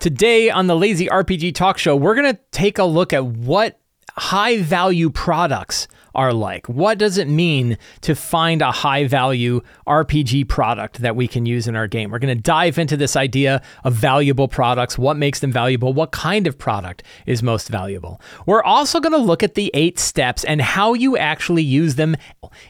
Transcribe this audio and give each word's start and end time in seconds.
Today 0.00 0.48
on 0.48 0.66
the 0.66 0.74
Lazy 0.74 1.08
RPG 1.08 1.54
Talk 1.54 1.76
Show, 1.76 1.94
we're 1.94 2.14
going 2.14 2.34
to 2.34 2.40
take 2.52 2.78
a 2.78 2.84
look 2.84 3.12
at 3.12 3.22
what 3.22 3.78
high 4.16 4.62
value 4.62 5.10
products 5.10 5.88
are 6.14 6.32
like. 6.32 6.68
What 6.68 6.98
does 6.98 7.18
it 7.18 7.28
mean 7.28 7.78
to 8.02 8.14
find 8.14 8.62
a 8.62 8.70
high 8.70 9.06
value 9.06 9.60
RPG 9.86 10.48
product 10.48 10.98
that 10.98 11.16
we 11.16 11.28
can 11.28 11.46
use 11.46 11.66
in 11.66 11.76
our 11.76 11.86
game? 11.86 12.10
We're 12.10 12.18
going 12.18 12.36
to 12.36 12.42
dive 12.42 12.78
into 12.78 12.96
this 12.96 13.16
idea 13.16 13.62
of 13.84 13.94
valuable 13.94 14.48
products, 14.48 14.98
what 14.98 15.16
makes 15.16 15.40
them 15.40 15.52
valuable, 15.52 15.92
what 15.92 16.12
kind 16.12 16.46
of 16.46 16.58
product 16.58 17.02
is 17.26 17.42
most 17.42 17.68
valuable. 17.68 18.20
We're 18.46 18.62
also 18.62 19.00
going 19.00 19.12
to 19.12 19.18
look 19.18 19.42
at 19.42 19.54
the 19.54 19.70
eight 19.74 19.98
steps 19.98 20.44
and 20.44 20.60
how 20.60 20.94
you 20.94 21.16
actually 21.16 21.62
use 21.62 21.94
them. 21.94 22.16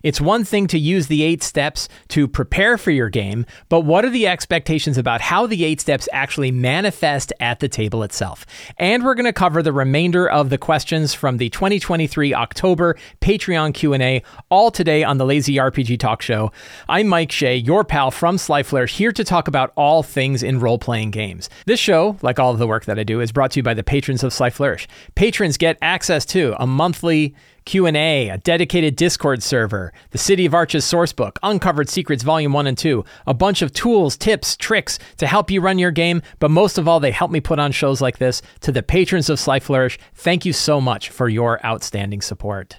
It's 0.02 0.20
one 0.20 0.44
thing 0.44 0.66
to 0.68 0.78
use 0.78 1.06
the 1.06 1.22
eight 1.22 1.42
steps 1.42 1.88
to 2.08 2.28
prepare 2.28 2.78
for 2.78 2.90
your 2.90 3.08
game, 3.08 3.46
but 3.68 3.80
what 3.80 4.04
are 4.04 4.10
the 4.10 4.26
expectations 4.26 4.98
about 4.98 5.20
how 5.20 5.46
the 5.46 5.64
eight 5.64 5.80
steps 5.80 6.08
actually 6.12 6.50
manifest 6.50 7.32
at 7.40 7.60
the 7.60 7.68
table 7.68 8.02
itself? 8.02 8.46
And 8.78 9.04
we're 9.04 9.14
going 9.14 9.24
to 9.24 9.32
cover 9.32 9.62
the 9.62 9.72
remainder 9.72 10.28
of 10.28 10.50
the 10.50 10.58
questions 10.58 11.14
from 11.14 11.38
the 11.38 11.48
2023 11.50 12.34
October 12.34 12.96
Patreon 13.30 13.72
Q&A 13.72 14.24
all 14.48 14.72
today 14.72 15.04
on 15.04 15.18
the 15.18 15.24
Lazy 15.24 15.54
RPG 15.54 16.00
Talk 16.00 16.20
Show. 16.20 16.50
I'm 16.88 17.06
Mike 17.06 17.30
Shea, 17.30 17.54
your 17.54 17.84
pal 17.84 18.10
from 18.10 18.38
Sly 18.38 18.64
Flourish, 18.64 18.96
here 18.96 19.12
to 19.12 19.22
talk 19.22 19.46
about 19.46 19.72
all 19.76 20.02
things 20.02 20.42
in 20.42 20.58
role-playing 20.58 21.12
games. 21.12 21.48
This 21.64 21.78
show, 21.78 22.16
like 22.22 22.40
all 22.40 22.50
of 22.50 22.58
the 22.58 22.66
work 22.66 22.86
that 22.86 22.98
I 22.98 23.04
do, 23.04 23.20
is 23.20 23.30
brought 23.30 23.52
to 23.52 23.60
you 23.60 23.62
by 23.62 23.74
the 23.74 23.84
patrons 23.84 24.24
of 24.24 24.32
Sly 24.32 24.50
Flourish. 24.50 24.88
Patrons 25.14 25.56
get 25.56 25.78
access 25.80 26.26
to 26.26 26.60
a 26.60 26.66
monthly 26.66 27.36
Q&A, 27.66 28.30
a 28.30 28.38
dedicated 28.38 28.96
Discord 28.96 29.44
server, 29.44 29.92
the 30.10 30.18
City 30.18 30.44
of 30.44 30.52
Arches 30.52 30.84
sourcebook, 30.84 31.36
Uncovered 31.44 31.88
Secrets 31.88 32.24
Volume 32.24 32.52
1 32.52 32.66
and 32.66 32.76
2, 32.76 33.04
a 33.28 33.34
bunch 33.34 33.62
of 33.62 33.72
tools, 33.72 34.16
tips, 34.16 34.56
tricks 34.56 34.98
to 35.18 35.28
help 35.28 35.52
you 35.52 35.60
run 35.60 35.78
your 35.78 35.92
game, 35.92 36.20
but 36.40 36.50
most 36.50 36.78
of 36.78 36.88
all, 36.88 36.98
they 36.98 37.12
help 37.12 37.30
me 37.30 37.38
put 37.38 37.60
on 37.60 37.70
shows 37.70 38.00
like 38.00 38.18
this. 38.18 38.42
To 38.62 38.72
the 38.72 38.82
patrons 38.82 39.30
of 39.30 39.38
Sly 39.38 39.60
Flourish, 39.60 40.00
thank 40.14 40.44
you 40.44 40.52
so 40.52 40.80
much 40.80 41.10
for 41.10 41.28
your 41.28 41.64
outstanding 41.64 42.22
support. 42.22 42.78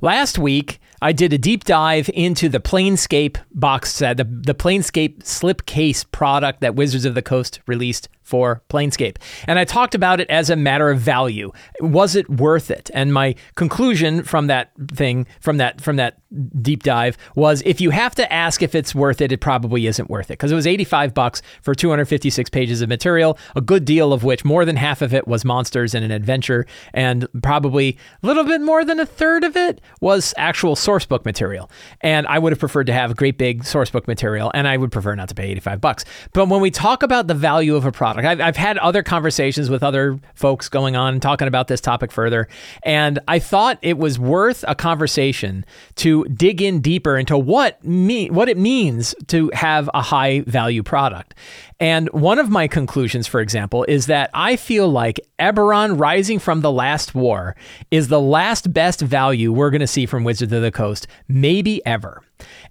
Last 0.00 0.38
week, 0.38 0.80
I 1.02 1.12
did 1.12 1.32
a 1.32 1.38
deep 1.38 1.64
dive 1.64 2.10
into 2.14 2.48
the 2.48 2.60
Planescape 2.60 3.36
box 3.52 3.92
set, 3.92 4.16
the, 4.16 4.24
the 4.24 4.54
Planescape 4.54 5.18
slipcase 5.18 6.10
product 6.10 6.60
that 6.60 6.74
Wizards 6.74 7.04
of 7.04 7.14
the 7.14 7.22
Coast 7.22 7.60
released 7.66 8.08
for 8.26 8.60
Planescape. 8.68 9.18
And 9.46 9.56
I 9.56 9.64
talked 9.64 9.94
about 9.94 10.18
it 10.18 10.28
as 10.28 10.50
a 10.50 10.56
matter 10.56 10.90
of 10.90 10.98
value. 10.98 11.52
Was 11.80 12.16
it 12.16 12.28
worth 12.28 12.72
it? 12.72 12.90
And 12.92 13.14
my 13.14 13.36
conclusion 13.54 14.24
from 14.24 14.48
that 14.48 14.72
thing, 14.92 15.28
from 15.38 15.58
that 15.58 15.80
from 15.80 15.94
that 15.96 16.18
deep 16.60 16.82
dive 16.82 17.16
was 17.36 17.62
if 17.64 17.80
you 17.80 17.90
have 17.90 18.16
to 18.16 18.30
ask 18.32 18.62
if 18.62 18.74
it's 18.74 18.96
worth 18.96 19.20
it, 19.20 19.30
it 19.30 19.40
probably 19.40 19.86
isn't 19.86 20.10
worth 20.10 20.26
it 20.26 20.34
because 20.34 20.50
it 20.50 20.56
was 20.56 20.66
85 20.66 21.14
bucks 21.14 21.40
for 21.62 21.72
256 21.72 22.50
pages 22.50 22.82
of 22.82 22.88
material, 22.88 23.38
a 23.54 23.60
good 23.60 23.84
deal 23.84 24.12
of 24.12 24.24
which 24.24 24.44
more 24.44 24.64
than 24.64 24.74
half 24.74 25.02
of 25.02 25.14
it 25.14 25.28
was 25.28 25.44
monsters 25.44 25.94
and 25.94 26.04
an 26.04 26.10
adventure 26.10 26.66
and 26.92 27.28
probably 27.44 27.96
a 28.24 28.26
little 28.26 28.44
bit 28.44 28.60
more 28.60 28.84
than 28.84 28.98
a 28.98 29.06
third 29.06 29.44
of 29.44 29.56
it 29.56 29.80
was 30.00 30.34
actual 30.36 30.74
sourcebook 30.86 31.24
material. 31.24 31.70
And 32.00 32.26
I 32.26 32.38
would 32.38 32.52
have 32.52 32.60
preferred 32.60 32.86
to 32.86 32.92
have 32.92 33.16
great 33.16 33.38
big 33.38 33.64
sourcebook 33.64 34.06
material 34.06 34.50
and 34.54 34.68
I 34.68 34.76
would 34.76 34.92
prefer 34.92 35.14
not 35.14 35.28
to 35.30 35.34
pay 35.34 35.50
85 35.50 35.80
bucks. 35.80 36.04
But 36.32 36.48
when 36.48 36.60
we 36.60 36.70
talk 36.70 37.02
about 37.02 37.26
the 37.26 37.34
value 37.34 37.74
of 37.74 37.84
a 37.84 37.92
product 37.92 38.26
I've, 38.26 38.40
I've 38.40 38.56
had 38.56 38.78
other 38.78 39.02
conversations 39.02 39.70
with 39.70 39.82
other 39.82 40.18
folks 40.34 40.68
going 40.68 40.96
on 40.96 41.20
talking 41.20 41.48
about 41.48 41.68
this 41.68 41.80
topic 41.80 42.12
further, 42.12 42.48
and 42.82 43.18
I 43.28 43.38
thought 43.38 43.78
it 43.82 43.98
was 43.98 44.18
worth 44.18 44.64
a 44.68 44.74
conversation 44.74 45.64
to 45.96 46.24
dig 46.26 46.62
in 46.62 46.80
deeper 46.80 47.16
into 47.16 47.36
what 47.38 47.82
me 47.84 48.30
what 48.30 48.48
it 48.48 48.56
means 48.56 49.14
to 49.28 49.50
have 49.54 49.90
a 49.94 50.02
high 50.02 50.40
value 50.40 50.82
product. 50.82 51.34
And 51.78 52.08
one 52.10 52.38
of 52.38 52.48
my 52.48 52.68
conclusions, 52.68 53.26
for 53.26 53.40
example, 53.40 53.84
is 53.84 54.06
that 54.06 54.30
I 54.32 54.56
feel 54.56 54.88
like 54.88 55.20
Eberron 55.38 56.00
Rising 56.00 56.38
from 56.38 56.62
the 56.62 56.72
Last 56.72 57.14
War 57.14 57.54
is 57.90 58.08
the 58.08 58.20
last 58.20 58.72
best 58.72 59.02
value 59.02 59.52
we're 59.52 59.70
going 59.70 59.80
to 59.80 59.86
see 59.86 60.06
from 60.06 60.24
Wizards 60.24 60.52
of 60.54 60.62
the 60.62 60.72
Coast, 60.76 61.06
maybe 61.26 61.84
ever. 61.86 62.22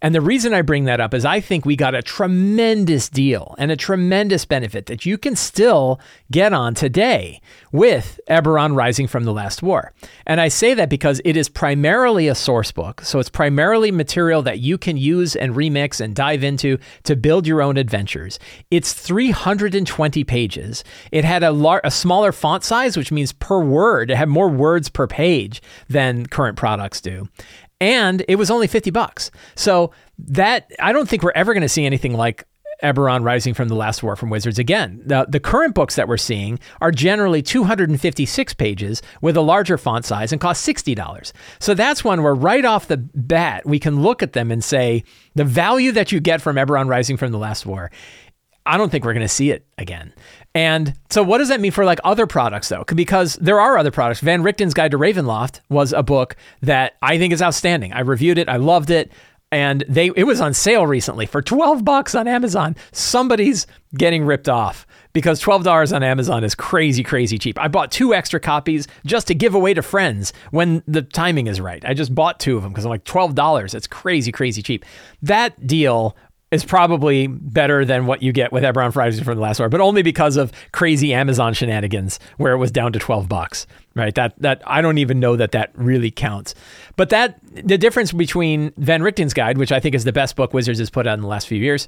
And 0.02 0.14
the 0.14 0.22
reason 0.22 0.54
I 0.54 0.62
bring 0.62 0.86
that 0.86 1.00
up 1.00 1.14
is 1.14 1.26
I 1.26 1.40
think 1.40 1.66
we 1.66 1.76
got 1.76 1.96
a 1.96 2.02
tremendous 2.02 3.10
deal 3.10 3.56
and 3.58 3.72
a 3.72 3.76
tremendous 3.76 4.46
benefit 4.46 4.86
that 4.86 5.06
you 5.06 5.18
can 5.18 5.36
still 5.36 6.00
get 6.32 6.54
on 6.54 6.76
today 6.76 7.42
with 7.72 8.20
Eberron 8.30 8.76
Rising 8.76 9.08
from 9.08 9.24
the 9.24 9.34
Last 9.34 9.64
War. 9.64 9.92
And 10.26 10.40
I 10.40 10.50
say 10.50 10.74
that 10.76 10.90
because 10.90 11.20
it 11.26 11.36
is 11.36 11.50
primarily 11.50 12.28
a 12.28 12.36
source 12.36 12.72
book. 12.72 13.02
So 13.02 13.20
it's 13.20 13.30
primarily 13.30 13.92
material 13.92 14.42
that 14.44 14.60
you 14.60 14.78
can 14.78 14.98
use 14.98 15.36
and 15.36 15.56
remix 15.56 16.00
and 16.00 16.16
dive 16.16 16.44
into 16.44 16.78
to 17.04 17.16
build 17.16 17.48
your 17.48 17.62
own 17.62 17.78
adventures. 17.78 18.38
It's 18.70 18.94
320 18.94 20.24
pages. 20.24 20.84
It 21.12 21.26
had 21.26 21.44
a, 21.44 21.52
lar- 21.52 21.82
a 21.84 21.92
smaller 21.92 22.32
font 22.32 22.64
size, 22.64 22.96
which 22.98 23.12
means 23.12 23.34
per 23.34 23.60
word, 23.60 24.12
it 24.12 24.18
had 24.18 24.30
more 24.30 24.50
words 24.50 24.90
per 24.90 25.08
page 25.08 25.62
than 25.90 26.28
current 26.28 26.58
products 26.58 27.02
do 27.02 27.28
and 27.80 28.24
it 28.28 28.36
was 28.36 28.52
only 28.52 28.68
50 28.68 28.92
bucks. 28.92 29.32
So 29.56 29.92
that 30.20 30.72
I 30.80 30.92
don't 30.92 31.08
think 31.08 31.24
we're 31.24 31.32
ever 31.36 31.54
going 31.54 31.62
to 31.62 31.70
see 31.70 31.86
anything 31.86 32.14
like 32.14 32.46
Eberron 32.84 33.24
Rising 33.24 33.54
from 33.54 33.70
the 33.70 33.76
Last 33.76 34.04
War 34.04 34.16
from 34.16 34.30
Wizards 34.30 34.60
again. 34.60 35.02
The, 35.06 35.26
the 35.30 35.40
current 35.40 35.76
books 35.76 35.96
that 35.96 36.08
we're 36.08 36.18
seeing 36.18 36.60
are 36.82 36.92
generally 36.92 37.42
256 37.42 38.54
pages 38.56 39.02
with 39.22 39.38
a 39.38 39.42
larger 39.42 39.78
font 39.78 40.06
size 40.06 40.32
and 40.32 40.42
cost 40.42 40.68
$60. 40.68 41.32
So 41.60 41.74
that's 41.74 42.04
one 42.04 42.22
where 42.22 42.36
right 42.36 42.66
off 42.66 42.88
the 42.88 42.98
bat, 42.98 43.66
we 43.66 43.80
can 43.80 44.02
look 44.02 44.22
at 44.22 44.34
them 44.34 44.52
and 44.52 44.64
say 44.64 45.04
the 45.36 45.46
value 45.46 45.94
that 45.94 46.12
you 46.12 46.20
get 46.20 46.42
from 46.42 46.58
Eberron 46.58 46.90
Rising 46.90 47.18
from 47.18 47.32
the 47.32 47.38
Last 47.38 47.66
War 47.66 47.92
I 48.66 48.78
don't 48.78 48.90
think 48.90 49.06
we're 49.06 49.14
going 49.14 49.22
to 49.22 49.30
see 49.30 49.52
it 49.52 49.66
again. 49.78 50.14
And 50.56 50.94
so, 51.10 51.22
what 51.22 51.40
does 51.40 51.50
that 51.50 51.60
mean 51.60 51.72
for 51.72 51.84
like 51.84 52.00
other 52.06 52.26
products, 52.26 52.70
though? 52.70 52.86
Because 52.86 53.36
there 53.36 53.60
are 53.60 53.78
other 53.78 53.92
products. 53.92 54.22
Van 54.22 54.42
Richten's 54.42 54.74
Guide 54.74 54.92
to 54.92 54.98
Ravenloft 54.98 55.60
was 55.70 55.92
a 55.92 56.02
book 56.02 56.38
that 56.62 56.94
I 57.02 57.18
think 57.18 57.34
is 57.34 57.42
outstanding. 57.42 57.92
I 57.92 58.00
reviewed 58.00 58.38
it, 58.38 58.48
I 58.48 58.56
loved 58.56 58.90
it, 58.90 59.12
and 59.52 59.84
they 59.90 60.12
it 60.16 60.24
was 60.24 60.40
on 60.40 60.54
sale 60.54 60.88
recently 60.88 61.26
for 61.26 61.42
twelve 61.42 61.84
bucks 61.84 62.16
on 62.16 62.28
Amazon. 62.28 62.76
Somebody's 62.94 63.68
getting 63.98 64.24
ripped 64.24 64.48
off 64.48 64.88
because 65.12 65.42
twelve 65.42 65.66
dollars 65.66 65.92
on 65.92 66.04
Amazon 66.04 66.46
is 66.46 66.56
crazy, 66.56 67.04
crazy 67.04 67.38
cheap. 67.38 67.60
I 67.60 67.68
bought 67.68 67.92
two 67.92 68.14
extra 68.14 68.40
copies 68.40 68.88
just 69.06 69.28
to 69.28 69.36
give 69.36 69.56
away 69.56 69.74
to 69.74 69.82
friends 69.82 70.32
when 70.52 70.84
the 70.88 71.02
timing 71.02 71.48
is 71.48 71.60
right. 71.60 71.84
I 71.86 71.94
just 71.94 72.16
bought 72.16 72.40
two 72.40 72.56
of 72.56 72.64
them 72.64 72.72
because 72.72 72.86
I'm 72.86 72.92
like 72.92 73.04
twelve 73.04 73.36
dollars. 73.36 73.74
It's 73.74 73.88
crazy, 73.88 74.32
crazy 74.32 74.64
cheap. 74.64 74.86
That 75.22 75.68
deal 75.68 76.16
is 76.52 76.64
probably 76.64 77.28
better 77.28 77.84
than 77.86 78.06
what 78.06 78.22
you 78.22 78.32
get 78.32 78.52
with 78.52 78.64
Eberron 78.64 78.96
Rising 78.96 79.24
from 79.24 79.36
the 79.36 79.42
Last 79.42 79.60
War, 79.60 79.68
but 79.68 79.82
only 79.82 80.04
because 80.04 80.38
of 80.38 80.52
crazy 80.72 81.14
Amazon 81.14 81.54
shenanigans 81.54 82.20
where 82.38 82.54
it 82.54 82.58
was 82.58 82.72
down 82.72 82.94
to 82.94 83.00
12 83.00 83.28
bucks, 83.28 83.66
right? 83.96 84.14
That 84.16 84.40
that 84.42 84.62
I 84.66 84.82
don't 84.82 84.98
even 84.98 85.20
know 85.20 85.36
that 85.36 85.52
that 85.54 85.72
really 85.74 86.12
counts. 86.12 86.54
But 86.96 87.10
that 87.10 87.40
the 87.52 87.78
difference 87.78 88.12
between 88.12 88.72
Van 88.78 89.02
Richten's 89.02 89.34
Guide, 89.34 89.58
which 89.58 89.72
I 89.72 89.80
think 89.80 89.96
is 89.96 90.04
the 90.04 90.14
best 90.14 90.36
book 90.36 90.54
Wizards 90.54 90.80
has 90.80 90.90
put 90.90 91.08
out 91.08 91.16
in 91.16 91.22
the 91.22 91.28
last 91.28 91.48
few 91.48 91.58
years, 91.58 91.88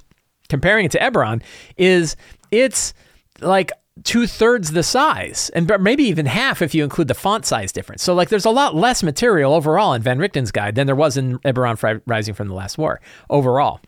comparing 0.50 0.85
it 0.85 0.91
to 0.91 1.00
Eberron, 1.00 1.41
is 1.78 2.16
it's 2.51 2.94
like 3.41 3.72
two 4.03 4.28
thirds 4.28 4.72
the 4.72 4.84
size, 4.84 5.50
and 5.53 5.72
maybe 5.79 6.03
even 6.03 6.25
half 6.25 6.62
if 6.62 6.74
you 6.75 6.84
include 6.84 7.07
the 7.07 7.13
font 7.13 7.45
size 7.45 7.72
difference. 7.72 8.03
So, 8.03 8.13
like, 8.13 8.29
there's 8.29 8.45
a 8.45 8.51
lot 8.51 8.75
less 8.75 9.03
material 9.03 9.53
overall 9.53 9.94
in 9.94 10.01
Van 10.01 10.19
Richten's 10.19 10.51
guide 10.51 10.75
than 10.75 10.88
there 10.88 10.95
was 10.95 11.18
in 11.18 11.39
Eberron 11.39 12.01
Rising 12.06 12.34
from 12.34 12.47
the 12.47 12.53
Last 12.53 12.78
War 12.78 13.01
overall. 13.29 13.79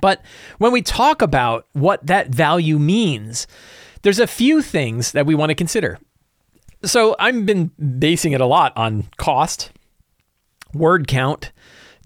But 0.00 0.22
when 0.58 0.72
we 0.72 0.82
talk 0.82 1.22
about 1.22 1.66
what 1.72 2.06
that 2.06 2.28
value 2.28 2.78
means, 2.78 3.46
there's 4.02 4.18
a 4.18 4.26
few 4.26 4.62
things 4.62 5.12
that 5.12 5.26
we 5.26 5.34
want 5.34 5.50
to 5.50 5.54
consider. 5.54 5.98
So 6.84 7.16
I've 7.18 7.46
been 7.46 7.66
basing 7.98 8.32
it 8.32 8.40
a 8.40 8.46
lot 8.46 8.72
on 8.76 9.08
cost, 9.16 9.72
word 10.72 11.08
count, 11.08 11.52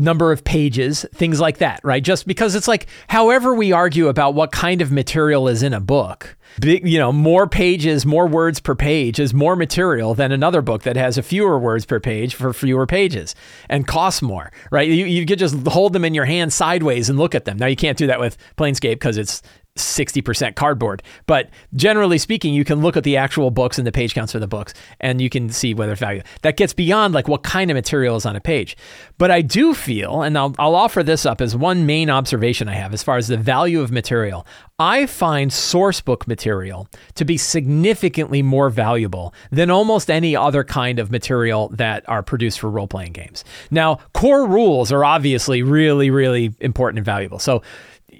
number 0.00 0.33
of 0.33 0.43
pages, 0.44 1.06
things 1.15 1.41
like 1.41 1.59
that, 1.59 1.81
right? 1.84 2.03
Just 2.03 2.27
because 2.27 2.55
it's 2.55 2.69
like 2.69 2.87
however 3.09 3.55
we 3.55 3.72
argue 3.72 4.09
about 4.09 4.34
what 4.34 4.53
kind 4.53 4.83
of 4.83 4.91
material 4.91 5.49
is 5.49 5.62
in 5.62 5.72
a 5.72 5.81
book, 5.81 6.37
big, 6.59 6.87
you 6.87 6.99
know, 6.99 7.12
more 7.12 7.47
pages, 7.47 8.06
more 8.06 8.27
words 8.27 8.60
per 8.60 8.75
page 8.75 9.21
is 9.21 9.33
more 9.34 9.57
material 9.57 10.15
than 10.15 10.33
another 10.33 10.63
book 10.63 10.83
that 10.83 10.97
has 10.97 11.19
a 11.19 11.22
fewer 11.22 11.59
words 11.59 11.84
per 11.84 12.01
page 12.01 12.34
for 12.34 12.53
fewer 12.53 12.86
pages 12.86 13.34
and 13.69 13.86
costs 13.86 14.22
more, 14.22 14.51
right? 14.71 14.89
You, 14.89 15.04
you 15.04 15.27
could 15.27 15.39
just 15.39 15.66
hold 15.66 15.92
them 15.92 16.04
in 16.04 16.15
your 16.15 16.25
hand 16.25 16.53
sideways 16.53 17.09
and 17.09 17.19
look 17.19 17.34
at 17.34 17.45
them. 17.45 17.59
Now 17.59 17.66
you 17.66 17.77
can't 17.77 17.98
do 17.98 18.07
that 18.09 18.21
with 18.21 18.36
Planescape 18.57 18.95
because 18.95 19.16
it's 19.16 19.42
60% 19.80 20.54
cardboard. 20.54 21.03
But 21.27 21.50
generally 21.74 22.18
speaking, 22.18 22.54
you 22.54 22.65
can 22.65 22.80
look 22.80 22.97
at 22.97 23.04
the 23.04 23.16
actual 23.16 23.50
books 23.50 23.78
and 23.78 23.86
the 23.86 23.92
page 23.92 24.15
counts 24.15 24.32
for 24.32 24.38
the 24.38 24.48
books 24.48 24.74
and 25.00 25.21
you 25.21 25.30
can 25.30 25.50
see 25.50 25.74
whether 25.74 25.92
it's 25.92 26.00
value. 26.00 26.22
That 26.42 26.56
gets 26.56 26.72
beyond 26.72 27.15
like 27.15 27.28
what 27.28 27.42
kind 27.42 27.71
of 27.71 27.74
material 27.74 28.16
is 28.16 28.27
on 28.27 28.36
a 28.36 28.41
page. 28.41 28.77
But 29.18 29.30
I 29.30 29.42
do 29.42 29.74
feel, 29.74 30.22
and 30.22 30.36
I'll, 30.36 30.54
I'll 30.59 30.74
offer 30.74 31.03
this 31.03 31.27
up 31.27 31.41
as 31.41 31.56
one 31.56 31.86
main 31.86 32.10
observation 32.10 32.68
I 32.68 32.74
have 32.74 32.94
as 32.94 33.03
far 33.03 33.16
as 33.16 33.28
the 33.28 33.36
value 33.36 33.80
of 33.80 33.91
material. 33.91 34.47
I 34.78 35.04
find 35.06 35.53
source 35.53 36.00
book 36.00 36.27
material 36.27 36.88
to 37.15 37.24
be 37.24 37.36
significantly 37.36 38.42
more 38.42 38.71
valuable 38.71 39.34
than 39.50 39.71
almost 39.71 40.10
any 40.10 40.34
other 40.34 40.65
kind 40.65 40.98
of 40.98 41.10
material 41.10 41.68
that 41.74 42.09
are 42.09 42.22
produced 42.22 42.60
for 42.60 42.71
role 42.71 42.86
playing 42.86 43.12
games. 43.12 43.44
Now, 43.71 43.97
core 44.15 44.47
rules 44.47 44.91
are 44.91 45.04
obviously 45.04 45.62
really, 45.62 46.10
really 46.10 46.54
important 46.60 46.98
and 46.98 47.04
valuable. 47.04 47.38
So 47.38 47.62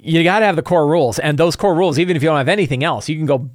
you 0.02 0.25
got 0.25 0.41
to 0.41 0.47
have 0.47 0.56
the 0.56 0.62
core 0.62 0.87
rules. 0.87 1.19
And 1.19 1.38
those 1.38 1.56
core 1.56 1.75
rules, 1.75 1.99
even 1.99 2.17
if 2.17 2.23
you 2.23 2.29
don't 2.29 2.38
have 2.38 2.49
anything 2.49 2.85
else, 2.85 3.08
you 3.08 3.17
can 3.17 3.26
go 3.26 3.50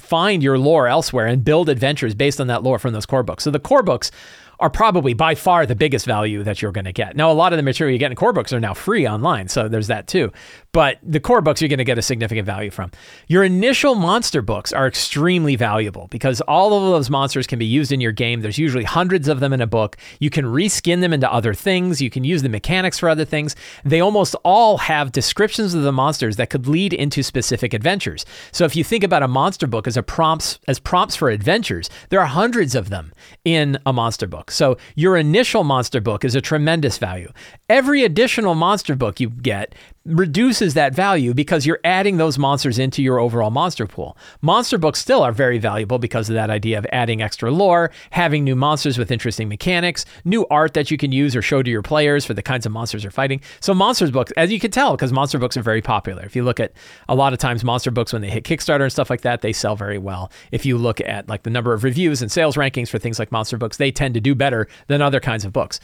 find 0.00 0.42
your 0.42 0.58
lore 0.58 0.86
elsewhere 0.86 1.26
and 1.26 1.44
build 1.44 1.68
adventures 1.68 2.14
based 2.14 2.40
on 2.40 2.46
that 2.46 2.62
lore 2.62 2.78
from 2.78 2.92
those 2.92 3.06
core 3.06 3.22
books. 3.22 3.44
So 3.44 3.50
the 3.50 3.58
core 3.58 3.82
books 3.82 4.10
are 4.60 4.70
probably 4.70 5.14
by 5.14 5.34
far 5.34 5.66
the 5.66 5.76
biggest 5.76 6.06
value 6.06 6.42
that 6.42 6.60
you're 6.60 6.72
going 6.72 6.84
to 6.84 6.92
get. 6.92 7.16
Now, 7.16 7.30
a 7.30 7.32
lot 7.32 7.52
of 7.52 7.56
the 7.56 7.62
material 7.62 7.92
you 7.92 7.98
get 7.98 8.10
in 8.10 8.16
core 8.16 8.32
books 8.32 8.52
are 8.52 8.60
now 8.60 8.74
free 8.74 9.06
online, 9.06 9.48
so 9.48 9.68
there's 9.68 9.86
that 9.86 10.06
too. 10.08 10.32
But 10.72 10.98
the 11.02 11.20
core 11.20 11.40
books 11.40 11.60
you're 11.60 11.68
going 11.68 11.78
to 11.78 11.84
get 11.84 11.98
a 11.98 12.02
significant 12.02 12.46
value 12.46 12.70
from. 12.70 12.90
Your 13.26 13.44
initial 13.44 13.94
monster 13.94 14.42
books 14.42 14.72
are 14.72 14.86
extremely 14.86 15.56
valuable 15.56 16.08
because 16.10 16.40
all 16.42 16.74
of 16.74 16.92
those 16.92 17.08
monsters 17.08 17.46
can 17.46 17.58
be 17.58 17.66
used 17.66 17.92
in 17.92 18.00
your 18.00 18.12
game. 18.12 18.40
There's 18.40 18.58
usually 18.58 18.84
hundreds 18.84 19.28
of 19.28 19.40
them 19.40 19.52
in 19.52 19.60
a 19.60 19.66
book. 19.66 19.96
You 20.20 20.30
can 20.30 20.44
reskin 20.44 21.00
them 21.00 21.12
into 21.12 21.32
other 21.32 21.54
things. 21.54 22.02
You 22.02 22.10
can 22.10 22.24
use 22.24 22.42
the 22.42 22.48
mechanics 22.48 22.98
for 22.98 23.08
other 23.08 23.24
things. 23.24 23.56
They 23.84 24.00
almost 24.00 24.34
all 24.44 24.78
have 24.78 25.12
descriptions 25.12 25.74
of 25.74 25.82
the 25.82 25.92
monsters 25.92 26.36
that 26.36 26.50
could 26.50 26.66
lead 26.66 26.92
into 26.92 27.22
specific 27.22 27.72
adventures. 27.72 28.26
So 28.52 28.64
if 28.64 28.76
you 28.76 28.84
think 28.84 29.04
about 29.04 29.22
a 29.22 29.28
monster 29.28 29.66
book 29.66 29.86
as 29.86 29.96
a 29.96 30.02
prompts 30.02 30.58
as 30.68 30.78
prompts 30.78 31.16
for 31.16 31.30
adventures, 31.30 31.88
there 32.10 32.20
are 32.20 32.26
hundreds 32.26 32.74
of 32.74 32.90
them 32.90 33.12
in 33.44 33.78
a 33.86 33.92
monster 33.92 34.26
book. 34.26 34.47
So 34.50 34.76
your 34.94 35.16
initial 35.16 35.64
monster 35.64 36.00
book 36.00 36.24
is 36.24 36.34
a 36.34 36.40
tremendous 36.40 36.98
value. 36.98 37.32
Every 37.68 38.04
additional 38.04 38.54
monster 38.54 38.94
book 38.94 39.20
you 39.20 39.30
get 39.30 39.74
reduces 40.08 40.74
that 40.74 40.94
value 40.94 41.34
because 41.34 41.66
you're 41.66 41.80
adding 41.84 42.16
those 42.16 42.38
monsters 42.38 42.78
into 42.78 43.02
your 43.02 43.18
overall 43.18 43.50
monster 43.50 43.86
pool. 43.86 44.16
Monster 44.40 44.78
books 44.78 45.00
still 45.00 45.22
are 45.22 45.32
very 45.32 45.58
valuable 45.58 45.98
because 45.98 46.28
of 46.28 46.34
that 46.34 46.50
idea 46.50 46.78
of 46.78 46.86
adding 46.92 47.22
extra 47.22 47.50
lore, 47.50 47.90
having 48.10 48.44
new 48.44 48.56
monsters 48.56 48.98
with 48.98 49.10
interesting 49.10 49.48
mechanics, 49.48 50.04
new 50.24 50.46
art 50.50 50.74
that 50.74 50.90
you 50.90 50.96
can 50.96 51.12
use 51.12 51.36
or 51.36 51.42
show 51.42 51.62
to 51.62 51.70
your 51.70 51.82
players 51.82 52.24
for 52.24 52.34
the 52.34 52.42
kinds 52.42 52.66
of 52.66 52.72
monsters 52.72 53.04
you're 53.04 53.10
fighting. 53.10 53.40
So 53.60 53.74
monsters 53.74 54.10
books, 54.10 54.32
as 54.36 54.50
you 54.50 54.58
can 54.58 54.70
tell, 54.70 54.96
because 54.96 55.12
monster 55.12 55.38
books 55.38 55.56
are 55.56 55.62
very 55.62 55.82
popular. 55.82 56.24
If 56.24 56.34
you 56.34 56.44
look 56.44 56.60
at 56.60 56.72
a 57.08 57.14
lot 57.14 57.32
of 57.32 57.38
times 57.38 57.62
monster 57.62 57.90
books 57.90 58.12
when 58.12 58.22
they 58.22 58.30
hit 58.30 58.44
Kickstarter 58.44 58.82
and 58.82 58.92
stuff 58.92 59.10
like 59.10 59.22
that, 59.22 59.42
they 59.42 59.52
sell 59.52 59.76
very 59.76 59.98
well. 59.98 60.32
If 60.52 60.64
you 60.64 60.78
look 60.78 61.00
at 61.00 61.28
like 61.28 61.42
the 61.42 61.50
number 61.50 61.72
of 61.72 61.84
reviews 61.84 62.22
and 62.22 62.32
sales 62.32 62.56
rankings 62.56 62.88
for 62.88 62.98
things 62.98 63.18
like 63.18 63.30
monster 63.30 63.56
books, 63.56 63.76
they 63.76 63.90
tend 63.90 64.14
to 64.14 64.20
do 64.20 64.34
better 64.34 64.68
than 64.86 65.02
other 65.02 65.20
kinds 65.20 65.44
of 65.44 65.52
books. 65.52 65.80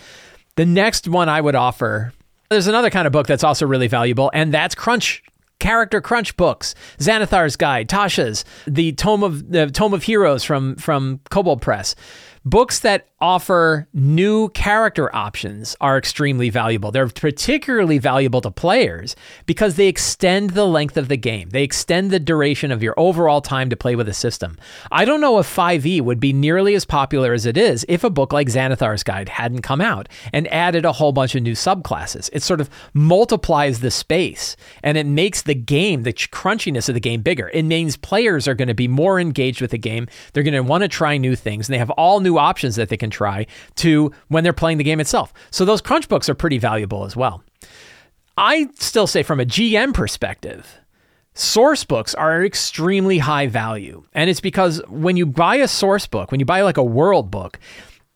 The 0.57 0.67
next 0.67 1.09
one 1.09 1.29
I 1.29 1.41
would 1.41 1.57
offer 1.57 2.13
there's 2.55 2.67
another 2.69 2.91
kind 2.91 3.07
of 3.07 3.13
book 3.13 3.27
that's 3.27 3.45
also 3.45 3.67
really 3.67 3.89
valuable, 3.89 4.31
and 4.33 4.55
that's 4.55 4.75
Crunch 4.75 5.23
character 5.61 6.01
crunch 6.01 6.37
books. 6.37 6.75
Xanathar's 6.99 7.57
guide 7.57 7.89
tasha's 7.89 8.45
the 8.67 8.93
tome 8.93 9.23
of 9.23 9.51
the 9.51 9.71
tome 9.71 9.95
of 9.95 10.03
heroes 10.03 10.45
from 10.45 10.77
from 10.77 11.21
kobold 11.31 11.61
press 11.61 11.95
books 12.45 12.81
that 12.81 13.09
offer 13.25 13.89
new 13.95 14.51
character 14.51 15.15
options 15.17 15.75
are 15.81 15.97
extremely 15.97 16.51
valuable. 16.51 16.91
They're 16.91 17.09
particularly 17.09 17.97
valuable 17.97 18.43
to 18.43 18.51
players 18.51 19.17
because 19.47 19.77
they 19.77 19.89
extend 19.89 20.51
the 20.51 20.67
length 20.67 20.99
of 20.99 21.09
the 21.09 21.17
game. 21.17 21.49
They 21.49 21.63
extend 21.63 22.11
the 22.11 22.21
duration 22.21 22.71
of 22.71 22.83
your 22.83 22.93
overall 22.99 23.41
time 23.41 23.71
to 23.71 23.77
play 23.77 23.97
with 23.97 24.11
a 24.11 24.13
system. 24.13 24.59
I 24.93 25.07
don't 25.07 25.23
know 25.23 25.39
if 25.39 25.47
5e 25.47 26.03
would 26.03 26.21
be 26.21 26.35
nearly 26.35 26.75
as 26.75 26.85
popular 26.85 27.33
as 27.33 27.47
it 27.47 27.57
is 27.57 27.87
if 27.89 28.05
a 28.05 28.11
book 28.11 28.31
like 28.31 28.49
Xanathar's 28.49 29.03
Guide 29.03 29.31
hadn't 29.31 29.63
come 29.63 29.81
out 29.81 30.07
and 30.31 30.47
added 30.53 30.85
a 30.85 30.93
whole 30.93 31.13
bunch 31.13 31.35
of 31.35 31.43
new 31.43 31.55
subclasses. 31.55 32.29
It 32.35 32.43
sort 32.43 32.61
of 32.61 32.69
multiplies 32.93 33.81
the 33.81 33.91
space 33.91 34.55
and 34.83 34.99
it 34.99 35.07
makes 35.07 35.41
the 35.41 35.55
game, 35.55 36.03
the 36.03 36.13
crunchiness 36.13 36.91
of 36.91 36.95
the 36.95 37.01
game 37.01 37.23
bigger. 37.23 37.49
It 37.55 37.63
means 37.63 37.97
players 37.97 38.47
are 38.47 38.55
going 38.55 38.69
to 38.69 38.75
be 38.75 38.89
more 38.89 39.19
engaged 39.19 39.63
with 39.63 39.71
the 39.71 39.79
game. 39.79 40.09
They're 40.35 40.43
going 40.43 40.53
to 40.53 40.63
want 40.63 40.83
to 40.83 40.89
try 40.89 41.17
new 41.17 41.37
things 41.37 41.69
and 41.69 41.75
they 41.75 41.79
have 41.79 41.91
all 41.91 42.21
new 42.21 42.34
options 42.39 42.77
that 42.77 42.89
they 42.89 42.97
can 42.97 43.11
try 43.11 43.47
to 43.77 44.13
when 44.29 44.45
they're 44.45 44.53
playing 44.53 44.79
the 44.79 44.85
game 44.85 45.01
itself. 45.01 45.33
So 45.51 45.65
those 45.65 45.81
crunch 45.81 46.09
books 46.09 46.29
are 46.29 46.35
pretty 46.35 46.59
valuable 46.59 47.05
as 47.05 47.17
well. 47.17 47.43
I 48.37 48.69
still 48.79 49.07
say 49.07 49.23
from 49.23 49.41
a 49.41 49.45
GM 49.45 49.95
perspective, 49.95 50.81
source 51.35 51.85
books 51.85 52.15
are 52.15 52.45
extremely 52.45 53.19
high 53.19 53.47
value. 53.47 54.05
And 54.13 54.29
it's 54.29 54.41
because 54.41 54.83
when 54.89 55.17
you 55.17 55.27
buy 55.27 55.57
a 55.57 55.69
source 55.69 56.07
book, 56.07 56.31
when 56.31 56.41
you 56.41 56.47
buy 56.47 56.63
like 56.63 56.77
a 56.77 56.85
world 56.85 57.31
book, 57.31 57.59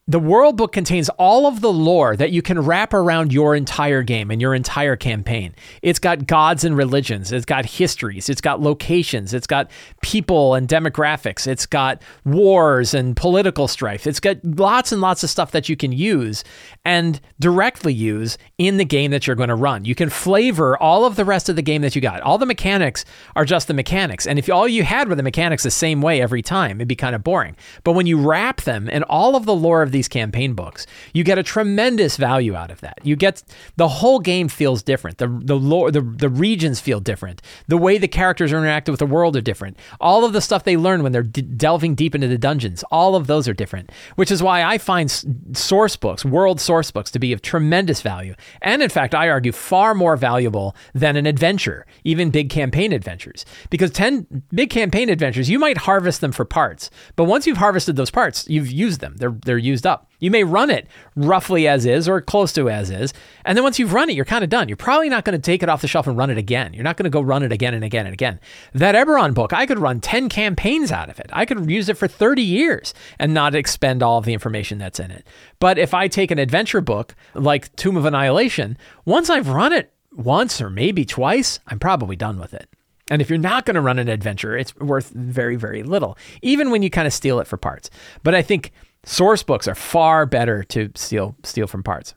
the 0.08 0.18
World 0.18 0.56
Book 0.56 0.72
contains 0.72 1.10
all 1.10 1.46
of 1.46 1.60
the 1.60 1.70
lore 1.70 2.16
that 2.16 2.32
you 2.32 2.40
can 2.40 2.58
wrap 2.58 2.94
around 2.94 3.30
your 3.30 3.54
entire 3.54 4.02
game 4.02 4.30
and 4.30 4.40
your 4.40 4.54
entire 4.54 4.96
campaign. 4.96 5.54
It's 5.82 5.98
got 5.98 6.26
gods 6.26 6.64
and 6.64 6.74
religions, 6.74 7.30
it's 7.30 7.44
got 7.44 7.66
histories, 7.66 8.30
it's 8.30 8.40
got 8.40 8.62
locations, 8.62 9.34
it's 9.34 9.46
got 9.46 9.70
people 10.00 10.54
and 10.54 10.66
demographics, 10.66 11.46
it's 11.46 11.66
got 11.66 12.00
wars 12.24 12.94
and 12.94 13.14
political 13.18 13.68
strife. 13.68 14.06
It's 14.06 14.18
got 14.18 14.42
lots 14.42 14.92
and 14.92 15.02
lots 15.02 15.22
of 15.22 15.28
stuff 15.28 15.50
that 15.50 15.68
you 15.68 15.76
can 15.76 15.92
use 15.92 16.42
and 16.86 17.20
directly 17.38 17.92
use 17.92 18.38
in 18.56 18.78
the 18.78 18.86
game 18.86 19.10
that 19.10 19.26
you're 19.26 19.36
going 19.36 19.50
to 19.50 19.54
run. 19.54 19.84
You 19.84 19.94
can 19.94 20.08
flavor 20.08 20.78
all 20.78 21.04
of 21.04 21.16
the 21.16 21.24
rest 21.26 21.50
of 21.50 21.56
the 21.56 21.62
game 21.62 21.82
that 21.82 21.94
you 21.94 22.00
got. 22.00 22.22
All 22.22 22.38
the 22.38 22.46
mechanics 22.46 23.04
are 23.36 23.44
just 23.44 23.68
the 23.68 23.74
mechanics. 23.74 24.26
And 24.26 24.38
if 24.38 24.48
all 24.48 24.66
you 24.66 24.84
had 24.84 25.10
were 25.10 25.16
the 25.16 25.22
mechanics 25.22 25.64
the 25.64 25.70
same 25.70 26.00
way 26.00 26.22
every 26.22 26.40
time, 26.40 26.78
it'd 26.78 26.88
be 26.88 26.96
kind 26.96 27.14
of 27.14 27.22
boring. 27.22 27.56
But 27.84 27.92
when 27.92 28.06
you 28.06 28.18
wrap 28.18 28.62
them 28.62 28.88
and 28.90 29.04
all 29.04 29.36
of 29.36 29.44
the 29.44 29.54
lore 29.54 29.82
of 29.82 29.92
the 29.92 29.97
these 29.98 30.08
campaign 30.08 30.54
books. 30.54 30.86
You 31.12 31.24
get 31.24 31.38
a 31.38 31.42
tremendous 31.42 32.16
value 32.16 32.54
out 32.54 32.70
of 32.70 32.80
that. 32.82 32.98
You 33.02 33.16
get 33.16 33.42
the 33.76 33.88
whole 33.88 34.20
game 34.20 34.48
feels 34.48 34.80
different. 34.82 35.18
The 35.18 35.26
the 35.26 35.56
lore, 35.56 35.90
the 35.90 36.00
the 36.00 36.28
regions 36.28 36.78
feel 36.78 37.00
different. 37.00 37.42
The 37.66 37.76
way 37.76 37.98
the 37.98 38.06
characters 38.06 38.52
are 38.52 38.58
interacting 38.58 38.92
with 38.92 39.00
the 39.00 39.06
world 39.06 39.36
are 39.36 39.40
different. 39.40 39.76
All 40.00 40.24
of 40.24 40.32
the 40.32 40.40
stuff 40.40 40.62
they 40.62 40.76
learn 40.76 41.02
when 41.02 41.10
they're 41.10 41.24
d- 41.24 41.42
delving 41.42 41.96
deep 41.96 42.14
into 42.14 42.28
the 42.28 42.38
dungeons, 42.38 42.84
all 42.92 43.16
of 43.16 43.26
those 43.26 43.48
are 43.48 43.54
different. 43.54 43.90
Which 44.14 44.30
is 44.30 44.40
why 44.40 44.62
I 44.62 44.78
find 44.78 45.10
source 45.52 45.96
books, 45.96 46.24
world 46.24 46.60
source 46.60 46.92
books, 46.92 47.10
to 47.10 47.18
be 47.18 47.32
of 47.32 47.42
tremendous 47.42 48.00
value, 48.00 48.34
and 48.62 48.80
in 48.82 48.90
fact, 48.90 49.14
I 49.14 49.28
argue 49.28 49.52
far 49.52 49.94
more 49.94 50.16
valuable 50.16 50.76
than 50.94 51.16
an 51.16 51.26
adventure, 51.26 51.86
even 52.04 52.30
big 52.30 52.50
campaign 52.50 52.92
adventures. 52.92 53.44
Because 53.70 53.90
ten 53.90 54.26
big 54.54 54.70
campaign 54.70 55.08
adventures, 55.08 55.50
you 55.50 55.58
might 55.58 55.78
harvest 55.78 56.20
them 56.20 56.32
for 56.32 56.44
parts, 56.44 56.88
but 57.16 57.24
once 57.24 57.46
you've 57.46 57.64
harvested 57.64 57.96
those 57.96 58.12
parts, 58.12 58.46
you've 58.48 58.70
used 58.70 59.00
them. 59.00 59.16
They're 59.16 59.36
they're 59.44 59.58
used 59.58 59.86
up. 59.88 60.08
You 60.20 60.30
may 60.30 60.44
run 60.44 60.70
it 60.70 60.86
roughly 61.16 61.66
as 61.66 61.86
is 61.86 62.08
or 62.08 62.20
close 62.20 62.52
to 62.52 62.70
as 62.70 62.90
is. 62.90 63.12
And 63.44 63.56
then 63.56 63.64
once 63.64 63.78
you've 63.78 63.92
run 63.92 64.10
it, 64.10 64.14
you're 64.14 64.24
kind 64.24 64.44
of 64.44 64.50
done. 64.50 64.68
You're 64.68 64.76
probably 64.76 65.08
not 65.08 65.24
going 65.24 65.36
to 65.36 65.42
take 65.42 65.62
it 65.62 65.68
off 65.68 65.80
the 65.80 65.88
shelf 65.88 66.06
and 66.06 66.16
run 66.16 66.30
it 66.30 66.38
again. 66.38 66.72
You're 66.74 66.84
not 66.84 66.96
going 66.96 67.04
to 67.04 67.10
go 67.10 67.20
run 67.20 67.42
it 67.42 67.50
again 67.50 67.74
and 67.74 67.82
again 67.82 68.06
and 68.06 68.12
again. 68.12 68.38
That 68.74 68.94
Eberron 68.94 69.34
book, 69.34 69.52
I 69.52 69.66
could 69.66 69.80
run 69.80 70.00
10 70.00 70.28
campaigns 70.28 70.92
out 70.92 71.10
of 71.10 71.18
it. 71.18 71.30
I 71.32 71.44
could 71.44 71.68
use 71.68 71.88
it 71.88 71.96
for 71.96 72.06
30 72.06 72.42
years 72.42 72.94
and 73.18 73.34
not 73.34 73.54
expend 73.54 74.02
all 74.02 74.18
of 74.18 74.24
the 74.24 74.34
information 74.34 74.78
that's 74.78 75.00
in 75.00 75.10
it. 75.10 75.26
But 75.58 75.78
if 75.78 75.94
I 75.94 76.06
take 76.06 76.30
an 76.30 76.38
adventure 76.38 76.80
book 76.80 77.14
like 77.34 77.74
Tomb 77.76 77.96
of 77.96 78.04
Annihilation, 78.04 78.76
once 79.04 79.30
I've 79.30 79.48
run 79.48 79.72
it 79.72 79.92
once 80.12 80.60
or 80.60 80.70
maybe 80.70 81.04
twice, 81.04 81.60
I'm 81.66 81.78
probably 81.78 82.16
done 82.16 82.38
with 82.38 82.54
it. 82.54 82.68
And 83.10 83.22
if 83.22 83.30
you're 83.30 83.38
not 83.38 83.64
going 83.64 83.74
to 83.74 83.80
run 83.80 83.98
an 83.98 84.08
adventure, 84.08 84.56
it's 84.56 84.76
worth 84.76 85.10
very, 85.10 85.56
very 85.56 85.82
little, 85.82 86.18
even 86.42 86.70
when 86.70 86.82
you 86.82 86.90
kind 86.90 87.06
of 87.06 87.12
steal 87.12 87.40
it 87.40 87.46
for 87.46 87.56
parts. 87.56 87.90
But 88.22 88.34
I 88.34 88.42
think 88.42 88.72
Source 89.08 89.42
books 89.42 89.66
are 89.66 89.74
far 89.74 90.26
better 90.26 90.62
to 90.64 90.90
steal 90.94 91.34
steal 91.42 91.66
from 91.66 91.82
parts. 91.82 92.14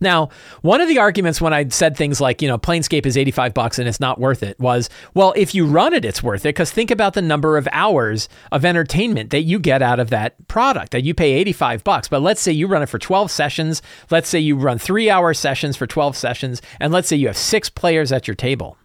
Now, 0.00 0.30
one 0.62 0.80
of 0.80 0.88
the 0.88 0.98
arguments 0.98 1.42
when 1.42 1.52
I 1.52 1.68
said 1.68 1.94
things 1.94 2.22
like, 2.22 2.40
you 2.40 2.48
know, 2.48 2.56
Planescape 2.56 3.04
is 3.04 3.18
85 3.18 3.52
bucks 3.52 3.78
and 3.78 3.86
it's 3.86 4.00
not 4.00 4.18
worth 4.18 4.42
it 4.42 4.58
was, 4.58 4.88
well, 5.12 5.34
if 5.36 5.54
you 5.54 5.66
run 5.66 5.92
it, 5.92 6.06
it's 6.06 6.22
worth 6.22 6.46
it 6.46 6.50
because 6.50 6.70
think 6.70 6.90
about 6.90 7.12
the 7.12 7.22
number 7.22 7.58
of 7.58 7.68
hours 7.70 8.30
of 8.50 8.64
entertainment 8.64 9.28
that 9.30 9.42
you 9.42 9.58
get 9.58 9.82
out 9.82 10.00
of 10.00 10.08
that 10.08 10.48
product 10.48 10.92
that 10.92 11.04
you 11.04 11.12
pay 11.12 11.32
85 11.34 11.84
bucks. 11.84 12.08
But 12.08 12.22
let's 12.22 12.40
say 12.40 12.52
you 12.52 12.66
run 12.66 12.82
it 12.82 12.88
for 12.88 12.98
12 12.98 13.30
sessions. 13.30 13.82
Let's 14.10 14.28
say 14.28 14.38
you 14.38 14.56
run 14.56 14.78
three 14.78 15.10
hour 15.10 15.34
sessions 15.34 15.76
for 15.76 15.86
12 15.86 16.16
sessions. 16.16 16.62
And 16.80 16.94
let's 16.94 17.08
say 17.08 17.16
you 17.16 17.26
have 17.26 17.36
six 17.36 17.68
players 17.68 18.10
at 18.10 18.26
your 18.26 18.34
table. 18.34 18.78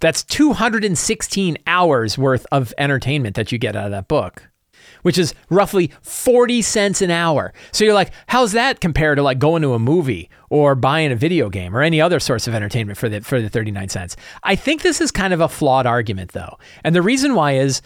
That's 0.00 0.24
216 0.24 1.58
hours 1.68 2.18
worth 2.18 2.44
of 2.50 2.74
entertainment 2.76 3.36
that 3.36 3.52
you 3.52 3.58
get 3.58 3.76
out 3.76 3.86
of 3.86 3.92
that 3.92 4.08
book 4.08 4.48
which 5.02 5.18
is 5.18 5.34
roughly 5.50 5.90
40 6.02 6.62
cents 6.62 7.02
an 7.02 7.10
hour. 7.10 7.52
So 7.72 7.84
you're 7.84 7.94
like, 7.94 8.12
how's 8.26 8.52
that 8.52 8.80
compared 8.80 9.18
to 9.18 9.22
like 9.22 9.38
going 9.38 9.62
to 9.62 9.74
a 9.74 9.78
movie 9.78 10.30
or 10.50 10.74
buying 10.74 11.12
a 11.12 11.16
video 11.16 11.50
game 11.50 11.76
or 11.76 11.82
any 11.82 12.00
other 12.00 12.20
source 12.20 12.48
of 12.48 12.54
entertainment 12.54 12.98
for 12.98 13.08
the 13.08 13.20
for 13.20 13.40
the 13.40 13.48
39 13.48 13.88
cents? 13.88 14.16
I 14.42 14.56
think 14.56 14.82
this 14.82 15.00
is 15.00 15.10
kind 15.10 15.32
of 15.32 15.40
a 15.40 15.48
flawed 15.48 15.86
argument 15.86 16.32
though. 16.32 16.58
And 16.84 16.94
the 16.94 17.02
reason 17.02 17.34
why 17.34 17.52
is 17.52 17.82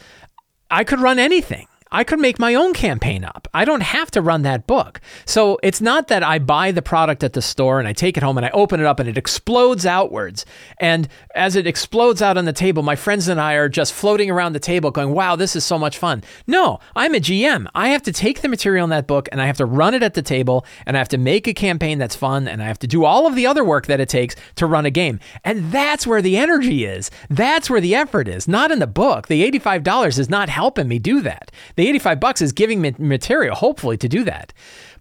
I 0.70 0.84
could 0.84 1.00
run 1.00 1.18
anything. 1.18 1.66
I 1.92 2.02
could 2.04 2.18
make 2.18 2.38
my 2.38 2.54
own 2.54 2.74
campaign 2.74 3.24
up. 3.24 3.48
I 3.54 3.64
don't 3.64 3.82
have 3.82 4.10
to 4.12 4.20
run 4.20 4.42
that 4.42 4.66
book. 4.66 5.00
So 5.24 5.58
it's 5.62 5.80
not 5.80 6.08
that 6.08 6.22
I 6.22 6.38
buy 6.38 6.72
the 6.72 6.82
product 6.82 7.22
at 7.22 7.32
the 7.32 7.42
store 7.42 7.78
and 7.78 7.86
I 7.86 7.92
take 7.92 8.16
it 8.16 8.22
home 8.22 8.36
and 8.36 8.44
I 8.44 8.50
open 8.50 8.80
it 8.80 8.86
up 8.86 8.98
and 8.98 9.08
it 9.08 9.16
explodes 9.16 9.86
outwards. 9.86 10.44
And 10.78 11.08
as 11.34 11.54
it 11.54 11.66
explodes 11.66 12.20
out 12.20 12.36
on 12.36 12.44
the 12.44 12.52
table, 12.52 12.82
my 12.82 12.96
friends 12.96 13.28
and 13.28 13.40
I 13.40 13.54
are 13.54 13.68
just 13.68 13.92
floating 13.92 14.30
around 14.30 14.52
the 14.52 14.60
table 14.60 14.90
going, 14.90 15.12
wow, 15.12 15.36
this 15.36 15.54
is 15.54 15.64
so 15.64 15.78
much 15.78 15.96
fun. 15.96 16.24
No, 16.46 16.80
I'm 16.96 17.14
a 17.14 17.20
GM. 17.20 17.68
I 17.74 17.88
have 17.88 18.02
to 18.02 18.12
take 18.12 18.40
the 18.40 18.48
material 18.48 18.84
in 18.84 18.90
that 18.90 19.06
book 19.06 19.28
and 19.30 19.40
I 19.40 19.46
have 19.46 19.58
to 19.58 19.66
run 19.66 19.94
it 19.94 20.02
at 20.02 20.14
the 20.14 20.22
table 20.22 20.66
and 20.86 20.96
I 20.96 20.98
have 20.98 21.08
to 21.10 21.18
make 21.18 21.46
a 21.46 21.54
campaign 21.54 21.98
that's 21.98 22.16
fun 22.16 22.48
and 22.48 22.62
I 22.62 22.66
have 22.66 22.80
to 22.80 22.86
do 22.86 23.04
all 23.04 23.26
of 23.26 23.36
the 23.36 23.46
other 23.46 23.64
work 23.64 23.86
that 23.86 24.00
it 24.00 24.08
takes 24.08 24.34
to 24.56 24.66
run 24.66 24.86
a 24.86 24.90
game. 24.90 25.20
And 25.44 25.70
that's 25.70 26.06
where 26.06 26.22
the 26.22 26.36
energy 26.36 26.84
is. 26.84 27.10
That's 27.30 27.70
where 27.70 27.80
the 27.80 27.94
effort 27.94 28.26
is, 28.26 28.48
not 28.48 28.72
in 28.72 28.80
the 28.80 28.86
book. 28.86 29.28
The 29.28 29.48
$85 29.50 30.18
is 30.18 30.28
not 30.28 30.48
helping 30.48 30.88
me 30.88 30.98
do 30.98 31.20
that. 31.20 31.52
The 31.76 31.88
85 31.88 32.20
bucks 32.20 32.42
is 32.42 32.52
giving 32.52 32.80
me 32.80 32.94
material, 32.98 33.54
hopefully, 33.54 33.96
to 33.98 34.08
do 34.08 34.24
that. 34.24 34.52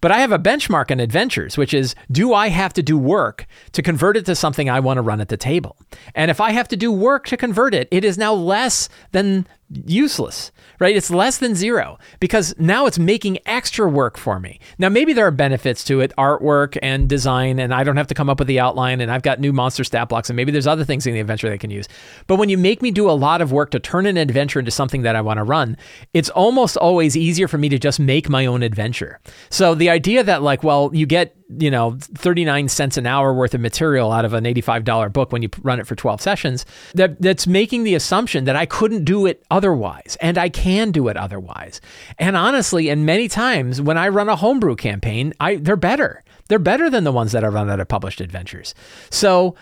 But 0.06 0.12
I 0.12 0.20
have 0.20 0.32
a 0.32 0.38
benchmark 0.38 0.92
in 0.92 1.00
adventures, 1.00 1.58
which 1.58 1.74
is 1.74 1.96
do 2.12 2.32
I 2.32 2.50
have 2.50 2.74
to 2.74 2.84
do 2.84 2.96
work 2.96 3.48
to 3.72 3.82
convert 3.82 4.18
it 4.18 4.26
to 4.28 4.36
something 4.36 4.70
I 4.70 4.80
want 4.80 4.98
to 4.98 5.02
run 5.02 5.20
at 5.20 5.30
the 5.30 5.36
table? 5.36 5.78
And 6.14 6.30
if 6.30 6.40
I 6.40 6.52
have 6.52 6.68
to 6.68 6.78
do 6.78 6.92
work 6.92 7.26
to 7.26 7.38
convert 7.38 7.74
it, 7.74 7.88
it 7.90 8.06
is 8.06 8.16
now 8.16 8.32
less 8.32 8.88
than 9.14 9.48
useless, 9.70 10.52
right? 10.80 10.96
It's 10.96 11.10
less 11.10 11.40
than 11.40 11.56
zero 11.56 11.98
because 12.20 12.54
now 12.60 12.86
it's 12.86 13.00
making 13.00 13.40
extra 13.46 13.90
work 13.90 14.18
for 14.18 14.40
me. 14.40 14.60
Now, 14.78 14.90
maybe 14.90 15.12
there 15.12 15.26
are 15.26 15.32
benefits 15.32 15.84
to 15.86 16.02
it, 16.02 16.14
artwork 16.18 16.78
and 16.84 17.10
design, 17.10 17.60
and 17.60 17.74
I 17.74 17.84
don't 17.84 17.98
have 17.98 18.08
to 18.08 18.14
come 18.14 18.30
up 18.30 18.38
with 18.38 18.48
the 18.48 18.60
outline, 18.60 19.02
and 19.02 19.12
I've 19.12 19.24
got 19.24 19.40
new 19.40 19.52
monster 19.52 19.84
stat 19.84 20.10
blocks, 20.10 20.30
and 20.30 20.38
maybe 20.38 20.52
there's 20.52 20.68
other 20.68 20.86
things 20.86 21.08
in 21.08 21.14
the 21.14 21.20
adventure 21.20 21.50
they 21.50 21.58
can 21.58 21.72
use. 21.72 21.88
But 22.28 22.36
when 22.36 22.50
you 22.50 22.58
make 22.58 22.82
me 22.82 22.92
do 22.92 23.10
a 23.10 23.14
lot 23.14 23.42
of 23.42 23.52
work 23.52 23.72
to 23.72 23.80
turn 23.80 24.06
an 24.06 24.18
adventure 24.18 24.60
into 24.60 24.72
something 24.72 25.02
that 25.02 25.16
I 25.16 25.22
want 25.22 25.38
to 25.40 25.44
run, 25.44 25.78
it's 26.14 26.30
almost 26.30 26.78
always 26.78 27.18
easier 27.18 27.48
for 27.48 27.58
me 27.58 27.70
to 27.70 27.80
just 27.80 28.00
make 28.00 28.30
my 28.30 28.46
own 28.46 28.62
adventure. 28.62 29.20
So 29.50 29.74
the 29.74 29.90
idea 29.96 30.24
that, 30.24 30.44
like, 30.44 30.64
well, 30.64 30.92
you 30.94 31.06
get 31.06 31.36
you 31.60 31.70
know 31.70 31.98
39 32.00 32.68
cents 32.70 32.98
an 32.98 33.06
hour 33.06 33.34
worth 33.34 33.54
of 33.54 33.62
material 33.62 34.12
out 34.12 34.26
of 34.26 34.34
an 34.34 34.46
$85 34.46 35.14
book 35.14 35.32
when 35.32 35.44
you 35.44 35.50
run 35.62 35.80
it 35.80 35.86
for 35.86 35.96
12 35.96 36.20
sessions 36.20 36.66
that 36.96 37.22
that's 37.22 37.46
making 37.46 37.84
the 37.84 37.94
assumption 37.94 38.46
that 38.46 38.56
I 38.56 38.66
couldn't 38.66 39.06
do 39.06 39.28
it 39.28 39.44
otherwise 39.52 40.18
and 40.22 40.38
I 40.40 40.50
can 40.50 40.92
do 40.92 41.08
it 41.08 41.18
otherwise. 41.18 41.82
And 42.18 42.36
honestly 42.36 42.90
and 42.90 43.06
many 43.06 43.28
times 43.28 43.80
when 43.80 43.98
I 43.98 44.08
run 44.08 44.28
a 44.28 44.36
homebrew 44.36 44.76
campaign 44.76 45.34
I 45.40 45.58
they're 45.58 45.76
better. 45.76 46.24
They're 46.48 46.60
better 46.60 46.90
than 46.90 47.04
the 47.04 47.12
ones 47.12 47.32
that 47.32 47.44
I 47.44 47.48
run 47.48 47.70
out 47.70 47.80
of 47.80 47.88
published 47.88 48.22
adventures. 48.22 48.76
So 49.10 49.56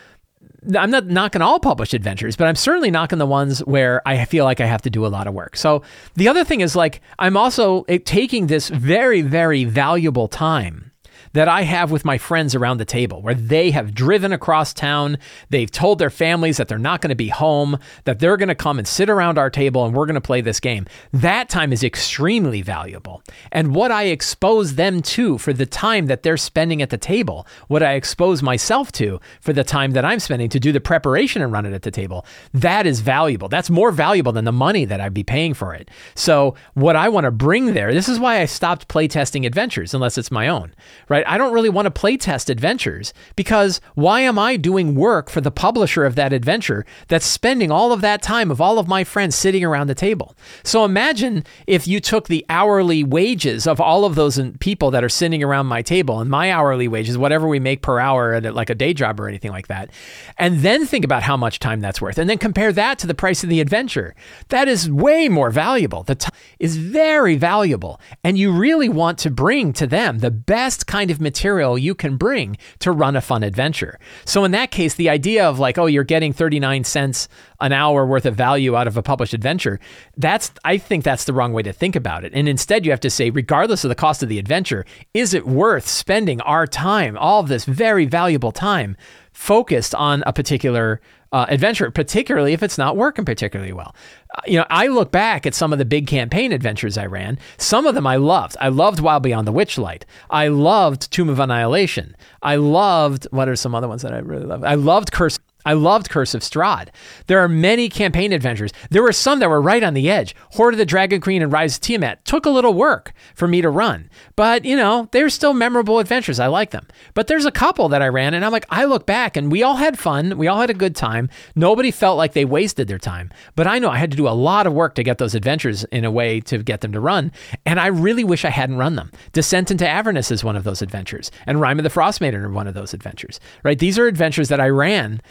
I'm 0.77 0.91
not 0.91 1.07
knocking 1.07 1.41
all 1.41 1.59
published 1.59 1.93
adventures, 1.93 2.35
but 2.35 2.47
I'm 2.47 2.55
certainly 2.55 2.91
knocking 2.91 3.19
the 3.19 3.25
ones 3.25 3.59
where 3.59 4.01
I 4.07 4.25
feel 4.25 4.45
like 4.45 4.61
I 4.61 4.65
have 4.65 4.81
to 4.83 4.89
do 4.89 5.05
a 5.05 5.07
lot 5.07 5.27
of 5.27 5.33
work. 5.33 5.57
So 5.57 5.83
the 6.15 6.27
other 6.27 6.43
thing 6.43 6.61
is 6.61 6.75
like, 6.75 7.01
I'm 7.19 7.37
also 7.37 7.83
eh, 7.83 7.99
taking 8.03 8.47
this 8.47 8.69
very, 8.69 9.21
very 9.21 9.65
valuable 9.65 10.27
time 10.27 10.92
that 11.33 11.47
I 11.47 11.63
have 11.63 11.91
with 11.91 12.05
my 12.05 12.17
friends 12.17 12.55
around 12.55 12.77
the 12.77 12.85
table, 12.85 13.21
where 13.21 13.33
they 13.33 13.71
have 13.71 13.93
driven 13.93 14.31
across 14.31 14.73
town. 14.73 15.17
They've 15.49 15.69
told 15.69 15.99
their 15.99 16.09
families 16.09 16.57
that 16.57 16.67
they're 16.67 16.77
not 16.77 17.01
going 17.01 17.09
to 17.09 17.15
be 17.15 17.29
home, 17.29 17.77
that 18.05 18.19
they're 18.19 18.37
going 18.37 18.49
to 18.49 18.55
come 18.55 18.77
and 18.77 18.87
sit 18.87 19.09
around 19.09 19.37
our 19.37 19.49
table 19.49 19.85
and 19.85 19.95
we're 19.95 20.05
going 20.05 20.15
to 20.15 20.21
play 20.21 20.41
this 20.41 20.59
game. 20.59 20.85
That 21.11 21.49
time 21.49 21.73
is 21.73 21.83
extremely 21.83 22.61
valuable. 22.61 23.21
And 23.51 23.75
what 23.75 23.91
I 23.91 24.05
expose 24.05 24.75
them 24.75 25.01
to 25.01 25.37
for 25.37 25.53
the 25.53 25.65
time 25.65 26.05
that 26.07 26.23
they're 26.23 26.37
spending 26.37 26.81
at 26.81 26.89
the 26.89 26.97
table, 26.97 27.47
what 27.67 27.83
I 27.83 27.93
expose 27.93 28.41
myself 28.43 28.91
to 28.93 29.19
for 29.41 29.53
the 29.53 29.63
time 29.63 29.91
that 29.91 30.05
I'm 30.05 30.19
spending 30.19 30.49
to 30.49 30.59
do 30.59 30.71
the 30.71 30.81
preparation 30.81 31.41
and 31.41 31.51
run 31.51 31.65
it 31.65 31.73
at 31.73 31.81
the 31.81 31.91
table, 31.91 32.25
that 32.53 32.85
is 32.85 32.99
valuable. 32.99 33.49
That's 33.49 33.69
more 33.69 33.91
valuable 33.91 34.31
than 34.31 34.45
the 34.45 34.51
money 34.51 34.85
that 34.85 35.01
I'd 35.01 35.13
be 35.13 35.23
paying 35.23 35.53
for 35.53 35.73
it. 35.73 35.89
So, 36.15 36.55
what 36.73 36.95
I 36.95 37.09
want 37.09 37.25
to 37.25 37.31
bring 37.31 37.73
there, 37.73 37.93
this 37.93 38.09
is 38.09 38.19
why 38.19 38.39
I 38.39 38.45
stopped 38.45 38.87
playtesting 38.87 39.45
adventures 39.45 39.93
unless 39.93 40.17
it's 40.17 40.31
my 40.31 40.47
own, 40.47 40.73
right? 41.09 41.22
Right? 41.23 41.33
I 41.33 41.37
don't 41.37 41.53
really 41.53 41.69
want 41.69 41.93
to 41.93 42.01
playtest 42.01 42.49
adventures 42.49 43.13
because 43.35 43.81
why 43.95 44.21
am 44.21 44.37
I 44.37 44.57
doing 44.57 44.95
work 44.95 45.29
for 45.29 45.41
the 45.41 45.51
publisher 45.51 46.05
of 46.05 46.15
that 46.15 46.33
adventure 46.33 46.85
that's 47.07 47.25
spending 47.25 47.71
all 47.71 47.91
of 47.91 48.01
that 48.01 48.21
time 48.21 48.51
of 48.51 48.61
all 48.61 48.79
of 48.79 48.87
my 48.87 49.03
friends 49.03 49.35
sitting 49.35 49.63
around 49.63 49.87
the 49.87 49.95
table? 49.95 50.35
So 50.63 50.85
imagine 50.85 51.45
if 51.67 51.87
you 51.87 51.99
took 51.99 52.27
the 52.27 52.45
hourly 52.49 53.03
wages 53.03 53.67
of 53.67 53.79
all 53.79 54.05
of 54.05 54.15
those 54.15 54.39
people 54.59 54.91
that 54.91 55.03
are 55.03 55.09
sitting 55.09 55.43
around 55.43 55.67
my 55.67 55.81
table 55.81 56.19
and 56.19 56.29
my 56.29 56.51
hourly 56.51 56.87
wages, 56.87 57.17
whatever 57.17 57.47
we 57.47 57.59
make 57.59 57.81
per 57.81 57.99
hour 57.99 58.33
at 58.33 58.53
like 58.53 58.69
a 58.69 58.75
day 58.75 58.93
job 58.93 59.19
or 59.19 59.27
anything 59.27 59.51
like 59.51 59.67
that, 59.67 59.89
and 60.37 60.59
then 60.59 60.85
think 60.85 61.05
about 61.05 61.23
how 61.23 61.37
much 61.37 61.59
time 61.59 61.79
that's 61.79 62.01
worth 62.01 62.17
and 62.17 62.29
then 62.29 62.37
compare 62.37 62.71
that 62.71 62.99
to 62.99 63.07
the 63.07 63.13
price 63.13 63.43
of 63.43 63.49
the 63.49 63.61
adventure. 63.61 64.15
That 64.49 64.67
is 64.67 64.89
way 64.89 65.29
more 65.29 65.49
valuable. 65.49 66.03
The 66.03 66.15
time 66.15 66.31
is 66.59 66.77
very 66.77 67.35
valuable 67.35 67.99
and 68.23 68.37
you 68.37 68.51
really 68.51 68.89
want 68.89 69.17
to 69.19 69.29
bring 69.29 69.73
to 69.73 69.87
them 69.87 70.19
the 70.19 70.31
best 70.31 70.87
kind 70.87 71.11
of 71.11 71.12
of 71.13 71.21
material 71.21 71.77
you 71.77 71.95
can 71.95 72.17
bring 72.17 72.57
to 72.79 72.91
run 72.91 73.15
a 73.15 73.21
fun 73.21 73.43
adventure. 73.43 73.97
So 74.25 74.43
in 74.43 74.51
that 74.51 74.71
case, 74.71 74.95
the 74.95 75.09
idea 75.09 75.47
of 75.47 75.59
like, 75.59 75.77
oh, 75.77 75.85
you're 75.85 76.03
getting 76.03 76.33
39 76.33 76.83
cents 76.83 77.29
an 77.61 77.71
hour 77.71 78.05
worth 78.05 78.25
of 78.25 78.35
value 78.35 78.75
out 78.75 78.87
of 78.87 78.97
a 78.97 79.01
published 79.01 79.33
adventure, 79.33 79.79
that's 80.17 80.51
I 80.65 80.77
think 80.77 81.05
that's 81.05 81.23
the 81.23 81.33
wrong 81.33 81.53
way 81.53 81.63
to 81.63 81.71
think 81.71 81.95
about 81.95 82.25
it. 82.25 82.33
And 82.33 82.49
instead 82.49 82.85
you 82.85 82.91
have 82.91 82.99
to 82.99 83.09
say, 83.09 83.29
regardless 83.29 83.85
of 83.85 83.89
the 83.89 83.95
cost 83.95 84.21
of 84.21 84.27
the 84.27 84.39
adventure, 84.39 84.85
is 85.13 85.33
it 85.33 85.47
worth 85.47 85.87
spending 85.87 86.41
our 86.41 86.67
time, 86.67 87.17
all 87.17 87.39
of 87.39 87.47
this 87.47 87.63
very 87.63 88.05
valuable 88.05 88.51
time, 88.51 88.97
focused 89.31 89.95
on 89.95 90.23
a 90.27 90.33
particular 90.33 90.99
uh, 91.33 91.47
adventure, 91.49 91.89
particularly 91.89 92.53
if 92.53 92.61
it's 92.61 92.77
not 92.77 92.95
working 92.95 93.25
particularly 93.25 93.73
well. 93.73 93.95
Uh, 94.35 94.41
you 94.45 94.57
know, 94.57 94.65
I 94.69 94.87
look 94.87 95.11
back 95.11 95.45
at 95.45 95.55
some 95.55 95.73
of 95.73 95.79
the 95.79 95.85
big 95.85 96.05
campaign 96.05 96.51
adventures 96.51 96.97
I 96.97 97.07
ran. 97.07 97.39
Some 97.57 97.87
of 97.87 97.95
them 97.95 98.05
I 98.05 98.17
loved. 98.17 98.55
I 98.61 98.69
loved 98.69 98.99
Wild 98.99 99.23
Beyond 99.23 99.47
the 99.47 99.51
Witchlight. 99.51 100.03
I 100.29 100.47
loved 100.47 101.11
Tomb 101.11 101.29
of 101.29 101.39
Annihilation. 101.39 102.15
I 102.43 102.55
loved 102.55 103.27
what 103.31 103.49
are 103.49 103.55
some 103.55 103.73
other 103.73 103.87
ones 103.87 104.03
that 104.03 104.13
I 104.13 104.19
really 104.19 104.45
loved? 104.45 104.63
I 104.63 104.75
loved 104.75 105.11
Curse 105.11 105.39
I 105.65 105.73
loved 105.73 106.09
Curse 106.09 106.33
of 106.33 106.41
Strahd. 106.41 106.89
There 107.27 107.39
are 107.39 107.47
many 107.47 107.89
campaign 107.89 108.31
adventures. 108.31 108.71
There 108.89 109.03
were 109.03 109.13
some 109.13 109.39
that 109.39 109.49
were 109.49 109.61
right 109.61 109.83
on 109.83 109.93
the 109.93 110.09
edge. 110.09 110.35
Hoard 110.51 110.73
of 110.73 110.77
the 110.77 110.85
Dragon 110.85 111.21
Queen 111.21 111.41
and 111.41 111.51
Rise 111.51 111.75
of 111.75 111.81
Tiamat 111.81 112.25
took 112.25 112.45
a 112.45 112.49
little 112.49 112.73
work 112.73 113.13
for 113.35 113.47
me 113.47 113.61
to 113.61 113.69
run, 113.69 114.09
but 114.35 114.65
you 114.65 114.75
know, 114.75 115.07
they're 115.11 115.29
still 115.29 115.53
memorable 115.53 115.99
adventures. 115.99 116.39
I 116.39 116.47
like 116.47 116.71
them. 116.71 116.87
But 117.13 117.27
there's 117.27 117.45
a 117.45 117.51
couple 117.51 117.89
that 117.89 118.01
I 118.01 118.07
ran 118.07 118.33
and 118.33 118.45
I'm 118.45 118.51
like, 118.51 118.65
I 118.69 118.85
look 118.85 119.05
back 119.05 119.37
and 119.37 119.51
we 119.51 119.63
all 119.63 119.75
had 119.75 119.99
fun. 119.99 120.37
We 120.37 120.47
all 120.47 120.59
had 120.59 120.69
a 120.69 120.73
good 120.73 120.95
time. 120.95 121.29
Nobody 121.55 121.91
felt 121.91 122.17
like 122.17 122.33
they 122.33 122.45
wasted 122.45 122.87
their 122.87 122.99
time. 122.99 123.31
But 123.55 123.67
I 123.67 123.79
know 123.79 123.89
I 123.89 123.97
had 123.97 124.11
to 124.11 124.17
do 124.17 124.27
a 124.27 124.29
lot 124.29 124.67
of 124.67 124.73
work 124.73 124.95
to 124.95 125.03
get 125.03 125.17
those 125.17 125.35
adventures 125.35 125.83
in 125.85 126.05
a 126.05 126.11
way 126.11 126.39
to 126.41 126.57
get 126.63 126.81
them 126.81 126.91
to 126.91 126.99
run. 126.99 127.31
And 127.65 127.79
I 127.79 127.87
really 127.87 128.23
wish 128.23 128.45
I 128.45 128.49
hadn't 128.49 128.77
run 128.77 128.95
them. 128.95 129.11
Descent 129.31 129.71
into 129.71 129.87
Avernus 129.87 130.31
is 130.31 130.43
one 130.43 130.55
of 130.55 130.63
those 130.63 130.81
adventures, 130.81 131.31
and 131.45 131.59
Rime 131.59 131.79
of 131.79 131.83
the 131.83 131.89
Frostmaiden 131.89 132.43
are 132.43 132.49
one 132.49 132.67
of 132.67 132.73
those 132.73 132.93
adventures, 132.93 133.39
right? 133.63 133.77
These 133.77 133.99
are 133.99 134.07
adventures 134.07 134.49
that 134.49 134.59
I 134.59 134.69
ran 134.69 135.21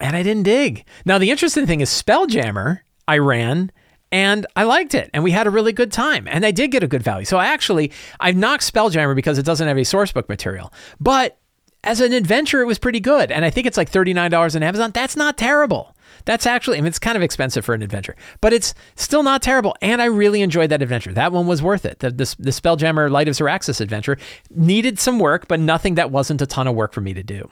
and 0.00 0.16
I 0.16 0.22
didn't 0.22 0.44
dig. 0.44 0.84
Now, 1.04 1.18
the 1.18 1.30
interesting 1.30 1.66
thing 1.66 1.80
is 1.80 1.90
Spelljammer, 1.90 2.80
I 3.06 3.18
ran 3.18 3.70
and 4.12 4.46
I 4.56 4.64
liked 4.64 4.94
it, 4.94 5.10
and 5.14 5.22
we 5.22 5.30
had 5.30 5.46
a 5.46 5.50
really 5.50 5.72
good 5.72 5.92
time, 5.92 6.26
and 6.26 6.44
I 6.44 6.50
did 6.50 6.72
get 6.72 6.82
a 6.82 6.88
good 6.88 7.02
value. 7.02 7.24
So 7.24 7.38
I 7.38 7.46
actually 7.46 7.92
I've 8.18 8.36
knocked 8.36 8.72
Spelljammer 8.72 9.14
because 9.14 9.38
it 9.38 9.44
doesn't 9.44 9.66
have 9.68 9.76
any 9.76 9.84
sourcebook 9.84 10.28
material, 10.28 10.72
but 10.98 11.38
as 11.82 12.00
an 12.00 12.12
adventure, 12.12 12.60
it 12.60 12.66
was 12.66 12.78
pretty 12.78 13.00
good, 13.00 13.30
and 13.30 13.44
I 13.44 13.50
think 13.50 13.66
it's 13.66 13.76
like 13.76 13.88
thirty 13.88 14.12
nine 14.12 14.30
dollars 14.30 14.56
on 14.56 14.62
Amazon. 14.62 14.90
That's 14.92 15.16
not 15.16 15.38
terrible. 15.38 15.96
That's 16.24 16.44
actually, 16.44 16.76
I 16.76 16.80
mean, 16.80 16.88
it's 16.88 16.98
kind 16.98 17.16
of 17.16 17.22
expensive 17.22 17.64
for 17.64 17.74
an 17.74 17.82
adventure, 17.82 18.16
but 18.40 18.52
it's 18.52 18.74
still 18.96 19.22
not 19.22 19.42
terrible. 19.42 19.74
And 19.80 20.02
I 20.02 20.06
really 20.06 20.42
enjoyed 20.42 20.70
that 20.70 20.82
adventure. 20.82 21.12
That 21.12 21.32
one 21.32 21.46
was 21.46 21.62
worth 21.62 21.86
it. 21.86 22.00
The, 22.00 22.10
the, 22.10 22.36
the 22.38 22.50
Spelljammer 22.50 23.10
Light 23.10 23.28
of 23.28 23.34
Xaryxis 23.34 23.80
adventure 23.80 24.18
needed 24.50 24.98
some 24.98 25.18
work, 25.18 25.48
but 25.48 25.60
nothing 25.60 25.94
that 25.94 26.10
wasn't 26.10 26.42
a 26.42 26.46
ton 26.46 26.66
of 26.66 26.74
work 26.74 26.92
for 26.92 27.00
me 27.00 27.14
to 27.14 27.22
do. 27.22 27.48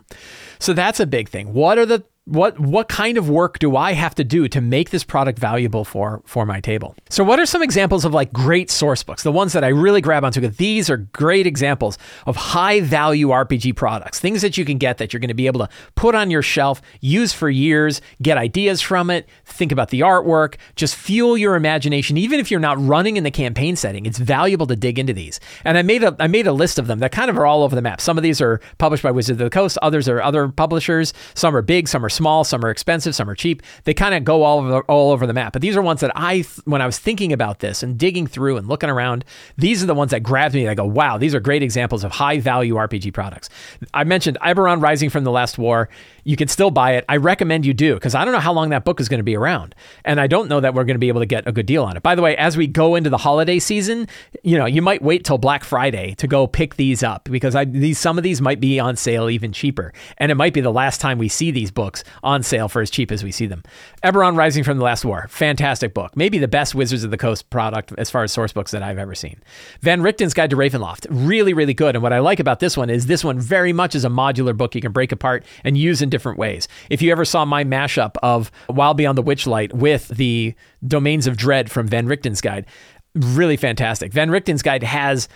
So 0.59 0.75
that's 0.75 1.01
a 1.01 1.07
big 1.07 1.29
thing. 1.29 1.55
What 1.55 1.79
are 1.79 1.87
the 1.87 2.05
what 2.29 2.61
what 2.61 2.89
kind 2.89 3.17
of 3.17 3.31
work 3.31 3.59
do 3.59 3.77
I 3.77 3.93
have 3.93 4.15
to 4.17 4.25
do 4.25 4.49
to 4.49 4.61
make 4.61 4.91
this 4.91 5.03
product 5.03 5.39
valuable 5.39 5.85
for 5.85 6.23
for 6.27 6.45
my 6.45 6.61
table? 6.61 6.95
So 7.09 7.25
what 7.25 7.41
are 7.41 7.47
some 7.47 7.63
examples 7.63 8.05
of 8.05 8.13
like 8.13 8.33
great 8.33 8.71
source 8.71 9.03
books? 9.03 9.23
The 9.23 9.33
ones 9.33 9.55
that 9.55 9.65
I 9.65 9.69
really 9.69 10.03
grab 10.03 10.25
onto 10.25 10.47
these 10.47 10.91
are 10.91 10.99
great 10.99 11.47
examples 11.47 11.97
of 12.27 12.37
high 12.37 12.81
value 12.81 13.29
RPG 13.29 13.77
products. 13.77 14.21
Things 14.21 14.43
that 14.43 14.59
you 14.59 14.65
can 14.65 14.77
get 14.77 14.99
that 14.99 15.13
you're 15.13 15.21
going 15.21 15.29
to 15.29 15.35
be 15.35 15.47
able 15.47 15.61
to 15.61 15.69
put 15.95 16.15
on 16.15 16.31
your 16.31 16.43
shelf, 16.43 16.83
use 17.01 17.33
for 17.33 17.49
years, 17.49 18.03
get 18.21 18.37
ideas 18.37 18.83
from 18.83 19.09
it, 19.09 19.27
think 19.47 19.73
about 19.73 19.89
the 19.89 20.01
artwork, 20.01 20.57
just 20.77 20.97
fuel 20.97 21.39
your 21.39 21.55
imagination 21.55 22.19
even 22.19 22.39
if 22.39 22.51
you're 22.51 22.61
not 22.61 22.79
running 22.85 23.17
in 23.17 23.25
the 23.25 23.31
campaign 23.31 23.75
setting. 23.75 24.05
It's 24.05 24.19
valuable 24.19 24.67
to 24.67 24.77
dig 24.77 24.99
into 24.99 25.15
these. 25.15 25.41
And 25.65 25.79
I 25.79 25.83
made 25.83 26.05
a 26.05 26.15
I 26.21 26.27
made 26.27 26.47
a 26.47 26.53
list 26.53 26.79
of 26.79 26.89
them 26.89 26.99
that 26.99 27.11
kind 27.11 27.31
of 27.31 27.39
are 27.39 27.47
all 27.47 27.63
over 27.63 27.75
the 27.75 27.83
map. 27.83 28.03
Some 28.03 28.19
of 28.19 28.23
these 28.23 28.43
are 28.43 28.61
published 28.77 29.03
by 29.03 29.11
Wizards 29.11 29.41
of 29.41 29.47
the 29.47 29.51
Coast, 29.51 29.79
others 29.81 30.09
are 30.11 30.21
other 30.21 30.49
publishers, 30.49 31.15
some 31.35 31.57
are 31.57 31.63
big, 31.63 31.89
some 31.89 32.05
are 32.05 32.11
small, 32.19 32.45
some 32.45 32.65
are 32.65 32.71
expensive, 32.71 33.15
some 33.15 33.31
are 33.31 33.35
cheap. 33.35 33.63
They 33.85 33.95
kind 33.95 34.15
of 34.15 34.25
go 34.25 34.43
all 34.43 34.59
over 34.59 34.81
all 34.83 35.13
over 35.13 35.27
the 35.27 35.33
map. 35.33 35.53
But 35.53 35.63
these 35.63 35.77
are 35.77 35.83
ones 35.83 36.01
that 36.01 36.11
I, 36.15 36.45
when 36.65 36.83
I 36.83 36.87
was 36.87 36.99
thinking 36.99 37.33
about 37.33 37.61
this 37.61 37.83
and 37.83 37.97
digging 37.97 38.27
through 38.27 38.57
and 38.57 38.67
looking 38.69 38.91
around, 38.91 39.25
these 39.57 39.83
are 39.83 39.87
the 39.87 39.95
ones 39.95 40.11
that 40.11 40.21
grabbed 40.23 40.55
me. 40.55 40.69
I 40.69 40.75
go, 40.75 40.85
wow, 40.85 41.17
these 41.17 41.35
are 41.35 41.41
great 41.41 41.63
examples 41.63 42.05
of 42.05 42.11
high 42.11 42.41
value 42.41 42.75
RPG 42.75 43.15
products. 43.15 43.49
I 43.95 44.05
mentioned 44.05 44.37
Eberron 44.43 44.83
Rising 44.83 45.09
from 45.09 45.25
the 45.25 45.31
Last 45.31 45.57
War. 45.57 45.89
You 46.29 46.37
can 46.37 46.49
still 46.49 46.71
buy 46.71 46.93
it. 46.93 47.07
I 47.09 47.17
recommend 47.17 47.65
you 47.65 47.73
do 47.73 47.95
because 47.95 48.15
I 48.15 48.23
don't 48.23 48.35
know 48.35 48.39
how 48.39 48.53
long 48.53 48.69
that 48.69 48.85
book 48.85 49.01
is 49.01 49.09
going 49.09 49.19
to 49.19 49.25
be 49.25 49.35
around, 49.35 49.75
and 50.05 50.21
I 50.21 50.27
don't 50.27 50.47
know 50.47 50.61
that 50.61 50.75
we're 50.75 50.85
going 50.85 50.97
to 50.97 50.99
be 50.99 51.09
able 51.09 51.23
to 51.23 51.27
get 51.27 51.49
a 51.49 51.53
good 51.53 51.65
deal 51.65 51.85
on 51.85 51.97
it. 51.97 52.03
By 52.03 52.15
the 52.15 52.21
way, 52.21 52.37
as 52.37 52.55
we 52.55 52.67
go 52.67 52.97
into 52.97 53.09
the 53.09 53.17
holiday 53.17 53.59
season, 53.59 54.07
you 54.43 54.59
know, 54.59 54.67
you 54.67 54.83
might 54.83 55.01
wait 55.01 55.25
till 55.25 55.39
Black 55.39 55.65
Friday 55.65 56.15
to 56.17 56.27
go 56.27 56.47
pick 56.47 56.77
these 56.77 57.03
up 57.03 57.25
because 57.31 57.55
I, 57.55 57.65
these 57.65 57.99
some 57.99 58.19
of 58.19 58.25
these 58.25 58.43
might 58.43 58.61
be 58.61 58.79
on 58.79 58.95
sale 58.95 59.31
even 59.31 59.55
cheaper, 59.55 59.95
and 60.19 60.31
it 60.31 60.35
might 60.35 60.53
be 60.53 60.61
the 60.61 60.71
last 60.71 61.01
time 61.01 61.17
we 61.17 61.31
see 61.31 61.51
these 61.51 61.71
books 61.71 62.05
on 62.23 62.43
sale 62.43 62.69
for 62.69 62.83
as 62.83 62.91
cheap 62.91 63.11
as 63.11 63.25
we 63.25 63.33
see 63.33 63.47
them. 63.47 63.63
Eberron 64.05 64.37
Rising 64.37 64.65
from 64.65 64.77
the 64.77 64.85
Last 64.85 65.07
War, 65.07 65.29
fantastic 65.31 65.95
book. 65.95 66.15
Maybe 66.15 66.37
the 66.37 66.47
best 66.47 66.75
Wizards 66.75 67.05
of 67.05 67.11
the 67.11 67.17
Coast 67.17 67.49
product 67.49 67.95
as 67.97 68.11
far 68.11 68.23
as 68.23 68.33
source 68.33 68.53
books 68.53 68.73
that 68.73 68.83
I've 68.83 68.99
ever 68.99 69.15
seen. 69.15 69.41
Van 69.81 70.03
Richten's 70.03 70.35
Guide 70.35 70.51
to 70.51 70.57
Ravenloft, 70.57 71.07
really, 71.09 71.55
really 71.55 71.73
good. 71.73 71.97
And 71.97 72.03
what 72.03 72.13
I 72.13 72.19
like 72.19 72.39
about 72.39 72.61
this 72.61 72.77
one 72.77 72.91
is 72.91 73.07
this 73.07 73.25
one 73.25 73.41
very 73.41 73.73
much 73.73 73.95
is 73.95 74.05
a 74.05 74.11
modular 74.11 74.55
book 74.55 74.75
you 74.75 74.83
can 74.83 74.93
break 74.93 75.11
apart 75.11 75.47
and 75.65 75.79
use 75.79 76.03
in 76.03 76.11
different 76.11 76.18
ways. 76.39 76.69
If 76.91 77.03
you 77.03 77.13
ever 77.13 77.25
saw 77.25 77.45
my 77.45 77.65
mashup 77.65 78.17
of 78.23 78.51
Wild 78.69 78.97
Beyond 78.97 79.19
the 79.19 79.23
Witchlight 79.23 79.73
with 79.73 80.09
the 80.09 80.55
Domains 80.87 81.27
of 81.27 81.37
Dread 81.37 81.71
from 81.71 81.87
Van 81.89 82.07
Richten's 82.07 82.41
Guide, 82.41 82.67
really 83.15 83.57
fantastic. 83.57 84.13
Van 84.13 84.31
Richten's 84.31 84.63
Guide 84.63 84.83
has 84.83 85.29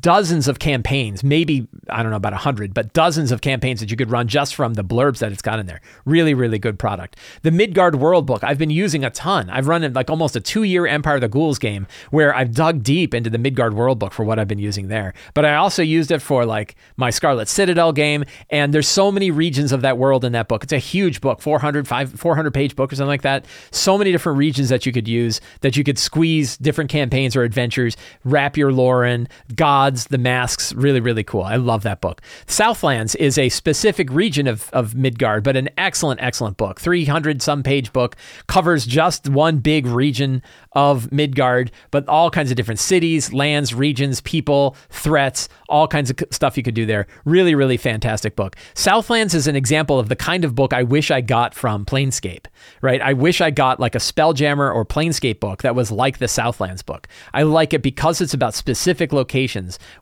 dozens 0.00 0.48
of 0.48 0.58
campaigns, 0.58 1.24
maybe, 1.24 1.66
I 1.88 2.02
don't 2.02 2.10
know, 2.10 2.16
about 2.16 2.32
100, 2.32 2.74
but 2.74 2.92
dozens 2.92 3.32
of 3.32 3.40
campaigns 3.40 3.80
that 3.80 3.90
you 3.90 3.96
could 3.96 4.10
run 4.10 4.28
just 4.28 4.54
from 4.54 4.74
the 4.74 4.84
blurbs 4.84 5.18
that 5.18 5.32
it's 5.32 5.42
got 5.42 5.58
in 5.58 5.66
there. 5.66 5.80
Really, 6.04 6.34
really 6.34 6.58
good 6.58 6.78
product. 6.78 7.16
The 7.42 7.50
Midgard 7.50 7.96
World 7.96 8.26
book, 8.26 8.44
I've 8.44 8.58
been 8.58 8.70
using 8.70 9.04
a 9.04 9.10
ton. 9.10 9.50
I've 9.50 9.68
run 9.68 9.92
like 9.92 10.10
almost 10.10 10.36
a 10.36 10.40
two 10.40 10.62
year 10.62 10.86
Empire 10.86 11.16
of 11.16 11.20
the 11.20 11.28
Ghouls 11.28 11.58
game 11.58 11.86
where 12.10 12.34
I've 12.34 12.52
dug 12.52 12.82
deep 12.82 13.14
into 13.14 13.30
the 13.30 13.38
Midgard 13.38 13.74
World 13.74 13.98
book 13.98 14.12
for 14.12 14.24
what 14.24 14.38
I've 14.38 14.48
been 14.48 14.58
using 14.58 14.88
there. 14.88 15.14
But 15.34 15.44
I 15.44 15.56
also 15.56 15.82
used 15.82 16.10
it 16.10 16.20
for 16.20 16.44
like 16.44 16.76
my 16.96 17.10
Scarlet 17.10 17.48
Citadel 17.48 17.92
game. 17.92 18.24
And 18.50 18.72
there's 18.74 18.88
so 18.88 19.10
many 19.10 19.30
regions 19.30 19.72
of 19.72 19.82
that 19.82 19.98
world 19.98 20.24
in 20.24 20.32
that 20.32 20.48
book. 20.48 20.64
It's 20.64 20.72
a 20.72 20.78
huge 20.78 21.20
book, 21.20 21.40
400, 21.40 21.86
400 21.86 22.54
page 22.54 22.76
book 22.76 22.92
or 22.92 22.96
something 22.96 23.08
like 23.08 23.22
that. 23.22 23.46
So 23.70 23.98
many 23.98 24.12
different 24.12 24.38
regions 24.38 24.68
that 24.68 24.86
you 24.86 24.92
could 24.92 25.08
use 25.08 25.40
that 25.60 25.76
you 25.76 25.84
could 25.84 25.98
squeeze 25.98 26.56
different 26.56 26.90
campaigns 26.90 27.36
or 27.36 27.42
adventures, 27.42 27.96
wrap 28.24 28.56
your 28.56 28.72
lore 28.72 29.04
in, 29.04 29.28
gods, 29.56 30.06
the 30.06 30.18
masks. 30.18 30.72
Really, 30.72 31.00
really 31.00 31.24
cool. 31.24 31.42
I 31.42 31.56
love 31.56 31.82
that 31.82 32.00
book. 32.00 32.20
Southlands 32.46 33.14
is 33.16 33.38
a 33.38 33.48
specific 33.48 34.10
region 34.10 34.46
of, 34.46 34.70
of 34.72 34.94
Midgard, 34.94 35.44
but 35.44 35.56
an 35.56 35.68
excellent, 35.76 36.20
excellent 36.22 36.56
book. 36.56 36.80
300 36.80 37.42
some 37.42 37.62
page 37.62 37.92
book, 37.92 38.16
covers 38.46 38.86
just 38.86 39.28
one 39.28 39.58
big 39.58 39.86
region 39.86 40.42
of 40.72 41.10
Midgard, 41.10 41.70
but 41.90 42.08
all 42.08 42.30
kinds 42.30 42.50
of 42.50 42.56
different 42.56 42.80
cities, 42.80 43.32
lands, 43.32 43.74
regions, 43.74 44.20
people, 44.20 44.76
threats, 44.88 45.48
all 45.68 45.88
kinds 45.88 46.10
of 46.10 46.18
stuff 46.30 46.56
you 46.56 46.62
could 46.62 46.74
do 46.74 46.86
there. 46.86 47.06
Really, 47.24 47.54
really 47.54 47.76
fantastic 47.76 48.36
book. 48.36 48.56
Southlands 48.74 49.34
is 49.34 49.46
an 49.46 49.56
example 49.56 49.98
of 49.98 50.08
the 50.08 50.16
kind 50.16 50.44
of 50.44 50.54
book 50.54 50.72
I 50.72 50.82
wish 50.82 51.10
I 51.10 51.20
got 51.20 51.54
from 51.54 51.84
Planescape, 51.84 52.46
right? 52.82 53.00
I 53.00 53.12
wish 53.12 53.40
I 53.40 53.50
got 53.50 53.80
like 53.80 53.94
a 53.94 53.98
Spelljammer 53.98 54.72
or 54.72 54.84
Planescape 54.84 55.40
book 55.40 55.62
that 55.62 55.74
was 55.74 55.90
like 55.90 56.18
the 56.18 56.28
Southlands 56.28 56.82
book. 56.82 57.08
I 57.34 57.42
like 57.42 57.74
it 57.74 57.82
because 57.82 58.20
it's 58.20 58.34
about 58.34 58.54
specific 58.54 59.12
locations 59.12 59.39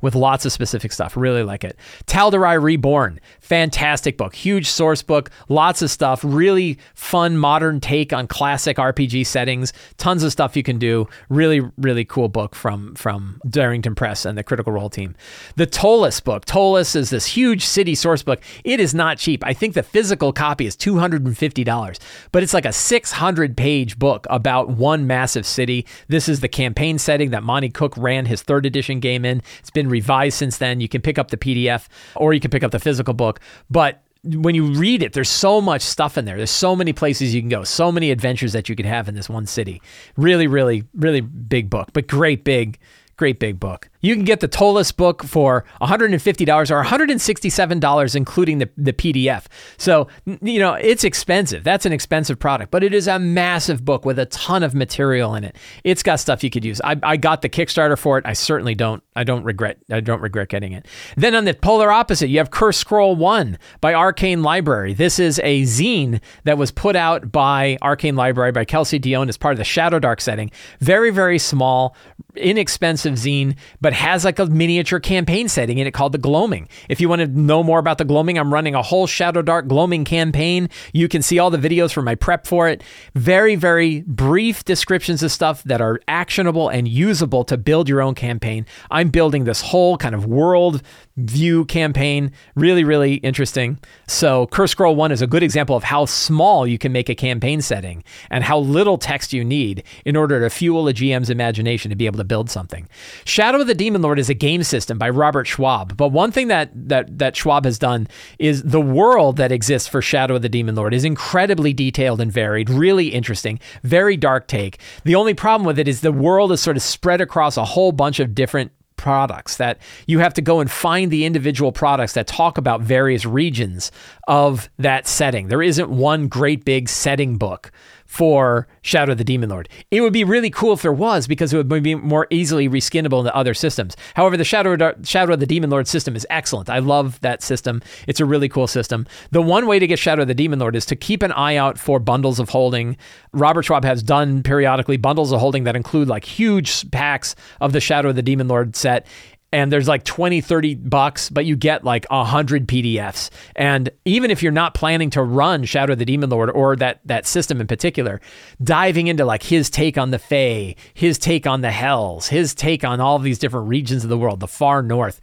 with 0.01 0.15
lots 0.15 0.45
of 0.45 0.53
specific 0.53 0.93
stuff. 0.93 1.17
Really 1.17 1.43
like 1.43 1.65
it. 1.65 1.77
Tal'Dorei 2.07 2.63
Reborn, 2.63 3.21
fantastic 3.41 4.17
book, 4.17 4.35
huge 4.35 4.69
source 4.69 5.03
book, 5.03 5.31
lots 5.49 5.83
of 5.83 5.91
stuff, 5.91 6.21
really 6.25 6.79
fun 6.95 7.39
modern 7.39 7.81
take 7.81 8.13
on 8.13 8.27
classic 8.27 8.77
RPG 8.77 9.27
settings, 9.27 9.73
tons 9.97 10.23
of 10.23 10.33
stuff 10.33 10.57
you 10.57 10.63
can 10.63 10.79
do. 10.79 11.09
Really, 11.29 11.61
really 11.77 12.05
cool 12.05 12.29
book 12.29 12.55
from 12.55 12.95
from 12.95 13.41
Darrington 13.49 13.95
Press 13.95 14.25
and 14.25 14.37
the 14.37 14.43
Critical 14.43 14.73
Role 14.73 14.91
team. 14.91 15.15
The 15.57 15.67
Ptolus 15.67 16.23
book. 16.23 16.45
Ptolus 16.47 16.97
is 16.97 17.11
this 17.11 17.27
huge 17.27 17.65
city 17.65 17.95
source 17.95 18.23
book. 18.23 18.41
It 18.65 18.81
is 18.81 18.95
not 18.95 19.19
cheap. 19.19 19.45
I 19.45 19.53
think 19.53 19.75
the 19.75 19.83
physical 19.83 20.33
copy 20.33 20.67
is 20.67 20.77
two 20.77 20.99
hundred 20.99 21.27
and 21.27 21.37
fifty 21.37 21.65
dollars, 21.65 21.99
but 22.33 22.43
it's 22.43 22.55
like 22.55 22.65
a 22.65 22.73
six 22.73 23.13
hundred 23.13 23.57
page 23.57 23.99
book 23.99 24.27
about 24.31 24.69
one 24.69 25.07
massive 25.07 25.47
city. 25.47 25.87
This 26.09 26.29
is 26.29 26.41
the 26.41 26.49
campaign 26.49 26.99
setting 26.99 27.31
that 27.31 27.43
Monte 27.43 27.71
Cook 27.71 27.97
ran 27.97 28.27
his 28.27 28.43
third 28.43 28.67
edition 28.67 29.01
game 29.01 29.18
in. 29.25 29.43
It's 29.61 29.71
been 29.71 29.89
revised 29.89 30.37
since 30.39 30.59
then. 30.59 30.81
You 30.81 30.89
can 30.89 31.01
pick 31.01 31.19
up 31.19 31.31
the 31.31 31.37
PDF 31.37 31.89
or 32.17 32.33
you 32.33 32.41
can 32.41 32.51
pick 32.51 32.63
up 32.63 32.71
the 32.71 32.79
physical 32.79 33.15
book, 33.15 33.41
but 33.71 34.03
when 34.25 34.55
you 34.55 34.67
read 34.67 35.03
it, 35.03 35.13
there's 35.13 35.29
so 35.29 35.61
much 35.61 35.83
stuff 35.83 36.19
in 36.19 36.25
there. 36.25 36.37
There's 36.37 36.51
so 36.51 36.75
many 36.75 36.93
places 36.93 37.35
you 37.35 37.41
can 37.41 37.49
go, 37.49 37.65
so 37.65 37.93
many 37.93 38.11
adventures 38.11 38.53
that 38.53 38.69
you 38.69 38.77
could 38.77 38.87
have 38.87 39.09
in 39.09 39.15
this 39.15 39.29
one 39.29 39.47
city. 39.47 39.81
Really, 40.17 40.47
really, 40.47 40.85
really 40.95 41.21
big 41.21 41.71
book, 41.71 41.91
but 41.93 42.09
great 42.09 42.45
big, 42.45 42.79
great 43.17 43.39
big 43.39 43.61
book. 43.61 43.89
You 44.01 44.15
can 44.15 44.25
get 44.25 44.41
the 44.41 44.49
Ptolus 44.49 44.95
book 44.95 45.25
for 45.25 45.65
$150 45.81 46.71
or 46.71 46.85
$167, 46.85 48.15
including 48.17 48.59
the, 48.59 48.71
the 48.77 48.93
PDF. 48.93 49.47
So, 49.77 50.09
you 50.41 50.61
know, 50.61 50.75
it's 50.75 51.05
expensive. 51.05 51.65
That's 51.65 51.85
an 51.85 51.93
expensive 51.93 52.39
product, 52.39 52.71
but 52.71 52.85
it 52.85 52.95
is 52.95 53.09
a 53.09 53.19
massive 53.19 53.85
book 53.85 54.05
with 54.05 54.19
a 54.19 54.27
ton 54.27 54.63
of 54.63 54.75
material 54.75 55.35
in 55.35 55.45
it. 55.45 55.57
It's 55.85 56.03
got 56.03 56.21
stuff 56.21 56.45
you 56.45 56.51
could 56.51 56.65
use. 56.65 56.81
I, 56.83 56.97
I 57.03 57.17
got 57.17 57.43
the 57.43 57.49
Kickstarter 57.49 57.99
for 57.99 58.19
it. 58.19 58.27
I 58.27 58.35
certainly 58.35 58.75
don't, 58.75 59.03
I 59.17 59.25
don't 59.25 59.45
regret, 59.45 59.79
I 59.91 60.01
don't 60.01 60.21
regret 60.21 60.49
getting 60.49 60.73
it. 60.73 60.87
Then 61.17 61.35
on 61.35 61.45
the 61.45 61.55
polar 61.55 61.91
opposite, 61.91 62.29
you 62.29 62.39
have 62.39 62.51
Cursed 62.51 62.81
Scroll 62.81 63.17
1 63.17 63.59
by 63.81 63.95
Arcane 63.95 64.43
Library. 64.43 64.95
This 64.95 65.19
is 65.19 65.41
a 65.43 65.63
zine 65.63 66.21
that 66.45 66.59
was 66.59 66.71
put 66.71 66.97
out 66.97 67.33
by 67.33 67.77
Arcane 67.83 68.17
Library 68.17 68.53
by 68.53 68.65
Kelsey 68.65 69.01
Dionne 69.01 69.29
as 69.29 69.37
part 69.37 69.53
of 69.53 69.59
the 69.59 69.65
Shadowdark 69.65 70.21
setting. 70.21 70.51
Very, 70.81 71.11
very 71.11 71.39
small, 71.39 71.97
inexpensive 72.37 73.15
zine, 73.15 73.57
but 73.81 73.88
but 73.89 73.95
has 73.95 74.23
like 74.23 74.39
a 74.39 74.45
miniature 74.45 75.01
campaign 75.01 75.49
setting 75.49 75.79
in 75.79 75.87
it 75.87 75.93
called 75.93 76.13
the 76.13 76.19
Gloaming. 76.19 76.69
If 76.91 77.01
you 77.01 77.09
want 77.09 77.21
to 77.21 77.27
know 77.27 77.63
more 77.63 77.79
about 77.79 77.97
the 77.97 78.05
Gloaming, 78.05 78.39
I'm 78.39 78.53
running 78.53 78.75
a 78.75 78.83
whole 78.83 79.07
Shadowdark 79.07 79.67
Gloaming 79.67 80.05
campaign. 80.05 80.69
You 80.93 81.09
can 81.09 81.23
see 81.23 81.39
all 81.39 81.49
the 81.49 81.57
videos 81.57 81.91
from 81.91 82.05
my 82.05 82.15
prep 82.15 82.47
for 82.47 82.69
it. 82.69 82.85
Very, 83.15 83.55
very 83.55 84.03
brief 84.03 84.63
descriptions 84.63 85.23
of 85.23 85.33
stuff 85.33 85.63
that 85.63 85.81
are 85.81 86.01
actionable 86.07 86.69
and 86.69 86.87
usable 86.87 87.45
to 87.45 87.57
build 87.57 87.89
your 87.89 88.03
own 88.03 88.15
campaign. 88.15 88.67
I'm 88.91 89.09
building 89.09 89.45
this 89.45 89.63
whole 89.63 89.97
kind 89.97 90.15
of 90.15 90.27
world 90.27 90.83
view 91.19 91.65
campaign. 91.65 92.33
Really, 92.55 92.85
really 92.85 93.15
interesting. 93.17 93.79
So, 94.07 94.47
Cursed 94.47 94.73
Scroll 94.73 94.97
1 94.97 95.13
is 95.13 95.23
a 95.23 95.27
good 95.27 95.43
example 95.43 95.77
of 95.77 95.85
how 95.85 96.05
small 96.05 96.67
you 96.67 96.79
can 96.79 96.93
make 96.93 97.09
a 97.09 97.15
campaign 97.15 97.61
setting 97.61 98.05
and 98.31 98.45
how 98.45 98.59
little 98.59 98.99
text 98.99 99.33
you 99.33 99.45
need 99.45 99.83
in 100.05 100.17
order 100.17 100.41
to 100.41 100.51
fuel 100.51 100.89
a 100.89 100.95
GM's 100.95 101.31
imagination 101.31 101.91
to 101.91 101.97
be 101.97 102.07
able 102.07 102.19
to 102.19 102.25
build 102.25 102.51
something. 102.51 102.89
Shadow 103.25 103.61
of 103.61 103.67
the 103.67 103.75
Demon 103.75 104.03
Lord 104.03 104.19
is 104.19 104.31
a 104.31 104.35
game 104.35 104.63
system 104.63 104.99
by 104.99 105.11
Robert 105.11 105.47
Schwalb. 105.47 105.97
But 105.97 106.09
one 106.09 106.31
thing 106.31 106.49
that, 106.49 106.71
that, 106.75 107.19
that 107.19 107.35
Schwalb 107.35 107.65
has 107.65 107.79
done 107.79 108.09
is 108.39 108.63
the 108.63 108.81
world 108.81 109.37
that 109.37 109.53
exists 109.53 109.89
for 109.89 110.01
Shadow 110.01 110.37
of 110.37 110.43
the 110.43 110.49
Demon 110.49 110.77
Lord 110.77 110.95
is 110.95 111.05
incredibly 111.05 111.73
detailed 111.73 112.21
and 112.21 112.31
varied, 112.31 112.71
really 112.71 113.09
interesting, 113.09 113.59
very 113.83 114.17
dark 114.17 114.47
take. 114.47 114.79
The 115.05 115.15
only 115.15 115.35
problem 115.35 115.67
with 115.67 115.79
it 115.79 115.89
is 115.89 116.01
the 116.01 116.13
world 116.13 116.53
is 116.53 116.61
sort 116.61 116.77
of 116.77 116.83
spread 116.83 117.21
across 117.21 117.57
a 117.57 117.65
whole 117.65 117.93
bunch 117.93 118.21
of 118.21 118.35
different 118.35 118.73
products 118.99 119.57
that 119.57 119.79
you 120.07 120.19
have 120.19 120.35
to 120.35 120.43
go 120.43 120.61
and 120.61 120.71
find 120.71 121.11
the 121.11 121.25
individual 121.25 121.73
products 121.73 122.13
that 122.13 122.27
talk 122.27 122.59
about 122.59 122.83
various 122.83 123.25
regions 123.25 123.91
of 124.27 124.69
that 124.79 125.07
setting. 125.07 125.49
There 125.49 125.63
isn't 125.63 125.89
one 125.89 126.29
great 126.29 126.67
big 126.67 126.91
setting 126.91 127.39
book 127.39 127.73
for 128.09 128.67
Shadow 128.81 129.13
of 129.13 129.19
the 129.19 129.25
Demon 129.25 129.51
Lord. 129.51 129.69
It 129.91 130.01
would 130.01 130.15
be 130.15 130.25
really 130.25 130.49
cool 130.49 130.73
if 130.73 130.81
there 130.81 130.93
was 130.93 131.27
because 131.27 131.53
it 131.53 131.59
would 131.59 131.83
be 131.83 131.95
more 131.95 132.27
easily 132.31 132.67
reskinnable 132.67 133.21
into 133.21 133.37
other 133.37 133.53
systems. 133.53 133.97
However, 134.15 134.37
the 134.39 134.45
Shadow 134.45 134.73
of, 134.73 135.07
Shadow 135.07 135.35
of 135.35 135.41
the 135.41 135.47
Demon 135.47 135.69
Lord 135.69 135.87
system 135.87 136.17
is 136.17 136.27
excellent. 136.31 136.71
I 136.71 136.79
love 136.79 137.21
that 137.21 137.43
system. 137.43 137.83
It's 138.09 138.19
a 138.19 138.25
really 138.25 138.49
cool 138.49 138.67
system. 138.67 139.07
The 139.31 139.43
one 139.43 139.67
way 139.67 139.79
to 139.79 139.87
get 139.87 139.99
Shadow 139.99 140.23
of 140.23 140.29
the 140.29 140.35
Demon 140.35 140.59
Lord 140.59 140.75
is 140.75 140.87
to 140.87 140.97
keep 140.97 141.23
an 141.23 141.33
eye 141.33 141.57
out 141.57 141.79
for 141.79 142.01
bundles 142.01 142.41
of 142.41 142.49
holding. 142.49 142.97
Robert 143.35 143.67
Schwalb 143.67 143.85
has 143.85 144.03
done 144.03 144.43
periodically 144.43 144.97
bundles 144.97 145.31
of 145.31 145.41
holding 145.41 145.65
that 145.65 145.77
include 145.77 146.09
like 146.09 146.25
huge 146.25 146.91
packs 146.91 147.37
of 147.61 147.73
the 147.73 147.81
Shadow 147.81 148.09
of 148.09 148.17
the 148.17 148.23
Demon 148.23 148.49
Lord 148.49 148.75
set 148.75 149.07
and 149.53 149.73
there's 149.73 149.89
like 149.89 150.05
20 150.05 150.41
30 150.41 150.75
bucks 150.75 151.31
but 151.31 151.47
you 151.47 151.57
get 151.57 151.85
like 151.85 152.07
100 152.11 152.67
pdfs 152.67 153.31
and 153.57 153.91
even 154.05 154.31
if 154.31 154.43
you're 154.43 154.53
not 154.53 154.75
planning 154.75 155.11
to 155.11 155.23
run 155.23 155.65
shadow 155.65 155.93
of 155.93 155.99
the 155.99 156.05
demon 156.05 156.31
lord 156.31 156.51
or 156.51 156.77
that 156.77 157.01
that 157.05 157.27
system 157.27 157.61
in 157.61 157.67
particular 157.67 158.21
diving 158.63 159.07
into 159.07 159.25
like 159.25 159.43
his 159.43 159.71
take 159.71 159.97
on 159.97 160.11
the 160.11 160.19
Fae, 160.19 160.75
his 160.95 161.19
take 161.19 161.47
on 161.47 161.61
the 161.61 161.71
hells 161.71 162.29
his 162.29 162.55
take 162.55 162.85
on 162.85 163.01
all 163.01 163.19
these 163.19 163.39
different 163.39 163.69
regions 163.69 164.05
of 164.05 164.11
the 164.11 164.19
world 164.19 164.41
the 164.41 164.49
far 164.49 164.83
north 164.83 165.21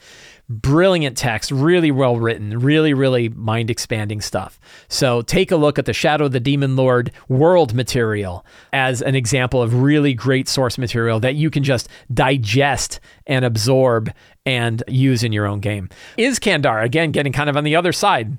brilliant 0.50 1.18
text, 1.18 1.52
really 1.52 1.92
well 1.92 2.18
written, 2.18 2.60
really, 2.60 2.94
really 2.94 3.30
mind 3.30 3.70
expanding 3.70 4.22
stuff. 4.22 4.60
So 4.88 5.22
take 5.22 5.52
a 5.52 5.56
look 5.56 5.80
at 5.80 5.86
the 5.86 5.94
Shadow 5.94 6.26
of 6.26 6.32
the 6.32 6.40
Demon 6.40 6.76
Lord 6.76 7.12
world 7.28 7.74
material 7.74 8.46
as 8.72 9.02
an 9.02 9.16
example 9.16 9.62
of 9.62 9.82
really 9.82 10.14
great 10.14 10.48
source 10.48 10.78
material 10.78 11.20
that 11.22 11.36
you 11.36 11.50
can 11.50 11.64
just 11.64 11.90
digest 12.14 13.00
and 13.26 13.44
absorb 13.44 14.12
and 14.46 14.84
use 14.88 15.24
in 15.24 15.32
your 15.32 15.48
own 15.48 15.60
game. 15.60 15.90
Iskandar, 16.18 16.84
again, 16.84 17.12
getting 17.12 17.34
kind 17.34 17.50
of 17.50 17.58
on 17.58 17.64
the 17.64 17.76
other 17.76 17.92
side 17.92 18.38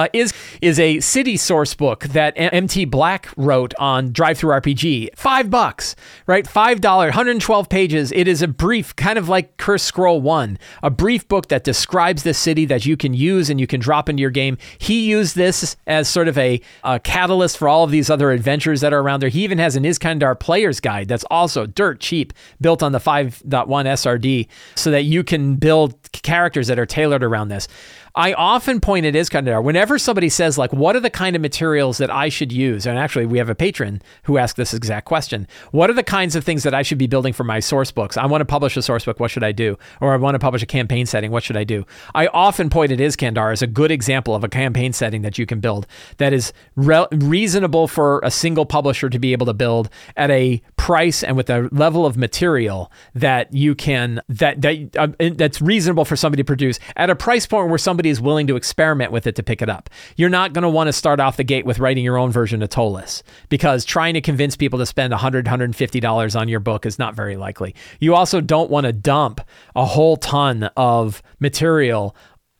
uh, 0.00 0.08
is 0.14 0.32
is 0.62 0.80
a 0.80 0.98
city 1.00 1.36
source 1.36 1.74
book 1.74 2.04
that 2.04 2.32
MT 2.36 2.86
Black 2.86 3.28
wrote 3.36 3.74
on 3.78 4.12
DriveThruRPG. 4.12 5.10
Five 5.14 5.50
bucks, 5.50 5.94
right? 6.26 6.46
Five 6.46 6.80
dollar, 6.80 7.06
112 7.06 7.68
pages. 7.68 8.10
It 8.12 8.26
is 8.26 8.40
a 8.40 8.48
brief, 8.48 8.96
kind 8.96 9.18
of 9.18 9.28
like 9.28 9.58
Cursed 9.58 9.84
Scroll 9.84 10.22
One, 10.22 10.58
a 10.82 10.88
brief 10.88 11.28
book 11.28 11.48
that 11.48 11.64
describes 11.64 12.22
the 12.22 12.32
city 12.32 12.64
that 12.64 12.86
you 12.86 12.96
can 12.96 13.12
use 13.12 13.50
and 13.50 13.60
you 13.60 13.66
can 13.66 13.78
drop 13.78 14.08
into 14.08 14.22
your 14.22 14.30
game. 14.30 14.56
He 14.78 15.06
used 15.06 15.36
this 15.36 15.76
as 15.86 16.08
sort 16.08 16.28
of 16.28 16.38
a, 16.38 16.62
a 16.82 16.98
catalyst 16.98 17.58
for 17.58 17.68
all 17.68 17.84
of 17.84 17.90
these 17.90 18.08
other 18.08 18.30
adventures 18.30 18.80
that 18.80 18.94
are 18.94 19.00
around 19.00 19.20
there. 19.20 19.28
He 19.28 19.44
even 19.44 19.58
has 19.58 19.76
an 19.76 19.84
Iskandar 19.84 20.40
player's 20.40 20.80
guide 20.80 21.08
that's 21.08 21.24
also 21.30 21.66
dirt 21.66 22.00
cheap, 22.00 22.32
built 22.58 22.82
on 22.82 22.92
the 22.92 22.98
5.1 22.98 23.42
SRD, 23.44 24.48
so 24.76 24.90
that 24.90 25.02
you 25.02 25.22
can 25.22 25.56
build 25.56 25.94
characters 26.12 26.68
that 26.68 26.78
are 26.78 26.86
tailored 26.86 27.22
around 27.22 27.48
this. 27.48 27.68
I 28.14 28.32
often 28.32 28.80
point 28.80 29.06
at 29.06 29.14
Iskandar 29.14 29.62
whenever 29.62 29.89
whenever 29.90 29.98
somebody 29.98 30.28
says 30.28 30.56
like, 30.56 30.72
"What 30.72 30.94
are 30.94 31.00
the 31.00 31.10
kind 31.10 31.34
of 31.34 31.42
materials 31.42 31.98
that 31.98 32.10
I 32.10 32.28
should 32.28 32.52
use?" 32.52 32.86
and 32.86 32.96
actually, 32.96 33.26
we 33.26 33.38
have 33.38 33.48
a 33.48 33.56
patron 33.56 34.00
who 34.22 34.38
asked 34.38 34.56
this 34.56 34.72
exact 34.72 35.04
question: 35.04 35.48
"What 35.72 35.90
are 35.90 35.94
the 35.94 36.04
kinds 36.04 36.36
of 36.36 36.44
things 36.44 36.62
that 36.62 36.72
I 36.72 36.82
should 36.82 36.98
be 36.98 37.08
building 37.08 37.32
for 37.32 37.42
my 37.42 37.58
source 37.58 37.90
books? 37.90 38.16
I 38.16 38.26
want 38.26 38.40
to 38.40 38.44
publish 38.44 38.76
a 38.76 38.82
source 38.82 39.04
book. 39.04 39.18
What 39.18 39.32
should 39.32 39.42
I 39.42 39.50
do? 39.50 39.76
Or 40.00 40.12
I 40.12 40.16
want 40.16 40.36
to 40.36 40.38
publish 40.38 40.62
a 40.62 40.66
campaign 40.66 41.06
setting. 41.06 41.32
What 41.32 41.42
should 41.42 41.56
I 41.56 41.64
do?" 41.64 41.84
I 42.14 42.28
often 42.28 42.70
point 42.70 42.92
at 42.92 43.00
Iskandar 43.00 43.50
as 43.52 43.62
a 43.62 43.66
good 43.66 43.90
example 43.90 44.32
of 44.36 44.44
a 44.44 44.48
campaign 44.48 44.92
setting 44.92 45.22
that 45.22 45.38
you 45.38 45.46
can 45.46 45.58
build 45.58 45.88
that 46.18 46.32
is 46.32 46.52
re- 46.76 47.06
reasonable 47.10 47.88
for 47.88 48.20
a 48.22 48.30
single 48.30 48.66
publisher 48.66 49.10
to 49.10 49.18
be 49.18 49.32
able 49.32 49.46
to 49.46 49.54
build 49.54 49.90
at 50.16 50.30
a 50.30 50.62
price 50.76 51.22
and 51.22 51.36
with 51.36 51.50
a 51.50 51.68
level 51.72 52.06
of 52.06 52.16
material 52.16 52.92
that 53.14 53.52
you 53.52 53.74
can 53.74 54.20
that 54.28 54.60
that 54.60 54.96
uh, 54.96 55.08
that's 55.34 55.60
reasonable 55.60 56.04
for 56.04 56.16
somebody 56.16 56.42
to 56.42 56.46
produce 56.46 56.78
at 56.96 57.10
a 57.10 57.16
price 57.16 57.46
point 57.46 57.68
where 57.68 57.78
somebody 57.78 58.08
is 58.08 58.20
willing 58.20 58.46
to 58.46 58.56
experiment 58.56 59.12
with 59.12 59.26
it 59.26 59.34
to 59.36 59.42
pick 59.42 59.62
it 59.62 59.68
up. 59.68 59.79
You're 60.16 60.28
not 60.28 60.52
going 60.52 60.62
to 60.62 60.68
want 60.68 60.88
to 60.88 60.92
start 60.92 61.20
off 61.20 61.36
the 61.36 61.44
gate 61.44 61.64
with 61.64 61.78
writing 61.78 62.04
your 62.04 62.18
own 62.18 62.30
version 62.30 62.62
of 62.62 62.68
Ptolus 62.68 63.22
because 63.48 63.84
trying 63.84 64.14
to 64.14 64.20
convince 64.20 64.56
people 64.56 64.78
to 64.78 64.86
spend 64.86 65.12
100 65.12 65.46
$150 65.46 66.40
on 66.40 66.48
your 66.48 66.60
book 66.60 66.86
is 66.86 66.98
not 66.98 67.14
very 67.14 67.36
likely. 67.36 67.74
You 67.98 68.14
also 68.14 68.40
don't 68.40 68.70
want 68.70 68.86
to 68.86 68.92
dump 68.92 69.40
a 69.74 69.84
whole 69.84 70.16
ton 70.16 70.64
of 70.76 71.22
material 71.38 72.16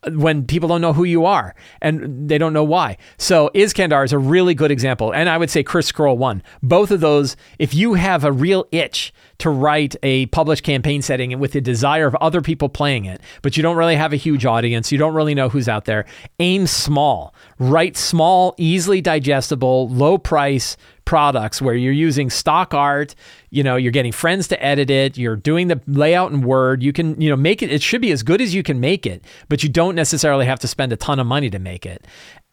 when 0.09 0.47
people 0.47 0.69
don't 0.69 0.81
know 0.81 0.93
who 0.93 1.05
you 1.05 1.27
are 1.27 1.55
and 1.83 2.29
they 2.29 2.39
don't 2.39 2.53
know 2.53 2.65
why. 2.65 2.97
So 3.19 3.51
Iskandar 3.55 4.05
is 4.05 4.13
a 4.13 4.19
really 4.19 4.55
good 4.55 4.71
example. 4.71 5.13
And 5.13 5.29
I 5.29 5.37
would 5.37 5.51
say 5.51 5.63
Cursed 5.63 5.89
Scroll 5.89 6.17
1. 6.17 6.43
Both 6.63 6.91
of 6.91 7.01
those, 7.01 7.37
if 7.59 7.75
you 7.75 7.95
have 7.95 8.25
a 8.25 8.33
real 8.33 8.67
itch 8.73 9.13
to 9.39 9.51
write 9.51 9.97
a 10.03 10.27
published 10.27 10.65
campaign 10.65 11.03
setting 11.03 11.39
with 11.39 11.53
the 11.53 11.61
desire 11.61 12.07
of 12.07 12.15
other 12.17 12.41
people 12.41 12.69
playing 12.69 13.05
it, 13.05 13.21
but 13.43 13.57
you 13.57 13.63
don't 13.63 13.77
really 13.77 13.97
have 13.97 14.13
a 14.13 14.17
huge 14.17 14.47
audience, 14.47 14.91
you 14.91 14.99
don't 14.99 15.15
really 15.15 15.35
know 15.35 15.49
who's 15.49 15.69
out 15.69 15.85
there, 15.85 16.07
aim 16.39 16.67
small. 16.67 17.35
Write 17.59 17.97
small, 17.97 18.55
easily 18.59 19.01
digestible, 19.01 19.89
low 19.89 20.19
price 20.19 20.77
products 21.11 21.61
where 21.61 21.75
you're 21.75 21.93
using 21.93 22.31
stock 22.31 22.73
art, 22.73 23.17
you 23.51 23.65
know, 23.65 23.75
you're 23.75 23.91
getting 23.91 24.13
friends 24.13 24.47
to 24.47 24.65
edit 24.65 24.91
it, 24.91 25.19
you're 25.19 25.35
doing 25.35 25.67
the 25.67 25.81
layout 25.89 26.31
in 26.31 26.41
Word, 26.41 26.85
you 26.85 26.93
can, 26.93 27.21
you 27.21 27.29
know, 27.29 27.35
make 27.35 27.65
it 27.65 27.73
it 27.73 27.83
should 27.83 28.01
be 28.01 28.13
as 28.13 28.23
good 28.23 28.41
as 28.41 28.55
you 28.55 28.63
can 28.63 28.79
make 28.79 29.07
it, 29.07 29.25
but 29.49 29.65
you 29.65 29.69
don't 29.69 29.97
necessarily 29.97 30.47
have 30.47 30.61
to 30.61 30.69
spend 30.69 30.93
a 30.93 30.97
ton 30.97 31.19
of 31.19 31.27
money 31.27 31.51
to 31.51 31.59
make 31.59 31.85
it 31.85 32.07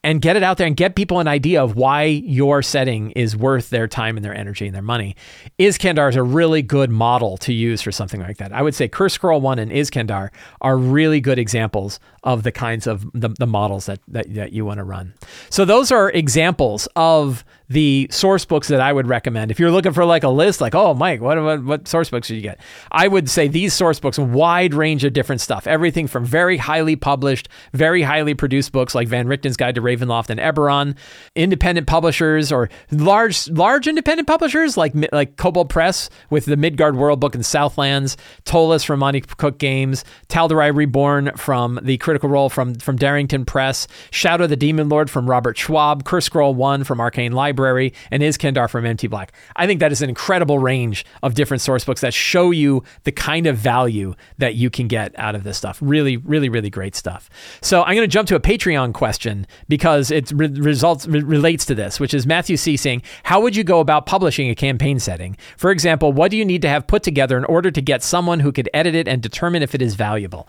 and 0.03 0.21
get 0.21 0.35
it 0.35 0.41
out 0.41 0.57
there 0.57 0.65
and 0.65 0.75
get 0.75 0.95
people 0.95 1.19
an 1.19 1.27
idea 1.27 1.61
of 1.61 1.75
why 1.75 2.05
your 2.05 2.63
setting 2.63 3.11
is 3.11 3.37
worth 3.37 3.69
their 3.69 3.87
time 3.87 4.15
and 4.15 4.25
their 4.25 4.33
energy 4.33 4.65
and 4.65 4.73
their 4.73 4.81
money. 4.81 5.15
Iskandar 5.59 6.09
is 6.09 6.15
a 6.15 6.23
really 6.23 6.63
good 6.63 6.89
model 6.89 7.37
to 7.37 7.53
use 7.53 7.83
for 7.83 7.91
something 7.91 8.21
like 8.21 8.37
that. 8.37 8.51
I 8.53 8.63
would 8.63 8.73
say 8.73 8.87
Cursed 8.87 9.15
Scroll 9.15 9.39
1 9.39 9.59
and 9.59 9.71
Iskandar 9.71 10.29
are 10.61 10.77
really 10.77 11.19
good 11.19 11.37
examples 11.37 11.99
of 12.23 12.41
the 12.41 12.51
kinds 12.51 12.87
of 12.87 13.05
the, 13.13 13.29
the 13.37 13.45
models 13.45 13.85
that, 13.85 13.99
that, 14.07 14.33
that 14.33 14.51
you 14.51 14.65
want 14.65 14.79
to 14.79 14.83
run. 14.83 15.13
So 15.51 15.63
those 15.63 15.91
are 15.91 16.09
examples 16.09 16.87
of 16.95 17.45
the 17.69 18.07
source 18.11 18.45
books 18.45 18.69
that 18.69 18.79
I 18.79 18.93
would 18.93 19.07
recommend. 19.07 19.51
If 19.51 19.59
you're 19.59 19.71
looking 19.71 19.91
for 19.91 20.05
like 20.05 20.23
a 20.23 20.29
list, 20.29 20.61
like, 20.61 20.73
oh, 20.73 20.93
Mike, 20.93 21.19
what, 21.19 21.41
what, 21.41 21.63
what 21.63 21.87
source 21.87 22.09
books 22.09 22.27
should 22.27 22.37
you 22.37 22.41
get? 22.41 22.59
I 22.91 23.07
would 23.07 23.29
say 23.29 23.47
these 23.47 23.73
source 23.73 23.99
books, 23.99 24.17
wide 24.17 24.73
range 24.73 25.03
of 25.03 25.13
different 25.13 25.41
stuff. 25.41 25.67
Everything 25.67 26.07
from 26.07 26.25
very 26.25 26.57
highly 26.57 26.95
published, 26.95 27.49
very 27.73 28.01
highly 28.03 28.33
produced 28.33 28.71
books 28.71 28.95
like 28.95 29.09
Van 29.09 29.27
Richten's 29.27 29.57
Guide 29.57 29.75
to 29.75 29.81
Ravenloft 29.81 30.29
and 30.29 30.39
Eberron, 30.39 30.95
independent 31.35 31.87
publishers 31.87 32.51
or 32.51 32.69
large 32.91 33.49
large 33.49 33.87
independent 33.87 34.27
publishers 34.27 34.77
like 34.77 34.93
like 35.11 35.35
Kobold 35.35 35.69
Press 35.69 36.09
with 36.29 36.45
the 36.45 36.57
Midgard 36.57 36.95
World 36.95 37.19
Book 37.19 37.35
and 37.35 37.45
Southlands, 37.45 38.15
Ptolus 38.45 38.85
from 38.85 38.99
Monte 38.99 39.21
Cook 39.21 39.57
Games, 39.57 40.05
Tal'Dorei 40.29 40.73
Reborn 40.73 41.31
from 41.35 41.79
the 41.81 41.97
Critical 41.97 42.29
Role 42.29 42.49
from 42.49 42.75
from 42.75 42.95
Darrington 42.95 43.43
Press, 43.45 43.87
Shadow 44.11 44.47
the 44.47 44.55
Demon 44.55 44.87
Lord 44.87 45.09
from 45.09 45.29
Robert 45.29 45.57
Schwalb, 45.57 46.05
Cursed 46.05 46.27
Scroll 46.27 46.55
1 46.55 46.83
from 46.85 47.01
Arcane 47.01 47.33
Library, 47.33 47.56
Library 47.57 47.93
and 48.11 48.23
Iskandar 48.23 48.69
from 48.69 48.85
MT 48.85 49.07
Black. 49.07 49.33
I 49.55 49.65
think 49.67 49.79
that 49.79 49.91
is 49.91 50.01
an 50.01 50.09
incredible 50.09 50.59
range 50.59 51.05
of 51.23 51.33
different 51.33 51.61
source 51.61 51.83
books 51.83 52.01
that 52.01 52.13
show 52.13 52.51
you 52.51 52.83
the 53.03 53.11
kind 53.11 53.47
of 53.47 53.57
value 53.57 54.13
that 54.37 54.55
you 54.55 54.69
can 54.69 54.87
get 54.87 55.17
out 55.17 55.35
of 55.35 55.43
this 55.43 55.57
stuff. 55.57 55.79
Really, 55.81 56.17
really, 56.17 56.49
really 56.49 56.69
great 56.69 56.95
stuff. 56.95 57.29
So 57.61 57.81
I'm 57.83 57.95
going 57.95 58.07
to 58.07 58.13
jump 58.13 58.27
to 58.29 58.35
a 58.35 58.39
Patreon 58.39 58.93
question 58.93 59.47
because 59.67 60.11
it 60.11 60.31
re- 60.31 60.47
results 60.47 61.07
re- 61.07 61.21
relates 61.21 61.65
to 61.65 61.75
this, 61.75 61.99
which 61.99 62.13
is 62.13 62.25
Matthew 62.25 62.57
C 62.57 62.77
saying, 62.77 63.01
"How 63.23 63.41
would 63.41 63.55
you 63.55 63.63
go 63.63 63.79
about 63.79 64.05
publishing 64.05 64.49
a 64.49 64.55
campaign 64.55 64.99
setting? 64.99 65.35
For 65.57 65.71
example, 65.71 66.13
what 66.13 66.31
do 66.31 66.37
you 66.37 66.45
need 66.45 66.61
to 66.61 66.69
have 66.69 66.87
put 66.87 67.03
together 67.03 67.37
in 67.37 67.45
order 67.45 67.71
to 67.71 67.81
get 67.81 68.03
someone 68.03 68.39
who 68.39 68.51
could 68.51 68.69
edit 68.73 68.95
it 68.95 69.07
and 69.07 69.21
determine 69.21 69.63
if 69.63 69.73
it 69.75 69.81
is 69.81 69.95
valuable?" 69.95 70.47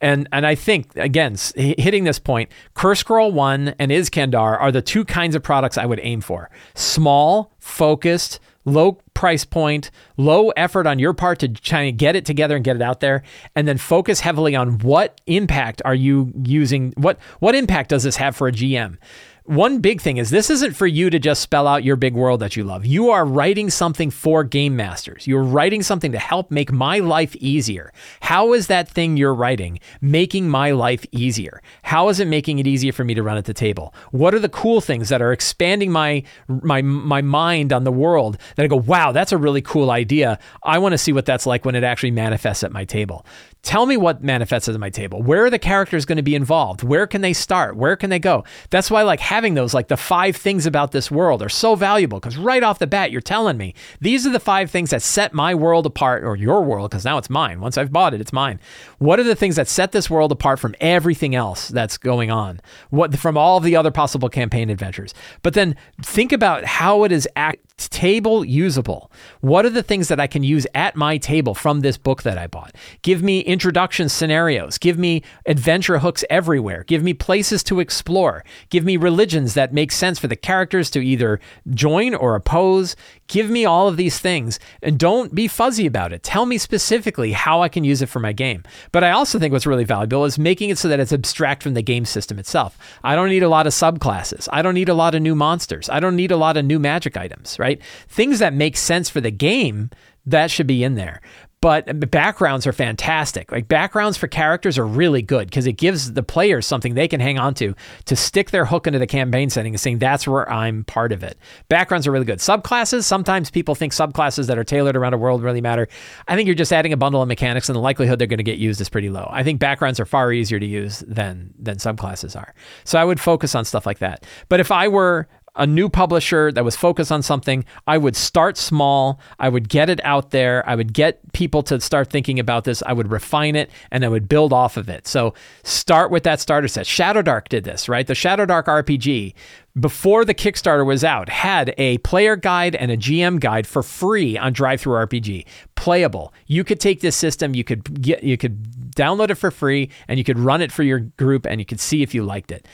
And 0.00 0.28
and 0.32 0.46
I 0.46 0.54
think 0.54 0.94
again 0.96 1.36
hitting 1.54 2.04
this 2.04 2.18
point, 2.18 2.50
Cursed 2.74 3.00
Scroll 3.00 3.32
One 3.32 3.74
and 3.78 3.90
Iskandar 3.90 4.60
are 4.60 4.72
the 4.72 4.82
two 4.82 5.04
kinds 5.04 5.34
of 5.34 5.42
products 5.42 5.78
I 5.78 5.86
would 5.86 6.00
aim 6.02 6.20
for: 6.20 6.50
small, 6.74 7.52
focused, 7.58 8.40
low 8.64 8.98
price 9.14 9.44
point, 9.44 9.90
low 10.16 10.50
effort 10.50 10.86
on 10.86 10.98
your 10.98 11.14
part 11.14 11.38
to 11.38 11.48
try 11.48 11.86
to 11.86 11.92
get 11.92 12.16
it 12.16 12.26
together 12.26 12.56
and 12.56 12.64
get 12.64 12.76
it 12.76 12.82
out 12.82 13.00
there, 13.00 13.22
and 13.54 13.66
then 13.66 13.78
focus 13.78 14.20
heavily 14.20 14.54
on 14.54 14.78
what 14.80 15.20
impact 15.26 15.80
are 15.84 15.94
you 15.94 16.32
using? 16.44 16.92
What 16.96 17.18
what 17.38 17.54
impact 17.54 17.90
does 17.90 18.02
this 18.02 18.16
have 18.16 18.36
for 18.36 18.48
a 18.48 18.52
GM? 18.52 18.98
One 19.46 19.78
big 19.78 20.00
thing 20.00 20.16
is 20.16 20.30
this 20.30 20.50
isn't 20.50 20.74
for 20.74 20.86
you 20.86 21.10
to 21.10 21.18
just 21.18 21.40
spell 21.40 21.66
out 21.66 21.84
your 21.84 21.96
big 21.96 22.14
world 22.14 22.40
that 22.40 22.56
you 22.56 22.64
love. 22.64 22.84
You 22.84 23.10
are 23.10 23.24
writing 23.24 23.70
something 23.70 24.10
for 24.10 24.44
game 24.44 24.76
masters. 24.76 25.26
You're 25.26 25.42
writing 25.42 25.82
something 25.82 26.12
to 26.12 26.18
help 26.18 26.50
make 26.50 26.72
my 26.72 26.98
life 26.98 27.36
easier. 27.36 27.92
How 28.20 28.52
is 28.52 28.66
that 28.66 28.88
thing 28.88 29.16
you're 29.16 29.34
writing 29.34 29.80
making 30.00 30.48
my 30.48 30.72
life 30.72 31.06
easier? 31.12 31.62
How 31.82 32.08
is 32.08 32.20
it 32.20 32.26
making 32.26 32.58
it 32.58 32.66
easier 32.66 32.92
for 32.92 33.04
me 33.04 33.14
to 33.14 33.22
run 33.22 33.36
at 33.36 33.44
the 33.44 33.54
table? 33.54 33.94
What 34.10 34.34
are 34.34 34.40
the 34.40 34.48
cool 34.48 34.80
things 34.80 35.08
that 35.08 35.22
are 35.22 35.32
expanding 35.32 35.90
my 35.90 36.22
my 36.48 36.82
my 36.82 37.22
mind 37.22 37.72
on 37.72 37.84
the 37.84 37.92
world 37.92 38.38
that 38.56 38.64
I 38.64 38.66
go, 38.66 38.76
"Wow, 38.76 39.12
that's 39.12 39.32
a 39.32 39.38
really 39.38 39.62
cool 39.62 39.90
idea. 39.90 40.38
I 40.62 40.78
want 40.78 40.92
to 40.92 40.98
see 40.98 41.12
what 41.12 41.26
that's 41.26 41.46
like 41.46 41.64
when 41.64 41.74
it 41.74 41.84
actually 41.84 42.10
manifests 42.10 42.64
at 42.64 42.72
my 42.72 42.84
table." 42.84 43.24
Tell 43.66 43.84
me 43.84 43.96
what 43.96 44.22
manifests 44.22 44.68
at 44.68 44.78
my 44.78 44.90
table. 44.90 45.20
Where 45.24 45.44
are 45.44 45.50
the 45.50 45.58
characters 45.58 46.04
going 46.04 46.18
to 46.18 46.22
be 46.22 46.36
involved? 46.36 46.84
Where 46.84 47.04
can 47.04 47.20
they 47.20 47.32
start? 47.32 47.76
Where 47.76 47.96
can 47.96 48.10
they 48.10 48.20
go? 48.20 48.44
That's 48.70 48.92
why 48.92 49.02
like 49.02 49.18
having 49.18 49.54
those 49.54 49.74
like 49.74 49.88
the 49.88 49.96
five 49.96 50.36
things 50.36 50.66
about 50.66 50.92
this 50.92 51.10
world 51.10 51.42
are 51.42 51.48
so 51.48 51.74
valuable 51.74 52.20
because 52.20 52.36
right 52.36 52.62
off 52.62 52.78
the 52.78 52.86
bat 52.86 53.10
you're 53.10 53.20
telling 53.20 53.56
me 53.56 53.74
these 54.00 54.24
are 54.24 54.30
the 54.30 54.38
five 54.38 54.70
things 54.70 54.90
that 54.90 55.02
set 55.02 55.34
my 55.34 55.52
world 55.52 55.84
apart 55.84 56.22
or 56.22 56.36
your 56.36 56.62
world 56.62 56.92
because 56.92 57.04
now 57.04 57.18
it's 57.18 57.28
mine. 57.28 57.60
Once 57.60 57.76
I've 57.76 57.90
bought 57.90 58.14
it, 58.14 58.20
it's 58.20 58.32
mine. 58.32 58.60
What 58.98 59.18
are 59.18 59.24
the 59.24 59.34
things 59.34 59.56
that 59.56 59.66
set 59.66 59.90
this 59.90 60.08
world 60.08 60.30
apart 60.30 60.60
from 60.60 60.76
everything 60.80 61.34
else 61.34 61.66
that's 61.66 61.98
going 61.98 62.30
on? 62.30 62.60
What 62.90 63.18
from 63.18 63.36
all 63.36 63.56
of 63.56 63.64
the 63.64 63.74
other 63.74 63.90
possible 63.90 64.28
campaign 64.28 64.70
adventures? 64.70 65.12
But 65.42 65.54
then 65.54 65.74
think 66.02 66.30
about 66.30 66.64
how 66.64 67.02
it 67.02 67.10
is 67.10 67.28
act 67.34 67.65
table 67.76 68.44
usable. 68.44 69.10
What 69.40 69.66
are 69.66 69.70
the 69.70 69.82
things 69.82 70.08
that 70.08 70.18
I 70.18 70.26
can 70.26 70.42
use 70.42 70.66
at 70.74 70.96
my 70.96 71.18
table 71.18 71.54
from 71.54 71.80
this 71.80 71.98
book 71.98 72.22
that 72.22 72.38
I 72.38 72.46
bought? 72.46 72.74
Give 73.02 73.22
me 73.22 73.40
introduction 73.40 74.08
scenarios. 74.08 74.78
Give 74.78 74.98
me 74.98 75.22
adventure 75.44 75.98
hooks 75.98 76.24
everywhere. 76.30 76.84
Give 76.84 77.02
me 77.02 77.12
places 77.12 77.62
to 77.64 77.80
explore. 77.80 78.44
Give 78.70 78.84
me 78.84 78.96
religions 78.96 79.54
that 79.54 79.74
make 79.74 79.92
sense 79.92 80.18
for 80.18 80.26
the 80.26 80.36
characters 80.36 80.90
to 80.90 81.00
either 81.00 81.38
join 81.70 82.14
or 82.14 82.34
oppose. 82.34 82.96
Give 83.28 83.50
me 83.50 83.64
all 83.64 83.88
of 83.88 83.96
these 83.96 84.18
things 84.18 84.58
and 84.82 84.98
don't 84.98 85.34
be 85.34 85.48
fuzzy 85.48 85.86
about 85.86 86.12
it. 86.12 86.22
Tell 86.22 86.46
me 86.46 86.58
specifically 86.58 87.32
how 87.32 87.62
I 87.62 87.68
can 87.68 87.84
use 87.84 88.02
it 88.02 88.08
for 88.08 88.20
my 88.20 88.32
game. 88.32 88.62
But 88.92 89.04
I 89.04 89.10
also 89.10 89.38
think 89.38 89.52
what's 89.52 89.66
really 89.66 89.84
valuable 89.84 90.24
is 90.24 90.38
making 90.38 90.70
it 90.70 90.78
so 90.78 90.88
that 90.88 91.00
it's 91.00 91.12
abstract 91.12 91.62
from 91.62 91.74
the 91.74 91.82
game 91.82 92.04
system 92.04 92.38
itself. 92.38 92.78
I 93.02 93.16
don't 93.16 93.28
need 93.28 93.42
a 93.42 93.48
lot 93.48 93.66
of 93.66 93.72
subclasses. 93.72 94.48
I 94.52 94.62
don't 94.62 94.74
need 94.74 94.88
a 94.88 94.94
lot 94.94 95.14
of 95.14 95.22
new 95.22 95.34
monsters. 95.34 95.88
I 95.88 96.00
don't 96.00 96.16
need 96.16 96.30
a 96.30 96.36
lot 96.36 96.56
of 96.56 96.64
new 96.64 96.78
magic 96.78 97.16
items, 97.16 97.58
right? 97.58 97.80
Things 98.08 98.38
that 98.38 98.54
make 98.54 98.76
sense 98.76 99.10
for 99.10 99.20
the 99.20 99.30
game 99.30 99.90
that 100.26 100.50
should 100.50 100.66
be 100.66 100.82
in 100.82 100.96
there 100.96 101.20
but 101.66 102.12
backgrounds 102.12 102.64
are 102.64 102.72
fantastic. 102.72 103.50
Like 103.50 103.66
backgrounds 103.66 104.16
for 104.16 104.28
characters 104.28 104.78
are 104.78 104.86
really 104.86 105.20
good 105.20 105.48
because 105.48 105.66
it 105.66 105.72
gives 105.72 106.12
the 106.12 106.22
players 106.22 106.64
something 106.64 106.94
they 106.94 107.08
can 107.08 107.18
hang 107.18 107.40
on 107.40 107.54
to 107.54 107.74
to 108.04 108.14
stick 108.14 108.52
their 108.52 108.64
hook 108.64 108.86
into 108.86 109.00
the 109.00 109.06
campaign 109.08 109.50
setting 109.50 109.74
and 109.74 109.80
saying 109.80 109.98
that's 109.98 110.28
where 110.28 110.48
I'm 110.48 110.84
part 110.84 111.10
of 111.10 111.24
it. 111.24 111.36
Backgrounds 111.68 112.06
are 112.06 112.12
really 112.12 112.24
good. 112.24 112.38
Subclasses, 112.38 113.02
sometimes 113.02 113.50
people 113.50 113.74
think 113.74 113.92
subclasses 113.92 114.46
that 114.46 114.56
are 114.56 114.62
tailored 114.62 114.96
around 114.96 115.14
a 115.14 115.18
world 115.18 115.42
really 115.42 115.60
matter. 115.60 115.88
I 116.28 116.36
think 116.36 116.46
you're 116.46 116.54
just 116.54 116.72
adding 116.72 116.92
a 116.92 116.96
bundle 116.96 117.20
of 117.20 117.26
mechanics 117.26 117.68
and 117.68 117.74
the 117.74 117.80
likelihood 117.80 118.20
they're 118.20 118.28
going 118.28 118.36
to 118.36 118.44
get 118.44 118.58
used 118.58 118.80
is 118.80 118.88
pretty 118.88 119.10
low. 119.10 119.28
I 119.32 119.42
think 119.42 119.58
backgrounds 119.58 119.98
are 119.98 120.06
far 120.06 120.32
easier 120.32 120.60
to 120.60 120.66
use 120.66 121.00
than 121.08 121.52
than 121.58 121.78
subclasses 121.78 122.36
are. 122.36 122.54
So 122.84 122.96
I 122.96 123.04
would 123.04 123.18
focus 123.18 123.56
on 123.56 123.64
stuff 123.64 123.86
like 123.86 123.98
that. 123.98 124.24
But 124.48 124.60
if 124.60 124.70
I 124.70 124.86
were 124.86 125.26
a 125.56 125.66
new 125.66 125.88
publisher 125.88 126.52
that 126.52 126.64
was 126.64 126.76
focused 126.76 127.10
on 127.10 127.22
something, 127.22 127.64
I 127.86 127.98
would 127.98 128.16
start 128.16 128.56
small. 128.56 129.20
I 129.38 129.48
would 129.48 129.68
get 129.68 129.88
it 129.88 130.00
out 130.04 130.30
there. 130.30 130.68
I 130.68 130.74
would 130.74 130.92
get 130.92 131.32
people 131.32 131.62
to 131.64 131.80
start 131.80 132.10
thinking 132.10 132.38
about 132.38 132.64
this. 132.64 132.82
I 132.86 132.92
would 132.92 133.10
refine 133.10 133.56
it 133.56 133.70
and 133.90 134.04
I 134.04 134.08
would 134.08 134.28
build 134.28 134.52
off 134.52 134.76
of 134.76 134.88
it. 134.88 135.06
So 135.06 135.34
start 135.64 136.10
with 136.10 136.22
that 136.24 136.40
starter 136.40 136.68
set. 136.68 136.86
Shadowdark 136.86 137.48
did 137.48 137.64
this, 137.64 137.88
right? 137.88 138.06
The 138.06 138.14
Shadowdark 138.14 138.64
RPG, 138.64 139.34
before 139.78 140.24
the 140.24 140.34
Kickstarter 140.34 140.84
was 140.84 141.04
out, 141.04 141.28
had 141.28 141.74
a 141.78 141.98
player 141.98 142.36
guide 142.36 142.74
and 142.74 142.90
a 142.90 142.96
GM 142.96 143.40
guide 143.40 143.66
for 143.66 143.82
free 143.82 144.38
on 144.38 144.54
DriveThruRPG. 144.54 145.46
Playable. 145.74 146.32
You 146.46 146.64
could 146.64 146.80
take 146.80 147.00
this 147.00 147.16
system, 147.16 147.54
you 147.54 147.64
could 147.64 148.00
get 148.00 148.22
you 148.22 148.36
could 148.36 148.90
download 148.96 149.30
it 149.30 149.34
for 149.34 149.50
free 149.50 149.90
and 150.08 150.18
you 150.18 150.24
could 150.24 150.38
run 150.38 150.62
it 150.62 150.72
for 150.72 150.82
your 150.82 151.00
group 151.00 151.46
and 151.46 151.60
you 151.60 151.66
could 151.66 151.80
see 151.80 152.02
if 152.02 152.14
you 152.14 152.24
liked 152.24 152.50
it 152.50 152.66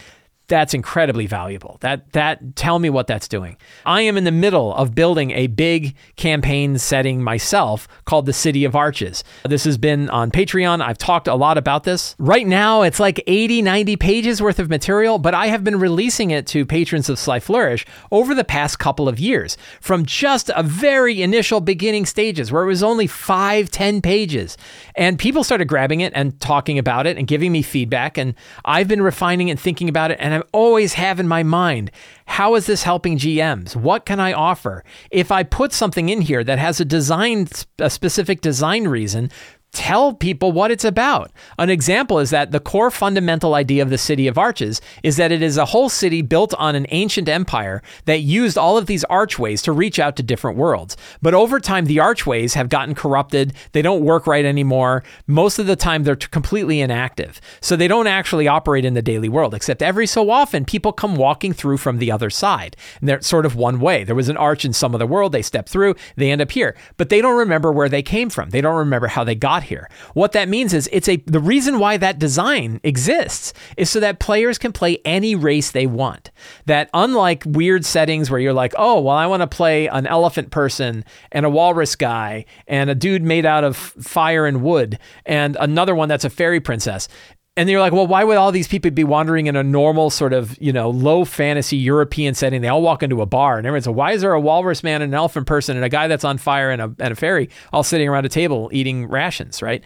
that's 0.48 0.74
incredibly 0.74 1.26
valuable. 1.26 1.78
That 1.80 2.12
that 2.12 2.56
tell 2.56 2.78
me 2.78 2.90
what 2.90 3.06
that's 3.06 3.28
doing. 3.28 3.56
I 3.86 4.02
am 4.02 4.16
in 4.16 4.24
the 4.24 4.32
middle 4.32 4.74
of 4.74 4.94
building 4.94 5.30
a 5.30 5.46
big 5.46 5.94
campaign 6.16 6.78
setting 6.78 7.22
myself 7.22 7.88
called 8.04 8.26
the 8.26 8.32
City 8.32 8.64
of 8.64 8.76
Arches. 8.76 9.24
This 9.44 9.64
has 9.64 9.78
been 9.78 10.10
on 10.10 10.30
Patreon. 10.30 10.82
I've 10.82 10.98
talked 10.98 11.28
a 11.28 11.34
lot 11.34 11.58
about 11.58 11.84
this. 11.84 12.14
Right 12.18 12.46
now 12.46 12.82
it's 12.82 13.00
like 13.00 13.22
80, 13.26 13.62
90 13.62 13.96
pages 13.96 14.42
worth 14.42 14.58
of 14.58 14.68
material, 14.68 15.18
but 15.18 15.34
I 15.34 15.46
have 15.46 15.64
been 15.64 15.78
releasing 15.78 16.30
it 16.30 16.46
to 16.48 16.66
patrons 16.66 17.08
of 17.08 17.18
Sly 17.18 17.40
Flourish 17.40 17.86
over 18.10 18.34
the 18.34 18.44
past 18.44 18.78
couple 18.78 19.08
of 19.08 19.18
years 19.18 19.56
from 19.80 20.04
just 20.04 20.50
a 20.54 20.62
very 20.62 21.22
initial 21.22 21.60
beginning 21.60 22.04
stages 22.04 22.50
where 22.50 22.64
it 22.64 22.66
was 22.66 22.82
only 22.82 23.06
five, 23.06 23.70
ten 23.70 24.02
pages. 24.02 24.56
And 24.96 25.18
people 25.18 25.44
started 25.44 25.68
grabbing 25.68 26.00
it 26.00 26.12
and 26.14 26.38
talking 26.40 26.78
about 26.78 27.06
it 27.06 27.16
and 27.16 27.26
giving 27.26 27.52
me 27.52 27.62
feedback. 27.62 28.18
And 28.18 28.34
I've 28.64 28.88
been 28.88 29.02
refining 29.02 29.48
and 29.48 29.58
thinking 29.58 29.88
about 29.88 30.10
it. 30.10 30.18
And 30.20 30.31
I 30.34 30.42
always 30.52 30.94
have 30.94 31.20
in 31.20 31.28
my 31.28 31.42
mind 31.42 31.90
how 32.26 32.54
is 32.54 32.66
this 32.66 32.82
helping 32.84 33.18
GMs? 33.18 33.76
What 33.76 34.06
can 34.06 34.18
I 34.18 34.32
offer? 34.32 34.84
If 35.10 35.30
I 35.30 35.42
put 35.42 35.72
something 35.72 36.08
in 36.08 36.22
here 36.22 36.42
that 36.44 36.58
has 36.58 36.80
a 36.80 36.84
design, 36.84 37.48
a 37.78 37.90
specific 37.90 38.40
design 38.40 38.88
reason, 38.88 39.30
tell 39.72 40.12
people 40.12 40.52
what 40.52 40.70
it's 40.70 40.84
about. 40.84 41.32
An 41.58 41.70
example 41.70 42.18
is 42.18 42.30
that 42.30 42.52
the 42.52 42.60
core 42.60 42.90
fundamental 42.90 43.54
idea 43.54 43.82
of 43.82 43.88
the 43.88 43.98
City 43.98 44.28
of 44.28 44.36
Arches 44.36 44.82
is 45.02 45.16
that 45.16 45.32
it 45.32 45.42
is 45.42 45.56
a 45.56 45.64
whole 45.64 45.88
city 45.88 46.20
built 46.20 46.52
on 46.54 46.74
an 46.74 46.86
ancient 46.90 47.28
empire 47.28 47.82
that 48.04 48.20
used 48.20 48.58
all 48.58 48.76
of 48.76 48.86
these 48.86 49.02
archways 49.04 49.62
to 49.62 49.72
reach 49.72 49.98
out 49.98 50.16
to 50.16 50.22
different 50.22 50.58
worlds. 50.58 50.96
But 51.22 51.32
over 51.32 51.58
time, 51.58 51.86
the 51.86 52.00
archways 52.00 52.52
have 52.52 52.68
gotten 52.68 52.94
corrupted. 52.94 53.54
They 53.72 53.80
don't 53.80 54.04
work 54.04 54.26
right 54.26 54.44
anymore. 54.44 55.04
Most 55.26 55.58
of 55.58 55.66
the 55.66 55.76
time, 55.76 56.04
they're 56.04 56.16
completely 56.16 56.80
inactive. 56.80 57.40
So 57.62 57.74
they 57.74 57.88
don't 57.88 58.06
actually 58.06 58.48
operate 58.48 58.84
in 58.84 58.92
the 58.94 59.02
daily 59.02 59.30
world, 59.30 59.54
except 59.54 59.80
every 59.82 60.06
so 60.06 60.30
often, 60.30 60.66
people 60.66 60.92
come 60.92 61.16
walking 61.16 61.54
through 61.54 61.78
from 61.78 61.98
the 61.98 62.12
other 62.12 62.28
side. 62.28 62.76
And 63.00 63.08
they're 63.08 63.22
sort 63.22 63.46
of 63.46 63.56
one 63.56 63.80
way. 63.80 64.04
There 64.04 64.14
was 64.14 64.28
an 64.28 64.36
arch 64.36 64.66
in 64.66 64.74
some 64.74 64.94
of 64.94 64.98
the 64.98 65.06
world. 65.06 65.32
They 65.32 65.42
step 65.42 65.66
through, 65.66 65.94
they 66.16 66.30
end 66.30 66.42
up 66.42 66.50
here. 66.50 66.76
But 66.98 67.08
they 67.08 67.22
don't 67.22 67.38
remember 67.38 67.72
where 67.72 67.88
they 67.88 68.02
came 68.02 68.28
from. 68.28 68.50
They 68.50 68.60
don't 68.60 68.76
remember 68.76 69.06
how 69.06 69.24
they 69.24 69.34
got 69.34 69.61
here. 69.62 69.88
What 70.14 70.32
that 70.32 70.48
means 70.48 70.74
is 70.74 70.88
it's 70.92 71.08
a 71.08 71.16
the 71.26 71.40
reason 71.40 71.78
why 71.78 71.96
that 71.96 72.18
design 72.18 72.80
exists 72.82 73.52
is 73.76 73.90
so 73.90 74.00
that 74.00 74.20
players 74.20 74.58
can 74.58 74.72
play 74.72 74.98
any 75.04 75.34
race 75.34 75.70
they 75.70 75.86
want. 75.86 76.30
That 76.66 76.90
unlike 76.94 77.44
weird 77.46 77.84
settings 77.84 78.30
where 78.30 78.40
you're 78.40 78.52
like, 78.52 78.74
"Oh, 78.76 79.00
well 79.00 79.16
I 79.16 79.26
want 79.26 79.40
to 79.42 79.46
play 79.46 79.86
an 79.86 80.06
elephant 80.06 80.50
person 80.50 81.04
and 81.30 81.46
a 81.46 81.50
walrus 81.50 81.96
guy 81.96 82.44
and 82.66 82.90
a 82.90 82.94
dude 82.94 83.22
made 83.22 83.46
out 83.46 83.64
of 83.64 83.76
fire 83.76 84.46
and 84.46 84.62
wood 84.62 84.98
and 85.26 85.56
another 85.60 85.94
one 85.94 86.08
that's 86.08 86.24
a 86.24 86.30
fairy 86.30 86.60
princess." 86.60 87.08
And 87.56 87.68
you're 87.68 87.80
like, 87.80 87.92
well, 87.92 88.06
why 88.06 88.24
would 88.24 88.38
all 88.38 88.50
these 88.50 88.66
people 88.66 88.90
be 88.90 89.04
wandering 89.04 89.46
in 89.46 89.56
a 89.56 89.62
normal 89.62 90.08
sort 90.08 90.32
of, 90.32 90.56
you 90.60 90.72
know, 90.72 90.88
low 90.88 91.24
fantasy 91.24 91.76
European 91.76 92.34
setting? 92.34 92.62
They 92.62 92.68
all 92.68 92.80
walk 92.80 93.02
into 93.02 93.20
a 93.20 93.26
bar 93.26 93.58
and 93.58 93.66
everyone's 93.66 93.86
like, 93.86 93.96
why 93.96 94.12
is 94.12 94.22
there 94.22 94.32
a 94.32 94.40
walrus 94.40 94.82
man 94.82 95.02
and 95.02 95.12
an 95.12 95.18
elephant 95.18 95.46
person 95.46 95.76
and 95.76 95.84
a 95.84 95.90
guy 95.90 96.08
that's 96.08 96.24
on 96.24 96.38
fire 96.38 96.70
and 96.70 96.80
a, 96.80 96.94
and 96.98 97.12
a 97.12 97.14
fairy 97.14 97.50
all 97.72 97.82
sitting 97.82 98.08
around 98.08 98.24
a 98.24 98.30
table 98.30 98.70
eating 98.72 99.06
rations, 99.06 99.60
right? 99.60 99.84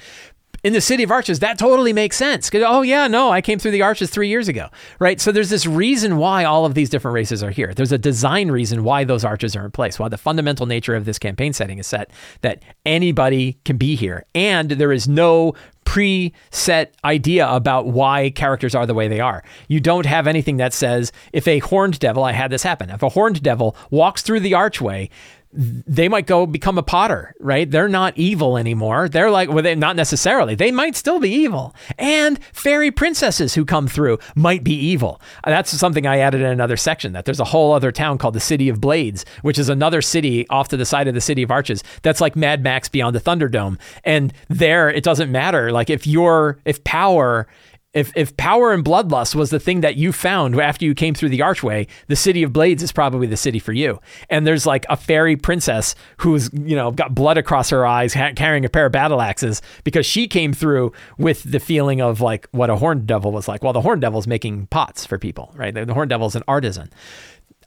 in 0.66 0.72
the 0.72 0.81
city 0.81 1.05
of 1.05 1.12
arches, 1.12 1.38
that 1.38 1.59
totally 1.59 1.92
makes 1.92 2.16
sense. 2.16 2.50
Oh, 2.52 2.83
yeah, 2.83 3.07
no, 3.07 3.31
I 3.31 3.40
came 3.40 3.61
through 3.61 3.70
the 3.70 3.83
arches 3.83 4.11
three 4.11 4.29
years 4.29 4.48
ago, 4.48 4.68
right? 4.98 5.20
So 5.20 5.31
there's 5.31 5.48
this 5.48 5.64
reason 5.64 6.16
why 6.16 6.42
all 6.42 6.64
of 6.64 6.74
these 6.74 6.90
different 6.90 7.14
races 7.14 7.40
are 7.42 7.50
here. 7.50 7.72
There's 7.72 7.92
a 7.92 7.98
design 7.98 8.50
reason 8.50 8.83
why 8.83 9.05
those 9.05 9.24
arches 9.24 9.55
are 9.55 9.64
in 9.64 9.70
place, 9.70 9.98
why 9.98 10.09
the 10.09 10.18
fundamental 10.18 10.66
nature 10.66 10.96
of 10.96 11.05
this 11.05 11.20
campaign 11.20 11.52
setting 11.52 11.79
is 11.79 11.87
set 11.87 12.11
that 12.40 12.64
anybody 12.85 13.59
can 13.64 13.76
be 13.76 13.94
here. 13.94 14.24
And 14.35 14.72
there 14.72 14.90
is 14.90 15.07
no 15.07 15.55
preset 15.87 16.88
idea 17.05 17.49
about 17.49 17.87
why 17.87 18.29
characters 18.31 18.75
are 18.75 18.85
the 18.85 18.92
way 18.92 19.09
they 19.09 19.20
are. 19.20 19.42
You 19.68 19.81
don't 19.81 20.05
have 20.05 20.27
anything 20.27 20.59
that 20.59 20.75
says 20.75 21.12
if 21.33 21.49
a 21.49 21.61
horned 21.61 21.99
devil, 21.99 22.25
I 22.25 22.33
had 22.33 22.51
this 22.51 22.64
happen, 22.64 22.90
if 22.90 23.03
a 23.03 23.09
horned 23.09 23.42
devil 23.42 23.75
walks 23.90 24.20
through 24.20 24.40
the 24.40 24.53
archway, 24.53 25.09
they 25.57 26.09
might 26.09 26.27
go 26.27 26.45
become 26.45 26.77
a 26.77 26.83
potter, 26.83 27.35
right? 27.40 27.71
They're 27.71 27.88
not 27.88 28.16
evil 28.16 28.59
anymore. 28.59 29.09
They're 29.09 29.31
like, 29.31 29.49
well, 29.49 29.62
they 29.62 29.75
not 29.75 29.97
necessarily. 29.97 30.55
They 30.55 30.71
might 30.71 30.97
still 30.97 31.19
be 31.19 31.31
evil. 31.31 31.75
And 31.99 32.42
fairy 32.53 32.90
princesses 32.90 33.55
who 33.55 33.64
come 33.64 33.88
through 33.88 34.19
might 34.35 34.62
be 34.62 34.75
evil. 34.75 35.21
Uh, 35.45 35.51
that's 35.51 35.71
something 35.71 36.07
I 36.07 36.19
added 36.19 36.42
in 36.42 36.49
another 36.49 36.77
section 36.77 37.12
that 37.12 37.25
there's 37.25 37.40
a 37.40 37.45
whole 37.45 37.73
other 37.73 37.90
town 37.90 38.19
called 38.19 38.35
the 38.35 38.40
City 38.40 38.69
of 38.69 38.81
Blades, 38.81 39.25
which 39.42 39.59
is 39.59 39.71
another 39.71 40.03
city 40.03 40.47
off 40.49 40.69
to 40.69 40.77
the 40.77 40.85
side 40.85 41.09
of 41.09 41.14
the 41.14 41.21
City 41.21 41.42
of 41.42 41.51
Arches. 41.51 41.83
That's 42.03 42.21
like 42.21 42.37
Mad 42.37 42.62
Max 42.62 42.88
Beyond 42.88 43.16
the 43.16 43.21
Thunderdome. 43.21 43.79
And 44.05 44.33
there, 44.49 44.90
it 44.90 45.05
doesn't 45.05 45.33
matter. 45.33 45.73
Like 45.73 45.88
if 45.88 46.07
you're, 46.07 46.59
if 46.66 46.85
power 46.85 47.49
if 47.96 48.12
if 48.14 48.37
power 48.37 48.72
and 48.72 48.85
bloodlust 48.85 49.35
was 49.35 49.48
the 49.48 49.59
thing 49.59 49.80
that 49.80 49.96
you 49.96 50.12
found 50.12 50.61
after 50.61 50.85
you 50.85 50.94
came 50.94 51.14
through 51.14 51.30
the 51.30 51.40
archway, 51.40 51.87
the 52.09 52.14
city 52.14 52.42
of 52.42 52.52
Blades 52.52 52.82
is 52.82 52.92
probably 52.92 53.26
the 53.26 53.38
city 53.38 53.59
for 53.59 53.72
you. 53.72 53.98
And 54.28 54.46
there's 54.46 54.66
like 54.66 54.85
a 54.90 54.96
fairy 54.96 55.35
princess 55.35 55.94
who's 56.18 56.50
you 56.52 56.76
know 56.76 56.90
got 56.90 57.14
blood 57.14 57.38
across 57.38 57.70
her 57.70 57.87
eyes, 57.87 58.12
ha- 58.12 58.32
carrying 58.37 58.66
a 58.66 58.68
pair 58.68 58.87
of 58.87 58.92
battle 58.92 59.22
axes 59.22 59.62
because 59.82 60.04
she 60.04 60.28
came 60.28 60.52
through 60.52 60.92
with 61.16 61.42
the 61.42 61.59
feeling 61.59 62.02
of 62.02 62.20
like 62.20 62.46
what 62.52 62.68
a 62.68 62.76
horned 62.76 63.06
devil 63.06 63.32
was 63.32 63.48
like. 63.48 63.64
Well, 63.64 63.72
the 63.72 63.80
horned 63.80 64.02
devil's 64.02 64.26
making 64.26 64.66
pots 64.66 65.06
for 65.06 65.18
people, 65.18 65.52
right? 65.56 65.72
The, 65.72 65.87
the 65.87 65.94
horned 65.94 66.11
devil's 66.11 66.37
an 66.37 66.42
artisan. 66.46 66.90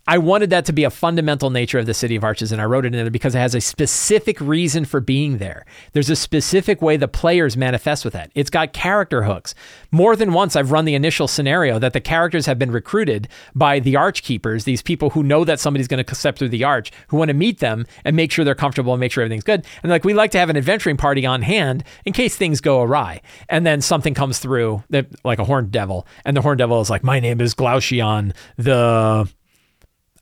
I 0.10 0.18
wanted 0.18 0.50
that 0.50 0.66
to 0.66 0.74
be 0.74 0.86
a 0.86 0.90
fundamental 0.90 1.52
nature 1.52 1.78
of 1.78 1.86
the 1.86 1.94
City 1.94 2.16
of 2.16 2.24
Arches, 2.24 2.52
and 2.52 2.60
I 2.60 2.66
wrote 2.66 2.84
it 2.84 2.96
in 2.96 3.04
there 3.04 3.12
because 3.12 3.36
it 3.36 3.38
has 3.38 3.54
a 3.54 3.62
specific 3.62 4.42
reason 4.42 4.84
for 4.84 5.00
being 5.00 5.38
there. 5.38 5.68
There's 5.94 6.10
a 6.10 6.16
specific 6.16 6.82
way 6.82 6.98
the 6.98 7.08
players 7.08 7.56
manifest 7.56 8.04
with 8.04 8.14
that. 8.14 8.32
It's 8.34 8.50
got 8.50 8.74
character 8.74 9.22
hooks. 9.22 9.54
More 9.92 10.16
than 10.16 10.34
once, 10.34 10.56
I've 10.56 10.72
run 10.72 10.86
the 10.86 10.96
initial 10.96 11.28
scenario 11.28 11.78
that 11.78 11.94
the 11.94 12.02
characters 12.02 12.48
have 12.48 12.58
been 12.58 12.72
recruited 12.72 13.28
by 13.54 13.78
the 13.78 13.98
Arch 13.98 14.24
Keepers, 14.24 14.64
these 14.64 14.82
people 14.82 15.12
who 15.12 15.22
know 15.22 15.46
that 15.46 15.60
somebody's 15.60 15.88
going 15.88 16.04
to 16.04 16.16
step 16.16 16.40
through 16.40 16.50
the 16.50 16.64
arch, 16.64 16.92
who 17.10 17.18
want 17.18 17.30
to 17.30 17.36
meet 17.36 17.60
them 17.60 17.86
and 18.04 18.16
make 18.16 18.32
sure 18.32 18.44
they're 18.44 18.56
comfortable 18.56 18.94
and 18.94 19.00
make 19.00 19.12
sure 19.12 19.24
everything's 19.24 19.44
good. 19.44 19.64
And 19.84 19.92
like, 19.92 20.06
we 20.06 20.16
like 20.16 20.32
to 20.32 20.40
have 20.40 20.50
an 20.50 20.58
adventuring 20.58 20.98
party 20.98 21.24
on 21.28 21.44
hand 21.44 21.84
in 22.04 22.14
case 22.14 22.36
things 22.36 22.62
go 22.62 22.82
awry. 22.82 23.22
And 23.48 23.64
then 23.64 23.80
something 23.80 24.16
comes 24.16 24.40
through, 24.40 24.84
like 25.24 25.38
a 25.38 25.46
horned 25.46 25.70
devil, 25.70 26.08
and 26.26 26.36
the 26.36 26.42
horned 26.42 26.58
devil 26.58 26.82
is 26.82 26.90
like, 26.90 27.04
My 27.04 27.20
name 27.20 27.40
is 27.42 27.54
Glaucion, 27.54 28.34
the 28.58 29.30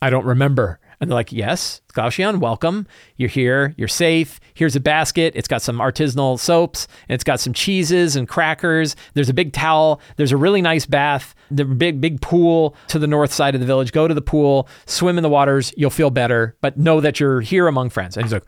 I 0.02 0.10
don't 0.10 0.26
remember. 0.26 0.80
And 1.00 1.10
they're 1.10 1.16
like, 1.16 1.32
yes, 1.32 1.82
Glaucion, 1.94 2.40
welcome. 2.40 2.88
You're 3.18 3.30
here. 3.30 3.76
You're 3.78 3.88
safe. 3.88 4.40
Here's 4.56 4.76
a 4.76 4.80
basket. 4.80 5.34
It's 5.36 5.48
got 5.48 5.62
some 5.62 5.78
artisanal 5.78 6.40
soaps. 6.40 6.88
It's 7.08 7.24
got 7.24 7.40
some 7.40 7.54
cheeses 7.54 8.16
and 8.16 8.28
crackers. 8.28 8.96
There's 9.14 9.30
a 9.30 9.34
big 9.34 9.54
towel. 9.54 10.02
There's 10.16 10.32
a 10.32 10.38
really 10.38 10.62
nice 10.62 10.88
bath. 10.88 11.36
The 11.52 11.66
big, 11.66 12.02
big 12.02 12.20
pool 12.22 12.76
to 12.88 12.98
the 12.98 13.06
north 13.06 13.32
side 13.32 13.54
of 13.54 13.62
the 13.62 13.68
village. 13.68 13.92
Go 13.92 14.08
to 14.08 14.14
the 14.14 14.22
pool, 14.22 14.68
swim 14.88 15.18
in 15.18 15.24
the 15.24 15.30
waters. 15.30 15.72
You'll 15.78 15.92
feel 15.92 16.10
better, 16.10 16.56
but 16.62 16.78
know 16.78 17.00
that 17.00 17.20
you're 17.20 17.42
here 17.42 17.68
among 17.68 17.92
friends. 17.92 18.18
And 18.18 18.26
he's 18.26 18.34
like, 18.34 18.46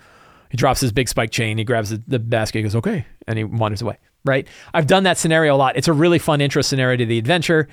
he 0.49 0.57
drops 0.57 0.81
his 0.81 0.91
big 0.91 1.07
spike 1.07 1.29
chain. 1.29 1.59
He 1.59 1.63
grabs 1.63 1.91
the, 1.91 2.01
the 2.07 2.17
basket. 2.17 2.59
He 2.59 2.63
goes, 2.63 2.75
okay. 2.75 3.05
And 3.27 3.37
he 3.37 3.43
wanders 3.43 3.83
away. 3.83 3.97
Right. 4.25 4.47
I've 4.73 4.87
done 4.87 5.03
that 5.03 5.17
scenario 5.17 5.55
a 5.55 5.57
lot. 5.57 5.77
It's 5.77 5.87
a 5.87 5.93
really 5.93 6.19
fun 6.19 6.41
intro 6.41 6.63
scenario 6.63 6.97
to 6.97 7.05
the 7.05 7.19
adventure 7.19 7.69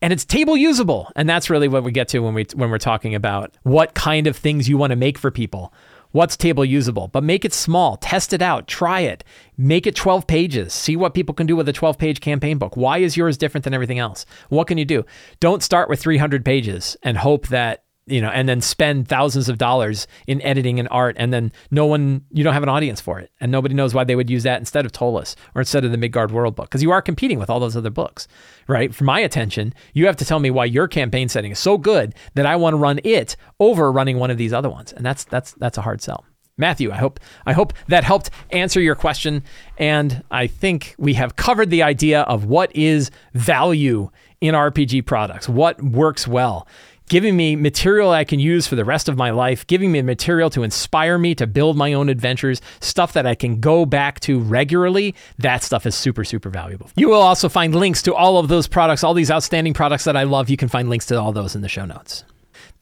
and 0.00 0.12
it's 0.12 0.24
table 0.24 0.56
usable. 0.56 1.10
And 1.16 1.28
that's 1.28 1.50
really 1.50 1.68
what 1.68 1.84
we 1.84 1.92
get 1.92 2.08
to 2.08 2.20
when 2.20 2.34
we 2.34 2.46
when 2.54 2.70
we're 2.70 2.78
talking 2.78 3.14
about 3.14 3.56
what 3.62 3.94
kind 3.94 4.26
of 4.26 4.36
things 4.36 4.68
you 4.68 4.78
want 4.78 4.90
to 4.90 4.96
make 4.96 5.18
for 5.18 5.30
people. 5.30 5.72
What's 6.12 6.38
table 6.38 6.64
usable? 6.64 7.08
But 7.08 7.22
make 7.22 7.44
it 7.44 7.52
small 7.52 7.96
test 7.96 8.32
it 8.32 8.40
out 8.40 8.66
try 8.66 9.00
it. 9.00 9.24
Make 9.56 9.86
it 9.86 9.94
12 9.94 10.26
pages. 10.26 10.72
See 10.72 10.96
what 10.96 11.14
people 11.14 11.34
can 11.34 11.46
do 11.46 11.56
with 11.56 11.68
a 11.68 11.72
12 11.72 11.98
page 11.98 12.20
campaign 12.20 12.58
book. 12.58 12.76
Why 12.76 12.98
is 12.98 13.16
yours 13.16 13.36
different 13.36 13.64
than 13.64 13.74
everything 13.74 13.98
else? 13.98 14.24
What 14.48 14.68
can 14.68 14.78
you 14.78 14.84
do? 14.84 15.04
Don't 15.40 15.62
start 15.62 15.88
with 15.88 16.00
300 16.00 16.44
pages 16.44 16.96
and 17.02 17.18
hope 17.18 17.48
that 17.48 17.84
you 18.08 18.20
know, 18.20 18.30
and 18.30 18.48
then 18.48 18.60
spend 18.60 19.08
thousands 19.08 19.48
of 19.48 19.58
dollars 19.58 20.06
in 20.26 20.40
editing 20.42 20.78
and 20.78 20.88
art, 20.90 21.16
and 21.18 21.32
then 21.32 21.52
no 21.70 21.86
one, 21.86 22.22
you 22.30 22.42
don't 22.44 22.54
have 22.54 22.62
an 22.62 22.68
audience 22.68 23.00
for 23.00 23.18
it, 23.18 23.30
and 23.40 23.52
nobody 23.52 23.74
knows 23.74 23.94
why 23.94 24.04
they 24.04 24.16
would 24.16 24.30
use 24.30 24.42
that 24.42 24.58
instead 24.58 24.86
of 24.86 24.92
Ptolus 24.92 25.36
or 25.54 25.60
instead 25.60 25.84
of 25.84 25.90
the 25.90 25.96
Midgard 25.96 26.30
World 26.30 26.56
book, 26.56 26.68
because 26.68 26.82
you 26.82 26.90
are 26.90 27.02
competing 27.02 27.38
with 27.38 27.50
all 27.50 27.60
those 27.60 27.76
other 27.76 27.90
books, 27.90 28.26
right? 28.66 28.94
For 28.94 29.04
my 29.04 29.20
attention, 29.20 29.74
you 29.92 30.06
have 30.06 30.16
to 30.16 30.24
tell 30.24 30.40
me 30.40 30.50
why 30.50 30.64
your 30.64 30.88
campaign 30.88 31.28
setting 31.28 31.52
is 31.52 31.58
so 31.58 31.78
good 31.78 32.14
that 32.34 32.46
I 32.46 32.56
want 32.56 32.74
to 32.74 32.78
run 32.78 33.00
it 33.04 33.36
over 33.60 33.92
running 33.92 34.18
one 34.18 34.30
of 34.30 34.38
these 34.38 34.52
other 34.52 34.70
ones, 34.70 34.92
and 34.92 35.04
that's 35.04 35.24
that's 35.24 35.52
that's 35.52 35.78
a 35.78 35.82
hard 35.82 36.02
sell. 36.02 36.24
Matthew, 36.58 36.90
I 36.90 36.96
hope 36.96 37.20
I 37.46 37.52
hope 37.52 37.72
that 37.86 38.04
helped 38.04 38.30
answer 38.50 38.80
your 38.80 38.96
question, 38.96 39.44
and 39.78 40.24
I 40.30 40.48
think 40.48 40.94
we 40.98 41.14
have 41.14 41.36
covered 41.36 41.70
the 41.70 41.84
idea 41.84 42.22
of 42.22 42.44
what 42.44 42.74
is 42.74 43.10
value 43.32 44.10
in 44.40 44.54
RPG 44.54 45.06
products, 45.06 45.48
what 45.48 45.82
works 45.82 46.26
well 46.28 46.66
giving 47.08 47.36
me 47.36 47.56
material 47.56 48.10
I 48.10 48.24
can 48.24 48.40
use 48.40 48.66
for 48.66 48.76
the 48.76 48.84
rest 48.84 49.08
of 49.08 49.16
my 49.16 49.30
life, 49.30 49.66
giving 49.66 49.92
me 49.92 50.02
material 50.02 50.50
to 50.50 50.62
inspire 50.62 51.18
me 51.18 51.34
to 51.34 51.46
build 51.46 51.76
my 51.76 51.92
own 51.92 52.08
adventures, 52.08 52.60
stuff 52.80 53.12
that 53.14 53.26
I 53.26 53.34
can 53.34 53.60
go 53.60 53.86
back 53.86 54.20
to 54.20 54.38
regularly. 54.38 55.14
That 55.38 55.62
stuff 55.62 55.86
is 55.86 55.94
super, 55.94 56.24
super 56.24 56.50
valuable. 56.50 56.90
You 56.96 57.08
will 57.08 57.22
also 57.22 57.48
find 57.48 57.74
links 57.74 58.02
to 58.02 58.14
all 58.14 58.38
of 58.38 58.48
those 58.48 58.66
products, 58.66 59.02
all 59.04 59.14
these 59.14 59.30
outstanding 59.30 59.74
products 59.74 60.04
that 60.04 60.16
I 60.16 60.24
love. 60.24 60.48
You 60.48 60.56
can 60.56 60.68
find 60.68 60.88
links 60.88 61.06
to 61.06 61.20
all 61.20 61.32
those 61.32 61.54
in 61.54 61.62
the 61.62 61.68
show 61.68 61.84
notes. 61.84 62.24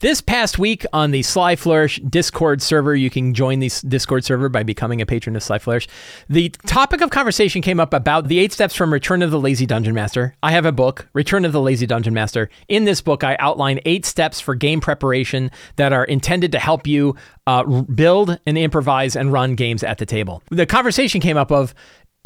This 0.00 0.20
past 0.20 0.58
week 0.58 0.84
on 0.92 1.10
the 1.10 1.22
Sly 1.22 1.56
Flourish 1.56 1.98
Discord 2.00 2.60
server, 2.60 2.94
you 2.94 3.08
can 3.08 3.32
join 3.32 3.60
the 3.60 3.72
Discord 3.88 4.26
server 4.26 4.50
by 4.50 4.62
becoming 4.62 5.00
a 5.00 5.06
patron 5.06 5.34
of 5.36 5.42
Sly 5.42 5.58
Flourish. 5.58 5.88
The 6.28 6.50
topic 6.66 7.00
of 7.00 7.08
conversation 7.08 7.62
came 7.62 7.80
up 7.80 7.94
about 7.94 8.28
the 8.28 8.38
eight 8.38 8.52
steps 8.52 8.74
from 8.74 8.92
Return 8.92 9.22
of 9.22 9.30
the 9.30 9.40
Lazy 9.40 9.64
Dungeon 9.64 9.94
Master. 9.94 10.36
I 10.42 10.52
have 10.52 10.66
a 10.66 10.72
book, 10.72 11.08
Return 11.14 11.46
of 11.46 11.52
the 11.52 11.62
Lazy 11.62 11.86
Dungeon 11.86 12.12
Master. 12.12 12.50
In 12.68 12.84
this 12.84 13.00
book, 13.00 13.24
I 13.24 13.38
outline 13.38 13.80
eight 13.86 14.04
steps 14.04 14.38
for 14.38 14.54
game 14.54 14.82
preparation 14.82 15.50
that 15.76 15.94
are 15.94 16.04
intended 16.04 16.52
to 16.52 16.58
help 16.58 16.86
you 16.86 17.16
uh, 17.46 17.62
build 17.62 18.38
and 18.44 18.58
improvise 18.58 19.16
and 19.16 19.32
run 19.32 19.54
games 19.54 19.82
at 19.82 19.96
the 19.96 20.04
table. 20.04 20.42
The 20.50 20.66
conversation 20.66 21.22
came 21.22 21.38
up 21.38 21.50
of 21.50 21.74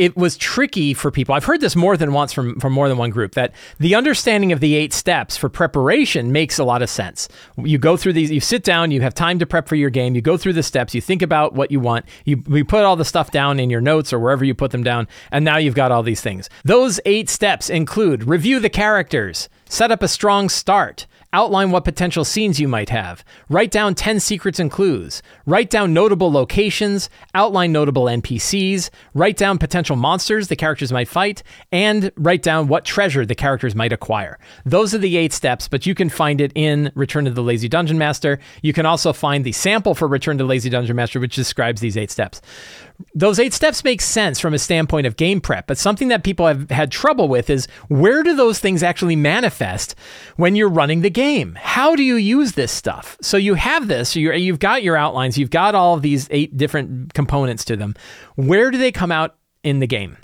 it 0.00 0.16
was 0.16 0.38
tricky 0.38 0.94
for 0.94 1.10
people. 1.10 1.34
I've 1.34 1.44
heard 1.44 1.60
this 1.60 1.76
more 1.76 1.94
than 1.94 2.14
once 2.14 2.32
from, 2.32 2.58
from 2.58 2.72
more 2.72 2.88
than 2.88 2.96
one 2.96 3.10
group 3.10 3.34
that 3.34 3.52
the 3.78 3.94
understanding 3.94 4.50
of 4.50 4.60
the 4.60 4.74
eight 4.74 4.94
steps 4.94 5.36
for 5.36 5.50
preparation 5.50 6.32
makes 6.32 6.58
a 6.58 6.64
lot 6.64 6.80
of 6.80 6.88
sense. 6.88 7.28
You 7.58 7.76
go 7.76 7.98
through 7.98 8.14
these, 8.14 8.30
you 8.30 8.40
sit 8.40 8.64
down, 8.64 8.92
you 8.92 9.02
have 9.02 9.12
time 9.12 9.38
to 9.40 9.46
prep 9.46 9.68
for 9.68 9.76
your 9.76 9.90
game, 9.90 10.14
you 10.14 10.22
go 10.22 10.38
through 10.38 10.54
the 10.54 10.62
steps, 10.62 10.94
you 10.94 11.02
think 11.02 11.20
about 11.20 11.52
what 11.52 11.70
you 11.70 11.80
want, 11.80 12.06
you, 12.24 12.42
you 12.48 12.64
put 12.64 12.82
all 12.82 12.96
the 12.96 13.04
stuff 13.04 13.30
down 13.30 13.60
in 13.60 13.68
your 13.68 13.82
notes 13.82 14.10
or 14.10 14.18
wherever 14.18 14.42
you 14.42 14.54
put 14.54 14.70
them 14.70 14.82
down, 14.82 15.06
and 15.30 15.44
now 15.44 15.58
you've 15.58 15.74
got 15.74 15.92
all 15.92 16.02
these 16.02 16.22
things. 16.22 16.48
Those 16.64 16.98
eight 17.04 17.28
steps 17.28 17.68
include 17.68 18.24
review 18.24 18.58
the 18.58 18.70
characters, 18.70 19.50
set 19.68 19.90
up 19.90 20.02
a 20.02 20.08
strong 20.08 20.48
start, 20.48 21.06
Outline 21.32 21.70
what 21.70 21.84
potential 21.84 22.24
scenes 22.24 22.58
you 22.58 22.66
might 22.66 22.88
have. 22.88 23.24
Write 23.48 23.70
down 23.70 23.94
10 23.94 24.18
secrets 24.18 24.58
and 24.58 24.70
clues. 24.70 25.22
Write 25.46 25.70
down 25.70 25.94
notable 25.94 26.32
locations. 26.32 27.08
Outline 27.34 27.70
notable 27.70 28.06
NPCs. 28.06 28.90
Write 29.14 29.36
down 29.36 29.56
potential 29.58 29.94
monsters 29.94 30.48
the 30.48 30.56
characters 30.56 30.92
might 30.92 31.06
fight. 31.06 31.44
And 31.70 32.10
write 32.16 32.42
down 32.42 32.66
what 32.66 32.84
treasure 32.84 33.24
the 33.24 33.36
characters 33.36 33.76
might 33.76 33.92
acquire. 33.92 34.40
Those 34.64 34.92
are 34.92 34.98
the 34.98 35.16
eight 35.16 35.32
steps, 35.32 35.68
but 35.68 35.86
you 35.86 35.94
can 35.94 36.08
find 36.08 36.40
it 36.40 36.50
in 36.56 36.90
Return 36.96 37.26
to 37.26 37.30
the 37.30 37.42
Lazy 37.42 37.68
Dungeon 37.68 37.98
Master. 37.98 38.40
You 38.62 38.72
can 38.72 38.84
also 38.84 39.12
find 39.12 39.44
the 39.44 39.52
sample 39.52 39.94
for 39.94 40.08
Return 40.08 40.38
to 40.38 40.44
Lazy 40.44 40.68
Dungeon 40.68 40.96
Master, 40.96 41.20
which 41.20 41.36
describes 41.36 41.80
these 41.80 41.96
eight 41.96 42.10
steps 42.10 42.40
those 43.14 43.38
eight 43.38 43.52
steps 43.52 43.84
make 43.84 44.00
sense 44.00 44.38
from 44.38 44.54
a 44.54 44.58
standpoint 44.58 45.06
of 45.06 45.16
game 45.16 45.40
prep, 45.40 45.66
but 45.66 45.78
something 45.78 46.08
that 46.08 46.24
people 46.24 46.46
have 46.46 46.70
had 46.70 46.90
trouble 46.90 47.28
with 47.28 47.50
is 47.50 47.66
where 47.88 48.22
do 48.22 48.34
those 48.34 48.58
things 48.58 48.82
actually 48.82 49.16
manifest 49.16 49.94
when 50.36 50.56
you're 50.56 50.68
running 50.68 51.00
the 51.00 51.10
game? 51.10 51.56
How 51.60 51.96
do 51.96 52.02
you 52.02 52.16
use 52.16 52.52
this 52.52 52.72
stuff? 52.72 53.16
So 53.20 53.36
you 53.36 53.54
have 53.54 53.88
this, 53.88 54.16
you 54.16 54.52
have 54.52 54.60
got 54.60 54.82
your 54.82 54.96
outlines, 54.96 55.38
you've 55.38 55.50
got 55.50 55.74
all 55.74 55.94
of 55.94 56.02
these 56.02 56.28
eight 56.30 56.56
different 56.56 57.14
components 57.14 57.64
to 57.66 57.76
them. 57.76 57.94
Where 58.36 58.70
do 58.70 58.78
they 58.78 58.92
come 58.92 59.12
out 59.12 59.36
in 59.62 59.80
the 59.80 59.86
game? 59.86 60.16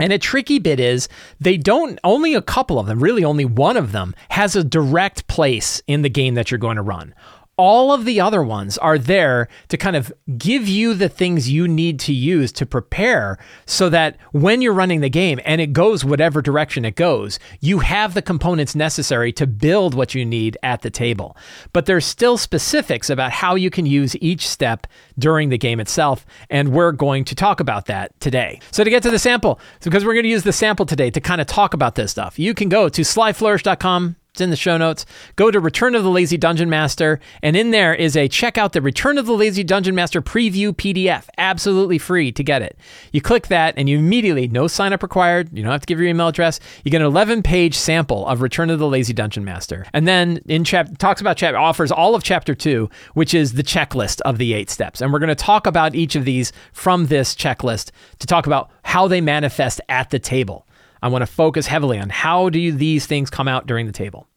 And 0.00 0.12
a 0.12 0.18
tricky 0.18 0.60
bit 0.60 0.78
is 0.78 1.08
they 1.40 1.56
don't, 1.56 1.98
only 2.04 2.34
a 2.34 2.42
couple 2.42 2.78
of 2.78 2.86
them, 2.86 3.00
really 3.00 3.24
only 3.24 3.44
one 3.44 3.76
of 3.76 3.90
them, 3.90 4.14
has 4.30 4.54
a 4.54 4.62
direct 4.62 5.26
place 5.26 5.82
in 5.88 6.02
the 6.02 6.08
game 6.08 6.34
that 6.34 6.50
you're 6.50 6.58
going 6.58 6.76
to 6.76 6.82
run 6.82 7.14
all 7.58 7.92
of 7.92 8.04
the 8.04 8.20
other 8.20 8.42
ones 8.42 8.78
are 8.78 8.96
there 8.96 9.48
to 9.68 9.76
kind 9.76 9.96
of 9.96 10.12
give 10.38 10.66
you 10.66 10.94
the 10.94 11.08
things 11.08 11.50
you 11.50 11.66
need 11.68 11.98
to 12.00 12.12
use 12.12 12.52
to 12.52 12.64
prepare 12.64 13.36
so 13.66 13.88
that 13.90 14.16
when 14.32 14.62
you're 14.62 14.72
running 14.72 15.00
the 15.00 15.10
game 15.10 15.40
and 15.44 15.60
it 15.60 15.72
goes 15.72 16.04
whatever 16.04 16.40
direction 16.40 16.84
it 16.84 16.94
goes, 16.94 17.38
you 17.60 17.80
have 17.80 18.14
the 18.14 18.22
components 18.22 18.74
necessary 18.74 19.32
to 19.32 19.46
build 19.46 19.92
what 19.92 20.14
you 20.14 20.24
need 20.24 20.56
at 20.62 20.82
the 20.82 20.90
table. 20.90 21.36
But 21.72 21.86
there's 21.86 22.06
still 22.06 22.38
specifics 22.38 23.10
about 23.10 23.32
how 23.32 23.56
you 23.56 23.70
can 23.70 23.84
use 23.84 24.16
each 24.16 24.48
step 24.48 24.86
during 25.18 25.48
the 25.48 25.58
game 25.58 25.80
itself, 25.80 26.24
and 26.48 26.68
we're 26.68 26.92
going 26.92 27.24
to 27.24 27.34
talk 27.34 27.58
about 27.58 27.86
that 27.86 28.18
today. 28.20 28.60
So 28.70 28.84
to 28.84 28.90
get 28.90 29.02
to 29.02 29.10
the 29.10 29.18
sample, 29.18 29.58
because 29.82 30.04
we're 30.04 30.14
going 30.14 30.22
to 30.22 30.30
use 30.30 30.44
the 30.44 30.52
sample 30.52 30.86
today 30.86 31.10
to 31.10 31.20
kind 31.20 31.40
of 31.40 31.48
talk 31.48 31.74
about 31.74 31.96
this 31.96 32.12
stuff, 32.12 32.38
you 32.38 32.54
can 32.54 32.68
go 32.68 32.88
to 32.88 33.02
slyflourish.com 33.02 34.14
it's 34.38 34.44
in 34.44 34.50
the 34.50 34.56
show 34.56 34.76
notes. 34.76 35.04
Go 35.34 35.50
to 35.50 35.58
Return 35.58 35.96
of 35.96 36.04
the 36.04 36.10
Lazy 36.10 36.36
Dungeon 36.36 36.70
Master, 36.70 37.18
and 37.42 37.56
in 37.56 37.72
there 37.72 37.92
is 37.92 38.16
a 38.16 38.28
check 38.28 38.56
out 38.56 38.72
the 38.72 38.80
Return 38.80 39.18
of 39.18 39.26
the 39.26 39.32
Lazy 39.32 39.64
Dungeon 39.64 39.96
Master 39.96 40.22
preview 40.22 40.72
PDF, 40.72 41.24
absolutely 41.38 41.98
free 41.98 42.30
to 42.30 42.44
get 42.44 42.62
it. 42.62 42.78
You 43.10 43.20
click 43.20 43.48
that, 43.48 43.74
and 43.76 43.88
you 43.88 43.98
immediately, 43.98 44.46
no 44.46 44.68
sign 44.68 44.92
up 44.92 45.02
required, 45.02 45.48
you 45.52 45.64
don't 45.64 45.72
have 45.72 45.80
to 45.80 45.86
give 45.86 45.98
your 45.98 46.08
email 46.08 46.28
address. 46.28 46.60
You 46.84 46.92
get 46.92 47.00
an 47.00 47.08
11 47.08 47.42
page 47.42 47.74
sample 47.74 48.28
of 48.28 48.40
Return 48.40 48.70
of 48.70 48.78
the 48.78 48.86
Lazy 48.86 49.12
Dungeon 49.12 49.44
Master. 49.44 49.86
And 49.92 50.06
then 50.06 50.40
in 50.46 50.62
chapter, 50.62 50.94
talks 50.94 51.20
about 51.20 51.36
chapter, 51.36 51.58
offers 51.58 51.90
all 51.90 52.14
of 52.14 52.22
chapter 52.22 52.54
two, 52.54 52.88
which 53.14 53.34
is 53.34 53.54
the 53.54 53.64
checklist 53.64 54.20
of 54.20 54.38
the 54.38 54.54
eight 54.54 54.70
steps. 54.70 55.00
And 55.00 55.12
we're 55.12 55.18
going 55.18 55.28
to 55.28 55.34
talk 55.34 55.66
about 55.66 55.96
each 55.96 56.14
of 56.14 56.24
these 56.24 56.52
from 56.72 57.06
this 57.06 57.34
checklist 57.34 57.90
to 58.20 58.26
talk 58.28 58.46
about 58.46 58.70
how 58.84 59.08
they 59.08 59.20
manifest 59.20 59.80
at 59.88 60.10
the 60.10 60.20
table. 60.20 60.64
I 61.02 61.08
want 61.08 61.22
to 61.22 61.26
focus 61.26 61.66
heavily 61.66 61.98
on 61.98 62.08
how 62.08 62.48
do 62.50 62.72
these 62.72 63.06
things 63.06 63.30
come 63.30 63.48
out 63.48 63.66
during 63.66 63.86
the 63.86 63.92
table. 63.92 64.27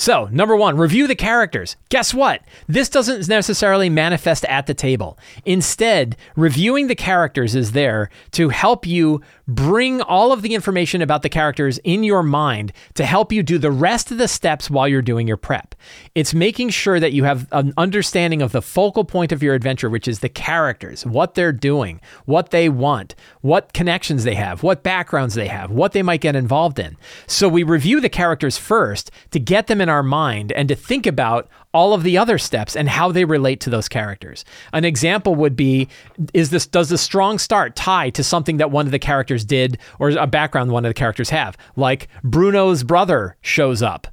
So, 0.00 0.30
number 0.32 0.56
one, 0.56 0.78
review 0.78 1.06
the 1.06 1.14
characters. 1.14 1.76
Guess 1.90 2.14
what? 2.14 2.40
This 2.66 2.88
doesn't 2.88 3.28
necessarily 3.28 3.90
manifest 3.90 4.46
at 4.46 4.66
the 4.66 4.72
table. 4.72 5.18
Instead, 5.44 6.16
reviewing 6.36 6.86
the 6.86 6.94
characters 6.94 7.54
is 7.54 7.72
there 7.72 8.08
to 8.30 8.48
help 8.48 8.86
you 8.86 9.20
bring 9.46 10.00
all 10.00 10.32
of 10.32 10.40
the 10.40 10.54
information 10.54 11.02
about 11.02 11.20
the 11.20 11.28
characters 11.28 11.76
in 11.78 12.02
your 12.02 12.22
mind 12.22 12.72
to 12.94 13.04
help 13.04 13.30
you 13.30 13.42
do 13.42 13.58
the 13.58 13.70
rest 13.70 14.10
of 14.10 14.16
the 14.16 14.28
steps 14.28 14.70
while 14.70 14.88
you're 14.88 15.02
doing 15.02 15.28
your 15.28 15.36
prep. 15.36 15.74
It's 16.14 16.32
making 16.32 16.70
sure 16.70 16.98
that 16.98 17.12
you 17.12 17.24
have 17.24 17.46
an 17.52 17.74
understanding 17.76 18.40
of 18.40 18.52
the 18.52 18.62
focal 18.62 19.04
point 19.04 19.32
of 19.32 19.42
your 19.42 19.54
adventure, 19.54 19.90
which 19.90 20.08
is 20.08 20.20
the 20.20 20.30
characters, 20.30 21.04
what 21.04 21.34
they're 21.34 21.52
doing, 21.52 22.00
what 22.24 22.52
they 22.52 22.70
want, 22.70 23.14
what 23.42 23.74
connections 23.74 24.24
they 24.24 24.36
have, 24.36 24.62
what 24.62 24.82
backgrounds 24.82 25.34
they 25.34 25.48
have, 25.48 25.70
what 25.70 25.92
they 25.92 26.02
might 26.02 26.22
get 26.22 26.36
involved 26.36 26.78
in. 26.78 26.96
So 27.26 27.48
we 27.48 27.64
review 27.64 28.00
the 28.00 28.08
characters 28.08 28.56
first 28.56 29.10
to 29.32 29.38
get 29.38 29.66
them 29.66 29.82
in 29.82 29.89
our 29.90 30.02
mind 30.02 30.52
and 30.52 30.68
to 30.68 30.74
think 30.74 31.06
about 31.06 31.48
all 31.74 31.92
of 31.92 32.02
the 32.02 32.16
other 32.16 32.38
steps 32.38 32.74
and 32.74 32.88
how 32.88 33.12
they 33.12 33.24
relate 33.24 33.60
to 33.60 33.70
those 33.70 33.88
characters. 33.88 34.44
An 34.72 34.84
example 34.84 35.34
would 35.34 35.56
be 35.56 35.88
is 36.32 36.50
this 36.50 36.66
does 36.66 36.88
the 36.88 36.98
strong 36.98 37.38
start 37.38 37.76
tie 37.76 38.10
to 38.10 38.24
something 38.24 38.56
that 38.56 38.70
one 38.70 38.86
of 38.86 38.92
the 38.92 38.98
characters 38.98 39.44
did 39.44 39.78
or 39.98 40.10
a 40.10 40.26
background 40.26 40.72
one 40.72 40.84
of 40.84 40.90
the 40.90 40.94
characters 40.94 41.30
have? 41.30 41.56
Like 41.76 42.08
Bruno's 42.24 42.82
brother 42.82 43.36
shows 43.42 43.82
up 43.82 44.06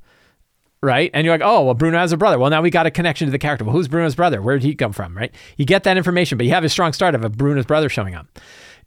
right? 0.82 1.10
And 1.14 1.26
you're 1.26 1.34
like, 1.34 1.46
oh, 1.46 1.64
well, 1.64 1.74
Bruno 1.74 1.98
has 1.98 2.12
a 2.12 2.18
brother. 2.18 2.38
Well, 2.38 2.50
now 2.50 2.62
we 2.62 2.70
got 2.70 2.86
a 2.86 2.92
connection 2.92 3.26
to 3.28 3.32
the 3.32 3.40
character. 3.40 3.66
Well, 3.66 3.74
who's 3.74 3.88
Bruno's 3.88 4.16
brother? 4.16 4.42
Where 4.42 4.58
did 4.58 4.64
he 4.64 4.76
come 4.76 4.94
from, 4.94 5.18
right? 5.18 5.34
You 5.58 5.66
get 5.66 5.84
that 5.84 5.98
information, 5.98 6.38
but 6.38 6.46
you 6.46 6.54
have 6.54 6.64
a 6.64 6.70
strong 6.70 6.94
start 6.94 7.16
of 7.16 7.24
a 7.24 7.30
Bruno's 7.30 7.66
brother 7.66 7.90
showing 7.90 8.16
up. 8.16 8.28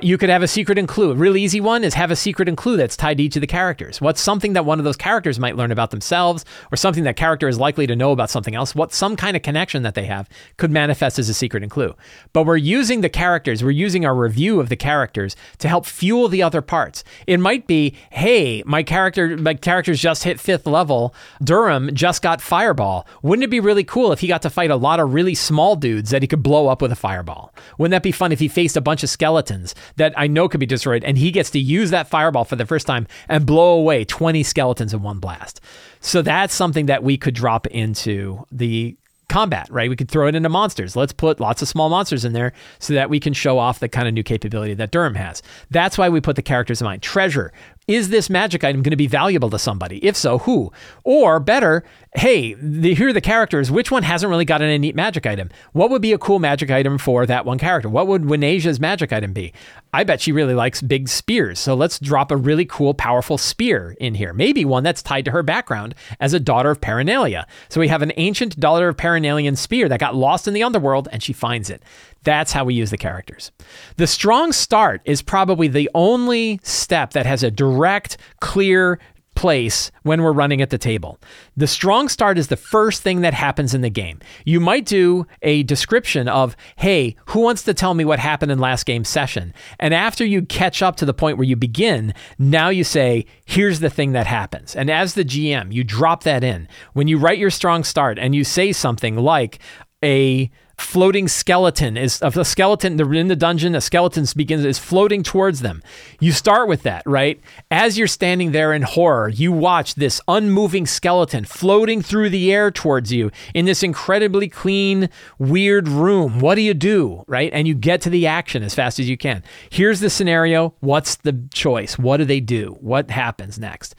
You 0.02 0.16
could 0.16 0.30
have 0.30 0.42
a 0.42 0.48
secret 0.48 0.78
and 0.78 0.88
clue. 0.88 1.10
A 1.10 1.14
really 1.14 1.42
easy 1.42 1.60
one 1.60 1.84
is 1.84 1.92
have 1.92 2.10
a 2.10 2.16
secret 2.16 2.48
and 2.48 2.56
clue 2.56 2.78
that's 2.78 2.96
tied 2.96 3.18
to 3.18 3.22
each 3.22 3.36
of 3.36 3.42
the 3.42 3.46
characters. 3.46 4.00
What's 4.00 4.22
something 4.22 4.54
that 4.54 4.64
one 4.64 4.78
of 4.78 4.86
those 4.86 4.96
characters 4.96 5.38
might 5.38 5.56
learn 5.56 5.70
about 5.70 5.90
themselves, 5.90 6.46
or 6.72 6.76
something 6.76 7.04
that 7.04 7.16
character 7.16 7.48
is 7.48 7.58
likely 7.58 7.86
to 7.86 7.94
know 7.94 8.10
about 8.10 8.30
something 8.30 8.54
else? 8.54 8.74
What 8.74 8.94
some 8.94 9.14
kind 9.14 9.36
of 9.36 9.42
connection 9.42 9.82
that 9.82 9.94
they 9.94 10.06
have 10.06 10.26
could 10.56 10.70
manifest 10.70 11.18
as 11.18 11.28
a 11.28 11.34
secret 11.34 11.62
and 11.62 11.70
clue. 11.70 11.94
But 12.32 12.44
we're 12.44 12.56
using 12.56 13.02
the 13.02 13.10
characters, 13.10 13.62
we're 13.62 13.72
using 13.72 14.06
our 14.06 14.14
review 14.14 14.58
of 14.58 14.70
the 14.70 14.76
characters 14.76 15.36
to 15.58 15.68
help 15.68 15.84
fuel 15.84 16.28
the 16.28 16.42
other 16.42 16.62
parts. 16.62 17.04
It 17.26 17.38
might 17.38 17.66
be, 17.66 17.94
hey, 18.10 18.62
my 18.64 18.82
character, 18.82 19.36
my 19.36 19.52
character's 19.52 20.00
just 20.00 20.24
hit 20.24 20.40
fifth 20.40 20.66
level. 20.66 21.14
Durham 21.44 21.94
just 21.94 22.22
got 22.22 22.40
fireball. 22.40 23.06
Wouldn't 23.22 23.44
it 23.44 23.50
be 23.50 23.60
really 23.60 23.84
cool 23.84 24.12
if 24.12 24.20
he 24.20 24.28
got 24.28 24.40
to 24.42 24.50
fight 24.50 24.70
a 24.70 24.76
lot 24.76 24.98
of 24.98 25.12
really 25.12 25.34
small 25.34 25.76
dudes 25.76 26.08
that 26.08 26.22
he 26.22 26.28
could 26.28 26.42
blow 26.42 26.68
up 26.68 26.80
with 26.80 26.90
a 26.90 26.96
fireball? 26.96 27.52
Wouldn't 27.76 27.92
that 27.92 28.02
be 28.02 28.12
fun 28.12 28.32
if 28.32 28.40
he 28.40 28.48
faced 28.48 28.78
a 28.78 28.80
bunch 28.80 29.02
of 29.02 29.10
skeletons? 29.10 29.74
That 29.96 30.12
I 30.16 30.26
know 30.26 30.48
could 30.48 30.60
be 30.60 30.66
destroyed, 30.66 31.04
and 31.04 31.18
he 31.18 31.30
gets 31.30 31.50
to 31.50 31.58
use 31.58 31.90
that 31.90 32.08
fireball 32.08 32.44
for 32.44 32.56
the 32.56 32.66
first 32.66 32.86
time 32.86 33.06
and 33.28 33.46
blow 33.46 33.78
away 33.78 34.04
20 34.04 34.42
skeletons 34.42 34.94
in 34.94 35.02
one 35.02 35.18
blast. 35.18 35.60
So 36.00 36.22
that's 36.22 36.54
something 36.54 36.86
that 36.86 37.02
we 37.02 37.16
could 37.16 37.34
drop 37.34 37.66
into 37.68 38.44
the 38.50 38.96
combat, 39.30 39.68
right? 39.70 39.88
We 39.88 39.96
could 39.96 40.10
throw 40.10 40.26
it 40.26 40.34
into 40.34 40.48
monsters. 40.48 40.96
Let's 40.96 41.12
put 41.12 41.40
lots 41.40 41.62
of 41.62 41.68
small 41.68 41.88
monsters 41.88 42.24
in 42.24 42.32
there 42.32 42.52
so 42.80 42.94
that 42.94 43.08
we 43.08 43.20
can 43.20 43.32
show 43.32 43.58
off 43.58 43.78
the 43.78 43.88
kind 43.88 44.08
of 44.08 44.12
new 44.12 44.24
capability 44.24 44.74
that 44.74 44.90
Durham 44.90 45.14
has. 45.14 45.42
That's 45.70 45.96
why 45.96 46.08
we 46.08 46.20
put 46.20 46.36
the 46.36 46.42
characters 46.42 46.80
in 46.80 46.84
mind. 46.84 47.00
Treasure 47.00 47.52
is 47.86 48.10
this 48.10 48.30
magic 48.30 48.62
item 48.62 48.82
going 48.82 48.90
to 48.90 48.96
be 48.96 49.06
valuable 49.06 49.50
to 49.50 49.58
somebody? 49.58 49.98
If 50.04 50.16
so, 50.16 50.38
who? 50.38 50.72
Or 51.02 51.40
better, 51.40 51.82
hey, 52.14 52.54
the, 52.54 52.94
here 52.94 53.08
are 53.08 53.12
the 53.12 53.20
characters. 53.20 53.70
Which 53.70 53.90
one 53.90 54.02
hasn't 54.02 54.30
really 54.30 54.44
gotten 54.44 54.68
a 54.68 54.78
neat 54.78 54.94
magic 54.94 55.26
item? 55.26 55.50
What 55.72 55.90
would 55.90 56.02
be 56.02 56.12
a 56.12 56.18
cool 56.18 56.38
magic 56.38 56.70
item 56.70 56.98
for 56.98 57.26
that 57.26 57.44
one 57.44 57.58
character? 57.58 57.88
What 57.88 58.06
would 58.06 58.22
Winasia's 58.22 58.78
magic 58.78 59.12
item 59.12 59.32
be? 59.32 59.52
I 59.92 60.04
bet 60.04 60.20
she 60.20 60.30
really 60.30 60.54
likes 60.54 60.80
big 60.82 61.08
spears. 61.08 61.58
So 61.58 61.74
let's 61.74 61.98
drop 61.98 62.30
a 62.30 62.36
really 62.36 62.64
cool, 62.64 62.94
powerful 62.94 63.38
spear 63.38 63.96
in 63.98 64.14
here. 64.14 64.32
Maybe 64.32 64.64
one 64.64 64.84
that's 64.84 65.02
tied 65.02 65.24
to 65.24 65.32
her 65.32 65.42
background 65.42 65.96
as 66.20 66.32
a 66.32 66.40
daughter 66.40 66.70
of 66.70 66.80
Paranelia. 66.80 67.44
So 67.68 67.80
we 67.80 67.88
have 67.88 68.02
an 68.02 68.12
ancient 68.16 68.60
daughter 68.60 68.88
of 68.88 68.96
Paranelian 68.96 69.56
spear 69.56 69.88
that 69.88 69.98
got 69.98 70.14
lost 70.14 70.46
in 70.46 70.54
the 70.54 70.62
underworld 70.62 71.08
and 71.10 71.22
she 71.22 71.32
finds 71.32 71.70
it. 71.70 71.82
That's 72.24 72.52
how 72.52 72.64
we 72.64 72.74
use 72.74 72.90
the 72.90 72.98
characters. 72.98 73.50
The 73.96 74.06
strong 74.06 74.52
start 74.52 75.00
is 75.04 75.22
probably 75.22 75.68
the 75.68 75.90
only 75.94 76.60
step 76.62 77.12
that 77.12 77.26
has 77.26 77.42
a 77.42 77.50
direct, 77.50 78.18
clear, 78.40 78.98
place 79.40 79.90
when 80.02 80.22
we're 80.22 80.32
running 80.32 80.60
at 80.60 80.68
the 80.68 80.76
table. 80.76 81.18
The 81.56 81.66
strong 81.66 82.10
start 82.10 82.36
is 82.36 82.48
the 82.48 82.58
first 82.58 83.02
thing 83.02 83.22
that 83.22 83.32
happens 83.32 83.72
in 83.72 83.80
the 83.80 83.88
game. 83.88 84.20
You 84.44 84.60
might 84.60 84.84
do 84.84 85.26
a 85.40 85.62
description 85.62 86.28
of, 86.28 86.54
hey, 86.76 87.16
who 87.26 87.40
wants 87.40 87.62
to 87.62 87.72
tell 87.72 87.94
me 87.94 88.04
what 88.04 88.18
happened 88.18 88.52
in 88.52 88.58
last 88.58 88.84
game 88.84 89.02
session? 89.02 89.54
And 89.78 89.94
after 89.94 90.26
you 90.26 90.42
catch 90.42 90.82
up 90.82 90.96
to 90.96 91.06
the 91.06 91.14
point 91.14 91.38
where 91.38 91.46
you 91.46 91.56
begin, 91.56 92.12
now 92.38 92.68
you 92.68 92.84
say, 92.84 93.24
here's 93.46 93.80
the 93.80 93.88
thing 93.88 94.12
that 94.12 94.26
happens. 94.26 94.76
And 94.76 94.90
as 94.90 95.14
the 95.14 95.24
GM, 95.24 95.72
you 95.72 95.84
drop 95.84 96.24
that 96.24 96.44
in. 96.44 96.68
When 96.92 97.08
you 97.08 97.16
write 97.16 97.38
your 97.38 97.48
strong 97.48 97.82
start 97.82 98.18
and 98.18 98.34
you 98.34 98.44
say 98.44 98.72
something 98.72 99.16
like, 99.16 99.58
a 100.02 100.50
floating 100.80 101.28
skeleton 101.28 101.96
is 101.96 102.20
of 102.22 102.36
a 102.36 102.44
skeleton 102.44 102.96
they're 102.96 103.14
in 103.14 103.28
the 103.28 103.36
dungeon 103.36 103.74
a 103.74 103.80
skeleton 103.80 104.26
begins 104.36 104.64
is 104.64 104.78
floating 104.78 105.22
towards 105.22 105.60
them. 105.60 105.82
You 106.20 106.32
start 106.32 106.68
with 106.68 106.82
that 106.82 107.02
right? 107.06 107.40
As 107.70 107.98
you're 107.98 108.06
standing 108.06 108.52
there 108.52 108.72
in 108.72 108.82
horror 108.82 109.28
you 109.28 109.52
watch 109.52 109.94
this 109.94 110.20
unmoving 110.28 110.86
skeleton 110.86 111.44
floating 111.44 112.02
through 112.02 112.30
the 112.30 112.52
air 112.52 112.70
towards 112.70 113.12
you 113.12 113.30
in 113.54 113.64
this 113.64 113.82
incredibly 113.82 114.48
clean 114.48 115.08
weird 115.38 115.88
room. 115.88 116.40
What 116.40 116.54
do 116.54 116.62
you 116.62 116.74
do 116.74 117.24
right? 117.26 117.52
And 117.52 117.68
you 117.68 117.74
get 117.74 118.00
to 118.02 118.10
the 118.10 118.26
action 118.26 118.62
as 118.62 118.74
fast 118.74 118.98
as 118.98 119.08
you 119.08 119.16
can. 119.16 119.42
Here's 119.70 120.00
the 120.00 120.10
scenario. 120.10 120.74
What's 120.80 121.16
the 121.16 121.48
choice? 121.52 121.98
What 121.98 122.18
do 122.18 122.24
they 122.24 122.40
do? 122.40 122.76
What 122.80 123.10
happens 123.10 123.58
next 123.58 123.94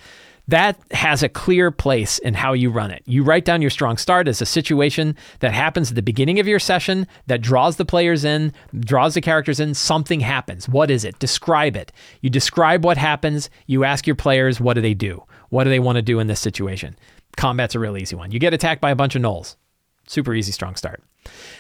that 0.52 0.78
has 0.92 1.24
a 1.24 1.30
clear 1.30 1.72
place 1.72 2.20
in 2.20 2.34
how 2.34 2.52
you 2.52 2.70
run 2.70 2.92
it. 2.92 3.02
You 3.06 3.24
write 3.24 3.46
down 3.46 3.62
your 3.62 3.70
strong 3.70 3.98
start 3.98 4.28
as 4.28 4.42
a 4.42 4.46
situation 4.46 5.16
that 5.40 5.54
happens 5.54 5.92
at 5.92 5.96
the 5.96 6.02
beginning 6.02 6.40
of 6.40 6.48
your 6.48 6.60
session 6.60 7.08
that 7.28 7.42
draws 7.42 7.78
the 7.78 7.86
players 7.86 8.26
in, 8.26 8.54
draws 8.78 9.14
the 9.14 9.22
characters 9.22 9.62
in, 9.62 9.74
something 9.74 10.20
happens. 10.20 10.68
What 10.68 10.92
is 10.92 11.06
it? 11.06 11.18
Describe 11.20 11.78
it. 11.78 11.94
You 12.20 12.30
describe 12.30 12.84
what 12.84 12.98
happens, 12.98 13.50
you 13.66 13.86
ask 13.86 14.06
your 14.06 14.16
players 14.16 14.60
what 14.60 14.74
do 14.74 14.82
they 14.82 14.94
do? 14.94 15.24
What 15.50 15.64
do 15.64 15.70
they 15.70 15.80
want 15.80 15.96
to 15.96 16.02
do 16.02 16.20
in 16.20 16.28
this 16.28 16.42
situation? 16.42 16.98
Combat's 17.38 17.76
a 17.76 17.80
real 17.80 17.98
easy 17.98 18.18
one. 18.18 18.32
You 18.32 18.40
get 18.40 18.54
attacked 18.54 18.82
by 18.82 18.92
a 18.92 18.96
bunch 18.96 19.16
of 19.16 19.22
gnolls. 19.22 19.56
Super 20.06 20.34
easy 20.34 20.52
strong 20.52 20.76
start. 20.76 21.02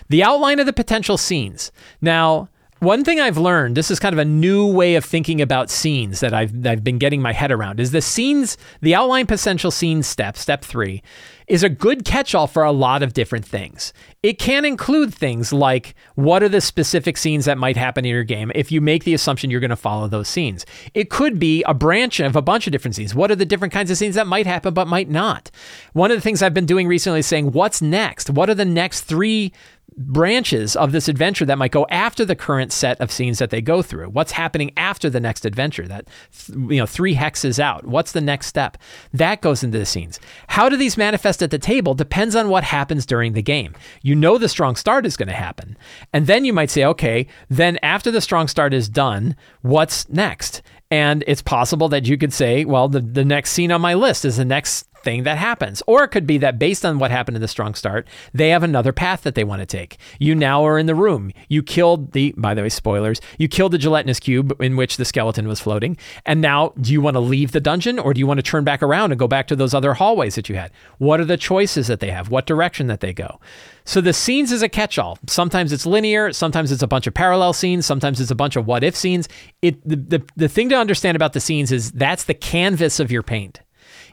The 0.10 0.24
outline 0.24 0.60
of 0.60 0.66
the 0.66 0.74
potential 0.74 1.18
scenes. 1.18 1.72
Now, 2.02 2.50
one 2.82 3.04
thing 3.04 3.20
I've 3.20 3.38
learned, 3.38 3.78
this 3.78 3.92
is 3.92 4.00
kind 4.00 4.12
of 4.12 4.18
a 4.18 4.26
new 4.26 4.66
way 4.66 4.96
of 4.96 5.06
thinking 5.06 5.40
about 5.40 5.70
scenes 5.70 6.20
that 6.22 6.34
I've, 6.34 6.64
that 6.64 6.72
I've 6.72 6.84
been 6.84 6.98
getting 6.98 7.22
my 7.22 7.32
head 7.32 7.52
around, 7.52 7.80
is 7.80 7.92
the 7.92 8.02
scenes, 8.02 8.58
the 8.82 8.96
outline 8.96 9.28
potential 9.28 9.70
scene 9.70 10.02
step, 10.02 10.36
step 10.36 10.66
three, 10.66 11.04
is 11.46 11.62
a 11.62 11.70
good 11.70 12.06
catch 12.06 12.34
all 12.34 12.48
for 12.48 12.64
a 12.64 12.72
lot 12.72 13.04
of 13.04 13.14
different 13.14 13.46
things. 13.46 13.94
It 14.24 14.40
can 14.40 14.66
include 14.66 15.14
things 15.14 15.54
like 15.54 15.94
what 16.16 16.42
are 16.42 16.50
the 16.50 16.62
specific 16.62 17.18
scenes 17.18 17.46
that 17.46 17.60
might 17.60 17.78
happen 17.78 18.04
in 18.04 18.12
your 18.12 18.24
game 18.24 18.52
if 18.56 18.72
you 18.72 18.82
make 18.82 19.04
the 19.04 19.14
assumption 19.14 19.52
you're 19.52 19.60
going 19.60 19.70
to 19.70 19.76
follow 19.76 20.08
those 20.08 20.28
scenes. 20.28 20.66
It 20.96 21.12
could 21.12 21.38
be 21.38 21.64
a 21.68 21.76
branch 21.76 22.20
of 22.20 22.36
a 22.36 22.42
bunch 22.42 22.66
of 22.66 22.72
different 22.72 22.96
scenes. 22.96 23.14
What 23.14 23.30
are 23.30 23.36
the 23.36 23.46
different 23.46 23.74
kinds 23.74 23.92
of 23.92 23.98
scenes 23.98 24.16
that 24.16 24.28
might 24.28 24.48
happen 24.48 24.74
but 24.74 24.88
might 24.88 25.10
not? 25.10 25.52
One 25.94 26.10
of 26.10 26.18
the 26.18 26.22
things 26.22 26.42
I've 26.42 26.54
been 26.54 26.66
doing 26.66 26.88
recently 26.88 27.20
is 27.20 27.28
saying, 27.28 27.52
what's 27.52 27.82
next? 27.82 28.32
What 28.32 28.50
are 28.50 28.56
the 28.56 28.66
next 28.66 29.02
three 29.02 29.52
branches 29.98 30.76
of 30.76 30.92
this 30.92 31.08
adventure 31.08 31.46
that 31.46 31.58
might 31.58 31.72
go 31.72 31.86
after 31.90 32.26
the 32.26 32.36
current 32.36 32.72
set 32.72 33.00
of 33.02 33.12
scenes 33.12 33.40
that 33.40 33.50
they 33.50 33.62
go 33.62 33.82
through. 33.82 34.10
What's 34.10 34.32
happening 34.32 34.72
after 34.78 35.10
the 35.10 35.20
next 35.20 35.46
adventure? 35.46 35.88
That 35.88 36.08
you 36.48 36.78
know, 36.78 36.86
three 36.86 37.16
hexes 37.16 37.60
out. 37.60 37.86
What's 37.86 38.12
the 38.12 38.22
next 38.22 38.48
step? 38.48 38.78
That 39.14 39.42
goes 39.42 39.64
into 39.64 39.78
the 39.78 39.86
scenes. 39.86 40.20
How 40.48 40.70
do 40.70 40.78
these 40.78 40.98
manifest 40.98 41.44
at 41.44 41.52
the 41.52 41.60
table 41.60 41.94
depends 41.94 42.36
on 42.36 42.50
what 42.50 42.64
happens 42.64 43.06
during 43.06 43.34
the 43.34 43.42
game. 43.42 43.76
You 44.02 44.16
know 44.16 44.38
the 44.38 44.50
strong 44.50 44.76
start 44.76 45.06
is 45.06 45.18
going 45.18 45.28
to 45.28 45.34
happen. 45.34 45.78
And 46.14 46.28
then 46.28 46.46
you 46.46 46.54
might 46.54 46.70
say, 46.70 46.86
okay, 46.86 47.28
then 47.50 47.78
after 47.84 48.12
the 48.12 48.22
strong 48.22 48.48
start 48.48 48.74
is 48.74 48.90
done, 48.90 49.36
what's 49.62 50.08
next? 50.10 50.62
And 50.90 51.24
it's 51.28 51.42
possible 51.42 51.90
that 51.90 52.08
you 52.08 52.18
could 52.18 52.34
say, 52.34 52.66
well, 52.66 52.90
the, 52.90 53.00
the 53.00 53.26
next 53.26 53.52
scene 53.52 53.72
on 53.72 53.82
my 53.82 53.94
list 53.94 54.26
is 54.26 54.38
the 54.38 54.46
next 54.46 54.88
thing 55.04 55.24
that 55.24 55.38
happens. 55.38 55.82
Or 55.88 56.04
it 56.04 56.10
could 56.10 56.28
be 56.28 56.38
that 56.40 56.60
based 56.60 56.86
on 56.86 57.00
what 57.00 57.12
happened 57.12 57.38
in 57.38 57.42
the 57.42 57.48
strong 57.48 57.74
start, 57.74 58.08
they 58.34 58.50
have 58.50 58.64
another 58.64 58.94
path 58.94 59.24
that 59.24 59.36
they 59.36 59.44
want 59.44 59.62
to 59.62 59.66
take. 59.66 59.98
You 60.20 60.36
now 60.36 60.66
are 60.66 60.78
in 60.78 60.86
the 60.86 60.96
room. 60.96 61.32
You 61.48 61.64
killed 61.64 62.12
the, 62.14 62.34
by 62.38 62.54
the 62.54 62.62
way, 62.62 62.70
spoilers, 62.70 63.22
you 63.38 63.48
killed 63.48 63.72
the 63.72 63.78
gelatinous 63.78 64.20
cube 64.20 64.56
in 64.62 64.76
which 64.76 64.98
the 64.98 65.06
skeleton 65.06 65.48
was 65.48 65.60
floating. 65.60 65.98
And 66.26 66.42
now, 66.42 66.74
do 66.80 66.92
you 66.92 67.02
want 67.02 67.16
to 67.16 67.20
leave 67.22 67.52
the 67.52 67.60
dungeon 67.60 68.00
or 68.00 68.14
do 68.14 68.20
you 68.20 68.28
want 68.28 68.40
to 68.40 68.44
turn 68.44 68.64
back 68.64 68.84
around 68.84 69.12
and 69.12 69.20
go 69.20 69.28
back 69.28 69.48
to 69.48 69.56
those 69.56 69.74
other 69.74 69.94
hallways 69.94 70.36
that 70.36 70.50
you 70.50 70.56
had? 70.56 70.72
What 70.98 71.20
are 71.20 71.26
the 71.26 71.38
choices 71.38 71.88
that 71.88 72.00
they 72.00 72.12
have? 72.12 72.30
What 72.30 72.46
direction 72.46 72.88
that 72.88 73.00
they 73.00 73.14
go? 73.14 73.40
So 73.84 74.00
the 74.00 74.14
scenes 74.14 74.52
is 74.52 74.62
a 74.62 74.70
catch-all. 74.70 75.18
Sometimes 75.28 75.74
it's 75.74 75.86
linear, 75.86 76.32
sometimes 76.34 76.72
it's 76.72 76.84
a 76.84 76.88
bunch 76.88 77.08
of 77.08 77.14
parallel 77.14 77.54
scenes, 77.54 77.86
sometimes 77.86 78.22
it's 78.22 78.32
a 78.32 78.36
bunch 78.36 78.56
of 78.56 78.68
what 78.68 78.84
if 78.84 78.96
scenes. 78.96 79.28
It 79.62 79.82
the, 79.88 79.96
the, 79.96 80.24
the 80.36 80.48
thing 80.48 80.70
to 80.70 80.76
understand 80.76 81.16
about 81.16 81.34
the 81.34 81.40
scenes 81.40 81.72
is 81.72 81.92
that's 81.92 82.26
the 82.26 82.34
canvas 82.34 83.00
of 83.00 83.12
your 83.12 83.24
paint. 83.24 83.62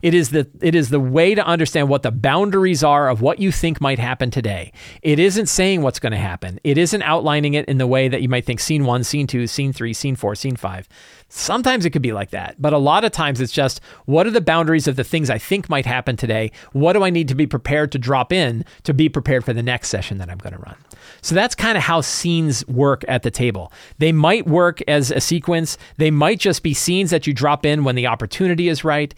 It 0.02 0.14
is 0.14 0.30
the 0.30 0.48
it 0.60 0.74
is 0.74 0.90
the 0.90 1.00
way 1.00 1.34
to 1.34 1.44
understand 1.44 1.88
what 1.88 2.02
the 2.02 2.10
boundaries 2.10 2.82
are 2.84 3.08
of 3.08 3.20
what 3.20 3.38
you 3.38 3.52
think 3.52 3.80
might 3.80 3.98
happen 3.98 4.30
today. 4.30 4.72
It 5.02 5.18
isn't 5.18 5.46
saying 5.46 5.82
what's 5.82 5.98
going 5.98 6.12
to 6.12 6.18
happen. 6.18 6.60
It 6.64 6.78
isn't 6.78 7.02
outlining 7.02 7.54
it 7.54 7.66
in 7.66 7.78
the 7.78 7.86
way 7.86 8.08
that 8.08 8.22
you 8.22 8.28
might 8.28 8.44
think 8.44 8.60
scene 8.60 8.84
1, 8.84 9.04
scene 9.04 9.26
2, 9.26 9.46
scene 9.46 9.72
3, 9.72 9.92
scene 9.92 10.16
4, 10.16 10.34
scene 10.34 10.56
5. 10.56 10.88
Sometimes 11.28 11.84
it 11.84 11.90
could 11.90 12.02
be 12.02 12.12
like 12.12 12.30
that, 12.30 12.56
but 12.58 12.72
a 12.72 12.78
lot 12.78 13.04
of 13.04 13.12
times 13.12 13.40
it's 13.40 13.52
just 13.52 13.80
what 14.06 14.26
are 14.26 14.30
the 14.30 14.40
boundaries 14.40 14.88
of 14.88 14.96
the 14.96 15.04
things 15.04 15.28
I 15.28 15.38
think 15.38 15.68
might 15.68 15.84
happen 15.84 16.16
today? 16.16 16.52
What 16.72 16.94
do 16.94 17.04
I 17.04 17.10
need 17.10 17.28
to 17.28 17.34
be 17.34 17.46
prepared 17.46 17.92
to 17.92 17.98
drop 17.98 18.32
in 18.32 18.64
to 18.84 18.94
be 18.94 19.08
prepared 19.08 19.44
for 19.44 19.52
the 19.52 19.62
next 19.62 19.88
session 19.88 20.18
that 20.18 20.30
I'm 20.30 20.38
going 20.38 20.54
to 20.54 20.60
run? 20.60 20.76
So 21.20 21.34
that's 21.34 21.54
kind 21.54 21.76
of 21.76 21.84
how 21.84 22.00
scenes 22.00 22.66
work 22.66 23.04
at 23.08 23.22
the 23.22 23.30
table. 23.30 23.72
They 23.98 24.12
might 24.12 24.46
work 24.46 24.80
as 24.88 25.10
a 25.10 25.20
sequence, 25.20 25.76
they 25.96 26.10
might 26.10 26.38
just 26.38 26.62
be 26.62 26.72
scenes 26.74 27.10
that 27.10 27.26
you 27.26 27.34
drop 27.34 27.66
in 27.66 27.84
when 27.84 27.94
the 27.94 28.06
opportunity 28.06 28.68
is 28.68 28.84
right. 28.84 29.14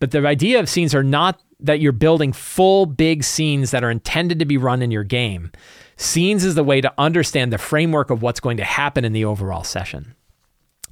But 0.00 0.10
the 0.10 0.26
idea 0.26 0.60
of 0.60 0.68
scenes 0.68 0.94
are 0.94 1.04
not 1.04 1.40
that 1.60 1.80
you're 1.80 1.92
building 1.92 2.32
full 2.32 2.86
big 2.86 3.24
scenes 3.24 3.70
that 3.70 3.84
are 3.84 3.90
intended 3.90 4.38
to 4.38 4.44
be 4.44 4.56
run 4.56 4.82
in 4.82 4.90
your 4.90 5.04
game. 5.04 5.50
Scenes 5.96 6.44
is 6.44 6.54
the 6.54 6.64
way 6.64 6.80
to 6.80 6.92
understand 6.98 7.52
the 7.52 7.58
framework 7.58 8.10
of 8.10 8.20
what's 8.20 8.40
going 8.40 8.56
to 8.56 8.64
happen 8.64 9.04
in 9.04 9.12
the 9.12 9.24
overall 9.24 9.64
session. 9.64 10.14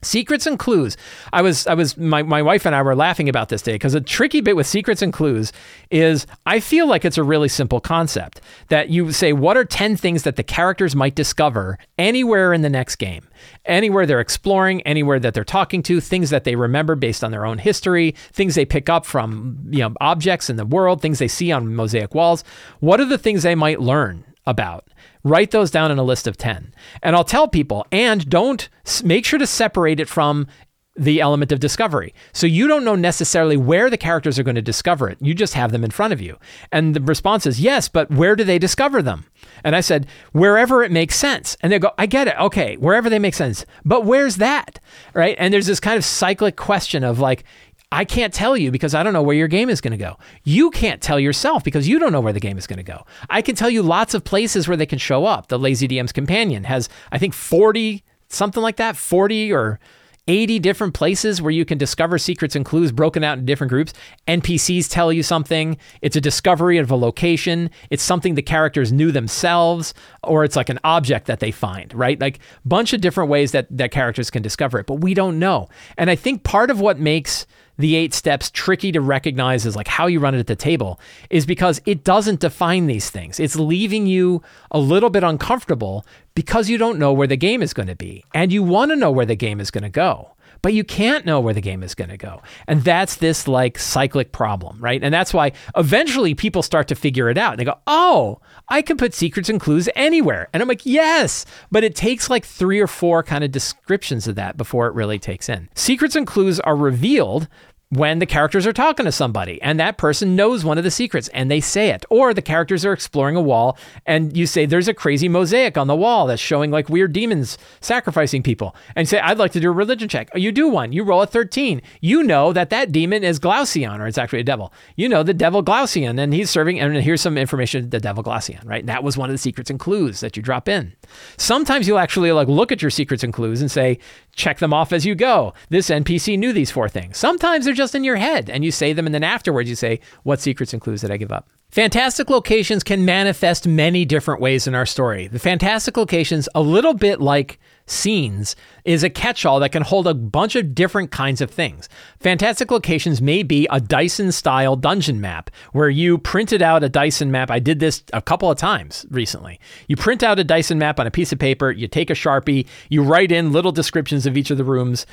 Secrets 0.02 0.46
and 0.46 0.58
clues. 0.58 0.96
I 1.32 1.42
was, 1.42 1.66
I 1.66 1.74
was, 1.74 1.96
my, 1.96 2.22
my 2.22 2.42
wife 2.42 2.66
and 2.66 2.74
I 2.74 2.82
were 2.82 2.96
laughing 2.96 3.28
about 3.28 3.48
this 3.48 3.62
day 3.62 3.74
because 3.74 3.94
a 3.94 4.00
tricky 4.00 4.40
bit 4.40 4.56
with 4.56 4.66
secrets 4.66 5.00
and 5.00 5.12
clues 5.12 5.52
is 5.90 6.26
I 6.44 6.58
feel 6.60 6.88
like 6.88 7.04
it's 7.04 7.18
a 7.18 7.22
really 7.22 7.48
simple 7.48 7.80
concept 7.80 8.40
that 8.68 8.90
you 8.90 9.12
say, 9.12 9.32
what 9.32 9.56
are 9.56 9.64
10 9.64 9.96
things 9.96 10.24
that 10.24 10.36
the 10.36 10.42
characters 10.42 10.96
might 10.96 11.14
discover 11.14 11.78
anywhere 11.98 12.52
in 12.52 12.62
the 12.62 12.68
next 12.68 12.96
game? 12.96 13.28
Anywhere 13.64 14.04
they're 14.04 14.20
exploring, 14.20 14.82
anywhere 14.82 15.20
that 15.20 15.34
they're 15.34 15.44
talking 15.44 15.82
to, 15.84 16.00
things 16.00 16.30
that 16.30 16.44
they 16.44 16.56
remember 16.56 16.96
based 16.96 17.22
on 17.22 17.30
their 17.30 17.46
own 17.46 17.58
history, 17.58 18.14
things 18.32 18.54
they 18.54 18.64
pick 18.64 18.88
up 18.88 19.06
from, 19.06 19.58
you 19.70 19.80
know, 19.80 19.94
objects 20.00 20.50
in 20.50 20.56
the 20.56 20.66
world, 20.66 21.00
things 21.00 21.18
they 21.20 21.28
see 21.28 21.52
on 21.52 21.74
mosaic 21.74 22.14
walls. 22.14 22.42
What 22.80 23.00
are 23.00 23.04
the 23.04 23.18
things 23.18 23.42
they 23.44 23.54
might 23.54 23.80
learn 23.80 24.24
about? 24.46 24.84
Write 25.24 25.50
those 25.50 25.70
down 25.70 25.90
in 25.90 25.98
a 25.98 26.02
list 26.02 26.26
of 26.26 26.36
10. 26.36 26.74
And 27.02 27.16
I'll 27.16 27.24
tell 27.24 27.48
people, 27.48 27.86
and 27.92 28.28
don't 28.28 28.68
make 29.04 29.24
sure 29.24 29.38
to 29.38 29.46
separate 29.46 30.00
it 30.00 30.08
from 30.08 30.46
the 30.94 31.22
element 31.22 31.50
of 31.52 31.58
discovery. 31.58 32.12
So 32.34 32.46
you 32.46 32.68
don't 32.68 32.84
know 32.84 32.94
necessarily 32.94 33.56
where 33.56 33.88
the 33.88 33.96
characters 33.96 34.38
are 34.38 34.42
going 34.42 34.56
to 34.56 34.62
discover 34.62 35.08
it. 35.08 35.16
You 35.22 35.32
just 35.32 35.54
have 35.54 35.72
them 35.72 35.84
in 35.84 35.90
front 35.90 36.12
of 36.12 36.20
you. 36.20 36.36
And 36.70 36.94
the 36.94 37.00
response 37.00 37.46
is, 37.46 37.60
yes, 37.60 37.88
but 37.88 38.10
where 38.10 38.36
do 38.36 38.44
they 38.44 38.58
discover 38.58 39.00
them? 39.00 39.24
And 39.64 39.74
I 39.74 39.80
said, 39.80 40.06
wherever 40.32 40.82
it 40.82 40.92
makes 40.92 41.16
sense. 41.16 41.56
And 41.62 41.72
they 41.72 41.78
go, 41.78 41.92
I 41.96 42.04
get 42.04 42.28
it. 42.28 42.38
Okay, 42.38 42.76
wherever 42.76 43.08
they 43.08 43.18
make 43.18 43.32
sense. 43.32 43.64
But 43.86 44.04
where's 44.04 44.36
that? 44.36 44.80
Right? 45.14 45.34
And 45.38 45.54
there's 45.54 45.66
this 45.66 45.80
kind 45.80 45.96
of 45.96 46.04
cyclic 46.04 46.56
question 46.56 47.04
of 47.04 47.18
like, 47.18 47.44
I 47.92 48.06
can't 48.06 48.32
tell 48.32 48.56
you 48.56 48.70
because 48.70 48.94
I 48.94 49.02
don't 49.02 49.12
know 49.12 49.22
where 49.22 49.36
your 49.36 49.48
game 49.48 49.68
is 49.68 49.82
going 49.82 49.92
to 49.92 49.98
go. 49.98 50.18
You 50.44 50.70
can't 50.70 51.02
tell 51.02 51.20
yourself 51.20 51.62
because 51.62 51.86
you 51.86 51.98
don't 51.98 52.10
know 52.10 52.22
where 52.22 52.32
the 52.32 52.40
game 52.40 52.56
is 52.56 52.66
going 52.66 52.78
to 52.78 52.82
go. 52.82 53.04
I 53.28 53.42
can 53.42 53.54
tell 53.54 53.68
you 53.68 53.82
lots 53.82 54.14
of 54.14 54.24
places 54.24 54.66
where 54.66 54.78
they 54.78 54.86
can 54.86 54.98
show 54.98 55.26
up. 55.26 55.48
The 55.48 55.58
Lazy 55.58 55.86
DM's 55.86 56.10
Companion 56.10 56.64
has, 56.64 56.88
I 57.12 57.18
think, 57.18 57.34
40, 57.34 58.02
something 58.30 58.62
like 58.62 58.76
that, 58.76 58.96
40 58.96 59.52
or 59.52 59.78
80 60.26 60.60
different 60.60 60.94
places 60.94 61.42
where 61.42 61.50
you 61.50 61.66
can 61.66 61.76
discover 61.76 62.16
secrets 62.16 62.56
and 62.56 62.64
clues 62.64 62.92
broken 62.92 63.22
out 63.24 63.36
in 63.36 63.44
different 63.44 63.70
groups. 63.70 63.92
NPCs 64.26 64.88
tell 64.88 65.12
you 65.12 65.22
something. 65.22 65.76
It's 66.00 66.16
a 66.16 66.20
discovery 66.20 66.78
of 66.78 66.90
a 66.90 66.96
location. 66.96 67.70
It's 67.90 68.02
something 68.02 68.36
the 68.36 68.42
characters 68.42 68.90
knew 68.90 69.12
themselves, 69.12 69.92
or 70.22 70.44
it's 70.44 70.56
like 70.56 70.70
an 70.70 70.78
object 70.82 71.26
that 71.26 71.40
they 71.40 71.50
find, 71.50 71.92
right? 71.92 72.18
Like 72.18 72.38
bunch 72.64 72.94
of 72.94 73.02
different 73.02 73.28
ways 73.28 73.52
that, 73.52 73.66
that 73.70 73.90
characters 73.90 74.30
can 74.30 74.42
discover 74.42 74.78
it, 74.78 74.86
but 74.86 75.00
we 75.00 75.12
don't 75.12 75.38
know. 75.38 75.68
And 75.98 76.08
I 76.08 76.14
think 76.14 76.42
part 76.44 76.70
of 76.70 76.80
what 76.80 76.98
makes 76.98 77.46
the 77.78 77.96
eight 77.96 78.14
steps 78.14 78.50
tricky 78.50 78.92
to 78.92 79.00
recognize 79.00 79.66
as 79.66 79.76
like 79.76 79.88
how 79.88 80.06
you 80.06 80.20
run 80.20 80.34
it 80.34 80.38
at 80.38 80.46
the 80.46 80.56
table 80.56 81.00
is 81.30 81.46
because 81.46 81.80
it 81.86 82.04
doesn't 82.04 82.40
define 82.40 82.86
these 82.86 83.10
things. 83.10 83.40
It's 83.40 83.56
leaving 83.56 84.06
you 84.06 84.42
a 84.70 84.78
little 84.78 85.10
bit 85.10 85.24
uncomfortable 85.24 86.06
because 86.34 86.68
you 86.68 86.78
don't 86.78 86.98
know 86.98 87.12
where 87.12 87.26
the 87.26 87.36
game 87.36 87.62
is 87.62 87.72
going 87.72 87.88
to 87.88 87.96
be 87.96 88.24
and 88.34 88.52
you 88.52 88.62
want 88.62 88.90
to 88.90 88.96
know 88.96 89.10
where 89.10 89.26
the 89.26 89.36
game 89.36 89.60
is 89.60 89.70
going 89.70 89.82
to 89.82 89.90
go 89.90 90.32
but 90.62 90.72
you 90.72 90.84
can't 90.84 91.26
know 91.26 91.40
where 91.40 91.52
the 91.52 91.60
game 91.60 91.82
is 91.82 91.94
going 91.94 92.10
to 92.10 92.16
go. 92.16 92.40
And 92.66 92.82
that's 92.82 93.16
this 93.16 93.48
like 93.48 93.78
cyclic 93.78 94.32
problem, 94.32 94.78
right? 94.80 95.02
And 95.02 95.12
that's 95.12 95.34
why 95.34 95.52
eventually 95.76 96.34
people 96.34 96.62
start 96.62 96.88
to 96.88 96.94
figure 96.94 97.28
it 97.28 97.36
out. 97.36 97.52
And 97.52 97.60
they 97.60 97.64
go, 97.64 97.78
oh, 97.86 98.40
I 98.68 98.80
can 98.80 98.96
put 98.96 99.12
secrets 99.12 99.48
and 99.48 99.60
clues 99.60 99.88
anywhere. 99.96 100.48
And 100.52 100.62
I'm 100.62 100.68
like, 100.68 100.86
yes, 100.86 101.44
but 101.70 101.84
it 101.84 101.96
takes 101.96 102.30
like 102.30 102.44
three 102.44 102.80
or 102.80 102.86
four 102.86 103.22
kind 103.22 103.42
of 103.42 103.50
descriptions 103.50 104.28
of 104.28 104.36
that 104.36 104.56
before 104.56 104.86
it 104.86 104.94
really 104.94 105.18
takes 105.18 105.48
in. 105.48 105.68
Secrets 105.74 106.16
and 106.16 106.26
clues 106.26 106.60
are 106.60 106.76
revealed 106.76 107.48
when 107.92 108.20
the 108.20 108.26
characters 108.26 108.66
are 108.66 108.72
talking 108.72 109.04
to 109.04 109.12
somebody 109.12 109.60
and 109.60 109.78
that 109.78 109.98
person 109.98 110.34
knows 110.34 110.64
one 110.64 110.78
of 110.78 110.84
the 110.84 110.90
secrets 110.90 111.28
and 111.28 111.50
they 111.50 111.60
say 111.60 111.90
it. 111.90 112.06
Or 112.08 112.32
the 112.32 112.40
characters 112.40 112.86
are 112.86 112.92
exploring 112.94 113.36
a 113.36 113.42
wall 113.42 113.76
and 114.06 114.34
you 114.34 114.46
say, 114.46 114.64
There's 114.64 114.88
a 114.88 114.94
crazy 114.94 115.28
mosaic 115.28 115.76
on 115.76 115.88
the 115.88 115.94
wall 115.94 116.26
that's 116.26 116.40
showing 116.40 116.70
like 116.70 116.88
weird 116.88 117.12
demons 117.12 117.58
sacrificing 117.82 118.42
people. 118.42 118.74
And 118.96 119.06
say, 119.06 119.20
I'd 119.20 119.36
like 119.36 119.52
to 119.52 119.60
do 119.60 119.68
a 119.68 119.72
religion 119.72 120.08
check. 120.08 120.30
Oh, 120.34 120.38
you 120.38 120.52
do 120.52 120.68
one. 120.68 120.92
You 120.92 121.04
roll 121.04 121.20
a 121.20 121.26
13. 121.26 121.82
You 122.00 122.22
know 122.22 122.54
that 122.54 122.70
that 122.70 122.92
demon 122.92 123.24
is 123.24 123.38
Glaucion, 123.38 124.00
or 124.00 124.06
it's 124.06 124.18
actually 124.18 124.40
a 124.40 124.44
devil. 124.44 124.72
You 124.96 125.10
know 125.10 125.22
the 125.22 125.34
devil 125.34 125.60
Glaucion, 125.60 126.18
and 126.18 126.32
he's 126.32 126.48
serving, 126.48 126.80
and 126.80 126.96
here's 126.96 127.20
some 127.20 127.36
information 127.36 127.90
the 127.90 128.00
devil 128.00 128.22
Glaucion, 128.22 128.66
right? 128.66 128.86
That 128.86 129.04
was 129.04 129.18
one 129.18 129.28
of 129.28 129.34
the 129.34 129.38
secrets 129.38 129.68
and 129.68 129.78
clues 129.78 130.20
that 130.20 130.34
you 130.34 130.42
drop 130.42 130.66
in. 130.66 130.94
Sometimes 131.36 131.86
you'll 131.86 131.98
actually 131.98 132.32
like 132.32 132.48
look 132.48 132.72
at 132.72 132.80
your 132.80 132.90
secrets 132.90 133.22
and 133.22 133.34
clues 133.34 133.60
and 133.60 133.70
say, 133.70 133.98
check 134.34 134.58
them 134.58 134.72
off 134.72 134.92
as 134.92 135.06
you 135.06 135.14
go. 135.14 135.54
This 135.68 135.90
NPC 135.90 136.38
knew 136.38 136.52
these 136.52 136.70
four 136.70 136.88
things. 136.88 137.18
Sometimes 137.18 137.64
they're 137.64 137.74
just 137.74 137.94
in 137.94 138.04
your 138.04 138.16
head 138.16 138.50
and 138.50 138.64
you 138.64 138.70
say 138.70 138.92
them, 138.92 139.06
and 139.06 139.14
then 139.14 139.24
afterwards 139.24 139.68
you 139.68 139.76
say, 139.76 140.00
What 140.22 140.40
secrets 140.40 140.72
and 140.72 140.80
clues 140.82 141.02
did 141.02 141.10
I 141.10 141.16
give 141.16 141.32
up? 141.32 141.48
Fantastic 141.70 142.28
locations 142.28 142.82
can 142.84 143.04
manifest 143.06 143.66
many 143.66 144.04
different 144.04 144.42
ways 144.42 144.66
in 144.66 144.74
our 144.74 144.84
story. 144.84 145.26
The 145.28 145.38
fantastic 145.38 145.96
locations, 145.96 146.46
a 146.54 146.60
little 146.60 146.92
bit 146.92 147.20
like 147.20 147.58
scenes 147.92 148.56
is 148.84 149.04
a 149.04 149.10
catch 149.10 149.44
all 149.44 149.60
that 149.60 149.70
can 149.70 149.82
hold 149.82 150.06
a 150.06 150.14
bunch 150.14 150.56
of 150.56 150.74
different 150.74 151.10
kinds 151.10 151.40
of 151.40 151.50
things. 151.50 151.88
Fantastic 152.18 152.70
Locations 152.70 153.22
may 153.22 153.42
be 153.42 153.68
a 153.70 153.80
Dyson 153.80 154.32
style 154.32 154.74
dungeon 154.74 155.20
map 155.20 155.50
where 155.72 155.88
you 155.88 156.18
printed 156.18 156.62
out 156.62 156.82
a 156.82 156.88
Dyson 156.88 157.30
map. 157.30 157.50
I 157.50 157.58
did 157.58 157.78
this 157.78 158.02
a 158.12 158.20
couple 158.20 158.50
of 158.50 158.58
times 158.58 159.06
recently. 159.10 159.60
You 159.86 159.96
print 159.96 160.22
out 160.22 160.38
a 160.38 160.44
Dyson 160.44 160.78
map 160.78 160.98
on 160.98 161.06
a 161.06 161.10
piece 161.10 161.32
of 161.32 161.38
paper, 161.38 161.70
you 161.70 161.86
take 161.86 162.10
a 162.10 162.14
Sharpie, 162.14 162.66
you 162.88 163.02
write 163.02 163.30
in 163.30 163.52
little 163.52 163.72
descriptions 163.72 164.26
of 164.26 164.36
each 164.36 164.50
of 164.50 164.58
the 164.58 164.64
rooms, 164.64 165.06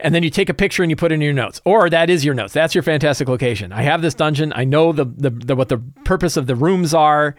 and 0.00 0.14
then 0.14 0.22
you 0.22 0.30
take 0.30 0.48
a 0.48 0.54
picture 0.54 0.82
and 0.82 0.90
you 0.90 0.96
put 0.96 1.12
it 1.12 1.16
in 1.16 1.20
your 1.20 1.32
notes. 1.32 1.60
Or 1.64 1.88
that 1.88 2.10
is 2.10 2.24
your 2.24 2.34
notes. 2.34 2.52
That's 2.52 2.74
your 2.74 2.82
Fantastic 2.82 3.28
Location. 3.28 3.72
I 3.72 3.82
have 3.82 4.02
this 4.02 4.14
dungeon. 4.14 4.52
I 4.54 4.64
know 4.64 4.92
the, 4.92 5.04
the, 5.04 5.30
the 5.30 5.56
what 5.56 5.68
the 5.68 5.78
purpose 6.04 6.36
of 6.36 6.46
the 6.46 6.56
rooms 6.56 6.92
are 6.92 7.36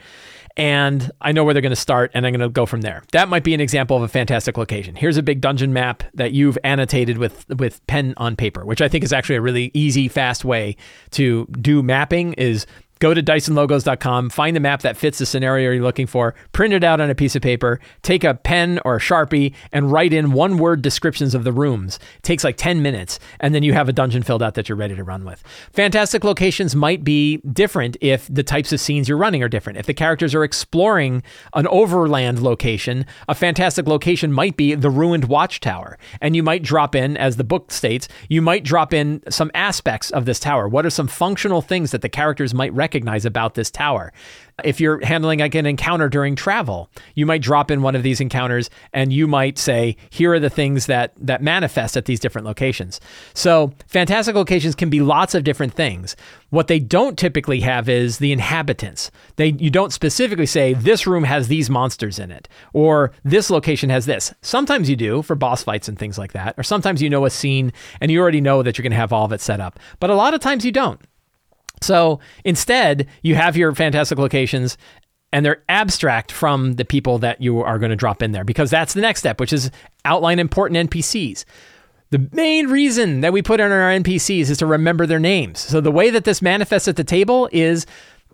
and 0.58 1.12
I 1.22 1.32
know 1.32 1.44
where 1.44 1.54
they're 1.54 1.62
going 1.62 1.72
to 1.72 1.76
start 1.76 2.12
and 2.14 2.26
I'm 2.26 2.32
going 2.32 2.40
to 2.40 2.50
go 2.50 2.66
from 2.66 2.82
there. 2.82 3.04
That 3.12 3.28
might 3.28 3.44
be 3.44 3.54
an 3.54 3.60
example 3.60 3.98
of 3.98 4.04
a 4.04 4.08
fantastic 4.08 4.58
location. 4.58 4.96
Here's 4.96 5.18
a 5.18 5.24
big 5.24 5.42
dungeon 5.42 5.74
map 5.74 6.04
that 6.14 6.32
you've 6.32 6.58
annotated 6.64 7.18
with 7.18 7.46
with 7.50 7.86
pen 7.88 8.14
on 8.18 8.36
paper, 8.36 8.66
which 8.66 8.82
I 8.82 8.88
think 8.88 9.04
is 9.04 9.12
actually 9.12 9.36
a 9.36 9.42
really 9.42 9.72
easy 9.74 10.08
fast 10.08 10.46
way 10.46 10.78
to 11.12 11.46
do 11.60 11.84
mapping 11.84 12.34
is 12.34 12.66
go 13.00 13.14
to 13.14 13.22
dysonlogos.com, 13.22 14.30
find 14.30 14.56
the 14.56 14.60
map 14.60 14.82
that 14.82 14.98
fits 14.98 15.20
the 15.20 15.26
scenario 15.26 15.72
you're 15.72 15.84
looking 15.84 16.08
for, 16.08 16.34
print 16.54 16.74
it 16.74 16.84
out 16.84 17.02
on 17.02 17.10
a 17.10 17.16
piece 17.16 17.36
of 17.36 17.42
paper, 17.42 17.80
take 18.02 18.24
a 18.24 18.34
pen 18.34 18.80
or 18.86 18.96
a 18.96 19.00
Sharpie, 19.00 19.54
and 19.72 19.92
write 19.92 20.14
in 20.14 20.32
one 20.32 20.58
word 20.58 20.82
descriptions 20.82 21.36
of 21.36 21.44
the 21.44 21.52
rooms. 21.52 22.00
It 22.18 22.24
takes 22.24 22.44
like 22.44 22.58
10 22.58 22.82
minutes, 22.82 23.20
and 23.40 23.54
then 23.54 23.64
you 23.64 23.74
have 23.74 23.90
a 23.90 23.94
dungeon 23.94 24.24
filled 24.24 24.42
out 24.42 24.54
that 24.56 24.70
you're 24.70 24.78
ready 24.78 24.96
to 24.96 25.04
run 25.04 25.26
with. 25.26 25.44
Fantastic 25.74 26.24
locations 26.24 26.76
might 26.76 27.04
be 27.04 27.38
different 27.52 27.98
if 28.00 28.28
the 28.28 28.44
types 28.44 28.72
of 28.72 28.80
scenes 28.80 29.10
you're 29.10 29.18
running 29.18 29.44
are 29.44 29.50
different. 29.50 29.78
If 29.78 29.86
the 29.86 29.94
characters 29.94 30.34
are 30.34 30.44
exploring 30.44 31.24
an 31.54 31.68
overland 31.68 32.42
location, 32.42 33.06
a 33.28 33.36
fantastic 33.36 33.88
location 33.88 34.32
might 34.32 34.56
be 34.56 34.74
the 34.76 34.90
ruined 34.90 35.26
watchtower. 35.26 35.98
And 36.22 36.36
you 36.36 36.44
might 36.44 36.64
drop 36.64 36.96
in, 36.96 37.18
as 37.18 37.36
the 37.36 37.44
book 37.44 37.72
states, 37.72 38.08
you 38.30 38.42
might 38.42 38.64
drop 38.64 38.94
in 38.94 39.22
some 39.30 39.52
aspects 39.54 40.12
of 40.12 40.26
this 40.26 40.40
tower. 40.40 40.68
What 40.68 40.86
are 40.86 40.90
some 40.90 41.08
functional 41.08 41.62
things 41.62 41.92
that 41.92 42.02
the 42.02 42.10
characters 42.10 42.54
might 42.54 42.72
recognize? 42.74 42.85
Recognize 42.86 43.26
about 43.26 43.56
this 43.56 43.72
tower. 43.72 44.14
If 44.64 44.80
you're 44.80 45.04
handling 45.04 45.40
like 45.40 45.56
an 45.56 45.66
encounter 45.66 46.08
during 46.08 46.36
travel, 46.36 46.90
you 47.16 47.26
might 47.26 47.42
drop 47.42 47.72
in 47.72 47.82
one 47.82 47.96
of 47.96 48.04
these 48.04 48.22
encounters 48.22 48.70
and 48.94 49.12
you 49.12 49.28
might 49.28 49.58
say, 49.58 49.98
here 50.12 50.34
are 50.34 50.40
the 50.40 50.52
things 50.52 50.86
that 50.86 51.12
that 51.18 51.42
manifest 51.42 51.98
at 51.98 52.06
these 52.06 52.20
different 52.20 52.46
locations. 52.46 53.02
So 53.34 53.74
fantastic 53.88 54.36
locations 54.36 54.76
can 54.76 54.90
be 54.90 55.02
lots 55.02 55.34
of 55.34 55.44
different 55.44 55.74
things. 55.74 56.16
What 56.52 56.68
they 56.68 56.80
don't 56.80 57.18
typically 57.18 57.60
have 57.62 57.90
is 57.90 58.20
the 58.20 58.32
inhabitants. 58.32 59.10
They 59.36 59.50
you 59.66 59.72
don't 59.72 59.92
specifically 59.92 60.46
say 60.46 60.74
this 60.76 61.08
room 61.08 61.24
has 61.24 61.48
these 61.48 61.70
monsters 61.72 62.20
in 62.20 62.32
it 62.32 62.48
or 62.72 63.12
this 63.24 63.50
location 63.50 63.90
has 63.90 64.06
this. 64.06 64.32
Sometimes 64.42 64.90
you 64.90 64.96
do 64.96 65.24
for 65.24 65.36
boss 65.36 65.64
fights 65.64 65.90
and 65.90 65.98
things 65.98 66.20
like 66.20 66.34
that. 66.34 66.54
Or 66.56 66.64
sometimes 66.64 67.02
you 67.02 67.10
know 67.10 67.26
a 67.26 67.32
scene 67.32 67.74
and 68.00 68.12
you 68.12 68.22
already 68.22 68.42
know 68.42 68.62
that 68.62 68.78
you're 68.78 68.88
going 68.90 69.00
to 69.00 69.04
have 69.06 69.12
all 69.12 69.26
of 69.26 69.34
it 69.34 69.42
set 69.42 69.60
up. 69.60 69.80
But 70.00 70.12
a 70.12 70.16
lot 70.16 70.36
of 70.36 70.40
times 70.40 70.64
you 70.64 70.72
don't. 70.72 71.02
So 71.82 72.20
instead, 72.44 73.08
you 73.22 73.36
have 73.36 73.58
your 73.58 73.74
fantastic 73.74 74.18
locations 74.18 74.78
and 75.32 75.46
they're 75.46 75.64
abstract 75.68 76.32
from 76.32 76.74
the 76.74 76.86
people 76.86 77.18
that 77.20 77.42
you 77.42 77.62
are 77.62 77.78
going 77.78 77.90
to 77.90 77.96
drop 77.96 78.22
in 78.22 78.32
there 78.32 78.46
because 78.46 78.70
that's 78.70 78.94
the 78.94 79.02
next 79.02 79.20
step, 79.20 79.40
which 79.40 79.52
is 79.52 79.70
outline 80.06 80.40
important 80.40 80.90
NPCs. 80.90 81.44
The 82.12 82.30
main 82.32 82.68
reason 82.68 83.22
that 83.22 83.34
we 83.34 83.42
put 83.42 83.60
in 83.60 83.72
our 83.72 83.92
NPCs 83.92 84.50
is 84.50 84.58
to 84.60 84.66
remember 84.66 85.06
their 85.06 85.20
names. 85.20 85.60
So 85.60 85.82
the 85.82 85.92
way 85.92 86.10
that 86.12 86.24
this 86.24 86.42
manifests 86.42 86.88
at 86.88 86.96
the 86.96 87.04
table 87.04 87.50
is 87.52 87.86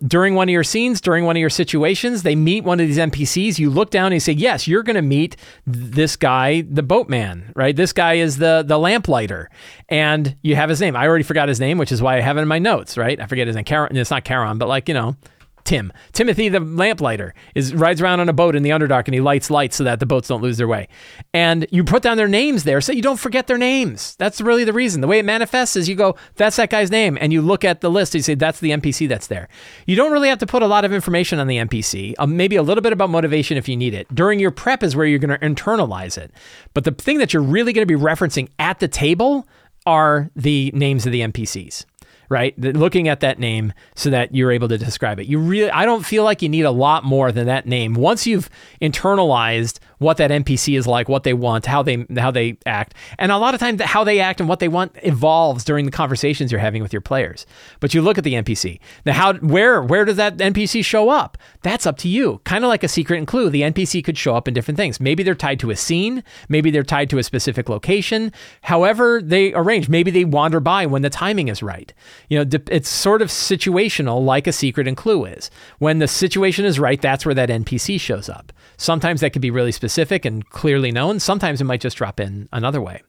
during 0.06 0.34
one 0.34 0.48
of 0.48 0.52
your 0.52 0.64
scenes, 0.64 1.00
during 1.00 1.24
one 1.24 1.36
of 1.36 1.40
your 1.40 1.50
situations, 1.50 2.22
they 2.22 2.34
meet 2.34 2.64
one 2.64 2.80
of 2.80 2.86
these 2.86 2.98
NPCs. 2.98 3.58
You 3.58 3.70
look 3.70 3.90
down 3.90 4.06
and 4.06 4.14
you 4.14 4.20
say, 4.20 4.32
"Yes, 4.32 4.66
you're 4.66 4.82
going 4.82 4.96
to 4.96 5.02
meet 5.02 5.36
this 5.66 6.16
guy, 6.16 6.62
the 6.62 6.82
boatman, 6.82 7.52
right? 7.54 7.74
This 7.74 7.92
guy 7.92 8.14
is 8.14 8.38
the 8.38 8.64
the 8.66 8.78
lamplighter." 8.78 9.50
And 9.88 10.36
you 10.42 10.56
have 10.56 10.68
his 10.68 10.80
name. 10.80 10.96
I 10.96 11.06
already 11.06 11.24
forgot 11.24 11.48
his 11.48 11.60
name, 11.60 11.78
which 11.78 11.92
is 11.92 12.02
why 12.02 12.16
I 12.16 12.20
have 12.20 12.36
it 12.36 12.40
in 12.40 12.48
my 12.48 12.58
notes, 12.58 12.96
right? 12.96 13.20
I 13.20 13.26
forget 13.26 13.46
his 13.46 13.56
name. 13.56 13.64
It's 13.68 14.10
not 14.10 14.24
Charon, 14.24 14.58
but 14.58 14.68
like, 14.68 14.88
you 14.88 14.94
know, 14.94 15.16
Tim. 15.64 15.92
Timothy 16.12 16.48
the 16.48 16.60
lamplighter 16.60 17.34
is 17.54 17.74
rides 17.74 18.00
around 18.00 18.20
on 18.20 18.28
a 18.28 18.32
boat 18.32 18.56
in 18.56 18.62
the 18.62 18.70
Underdark 18.70 19.06
and 19.06 19.14
he 19.14 19.20
lights 19.20 19.50
lights 19.50 19.76
so 19.76 19.84
that 19.84 20.00
the 20.00 20.06
boats 20.06 20.28
don't 20.28 20.42
lose 20.42 20.58
their 20.58 20.68
way. 20.68 20.88
And 21.32 21.66
you 21.70 21.84
put 21.84 22.02
down 22.02 22.16
their 22.16 22.28
names 22.28 22.64
there 22.64 22.80
so 22.80 22.92
you 22.92 23.02
don't 23.02 23.18
forget 23.18 23.46
their 23.46 23.58
names. 23.58 24.16
That's 24.16 24.40
really 24.40 24.64
the 24.64 24.72
reason. 24.72 25.00
The 25.00 25.06
way 25.06 25.18
it 25.18 25.24
manifests 25.24 25.76
is 25.76 25.88
you 25.88 25.94
go, 25.94 26.16
that's 26.36 26.56
that 26.56 26.70
guy's 26.70 26.90
name, 26.90 27.16
and 27.20 27.32
you 27.32 27.42
look 27.42 27.64
at 27.64 27.80
the 27.80 27.90
list 27.90 28.14
and 28.14 28.20
you 28.20 28.22
say, 28.22 28.34
that's 28.34 28.60
the 28.60 28.70
NPC 28.70 29.08
that's 29.08 29.26
there. 29.26 29.48
You 29.86 29.96
don't 29.96 30.12
really 30.12 30.28
have 30.28 30.38
to 30.38 30.46
put 30.46 30.62
a 30.62 30.66
lot 30.66 30.84
of 30.84 30.92
information 30.92 31.38
on 31.38 31.46
the 31.46 31.56
NPC, 31.56 32.14
um, 32.18 32.36
maybe 32.36 32.56
a 32.56 32.62
little 32.62 32.82
bit 32.82 32.92
about 32.92 33.10
motivation 33.10 33.56
if 33.56 33.68
you 33.68 33.76
need 33.76 33.94
it. 33.94 34.12
During 34.14 34.38
your 34.38 34.50
prep 34.50 34.82
is 34.82 34.96
where 34.96 35.06
you're 35.06 35.18
going 35.18 35.38
to 35.38 35.46
internalize 35.46 36.18
it. 36.18 36.32
But 36.74 36.84
the 36.84 36.92
thing 36.92 37.18
that 37.18 37.32
you're 37.32 37.42
really 37.42 37.72
going 37.72 37.86
to 37.86 37.98
be 37.98 38.00
referencing 38.00 38.48
at 38.58 38.80
the 38.80 38.88
table 38.88 39.46
are 39.86 40.30
the 40.36 40.70
names 40.74 41.06
of 41.06 41.12
the 41.12 41.20
NPCs 41.20 41.84
right? 42.32 42.58
Looking 42.58 43.08
at 43.08 43.20
that 43.20 43.38
name 43.38 43.74
so 43.94 44.10
that 44.10 44.34
you're 44.34 44.50
able 44.50 44.68
to 44.68 44.78
describe 44.78 45.20
it. 45.20 45.26
You 45.26 45.38
really, 45.38 45.70
I 45.70 45.84
don't 45.84 46.04
feel 46.04 46.24
like 46.24 46.40
you 46.40 46.48
need 46.48 46.64
a 46.64 46.70
lot 46.70 47.04
more 47.04 47.30
than 47.30 47.46
that 47.46 47.66
name. 47.66 47.94
Once 47.94 48.26
you've 48.26 48.48
internalized 48.80 49.78
what 50.02 50.18
that 50.18 50.30
NPC 50.30 50.76
is 50.76 50.86
like, 50.86 51.08
what 51.08 51.22
they 51.22 51.32
want, 51.32 51.66
how 51.66 51.82
they 51.82 52.04
how 52.16 52.30
they 52.30 52.58
act, 52.66 52.94
and 53.18 53.32
a 53.32 53.38
lot 53.38 53.54
of 53.54 53.60
times 53.60 53.80
how 53.80 54.04
they 54.04 54.20
act 54.20 54.40
and 54.40 54.48
what 54.48 54.58
they 54.60 54.68
want 54.68 54.96
evolves 55.02 55.64
during 55.64 55.86
the 55.86 55.92
conversations 55.92 56.52
you're 56.52 56.60
having 56.60 56.82
with 56.82 56.92
your 56.92 57.00
players. 57.00 57.46
But 57.80 57.94
you 57.94 58.02
look 58.02 58.18
at 58.18 58.24
the 58.24 58.34
NPC. 58.34 58.80
Now, 59.06 59.12
how 59.12 59.34
where 59.34 59.82
where 59.82 60.04
does 60.04 60.16
that 60.16 60.36
NPC 60.36 60.84
show 60.84 61.08
up? 61.08 61.38
That's 61.62 61.86
up 61.86 61.96
to 61.98 62.08
you. 62.08 62.40
Kind 62.44 62.64
of 62.64 62.68
like 62.68 62.82
a 62.82 62.88
secret 62.88 63.18
and 63.18 63.26
clue. 63.26 63.48
The 63.48 63.62
NPC 63.62 64.04
could 64.04 64.18
show 64.18 64.34
up 64.34 64.48
in 64.48 64.54
different 64.54 64.76
things. 64.76 65.00
Maybe 65.00 65.22
they're 65.22 65.34
tied 65.34 65.60
to 65.60 65.70
a 65.70 65.76
scene. 65.76 66.22
Maybe 66.48 66.70
they're 66.70 66.82
tied 66.82 67.08
to 67.10 67.18
a 67.18 67.22
specific 67.22 67.68
location. 67.68 68.32
However, 68.62 69.20
they 69.22 69.54
arrange. 69.54 69.88
Maybe 69.88 70.10
they 70.10 70.24
wander 70.24 70.60
by 70.60 70.86
when 70.86 71.02
the 71.02 71.10
timing 71.10 71.48
is 71.48 71.62
right. 71.62 71.92
You 72.28 72.44
know, 72.44 72.60
it's 72.68 72.88
sort 72.88 73.22
of 73.22 73.28
situational, 73.28 74.24
like 74.24 74.46
a 74.46 74.52
secret 74.52 74.88
and 74.88 74.96
clue 74.96 75.24
is. 75.24 75.50
When 75.78 75.98
the 75.98 76.08
situation 76.08 76.64
is 76.64 76.80
right, 76.80 77.00
that's 77.00 77.24
where 77.24 77.34
that 77.34 77.48
NPC 77.48 78.00
shows 78.00 78.28
up. 78.28 78.52
Sometimes 78.76 79.20
that 79.20 79.32
could 79.32 79.42
be 79.42 79.50
really 79.50 79.72
specific 79.72 80.24
and 80.24 80.48
clearly 80.50 80.92
known. 80.92 81.20
Sometimes 81.20 81.60
it 81.60 81.64
might 81.64 81.80
just 81.80 81.96
drop 81.96 82.20
in 82.20 82.48
another 82.52 82.80
way. 82.80 83.02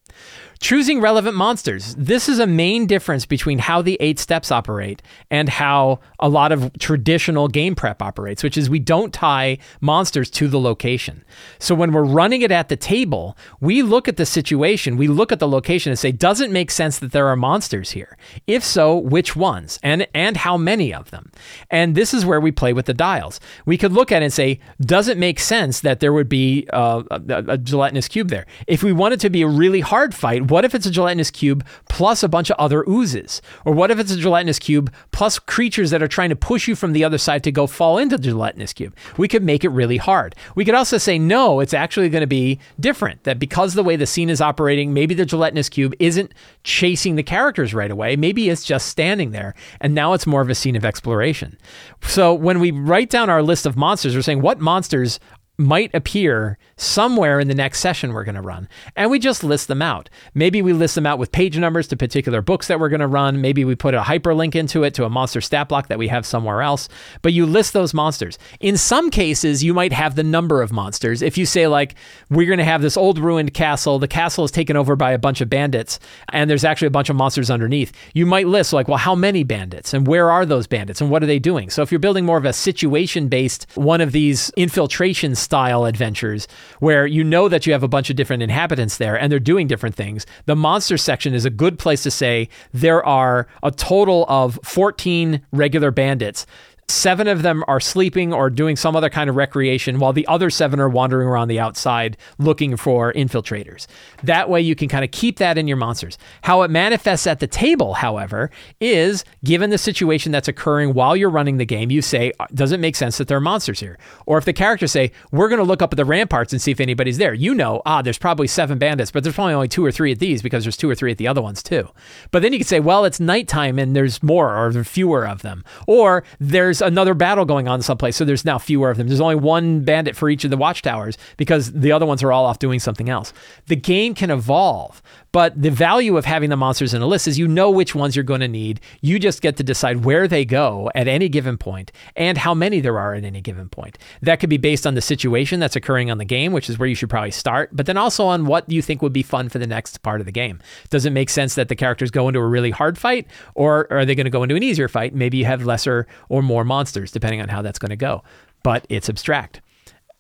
Choosing 0.60 1.02
relevant 1.02 1.36
monsters. 1.36 1.94
This 1.96 2.30
is 2.30 2.40
a 2.40 2.48
main 2.48 2.88
difference 2.88 3.26
between 3.26 3.60
how 3.60 3.82
the 3.82 3.98
eight 4.00 4.18
steps 4.18 4.52
operate 4.52 5.02
and 5.30 5.50
how 5.50 6.00
a 6.20 6.30
lot 6.30 6.52
of 6.52 6.72
traditional 6.80 7.48
game 7.48 7.76
prep 7.76 8.02
operates, 8.02 8.44
which 8.44 8.58
is 8.58 8.70
we 8.70 8.80
don't 8.80 9.14
tie 9.14 9.58
monsters 9.82 10.30
to 10.32 10.48
the 10.48 10.60
location. 10.60 11.26
So 11.60 11.76
when 11.76 11.92
we're 11.92 12.06
running 12.06 12.44
it 12.44 12.52
at 12.52 12.70
the 12.70 12.78
table, 12.78 13.38
we 13.60 13.82
look 13.82 14.08
at 14.08 14.18
the 14.18 14.26
situation, 14.26 14.96
we 14.96 15.08
look 15.08 15.32
at 15.32 15.40
the 15.40 15.48
location 15.48 15.92
and 15.92 16.00
say, 16.00 16.12
does 16.12 16.40
it 16.40 16.50
make 16.50 16.72
sense 16.72 17.00
that 17.00 17.12
there 17.12 17.28
are 17.28 17.36
monsters 17.36 17.92
here? 17.92 18.18
If 18.48 18.64
so, 18.64 18.96
which 18.96 19.36
ones 19.36 19.80
and 19.84 20.08
and 20.14 20.38
how 20.38 20.58
many 20.58 20.94
of 20.94 21.12
them? 21.12 21.32
And 21.70 21.96
this 21.96 22.14
is 22.14 22.26
where 22.26 22.40
we 22.40 22.52
play 22.52 22.72
with 22.72 22.86
the 22.86 22.94
dials. 22.94 23.40
We 23.66 23.78
could 23.78 23.92
look 23.92 24.12
at 24.12 24.22
it 24.22 24.26
and 24.26 24.34
say, 24.34 24.60
does 24.80 25.10
it 25.10 25.18
make 25.18 25.40
sense 25.40 25.82
that 25.82 26.00
there 26.00 26.14
would 26.14 26.30
be 26.30 26.68
uh, 26.72 27.04
a, 27.12 27.22
a, 27.30 27.44
a 27.54 27.58
gelatinous 27.58 28.08
cube 28.08 28.30
there? 28.30 28.46
If 28.68 28.84
we 28.84 28.94
want 28.94 29.16
it 29.16 29.20
to 29.22 29.30
be 29.30 29.42
a 29.42 29.48
really 29.48 29.82
hard 29.82 30.14
fight, 30.16 30.43
what 30.50 30.66
if 30.66 30.76
it's 30.76 30.86
a 30.86 30.92
gelatinous 30.92 31.32
cube 31.32 31.66
plus 31.90 32.24
a 32.24 32.30
bunch 32.30 32.50
of 32.50 32.58
other 32.58 32.84
oozes? 32.88 33.42
Or 33.66 33.74
what 33.74 33.92
if 33.92 34.00
it's 34.00 34.12
a 34.12 34.18
gelatinous 34.18 34.60
cube 34.60 34.94
plus 35.12 35.40
creatures 35.40 35.92
that 35.92 36.04
are 36.04 36.08
trying 36.08 36.30
to 36.30 36.36
push 36.36 36.68
you 36.68 36.76
from 36.76 36.94
the 36.94 37.04
other 37.04 37.18
side 37.18 37.44
to 37.44 37.52
go 37.52 37.68
fall 37.68 37.98
into 37.98 38.18
the 38.18 38.24
gelatinous 38.24 38.74
cube? 38.74 38.96
We 39.18 39.28
could 39.28 39.44
make 39.44 39.64
it 39.64 39.70
really 39.70 39.98
hard. 39.98 40.36
We 40.56 40.66
could 40.66 40.76
also 40.76 40.98
say, 40.98 41.18
no, 41.20 41.60
it's 41.60 41.74
actually 41.74 42.10
going 42.10 42.22
to 42.22 42.28
be 42.28 42.60
different. 42.80 43.24
That 43.24 43.40
because 43.40 43.74
the 43.74 43.84
way 43.84 43.96
the 43.96 44.06
scene 44.06 44.30
is 44.30 44.42
operating, 44.42 44.94
maybe 44.94 45.14
the 45.14 45.26
gelatinous 45.26 45.70
cube 45.70 45.94
isn't 46.00 46.34
chasing 46.64 47.16
the 47.16 47.24
characters 47.24 47.74
right 47.74 47.92
away. 47.92 48.16
Maybe 48.16 48.50
it's 48.50 48.64
just 48.64 48.88
standing 48.88 49.32
there. 49.32 49.54
And 49.82 49.96
now 49.96 50.14
it's 50.14 50.28
more 50.28 50.42
of 50.42 50.50
a 50.50 50.56
scene 50.56 50.76
of 50.76 50.86
exploration. 50.86 51.58
So 52.02 52.34
when 52.34 52.60
we 52.60 52.72
write 52.72 53.10
down 53.10 53.30
our 53.30 53.42
list 53.42 53.66
of 53.66 53.76
monsters, 53.76 54.16
we're 54.16 54.22
saying, 54.22 54.42
what 54.42 54.60
monsters 54.60 55.20
might 55.64 55.94
appear 55.96 56.58
somewhere 56.76 57.40
in 57.40 57.48
the 57.48 57.56
next 57.56 57.80
session 57.80 58.14
we're 58.14 58.24
going 58.24 58.36
to 58.36 58.42
run. 58.42 58.68
And 58.96 59.10
we 59.10 59.20
just 59.20 59.44
list 59.44 59.68
them 59.68 59.82
out. 59.82 60.10
Maybe 60.34 60.62
we 60.62 60.74
list 60.74 60.96
them 60.96 61.06
out 61.06 61.18
with 61.18 61.32
page 61.32 61.58
numbers 61.58 61.88
to 61.88 61.98
particular 61.98 62.42
books 62.42 62.68
that 62.68 62.80
we're 62.80 62.90
going 62.90 63.00
to 63.00 63.08
run. 63.08 63.42
Maybe 63.42 63.66
we 63.66 63.76
put 63.76 63.94
a 63.94 64.02
hyperlink 64.02 64.56
into 64.56 64.84
it 64.84 64.94
to 64.96 65.06
a 65.06 65.10
monster 65.10 65.42
stat 65.42 65.70
block 65.70 65.88
that 65.88 65.98
we 65.98 66.08
have 66.10 66.26
somewhere 66.26 66.62
else. 66.62 66.90
But 67.22 67.34
you 67.34 67.46
list 67.46 67.74
those 67.74 67.94
monsters. 67.94 68.38
In 68.60 68.78
some 68.78 69.10
cases, 69.10 69.64
you 69.64 69.74
might 69.74 69.94
have 69.94 70.16
the 70.16 70.24
number 70.24 70.62
of 70.62 70.72
monsters. 70.72 71.22
If 71.22 71.38
you 71.38 71.46
say, 71.46 71.68
like, 71.68 71.96
we're 72.30 72.48
going 72.48 72.58
to 72.58 72.66
have 72.66 72.82
this 72.82 72.98
old 72.98 73.18
ruined 73.18 73.54
castle, 73.54 74.00
the 74.00 74.08
castle 74.08 74.44
is 74.44 74.52
taken 74.52 74.76
over 74.76 74.96
by 74.96 75.12
a 75.12 75.18
bunch 75.18 75.42
of 75.42 75.50
bandits, 75.50 76.00
and 76.30 76.50
there's 76.50 76.66
actually 76.66 76.88
a 76.88 76.92
bunch 76.92 77.10
of 77.10 77.16
monsters 77.16 77.50
underneath, 77.50 77.92
you 78.14 78.26
might 78.26 78.48
list, 78.48 78.74
like, 78.74 78.88
well, 78.88 78.98
how 78.98 79.16
many 79.16 79.44
bandits? 79.44 79.94
And 79.94 80.08
where 80.08 80.30
are 80.30 80.46
those 80.46 80.68
bandits? 80.68 81.02
And 81.02 81.10
what 81.10 81.24
are 81.24 81.28
they 81.28 81.40
doing? 81.40 81.70
So 81.70 81.82
if 81.82 81.92
you're 81.92 82.00
building 82.00 82.26
more 82.26 82.38
of 82.38 82.46
a 82.46 82.54
situation 82.54 83.28
based 83.28 83.68
one 83.76 84.02
of 84.02 84.12
these 84.12 84.50
infiltration 84.58 85.36
style 85.54 85.86
adventures 85.86 86.48
where 86.80 87.06
you 87.06 87.24
know 87.24 87.48
that 87.48 87.68
you 87.68 87.74
have 87.74 87.84
a 87.84 87.88
bunch 87.88 88.10
of 88.10 88.16
different 88.16 88.42
inhabitants 88.42 88.98
there 88.98 89.16
and 89.16 89.32
they're 89.32 89.40
doing 89.40 89.68
different 89.68 89.94
things, 89.94 90.26
the 90.48 90.56
monster 90.56 90.98
section 90.98 91.36
is 91.36 91.46
a 91.46 91.52
good 91.52 91.78
place 91.78 92.02
to 92.02 92.10
say 92.10 92.50
there 92.74 93.06
are 93.06 93.46
a 93.62 93.70
total 93.70 94.26
of 94.28 94.60
14 94.64 95.46
regular 95.52 95.92
bandits. 95.92 96.48
Seven 96.90 97.28
of 97.28 97.42
them 97.42 97.64
are 97.68 97.80
sleeping 97.80 98.34
or 98.34 98.50
doing 98.50 98.76
some 98.76 98.96
other 98.96 99.10
kind 99.10 99.30
of 99.30 99.36
recreation, 99.36 100.00
while 100.00 100.14
the 100.14 100.28
other 100.28 100.50
seven 100.50 100.80
are 100.80 100.90
wandering 100.90 101.28
around 101.28 101.48
the 101.48 101.60
outside 101.60 102.18
looking 102.38 102.76
for 102.76 103.14
infiltrators. 103.14 103.88
That 104.24 104.50
way, 104.50 104.62
you 104.62 104.76
can 104.76 104.90
kind 104.90 105.04
of 105.04 105.12
keep 105.12 105.38
that 105.38 105.58
in 105.58 105.68
your 105.68 105.78
monsters. 105.78 106.18
How 106.42 106.62
it 106.64 106.72
manifests 106.72 107.26
at 107.26 107.40
the 107.40 107.48
table, 107.48 107.96
however, 107.96 108.52
is 108.80 109.24
given 109.44 109.70
the 109.70 109.78
situation 109.78 110.32
that's 110.32 110.48
occurring 110.48 110.94
while 110.94 111.16
you're 111.16 111.30
running 111.30 111.58
the 111.58 111.66
game, 111.66 111.90
you 111.90 112.02
say, 112.02 112.32
Does 112.54 112.72
it 112.72 112.80
make 112.80 112.96
sense 112.96 113.18
that 113.18 113.28
there 113.28 113.38
are 113.38 113.42
monsters 113.42 113.80
here? 113.80 113.98
Or 114.26 114.38
if 114.38 114.46
the 114.46 114.54
characters 114.54 114.92
say, 114.92 115.12
We're 115.32 115.50
going 115.50 115.60
to 115.60 115.64
look 115.64 115.82
up 115.82 115.94
at 115.94 115.98
the 115.98 116.06
ramparts 116.06 116.52
and 116.52 116.62
see 116.62 116.72
if 116.72 116.80
anybody's 116.80 117.18
there, 117.18 117.34
you 117.34 117.56
know, 117.56 117.82
ah, 117.86 118.02
there's 118.02 118.18
probably 118.18 118.48
seven 118.48 118.78
bandits, 118.78 119.12
but 119.12 119.24
there's 119.24 119.36
probably 119.36 119.54
only 119.54 119.68
two 119.68 119.86
or 119.86 119.92
three 119.92 120.12
at 120.12 120.20
these 120.20 120.42
because 120.42 120.64
there's 120.64 120.78
two 120.78 120.90
or 120.90 120.96
three 120.96 121.12
at 121.12 121.18
the 121.18 121.28
other 121.28 121.42
ones 121.42 121.64
too. 121.64 121.90
But 122.32 122.42
then 122.42 122.52
you 122.52 122.60
can 122.60 122.68
say, 122.68 122.80
Well, 122.80 123.06
it's 123.06 123.20
nighttime 123.20 123.80
and 123.80 123.96
there's 123.96 124.22
more 124.22 124.56
or 124.56 124.72
there's 124.72 124.88
fewer 124.88 125.26
of 125.26 125.42
them. 125.42 125.64
Or 125.88 126.24
there's 126.40 126.73
another 126.82 127.14
battle 127.14 127.46
going 127.46 127.68
on 127.68 127.82
someplace, 127.82 128.16
so 128.16 128.26
there's 128.26 128.46
now 128.46 128.58
fewer 128.58 128.90
of 128.90 128.98
them. 128.98 129.08
There's 129.08 129.22
only 129.22 129.36
one 129.36 129.82
bandit 129.82 130.16
for 130.16 130.30
each 130.30 130.44
of 130.44 130.52
the 130.52 130.58
watchtowers 130.58 131.18
because 131.38 131.72
the 131.72 131.92
other 131.92 132.06
ones 132.06 132.24
are 132.24 132.32
all 132.32 132.46
off 132.46 132.60
doing 132.60 132.80
something 132.80 133.10
else. 133.10 133.34
The 133.68 133.76
game 133.76 134.14
can 134.16 134.32
evolve, 134.32 135.02
but 135.34 135.60
the 135.60 135.72
value 135.72 136.16
of 136.16 136.26
having 136.26 136.52
the 136.52 136.56
monsters 136.56 136.94
in 136.94 137.02
a 137.02 137.08
list 137.08 137.28
is 137.28 137.38
you 137.38 137.48
know 137.48 137.70
which 137.70 137.96
ones 137.96 138.16
you're 138.16 138.24
going 138.24 138.40
to 138.40 138.48
need. 138.48 138.80
You 139.02 139.18
just 139.18 139.42
get 139.42 139.58
to 139.58 139.64
decide 139.64 140.06
where 140.06 140.28
they 140.28 140.46
go 140.46 140.92
at 140.94 141.08
any 141.08 141.28
given 141.28 141.58
point 141.58 141.92
and 142.16 142.38
how 142.38 142.54
many 142.54 142.80
there 142.80 143.00
are 143.00 143.16
at 143.16 143.26
any 143.26 143.42
given 143.42 143.68
point. 143.68 143.98
That 144.22 144.40
could 144.40 144.50
be 144.50 144.58
based 144.58 144.86
on 144.86 144.94
the 144.94 145.02
situation 145.02 145.60
that's 145.60 145.76
occurring 145.76 146.12
on 146.12 146.20
the 146.20 146.26
game, 146.26 146.54
which 146.54 146.70
is 146.70 146.78
where 146.78 146.88
you 146.88 146.94
should 146.94 147.10
probably 147.10 147.32
start, 147.32 147.72
but 147.74 147.88
then 147.88 147.98
also 147.98 148.28
on 148.28 148.46
what 148.46 148.70
you 148.70 148.84
think 148.84 149.02
would 149.02 149.12
be 149.12 149.24
fun 149.24 149.50
for 149.50 149.58
the 149.58 149.68
next 149.68 150.04
part 150.04 150.20
of 150.20 150.26
the 150.26 150.32
game. 150.32 150.60
Does 150.92 151.06
it 151.06 151.10
make 151.10 151.32
sense 151.32 151.56
that 151.56 151.68
the 151.68 151.76
characters 151.76 152.12
go 152.12 152.28
into 152.28 152.40
a 152.40 152.48
really 152.48 152.72
hard 152.72 153.00
fight 153.00 153.26
or 153.56 153.92
are 153.92 154.06
they 154.06 154.14
going 154.14 154.26
to 154.26 154.30
go 154.30 154.44
into 154.44 154.56
an 154.56 154.64
easier 154.64 154.88
fight? 154.88 155.16
Maybe 155.16 155.38
you 155.38 155.46
have 155.46 155.66
lesser 155.66 156.06
or 156.30 156.44
more 156.44 156.64
monsters, 156.64 157.12
depending 157.12 157.42
on 157.42 157.50
how 157.50 157.64
that's 157.64 157.80
going 157.80 157.90
to 157.90 157.96
go. 157.96 158.24
But 158.62 158.86
it's 158.88 159.10
abstract. 159.10 159.62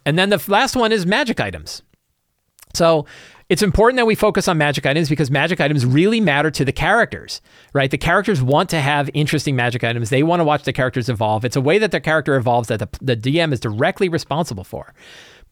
And 0.07 0.17
then 0.17 0.31
the 0.31 0.43
last 0.47 0.75
one 0.75 0.91
is 0.91 1.05
magic 1.05 1.39
items. 1.39 1.83
So 2.73 3.05
it's 3.49 3.61
important 3.61 3.97
that 3.97 4.05
we 4.05 4.15
focus 4.15 4.47
on 4.47 4.57
magic 4.57 4.85
items 4.85 5.09
because 5.09 5.29
magic 5.29 5.59
items 5.59 5.85
really 5.85 6.21
matter 6.21 6.49
to 6.51 6.65
the 6.65 6.71
characters, 6.71 7.41
right? 7.73 7.91
The 7.91 7.97
characters 7.97 8.41
want 8.41 8.69
to 8.69 8.81
have 8.81 9.09
interesting 9.13 9.55
magic 9.55 9.83
items. 9.83 10.09
They 10.09 10.23
want 10.23 10.39
to 10.39 10.43
watch 10.43 10.63
the 10.63 10.73
characters 10.73 11.09
evolve. 11.09 11.45
It's 11.45 11.55
a 11.55 11.61
way 11.61 11.77
that 11.77 11.91
their 11.91 11.99
character 11.99 12.35
evolves 12.35 12.69
that 12.69 12.79
the, 12.79 12.89
the 13.01 13.17
DM 13.17 13.51
is 13.53 13.59
directly 13.59 14.09
responsible 14.09 14.63
for. 14.63 14.93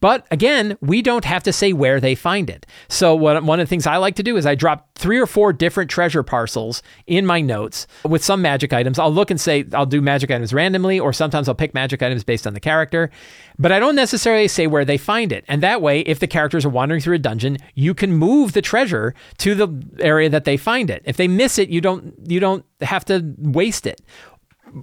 But 0.02 0.26
again, 0.32 0.78
we 0.82 1.02
don't 1.02 1.24
have 1.26 1.44
to 1.44 1.54
say 1.54 1.72
where 1.74 2.00
they 2.00 2.16
find 2.16 2.50
it. 2.50 2.66
So 2.90 3.16
what, 3.16 3.44
one 3.44 3.60
of 3.60 3.68
the 3.68 3.70
things 3.70 3.88
I 3.88 3.98
like 3.98 4.16
to 4.16 4.24
do 4.24 4.36
is 4.36 4.46
I 4.46 4.56
drop 4.56 4.90
three 4.96 5.20
or 5.20 5.28
four 5.28 5.54
different 5.54 5.90
treasure 5.90 6.24
parcels 6.24 6.84
in 7.08 7.26
my 7.26 7.40
notes 7.40 7.88
with 8.04 8.24
some 8.24 8.42
magic 8.42 8.74
items. 8.74 9.00
I'll 9.00 9.14
look 9.14 9.32
and 9.32 9.40
say 9.40 9.64
I'll 9.74 9.86
do 9.86 10.02
magic 10.02 10.32
items 10.32 10.54
randomly, 10.54 11.00
or 11.00 11.14
sometimes 11.14 11.48
I'll 11.48 11.56
pick 11.56 11.74
magic 11.74 12.02
items 12.02 12.24
based 12.24 12.46
on 12.46 12.54
the 12.54 12.60
character. 12.60 13.12
But 13.60 13.72
I 13.72 13.80
don't 13.80 13.96
necessarily 13.96 14.48
say 14.48 14.66
where 14.66 14.86
they 14.86 14.98
find 14.98 15.32
it. 15.32 15.46
And 15.48 15.62
that 15.62 15.82
way, 15.82 16.02
if 16.02 16.20
the 16.20 16.28
characters 16.28 16.66
are 16.66 16.70
wandering 16.70 17.00
through 17.00 17.16
a 17.16 17.20
dungeon, 17.20 17.60
you 17.76 17.94
can 17.94 18.12
move 18.12 18.54
the 18.54 18.62
treasure 18.62 19.14
to 19.38 19.54
the 19.54 19.70
area 20.00 20.30
that 20.30 20.46
they 20.46 20.58
find 20.58 20.90
it. 20.90 21.04
If 21.06 21.18
they 21.18 21.28
miss 21.28 21.60
it, 21.60 21.70
you 21.70 21.80
don't 21.80 22.16
you 22.26 22.40
don't 22.40 22.66
have 22.82 23.06
to 23.06 23.36
waste 23.38 23.86
it 23.86 24.02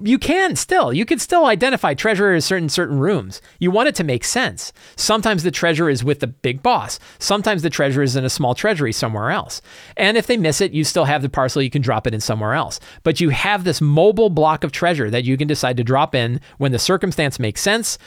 you 0.03 0.19
can 0.19 0.57
still. 0.57 0.93
You 0.93 1.05
can 1.05 1.19
still 1.19 1.47
identify 1.47 1.95
treasure 1.95 2.35
in 2.35 2.41
certain 2.41 2.69
certain 2.69 2.99
rooms. 2.99 3.41
You 3.59 3.71
want 3.71 3.89
it 3.89 3.95
to 3.97 4.05
make 4.05 4.25
sense. 4.25 4.73
Sometimes 4.97 5.43
the 5.43 5.51
treasure 5.51 5.89
is 5.89 6.05
with 6.05 6.21
the 6.21 6.27
big 6.27 6.63
boss. 6.63 6.99
Sometimes 7.19 7.63
the 7.63 7.71
treasure 7.71 8.03
is 8.03 8.17
in 8.17 8.25
a 8.25 8.31
small 8.31 8.55
treasury 8.55 8.93
somewhere 8.93 9.31
else. 9.31 9.63
And 9.97 10.17
if 10.17 10.27
they 10.27 10.37
miss 10.37 10.61
it 10.61 10.73
you 10.73 10.85
still 10.85 11.05
have 11.05 11.23
the 11.23 11.29
parcel. 11.29 11.63
You 11.63 11.71
can 11.71 11.83
drop 11.83 12.07
it 12.07 12.15
in 12.15 12.21
somewhere 12.21 12.55
else. 12.55 12.81
But 13.03 13.21
you 13.21 13.31
have 13.31 13.65
this 13.65 13.81
mobile 13.81 14.31
block 14.31 14.65
of 14.65 14.73
treasure 14.73 15.11
that 15.11 15.25
you 15.25 15.37
can 15.37 15.49
decide 15.49 15.77
to 15.79 15.85
drop 15.85 16.15
in 16.15 16.41
when 16.59 16.73
the 16.73 16.79
circumstance 16.79 17.39
makes 17.39 17.61
sense 17.61 17.99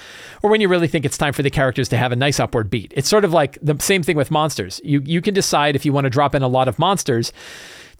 or 0.42 0.50
when 0.50 0.62
you 0.62 0.68
really 0.68 0.88
think 0.88 1.06
it's 1.06 1.18
time 1.18 1.34
for 1.34 1.44
the 1.44 1.50
characters 1.50 1.90
to 1.90 1.98
have 1.98 2.12
a 2.12 2.16
nice 2.16 2.40
upward 2.40 2.70
beat. 2.70 2.94
It's 2.96 3.10
sort 3.10 3.26
of 3.26 3.34
like 3.34 3.58
the 3.62 3.78
same 3.80 4.04
thing 4.04 4.18
with 4.18 4.32
monsters. 4.32 4.82
You 4.84 5.02
you 5.06 5.22
can 5.22 5.34
decide 5.34 5.76
if 5.76 5.86
you 5.86 5.94
want 5.94 6.06
to 6.06 6.10
drop 6.10 6.36
in 6.36 6.42
a 6.44 6.48
lot 6.48 6.68
of 6.68 6.80
monsters 6.80 7.34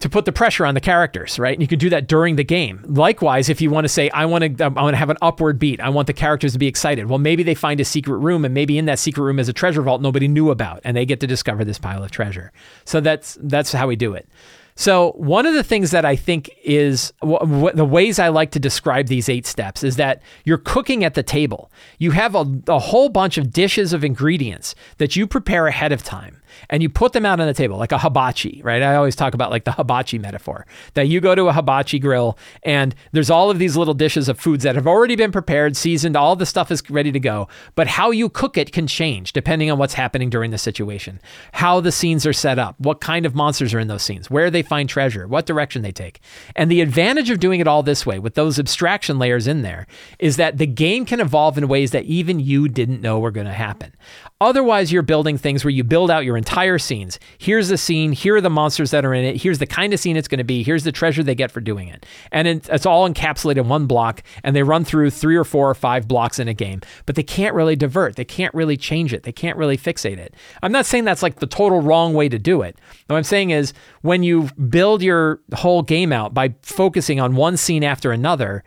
to 0.02 0.08
put 0.08 0.24
the 0.24 0.32
pressure 0.32 0.66
on 0.66 0.74
the 0.74 0.80
characters, 0.80 1.38
right? 1.38 1.54
And 1.54 1.62
you 1.62 1.68
can 1.68 1.78
do 1.78 1.88
that 1.90 2.08
during 2.08 2.36
the 2.36 2.44
game. 2.44 2.84
Likewise, 2.86 3.48
if 3.48 3.60
you 3.60 3.70
want 3.70 3.84
to 3.84 3.88
say, 3.88 4.10
I 4.10 4.26
want 4.26 4.58
to, 4.58 4.66
um, 4.66 4.76
I 4.76 4.82
want 4.82 4.94
to 4.94 4.98
have 4.98 5.10
an 5.10 5.16
upward 5.22 5.58
beat. 5.58 5.80
I 5.80 5.88
want 5.88 6.06
the 6.06 6.12
characters 6.12 6.52
to 6.52 6.58
be 6.58 6.66
excited. 6.66 7.08
Well, 7.08 7.18
maybe 7.18 7.42
they 7.42 7.54
find 7.54 7.80
a 7.80 7.84
secret 7.84 8.18
room, 8.18 8.44
and 8.44 8.52
maybe 8.52 8.78
in 8.78 8.86
that 8.86 8.98
secret 8.98 9.22
room 9.22 9.38
is 9.38 9.48
a 9.48 9.52
treasure 9.52 9.82
vault 9.82 10.02
nobody 10.02 10.28
knew 10.28 10.50
about, 10.50 10.80
and 10.84 10.96
they 10.96 11.06
get 11.06 11.20
to 11.20 11.26
discover 11.26 11.64
this 11.64 11.78
pile 11.78 12.02
of 12.02 12.10
treasure. 12.10 12.52
So 12.84 13.00
that's 13.00 13.38
that's 13.40 13.72
how 13.72 13.86
we 13.86 13.96
do 13.96 14.14
it. 14.14 14.28
So, 14.74 15.12
one 15.12 15.44
of 15.44 15.54
the 15.54 15.62
things 15.62 15.90
that 15.90 16.04
I 16.04 16.16
think 16.16 16.50
is 16.64 17.12
w- 17.20 17.38
w- 17.38 17.74
the 17.74 17.84
ways 17.84 18.18
I 18.18 18.28
like 18.28 18.52
to 18.52 18.58
describe 18.58 19.06
these 19.06 19.28
eight 19.28 19.46
steps 19.46 19.84
is 19.84 19.96
that 19.96 20.22
you're 20.44 20.58
cooking 20.58 21.04
at 21.04 21.14
the 21.14 21.22
table. 21.22 21.70
You 21.98 22.12
have 22.12 22.34
a, 22.34 22.46
a 22.68 22.78
whole 22.78 23.10
bunch 23.10 23.36
of 23.36 23.52
dishes 23.52 23.92
of 23.92 24.02
ingredients 24.02 24.74
that 24.96 25.14
you 25.14 25.26
prepare 25.26 25.66
ahead 25.66 25.92
of 25.92 26.02
time 26.02 26.41
and 26.70 26.82
you 26.82 26.88
put 26.88 27.12
them 27.12 27.26
out 27.26 27.40
on 27.40 27.46
the 27.46 27.54
table 27.54 27.76
like 27.76 27.92
a 27.92 27.98
hibachi, 27.98 28.60
right? 28.64 28.82
I 28.82 28.96
always 28.96 29.16
talk 29.16 29.34
about 29.34 29.50
like 29.50 29.64
the 29.64 29.72
hibachi 29.72 30.18
metaphor 30.18 30.66
that 30.94 31.08
you 31.08 31.20
go 31.20 31.34
to 31.34 31.48
a 31.48 31.52
hibachi 31.52 31.98
grill 31.98 32.38
and 32.62 32.94
there's 33.12 33.30
all 33.30 33.50
of 33.50 33.58
these 33.58 33.76
little 33.76 33.94
dishes 33.94 34.28
of 34.28 34.38
foods 34.38 34.64
that 34.64 34.74
have 34.74 34.86
already 34.86 35.16
been 35.16 35.32
prepared, 35.32 35.76
seasoned, 35.76 36.16
all 36.16 36.36
the 36.36 36.46
stuff 36.46 36.70
is 36.70 36.88
ready 36.90 37.12
to 37.12 37.20
go. 37.20 37.48
But 37.74 37.86
how 37.86 38.10
you 38.10 38.28
cook 38.28 38.56
it 38.56 38.72
can 38.72 38.86
change 38.86 39.32
depending 39.32 39.70
on 39.70 39.78
what's 39.78 39.94
happening 39.94 40.30
during 40.30 40.50
the 40.50 40.58
situation, 40.58 41.20
how 41.52 41.80
the 41.80 41.92
scenes 41.92 42.26
are 42.26 42.32
set 42.32 42.58
up, 42.58 42.78
what 42.78 43.00
kind 43.00 43.26
of 43.26 43.34
monsters 43.34 43.74
are 43.74 43.78
in 43.78 43.88
those 43.88 44.02
scenes, 44.02 44.30
where 44.30 44.50
they 44.50 44.62
find 44.62 44.88
treasure, 44.88 45.26
what 45.26 45.46
direction 45.46 45.82
they 45.82 45.92
take. 45.92 46.20
And 46.56 46.70
the 46.70 46.80
advantage 46.80 47.30
of 47.30 47.40
doing 47.40 47.60
it 47.60 47.68
all 47.68 47.82
this 47.82 48.06
way 48.06 48.18
with 48.18 48.34
those 48.34 48.58
abstraction 48.58 49.18
layers 49.18 49.46
in 49.46 49.62
there 49.62 49.86
is 50.18 50.36
that 50.36 50.58
the 50.58 50.66
game 50.66 51.04
can 51.04 51.20
evolve 51.20 51.58
in 51.58 51.68
ways 51.68 51.90
that 51.92 52.04
even 52.04 52.40
you 52.40 52.68
didn't 52.68 53.00
know 53.00 53.18
were 53.18 53.30
going 53.30 53.46
to 53.46 53.52
happen. 53.52 53.94
Otherwise, 54.40 54.90
you're 54.92 55.02
building 55.02 55.38
things 55.38 55.64
where 55.64 55.70
you 55.70 55.84
build 55.84 56.10
out 56.10 56.24
your 56.24 56.36
entire 56.36 56.51
scenes. 56.78 57.18
Here's 57.38 57.68
the 57.68 57.78
scene. 57.78 58.12
Here 58.12 58.36
are 58.36 58.40
the 58.40 58.50
monsters 58.50 58.90
that 58.90 59.04
are 59.04 59.14
in 59.14 59.24
it. 59.24 59.40
Here's 59.40 59.58
the 59.58 59.66
kind 59.66 59.92
of 59.92 60.00
scene 60.00 60.16
it's 60.16 60.28
going 60.28 60.38
to 60.38 60.44
be. 60.44 60.62
Here's 60.62 60.84
the 60.84 60.92
treasure 60.92 61.22
they 61.22 61.34
get 61.34 61.50
for 61.50 61.60
doing 61.60 61.88
it. 61.88 62.04
And 62.30 62.46
it's 62.46 62.86
all 62.86 63.08
encapsulated 63.08 63.58
in 63.58 63.68
one 63.68 63.86
block. 63.86 64.22
And 64.44 64.54
they 64.54 64.62
run 64.62 64.84
through 64.84 65.10
three 65.10 65.36
or 65.36 65.44
four 65.44 65.68
or 65.68 65.74
five 65.74 66.06
blocks 66.06 66.38
in 66.38 66.48
a 66.48 66.54
game. 66.54 66.80
But 67.06 67.16
they 67.16 67.22
can't 67.22 67.54
really 67.54 67.76
divert. 67.76 68.16
They 68.16 68.24
can't 68.24 68.54
really 68.54 68.76
change 68.76 69.12
it. 69.12 69.22
They 69.22 69.32
can't 69.32 69.56
really 69.56 69.76
fixate 69.76 70.18
it. 70.18 70.34
I'm 70.62 70.72
not 70.72 70.86
saying 70.86 71.04
that's 71.04 71.22
like 71.22 71.40
the 71.40 71.46
total 71.46 71.80
wrong 71.80 72.14
way 72.14 72.28
to 72.28 72.38
do 72.38 72.62
it. 72.62 72.76
What 73.06 73.16
I'm 73.16 73.24
saying 73.24 73.50
is 73.50 73.72
when 74.02 74.22
you 74.22 74.48
build 74.68 75.02
your 75.02 75.40
whole 75.54 75.82
game 75.82 76.12
out 76.12 76.34
by 76.34 76.54
focusing 76.62 77.20
on 77.20 77.34
one 77.34 77.56
scene 77.56 77.84
after 77.84 78.12
another, 78.12 78.62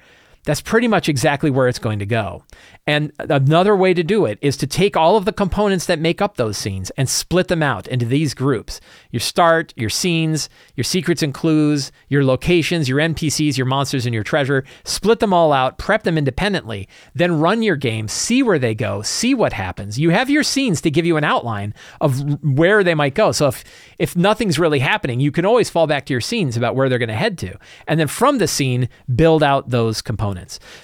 that's 0.45 0.61
pretty 0.61 0.87
much 0.87 1.09
exactly 1.09 1.49
where 1.49 1.67
it's 1.67 1.79
going 1.79 1.99
to 1.99 2.05
go. 2.05 2.43
And 2.87 3.11
another 3.17 3.75
way 3.75 3.95
to 3.95 4.03
do 4.03 4.25
it 4.25 4.37
is 4.41 4.57
to 4.57 4.67
take 4.67 4.95
all 4.95 5.17
of 5.17 5.25
the 5.25 5.33
components 5.33 5.87
that 5.87 5.99
make 5.99 6.21
up 6.21 6.37
those 6.37 6.55
scenes 6.55 6.91
and 6.91 7.09
split 7.09 7.47
them 7.47 7.63
out 7.63 7.87
into 7.87 8.05
these 8.05 8.33
groups 8.33 8.79
your 9.11 9.19
start, 9.19 9.73
your 9.75 9.89
scenes, 9.89 10.49
your 10.75 10.83
secrets 10.83 11.23
and 11.23 11.33
clues, 11.33 11.91
your 12.09 12.23
locations, 12.23 12.87
your 12.87 12.99
NPCs, 12.99 13.57
your 13.57 13.65
monsters, 13.65 14.05
and 14.05 14.13
your 14.13 14.23
treasure. 14.23 14.63
Split 14.83 15.19
them 15.19 15.33
all 15.33 15.51
out, 15.51 15.77
prep 15.77 16.03
them 16.03 16.17
independently, 16.17 16.87
then 17.15 17.39
run 17.39 17.63
your 17.63 17.75
game, 17.75 18.07
see 18.07 18.43
where 18.43 18.59
they 18.59 18.75
go, 18.75 19.01
see 19.01 19.33
what 19.33 19.53
happens. 19.53 19.97
You 19.97 20.11
have 20.11 20.29
your 20.29 20.43
scenes 20.43 20.81
to 20.81 20.91
give 20.91 21.05
you 21.05 21.17
an 21.17 21.23
outline 21.23 21.73
of 22.01 22.43
where 22.43 22.83
they 22.83 22.93
might 22.93 23.15
go. 23.15 23.31
So 23.31 23.47
if, 23.47 23.63
if 23.97 24.15
nothing's 24.15 24.59
really 24.59 24.79
happening, 24.79 25.19
you 25.19 25.31
can 25.31 25.45
always 25.45 25.69
fall 25.69 25.87
back 25.87 26.05
to 26.07 26.13
your 26.13 26.21
scenes 26.21 26.55
about 26.55 26.75
where 26.75 26.89
they're 26.89 26.99
going 26.99 27.09
to 27.09 27.15
head 27.15 27.37
to. 27.39 27.57
And 27.87 27.99
then 27.99 28.07
from 28.07 28.37
the 28.37 28.47
scene, 28.47 28.89
build 29.15 29.41
out 29.41 29.69
those 29.69 30.01
components. 30.01 30.34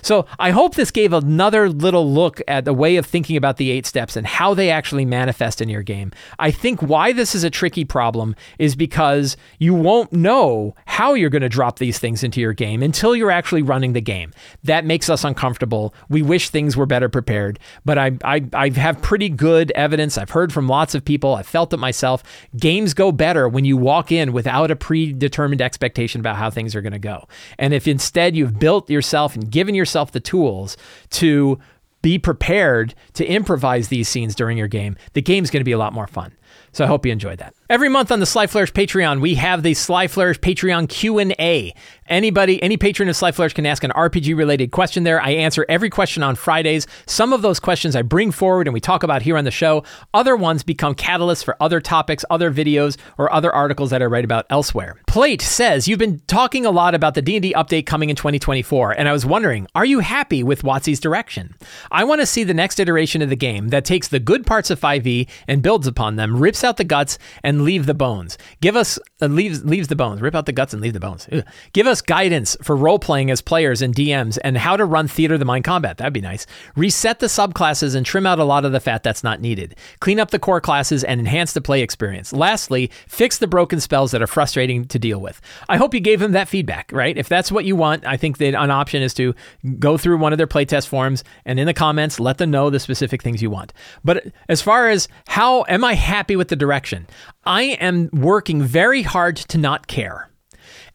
So 0.02 0.26
I 0.40 0.52
hope 0.52 0.76
this 0.76 0.92
gave 0.92 1.14
another 1.14 1.70
little 1.70 2.12
look 2.12 2.42
at 2.48 2.66
the 2.66 2.74
way 2.74 2.98
of 2.98 3.06
thinking 3.06 3.38
about 3.38 3.58
the 3.58 3.72
eight 3.72 3.86
steps 3.86 4.16
and 4.16 4.26
how 4.26 4.54
they 4.54 4.70
actually 4.70 5.06
manifest 5.06 5.62
in 5.62 5.70
your 5.70 5.84
game. 5.84 6.12
I 6.40 6.52
think 6.52 6.82
why 6.82 7.12
this 7.12 7.36
is 7.36 7.44
a 7.44 7.50
tricky 7.50 7.86
problem 7.86 8.36
is 8.60 8.76
because 8.76 9.38
you 9.60 9.74
won't 9.74 10.14
know 10.14 10.76
how 10.86 11.14
you're 11.14 11.30
going 11.30 11.42
to 11.42 11.50
drop 11.50 11.80
these 11.80 12.00
things 12.00 12.24
into 12.24 12.42
your 12.42 12.54
game 12.54 12.84
until 12.84 13.16
you're 13.16 13.32
actually 13.32 13.62
running 13.62 13.94
the 13.94 14.02
game. 14.02 14.32
That 14.64 14.86
makes 14.86 15.10
us 15.10 15.24
uncomfortable. 15.24 15.94
We 16.10 16.22
wish 16.22 16.50
things 16.50 16.78
were 16.78 16.86
better 16.86 17.10
prepared, 17.10 17.60
but 17.86 17.98
I, 17.98 18.18
I, 18.24 18.44
I 18.54 18.70
have 18.70 19.02
pretty 19.02 19.30
good 19.30 19.72
evidence. 19.72 20.18
I've 20.18 20.30
heard 20.30 20.54
from 20.54 20.68
lots 20.68 20.96
of 20.96 21.06
people. 21.06 21.36
I've 21.36 21.48
felt 21.48 21.74
it 21.74 21.78
myself. 21.78 22.24
Games 22.58 22.94
go 22.94 23.12
better 23.12 23.48
when 23.48 23.66
you 23.66 23.78
walk 23.78 24.12
in 24.12 24.34
without 24.34 24.72
a 24.72 24.76
predetermined 24.76 25.62
expectation 25.62 26.20
about 26.22 26.36
how 26.36 26.50
things 26.50 26.76
are 26.76 26.82
going 26.82 26.94
to 26.94 27.00
go. 27.00 27.28
And 27.58 27.74
if 27.74 27.88
instead 27.88 28.36
you've 28.36 28.60
built 28.60 28.90
yourself 28.90 29.36
and 29.68 29.76
yourself 29.76 30.12
the 30.12 30.20
tools 30.20 30.78
to 31.12 31.60
be 32.02 32.18
prepared 32.18 32.96
to 33.14 33.26
improvise 33.26 33.90
these 33.90 34.08
scenes 34.08 34.36
during 34.36 34.58
your 34.58 34.68
game, 34.68 34.96
the 35.14 35.22
game's 35.22 35.52
going 35.52 35.62
to 35.62 35.66
be 35.66 35.72
a 35.72 35.78
lot 35.78 35.94
more 35.94 36.08
fun. 36.08 36.34
So 36.72 36.84
I 36.84 36.88
hope 36.88 37.06
you 37.06 37.12
enjoyed 37.12 37.40
that. 37.40 37.54
Every 37.72 37.88
month 37.88 38.12
on 38.12 38.20
the 38.20 38.26
Sly 38.26 38.48
Flourish 38.48 38.74
Patreon, 38.74 39.22
we 39.22 39.36
have 39.36 39.64
the 39.64 39.74
Sly 39.74 40.10
Flourish 40.10 40.42
Patreon 40.42 40.90
Q&A. 40.90 41.74
Anybody, 42.06 42.62
any 42.62 42.76
patron 42.76 43.08
of 43.08 43.16
Sly 43.16 43.32
Flourish 43.32 43.54
can 43.54 43.66
ask 43.66 43.86
an 43.86 43.92
RPG 43.92 44.36
related 44.36 44.72
question 44.72 45.06
there. 45.06 45.22
I 45.22 45.30
answer 45.30 45.66
every 45.70 45.90
question 45.90 46.22
on 46.22 46.36
Fridays. 46.36 46.86
Some 47.06 47.32
of 47.32 47.42
those 47.42 47.62
questions 47.62 47.96
I 47.96 48.02
bring 48.02 48.32
forward 48.32 48.68
and 48.68 48.74
we 48.74 48.82
talk 48.82 49.04
about 49.04 49.22
here 49.22 49.38
on 49.38 49.46
the 49.46 49.52
show. 49.52 49.86
Other 50.14 50.36
ones 50.36 50.64
become 50.64 50.94
catalysts 50.94 51.46
for 51.46 51.56
other 51.62 51.80
topics, 51.80 52.26
other 52.30 52.52
videos, 52.52 52.98
or 53.18 53.32
other 53.32 53.54
articles 53.54 53.92
that 53.92 54.02
I 54.02 54.06
write 54.08 54.26
about 54.26 54.48
elsewhere. 54.50 54.98
Plate 55.08 55.42
says, 55.42 55.88
you've 55.88 55.98
been 55.98 56.20
talking 56.28 56.66
a 56.66 56.72
lot 56.72 56.94
about 56.94 57.14
the 57.14 57.22
D&D 57.22 57.54
update 57.54 57.86
coming 57.86 58.10
in 58.10 58.18
2024, 58.18 58.92
and 58.92 59.08
I 59.08 59.14
was 59.14 59.26
wondering, 59.26 59.66
are 59.76 59.86
you 59.86 60.00
happy 60.00 60.44
with 60.44 60.64
WotC's 60.64 61.00
direction? 61.00 61.56
I 61.90 62.04
want 62.04 62.20
to 62.20 62.26
see 62.26 62.44
the 62.44 62.54
next 62.54 62.82
iteration 62.82 63.22
of 63.22 63.30
the 63.30 63.38
game 63.38 63.70
that 63.70 63.86
takes 63.86 64.10
the 64.10 64.20
good 64.20 64.46
parts 64.46 64.70
of 64.70 64.82
5e 64.82 65.30
and 65.48 65.64
builds 65.64 65.88
upon 65.88 66.18
them, 66.18 66.36
rips 66.36 66.66
out 66.66 66.76
the 66.76 66.84
guts, 66.84 67.18
and 67.42 67.61
leave 67.64 67.86
the 67.86 67.94
bones. 67.94 68.38
Give 68.62 68.76
us 68.76 69.00
uh, 69.22 69.28
leaves 69.28 69.64
leaves 69.64 69.88
the 69.88 69.96
bones. 69.96 70.22
Rip 70.22 70.36
out 70.36 70.46
the 70.46 70.52
guts 70.52 70.74
and 70.74 70.82
leave 70.82 70.94
the 70.94 71.00
bones. 71.00 71.28
Ugh. 71.32 71.44
Give 71.74 71.88
us 71.88 72.02
guidance 72.02 72.58
for 72.62 72.76
role 72.76 73.00
playing 73.00 73.32
as 73.32 73.42
players 73.42 73.82
and 73.82 73.96
DMs 73.96 74.38
and 74.44 74.58
how 74.58 74.78
to 74.78 74.86
run 74.86 75.08
theater 75.08 75.38
the 75.38 75.46
mind 75.46 75.64
combat. 75.64 75.98
That'd 75.98 76.14
be 76.14 76.22
nice. 76.22 76.46
Reset 76.76 77.20
the 77.20 77.28
subclasses 77.28 77.96
and 77.96 78.06
trim 78.06 78.26
out 78.26 78.40
a 78.40 78.44
lot 78.44 78.66
of 78.66 78.72
the 78.72 78.80
fat 78.80 79.04
that's 79.04 79.24
not 79.24 79.42
needed. 79.42 79.76
Clean 80.00 80.20
up 80.20 80.32
the 80.32 80.40
core 80.40 80.62
classes 80.62 81.04
and 81.04 81.20
enhance 81.20 81.54
the 81.54 81.62
play 81.62 81.82
experience. 81.82 82.34
Lastly, 82.34 82.92
fix 83.08 83.38
the 83.38 83.48
broken 83.48 83.80
spells 83.80 84.12
that 84.12 84.22
are 84.22 84.28
frustrating 84.28 84.86
to 84.86 85.00
deal 85.00 85.20
with. 85.20 85.42
I 85.70 85.78
hope 85.78 85.94
you 85.94 86.00
gave 86.00 86.22
him 86.22 86.32
that 86.34 86.48
feedback, 86.48 86.92
right? 86.92 87.18
If 87.18 87.30
that's 87.30 87.52
what 87.52 87.66
you 87.66 87.76
want, 87.76 88.06
I 88.06 88.18
think 88.18 88.38
that 88.38 88.56
an 88.56 88.72
option 88.72 89.02
is 89.02 89.14
to 89.16 89.34
go 89.80 89.98
through 89.98 90.18
one 90.18 90.34
of 90.34 90.38
their 90.38 90.48
playtest 90.48 90.88
forms 90.88 91.24
and 91.46 91.60
in 91.60 91.66
the 91.66 91.74
comments 91.74 92.20
let 92.20 92.38
them 92.38 92.52
know 92.52 92.70
the 92.70 92.80
specific 92.80 93.22
things 93.22 93.42
you 93.42 93.50
want. 93.50 93.74
But 94.04 94.28
as 94.50 94.62
far 94.62 94.90
as 94.90 95.08
how 95.28 95.66
am 95.68 95.84
I 95.84 95.94
happy 95.94 96.36
with 96.36 96.50
the 96.50 96.56
direction? 96.56 97.08
I 97.44 97.64
am 97.64 98.10
working 98.14 98.62
very 98.62 99.02
hard 99.02 99.38
to 99.38 99.58
not 99.58 99.88
care. 99.88 100.30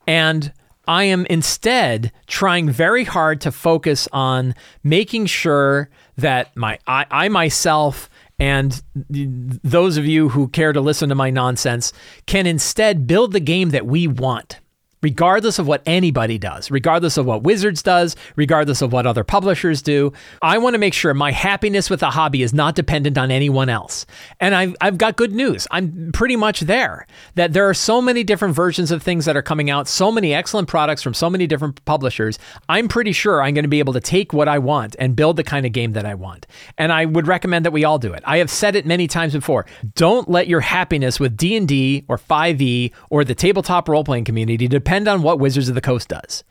And 0.06 0.52
I 0.88 1.04
am 1.04 1.26
instead 1.26 2.12
trying 2.26 2.70
very 2.70 3.04
hard 3.04 3.40
to 3.42 3.52
focus 3.52 4.08
on 4.12 4.54
making 4.84 5.26
sure 5.26 5.90
that 6.16 6.56
my 6.56 6.78
I, 6.86 7.06
I 7.10 7.28
myself 7.28 8.08
and 8.38 8.80
those 8.94 9.96
of 9.96 10.06
you 10.06 10.28
who 10.28 10.48
care 10.48 10.72
to 10.72 10.80
listen 10.80 11.08
to 11.08 11.14
my 11.14 11.30
nonsense 11.30 11.92
can 12.26 12.46
instead 12.46 13.06
build 13.06 13.32
the 13.32 13.40
game 13.40 13.70
that 13.70 13.86
we 13.86 14.06
want 14.06 14.60
regardless 15.06 15.60
of 15.60 15.68
what 15.68 15.82
anybody 15.86 16.36
does, 16.36 16.68
regardless 16.68 17.16
of 17.16 17.24
what 17.24 17.44
Wizards 17.44 17.80
does, 17.80 18.16
regardless 18.34 18.82
of 18.82 18.92
what 18.92 19.06
other 19.06 19.22
publishers 19.22 19.80
do. 19.80 20.12
I 20.42 20.58
want 20.58 20.74
to 20.74 20.80
make 20.80 20.94
sure 20.94 21.14
my 21.14 21.30
happiness 21.30 21.88
with 21.88 22.00
the 22.00 22.10
hobby 22.10 22.42
is 22.42 22.52
not 22.52 22.74
dependent 22.74 23.16
on 23.16 23.30
anyone 23.30 23.68
else. 23.68 24.04
And 24.40 24.52
I've, 24.52 24.74
I've 24.80 24.98
got 24.98 25.16
good 25.16 25.30
news. 25.30 25.68
I'm 25.70 26.10
pretty 26.12 26.34
much 26.34 26.62
there. 26.62 27.06
That 27.36 27.52
there 27.52 27.68
are 27.68 27.74
so 27.74 28.02
many 28.02 28.24
different 28.24 28.56
versions 28.56 28.90
of 28.90 29.00
things 29.00 29.26
that 29.26 29.36
are 29.36 29.42
coming 29.42 29.70
out, 29.70 29.86
so 29.86 30.10
many 30.10 30.34
excellent 30.34 30.66
products 30.66 31.02
from 31.02 31.14
so 31.14 31.30
many 31.30 31.46
different 31.46 31.84
publishers. 31.84 32.36
I'm 32.68 32.88
pretty 32.88 33.12
sure 33.12 33.40
I'm 33.40 33.54
going 33.54 33.62
to 33.62 33.68
be 33.68 33.78
able 33.78 33.92
to 33.92 34.00
take 34.00 34.32
what 34.32 34.48
I 34.48 34.58
want 34.58 34.96
and 34.98 35.14
build 35.14 35.36
the 35.36 35.44
kind 35.44 35.66
of 35.66 35.70
game 35.70 35.92
that 35.92 36.04
I 36.04 36.16
want. 36.16 36.48
And 36.78 36.90
I 36.90 37.04
would 37.04 37.28
recommend 37.28 37.64
that 37.64 37.70
we 37.70 37.84
all 37.84 38.00
do 38.00 38.12
it. 38.12 38.24
I 38.26 38.38
have 38.38 38.50
said 38.50 38.74
it 38.74 38.86
many 38.86 39.06
times 39.06 39.34
before. 39.34 39.66
Don't 39.94 40.28
let 40.28 40.48
your 40.48 40.62
happiness 40.62 41.20
with 41.20 41.36
D&D 41.36 42.06
or 42.08 42.18
5e 42.18 42.90
or 43.08 43.22
the 43.22 43.36
tabletop 43.36 43.88
role-playing 43.88 44.24
community 44.24 44.66
depend 44.66 44.95
on 45.04 45.22
what 45.22 45.38
Wizards 45.38 45.68
of 45.68 45.74
the 45.74 45.80
Coast 45.80 46.08
does. 46.08 46.44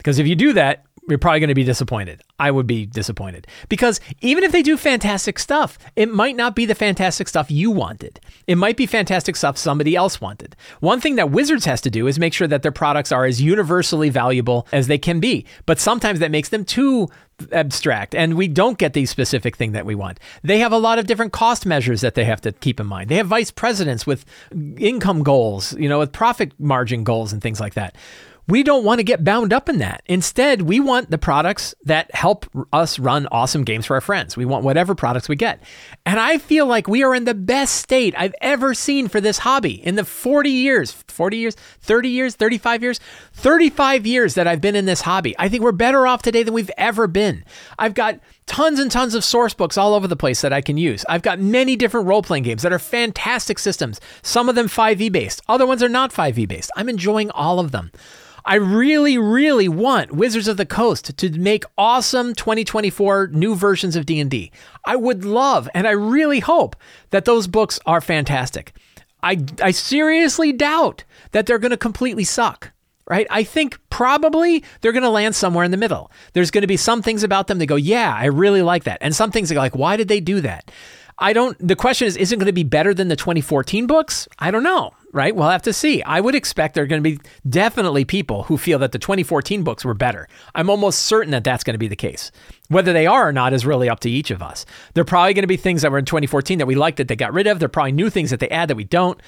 Because 0.00 0.18
if 0.18 0.26
you 0.26 0.34
do 0.34 0.54
that, 0.54 0.84
you're 1.10 1.18
probably 1.18 1.40
going 1.40 1.48
to 1.48 1.54
be 1.54 1.64
disappointed. 1.64 2.22
I 2.38 2.50
would 2.50 2.66
be 2.66 2.86
disappointed 2.86 3.46
because 3.68 4.00
even 4.20 4.44
if 4.44 4.52
they 4.52 4.62
do 4.62 4.76
fantastic 4.76 5.38
stuff, 5.38 5.78
it 5.96 6.12
might 6.12 6.36
not 6.36 6.54
be 6.54 6.66
the 6.66 6.74
fantastic 6.74 7.28
stuff 7.28 7.50
you 7.50 7.70
wanted. 7.70 8.20
It 8.46 8.56
might 8.56 8.76
be 8.76 8.86
fantastic 8.86 9.36
stuff 9.36 9.58
somebody 9.58 9.96
else 9.96 10.20
wanted. 10.20 10.56
One 10.80 11.00
thing 11.00 11.16
that 11.16 11.30
Wizards 11.30 11.64
has 11.64 11.80
to 11.82 11.90
do 11.90 12.06
is 12.06 12.18
make 12.18 12.32
sure 12.32 12.48
that 12.48 12.62
their 12.62 12.72
products 12.72 13.12
are 13.12 13.24
as 13.24 13.42
universally 13.42 14.08
valuable 14.08 14.66
as 14.72 14.86
they 14.86 14.98
can 14.98 15.20
be, 15.20 15.46
but 15.66 15.80
sometimes 15.80 16.20
that 16.20 16.30
makes 16.30 16.50
them 16.50 16.64
too 16.64 17.08
abstract 17.52 18.14
and 18.14 18.34
we 18.34 18.46
don't 18.46 18.78
get 18.78 18.92
the 18.92 19.06
specific 19.06 19.56
thing 19.56 19.72
that 19.72 19.86
we 19.86 19.94
want. 19.94 20.20
They 20.42 20.58
have 20.58 20.72
a 20.72 20.78
lot 20.78 20.98
of 20.98 21.06
different 21.06 21.32
cost 21.32 21.66
measures 21.66 22.02
that 22.02 22.14
they 22.14 22.24
have 22.24 22.40
to 22.42 22.52
keep 22.52 22.78
in 22.78 22.86
mind. 22.86 23.08
They 23.08 23.16
have 23.16 23.26
vice 23.26 23.50
presidents 23.50 24.06
with 24.06 24.24
income 24.76 25.22
goals, 25.22 25.74
you 25.76 25.88
know, 25.88 25.98
with 25.98 26.12
profit 26.12 26.52
margin 26.58 27.02
goals 27.04 27.32
and 27.32 27.42
things 27.42 27.60
like 27.60 27.74
that. 27.74 27.96
We 28.50 28.64
don't 28.64 28.82
want 28.82 28.98
to 28.98 29.04
get 29.04 29.22
bound 29.22 29.52
up 29.52 29.68
in 29.68 29.78
that. 29.78 30.02
Instead, 30.06 30.62
we 30.62 30.80
want 30.80 31.08
the 31.08 31.18
products 31.18 31.72
that 31.84 32.12
help 32.12 32.46
us 32.72 32.98
run 32.98 33.28
awesome 33.30 33.62
games 33.62 33.86
for 33.86 33.94
our 33.94 34.00
friends. 34.00 34.36
We 34.36 34.44
want 34.44 34.64
whatever 34.64 34.96
products 34.96 35.28
we 35.28 35.36
get. 35.36 35.62
And 36.04 36.18
I 36.18 36.38
feel 36.38 36.66
like 36.66 36.88
we 36.88 37.04
are 37.04 37.14
in 37.14 37.26
the 37.26 37.34
best 37.34 37.76
state 37.76 38.12
I've 38.18 38.34
ever 38.40 38.74
seen 38.74 39.06
for 39.06 39.20
this 39.20 39.38
hobby 39.38 39.74
in 39.74 39.94
the 39.94 40.04
40 40.04 40.50
years, 40.50 40.90
40 40.90 41.36
years, 41.36 41.54
30 41.54 42.08
years, 42.08 42.34
35 42.34 42.82
years, 42.82 42.98
35 43.34 44.04
years 44.04 44.34
that 44.34 44.48
I've 44.48 44.60
been 44.60 44.74
in 44.74 44.84
this 44.84 45.02
hobby. 45.02 45.32
I 45.38 45.48
think 45.48 45.62
we're 45.62 45.70
better 45.70 46.08
off 46.08 46.22
today 46.22 46.42
than 46.42 46.52
we've 46.52 46.72
ever 46.76 47.06
been. 47.06 47.44
I've 47.78 47.94
got 47.94 48.18
tons 48.46 48.80
and 48.80 48.90
tons 48.90 49.14
of 49.14 49.22
source 49.22 49.54
books 49.54 49.78
all 49.78 49.94
over 49.94 50.08
the 50.08 50.16
place 50.16 50.40
that 50.40 50.52
I 50.52 50.60
can 50.60 50.76
use. 50.76 51.04
I've 51.08 51.22
got 51.22 51.38
many 51.38 51.76
different 51.76 52.08
role 52.08 52.24
playing 52.24 52.42
games 52.42 52.62
that 52.62 52.72
are 52.72 52.80
fantastic 52.80 53.60
systems, 53.60 54.00
some 54.22 54.48
of 54.48 54.56
them 54.56 54.66
5e 54.66 55.12
based, 55.12 55.40
other 55.46 55.68
ones 55.68 55.84
are 55.84 55.88
not 55.88 56.12
5e 56.12 56.48
based. 56.48 56.72
I'm 56.74 56.88
enjoying 56.88 57.30
all 57.30 57.60
of 57.60 57.70
them. 57.70 57.92
I 58.44 58.56
really, 58.56 59.18
really 59.18 59.68
want 59.68 60.12
Wizards 60.12 60.48
of 60.48 60.56
the 60.56 60.66
Coast 60.66 61.16
to 61.16 61.30
make 61.38 61.64
awesome 61.76 62.34
2024 62.34 63.28
new 63.28 63.54
versions 63.54 63.96
of 63.96 64.06
D&D. 64.06 64.50
I 64.84 64.96
would 64.96 65.24
love 65.24 65.68
and 65.74 65.86
I 65.86 65.92
really 65.92 66.40
hope 66.40 66.76
that 67.10 67.24
those 67.24 67.46
books 67.46 67.78
are 67.86 68.00
fantastic. 68.00 68.72
I, 69.22 69.44
I 69.62 69.70
seriously 69.70 70.52
doubt 70.52 71.04
that 71.32 71.46
they're 71.46 71.58
going 71.58 71.70
to 71.70 71.76
completely 71.76 72.24
suck 72.24 72.72
right? 73.06 73.26
I 73.28 73.42
think 73.42 73.76
probably 73.90 74.62
they're 74.80 74.92
going 74.92 75.02
to 75.02 75.10
land 75.10 75.34
somewhere 75.34 75.64
in 75.64 75.72
the 75.72 75.76
middle. 75.76 76.12
There's 76.32 76.52
going 76.52 76.62
to 76.62 76.68
be 76.68 76.76
some 76.76 77.02
things 77.02 77.24
about 77.24 77.48
them 77.48 77.58
that 77.58 77.66
go, 77.66 77.74
yeah, 77.74 78.14
I 78.16 78.26
really 78.26 78.62
like 78.62 78.84
that. 78.84 78.98
And 79.00 79.16
some 79.16 79.32
things 79.32 79.50
go 79.50 79.58
like, 79.58 79.74
why 79.74 79.96
did 79.96 80.06
they 80.06 80.20
do 80.20 80.40
that? 80.42 80.70
I 81.18 81.32
don't, 81.32 81.58
the 81.58 81.74
question 81.74 82.06
is, 82.06 82.16
is 82.16 82.30
it 82.30 82.36
going 82.36 82.46
to 82.46 82.52
be 82.52 82.62
better 82.62 82.94
than 82.94 83.08
the 83.08 83.16
2014 83.16 83.88
books? 83.88 84.28
I 84.38 84.52
don't 84.52 84.62
know 84.62 84.92
right? 85.12 85.34
We'll 85.34 85.48
have 85.48 85.62
to 85.62 85.72
see. 85.72 86.02
I 86.02 86.20
would 86.20 86.34
expect 86.34 86.74
there 86.74 86.84
are 86.84 86.86
going 86.86 87.02
to 87.02 87.10
be 87.10 87.20
definitely 87.48 88.04
people 88.04 88.44
who 88.44 88.56
feel 88.56 88.78
that 88.80 88.92
the 88.92 88.98
2014 88.98 89.62
books 89.62 89.84
were 89.84 89.94
better. 89.94 90.28
I'm 90.54 90.70
almost 90.70 91.00
certain 91.00 91.32
that 91.32 91.44
that's 91.44 91.64
going 91.64 91.74
to 91.74 91.78
be 91.78 91.88
the 91.88 91.96
case. 91.96 92.30
Whether 92.68 92.92
they 92.92 93.06
are 93.06 93.28
or 93.28 93.32
not 93.32 93.52
is 93.52 93.66
really 93.66 93.88
up 93.88 94.00
to 94.00 94.10
each 94.10 94.30
of 94.30 94.42
us. 94.42 94.66
There 94.94 95.02
are 95.02 95.04
probably 95.04 95.34
going 95.34 95.42
to 95.42 95.48
be 95.48 95.56
things 95.56 95.82
that 95.82 95.90
were 95.90 95.98
in 95.98 96.04
2014 96.04 96.58
that 96.58 96.66
we 96.66 96.74
liked 96.74 96.98
that 96.98 97.08
they 97.08 97.16
got 97.16 97.32
rid 97.32 97.46
of. 97.46 97.58
There 97.58 97.66
are 97.66 97.70
probably 97.70 97.92
new 97.92 98.10
things 98.10 98.30
that 98.30 98.40
they 98.40 98.48
add 98.48 98.68
that 98.68 98.76
we 98.76 98.84
don't. 98.84 99.20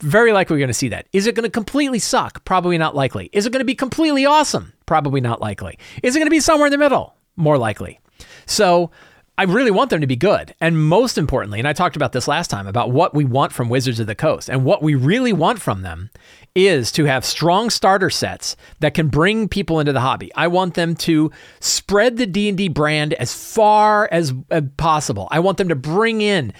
Very 0.00 0.32
likely 0.32 0.54
we're 0.54 0.60
going 0.60 0.68
to 0.68 0.74
see 0.74 0.88
that. 0.88 1.08
Is 1.12 1.26
it 1.26 1.34
going 1.34 1.44
to 1.44 1.50
completely 1.50 1.98
suck? 1.98 2.44
Probably 2.44 2.78
not 2.78 2.94
likely. 2.94 3.30
Is 3.32 3.46
it 3.46 3.52
going 3.52 3.60
to 3.60 3.64
be 3.64 3.74
completely 3.74 4.26
awesome? 4.26 4.72
Probably 4.86 5.20
not 5.20 5.40
likely. 5.40 5.78
Is 6.02 6.14
it 6.14 6.20
going 6.20 6.26
to 6.26 6.30
be 6.30 6.40
somewhere 6.40 6.66
in 6.66 6.72
the 6.72 6.78
middle? 6.78 7.16
More 7.36 7.58
likely. 7.58 8.00
So 8.46 8.90
I 9.38 9.44
really 9.44 9.70
want 9.70 9.90
them 9.90 10.00
to 10.00 10.06
be 10.08 10.16
good. 10.16 10.52
And 10.60 10.88
most 10.88 11.16
importantly, 11.16 11.60
and 11.60 11.68
I 11.68 11.72
talked 11.72 11.94
about 11.94 12.10
this 12.10 12.26
last 12.26 12.50
time 12.50 12.66
about 12.66 12.90
what 12.90 13.14
we 13.14 13.24
want 13.24 13.52
from 13.52 13.68
Wizards 13.68 14.00
of 14.00 14.08
the 14.08 14.16
Coast. 14.16 14.50
And 14.50 14.64
what 14.64 14.82
we 14.82 14.96
really 14.96 15.32
want 15.32 15.62
from 15.62 15.82
them 15.82 16.10
is 16.56 16.90
to 16.92 17.04
have 17.04 17.24
strong 17.24 17.70
starter 17.70 18.10
sets 18.10 18.56
that 18.80 18.94
can 18.94 19.06
bring 19.06 19.48
people 19.48 19.78
into 19.78 19.92
the 19.92 20.00
hobby. 20.00 20.34
I 20.34 20.48
want 20.48 20.74
them 20.74 20.96
to 20.96 21.30
spread 21.60 22.16
the 22.16 22.26
D&D 22.26 22.68
brand 22.70 23.14
as 23.14 23.32
far 23.32 24.08
as, 24.10 24.34
possible. 24.76 25.28
I 25.30 25.38
want 25.38 25.58
them 25.58 25.68
to 25.68 25.76
bring 25.76 26.20
in 26.20 26.52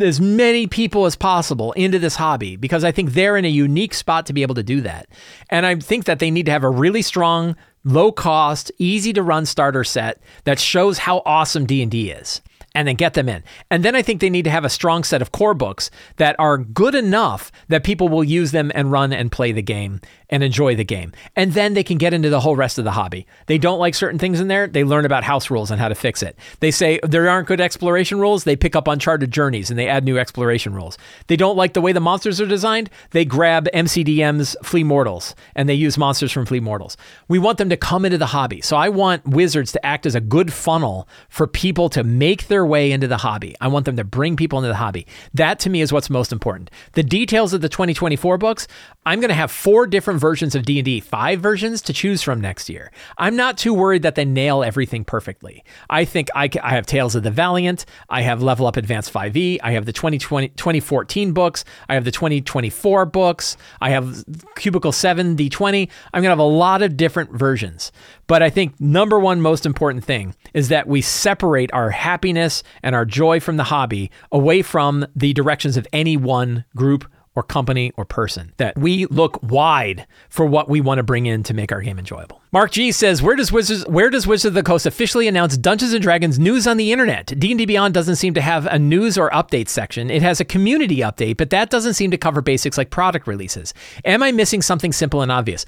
as 0.00 0.20
many 0.20 0.66
people 0.66 1.06
as 1.06 1.16
possible 1.16 1.72
into 1.72 1.98
this 1.98 2.16
hobby 2.16 2.56
because 2.56 2.84
I 2.84 2.92
think 2.92 3.12
they're 3.12 3.36
in 3.36 3.44
a 3.44 3.48
unique 3.48 3.94
spot 3.94 4.26
to 4.26 4.32
be 4.32 4.42
able 4.42 4.54
to 4.56 4.62
do 4.62 4.80
that. 4.80 5.08
And 5.50 5.64
I 5.64 5.76
think 5.76 6.04
that 6.04 6.18
they 6.18 6.30
need 6.30 6.46
to 6.46 6.52
have 6.52 6.64
a 6.64 6.70
really 6.70 7.02
strong 7.02 7.56
low 7.84 8.10
cost, 8.12 8.72
easy 8.78 9.12
to 9.12 9.22
run 9.22 9.46
starter 9.46 9.84
set 9.84 10.20
that 10.44 10.58
shows 10.58 10.98
how 10.98 11.22
awesome 11.26 11.66
D&D 11.66 12.10
is. 12.10 12.40
and 12.74 12.88
then 12.88 12.96
get 12.96 13.14
them 13.14 13.28
in. 13.28 13.42
And 13.70 13.84
then 13.84 13.94
I 13.94 14.02
think 14.02 14.20
they 14.20 14.30
need 14.30 14.44
to 14.44 14.50
have 14.50 14.64
a 14.64 14.68
strong 14.68 15.04
set 15.04 15.22
of 15.22 15.30
core 15.30 15.54
books 15.54 15.90
that 16.16 16.34
are 16.38 16.58
good 16.58 16.94
enough 16.96 17.52
that 17.68 17.84
people 17.84 18.08
will 18.08 18.24
use 18.24 18.50
them 18.50 18.72
and 18.74 18.90
run 18.90 19.12
and 19.12 19.30
play 19.30 19.52
the 19.52 19.62
game 19.62 20.00
and 20.34 20.42
enjoy 20.42 20.74
the 20.74 20.84
game. 20.84 21.12
And 21.36 21.52
then 21.52 21.74
they 21.74 21.84
can 21.84 21.96
get 21.96 22.12
into 22.12 22.28
the 22.28 22.40
whole 22.40 22.56
rest 22.56 22.76
of 22.76 22.84
the 22.84 22.90
hobby. 22.90 23.24
They 23.46 23.56
don't 23.56 23.78
like 23.78 23.94
certain 23.94 24.18
things 24.18 24.40
in 24.40 24.48
there, 24.48 24.66
they 24.66 24.82
learn 24.82 25.04
about 25.04 25.22
house 25.22 25.48
rules 25.48 25.70
and 25.70 25.80
how 25.80 25.88
to 25.88 25.94
fix 25.94 26.24
it. 26.24 26.36
They 26.58 26.72
say 26.72 26.98
there 27.04 27.28
aren't 27.30 27.46
good 27.46 27.60
exploration 27.60 28.18
rules, 28.18 28.42
they 28.42 28.56
pick 28.56 28.74
up 28.74 28.88
Uncharted 28.88 29.30
Journeys 29.30 29.70
and 29.70 29.78
they 29.78 29.86
add 29.86 30.04
new 30.04 30.18
exploration 30.18 30.74
rules. 30.74 30.98
They 31.28 31.36
don't 31.36 31.56
like 31.56 31.74
the 31.74 31.80
way 31.80 31.92
the 31.92 32.00
monsters 32.00 32.40
are 32.40 32.46
designed, 32.46 32.90
they 33.12 33.24
grab 33.24 33.68
MCDM's 33.72 34.56
Flee 34.64 34.82
Mortals 34.82 35.36
and 35.54 35.68
they 35.68 35.74
use 35.74 35.96
monsters 35.96 36.32
from 36.32 36.46
Flee 36.46 36.58
Mortals. 36.58 36.96
We 37.28 37.38
want 37.38 37.58
them 37.58 37.68
to 37.68 37.76
come 37.76 38.04
into 38.04 38.18
the 38.18 38.26
hobby. 38.26 38.60
So 38.60 38.76
I 38.76 38.88
want 38.88 39.24
Wizards 39.24 39.70
to 39.70 39.86
act 39.86 40.04
as 40.04 40.16
a 40.16 40.20
good 40.20 40.52
funnel 40.52 41.08
for 41.28 41.46
people 41.46 41.88
to 41.90 42.02
make 42.02 42.48
their 42.48 42.66
way 42.66 42.90
into 42.90 43.06
the 43.06 43.18
hobby. 43.18 43.54
I 43.60 43.68
want 43.68 43.84
them 43.84 43.96
to 43.98 44.04
bring 44.04 44.34
people 44.34 44.58
into 44.58 44.68
the 44.68 44.74
hobby. 44.74 45.06
That 45.32 45.60
to 45.60 45.70
me 45.70 45.80
is 45.80 45.92
what's 45.92 46.10
most 46.10 46.32
important. 46.32 46.72
The 46.94 47.04
details 47.04 47.52
of 47.52 47.60
the 47.60 47.68
2024 47.68 48.36
books, 48.38 48.66
I'm 49.06 49.20
going 49.20 49.28
to 49.28 49.34
have 49.34 49.50
four 49.50 49.86
different 49.86 50.20
versions 50.24 50.54
of 50.54 50.64
D&D, 50.64 51.00
five 51.00 51.38
versions 51.38 51.82
to 51.82 51.92
choose 51.92 52.22
from 52.22 52.40
next 52.40 52.70
year. 52.70 52.90
I'm 53.18 53.36
not 53.36 53.58
too 53.58 53.74
worried 53.74 54.00
that 54.04 54.14
they 54.14 54.24
nail 54.24 54.64
everything 54.64 55.04
perfectly. 55.04 55.62
I 55.90 56.06
think 56.06 56.30
I, 56.34 56.48
I 56.62 56.70
have 56.70 56.86
Tales 56.86 57.14
of 57.14 57.24
the 57.24 57.30
Valiant, 57.30 57.84
I 58.08 58.22
have 58.22 58.42
Level 58.42 58.66
Up 58.66 58.78
Advanced 58.78 59.12
5e, 59.12 59.58
I 59.62 59.72
have 59.72 59.84
the 59.84 59.92
2020, 59.92 60.48
2014 60.48 61.32
books, 61.34 61.66
I 61.90 61.94
have 61.94 62.06
the 62.06 62.10
2024 62.10 63.04
books, 63.04 63.58
I 63.82 63.90
have 63.90 64.24
Cubicle 64.56 64.92
7 64.92 65.36
D20. 65.36 65.90
I'm 66.14 66.22
going 66.22 66.28
to 66.28 66.30
have 66.30 66.38
a 66.38 66.42
lot 66.42 66.80
of 66.80 66.96
different 66.96 67.30
versions. 67.30 67.92
But 68.26 68.42
I 68.42 68.48
think 68.48 68.80
number 68.80 69.20
one 69.20 69.42
most 69.42 69.66
important 69.66 70.04
thing 70.04 70.34
is 70.54 70.68
that 70.68 70.88
we 70.88 71.02
separate 71.02 71.70
our 71.74 71.90
happiness 71.90 72.62
and 72.82 72.94
our 72.94 73.04
joy 73.04 73.40
from 73.40 73.58
the 73.58 73.64
hobby 73.64 74.10
away 74.32 74.62
from 74.62 75.06
the 75.14 75.34
directions 75.34 75.76
of 75.76 75.86
any 75.92 76.16
one 76.16 76.64
group 76.74 77.04
or 77.34 77.42
company 77.42 77.92
or 77.96 78.04
person. 78.04 78.52
That 78.58 78.78
we 78.78 79.06
look 79.06 79.42
wide 79.42 80.06
for 80.28 80.46
what 80.46 80.68
we 80.68 80.80
want 80.80 80.98
to 80.98 81.02
bring 81.02 81.26
in 81.26 81.42
to 81.44 81.54
make 81.54 81.72
our 81.72 81.80
game 81.80 81.98
enjoyable. 81.98 82.40
Mark 82.52 82.70
G 82.70 82.92
says, 82.92 83.20
"Where 83.20 83.34
does 83.34 83.50
Wizards 83.50 83.84
Where 83.86 84.10
does 84.10 84.26
Wizards 84.26 84.44
of 84.44 84.54
the 84.54 84.62
Coast 84.62 84.86
officially 84.86 85.26
announce 85.26 85.56
Dungeons 85.56 85.92
and 85.92 86.02
Dragons 86.02 86.38
news 86.38 86.66
on 86.66 86.76
the 86.76 86.92
internet? 86.92 87.38
D&D 87.38 87.66
Beyond 87.66 87.92
doesn't 87.94 88.16
seem 88.16 88.34
to 88.34 88.40
have 88.40 88.66
a 88.66 88.78
news 88.78 89.18
or 89.18 89.30
update 89.30 89.68
section. 89.68 90.10
It 90.10 90.22
has 90.22 90.40
a 90.40 90.44
community 90.44 90.98
update, 90.98 91.36
but 91.36 91.50
that 91.50 91.70
doesn't 91.70 91.94
seem 91.94 92.10
to 92.12 92.18
cover 92.18 92.40
basics 92.40 92.78
like 92.78 92.90
product 92.90 93.26
releases. 93.26 93.74
Am 94.04 94.22
I 94.22 94.30
missing 94.30 94.62
something 94.62 94.92
simple 94.92 95.20
and 95.20 95.32
obvious?" 95.32 95.66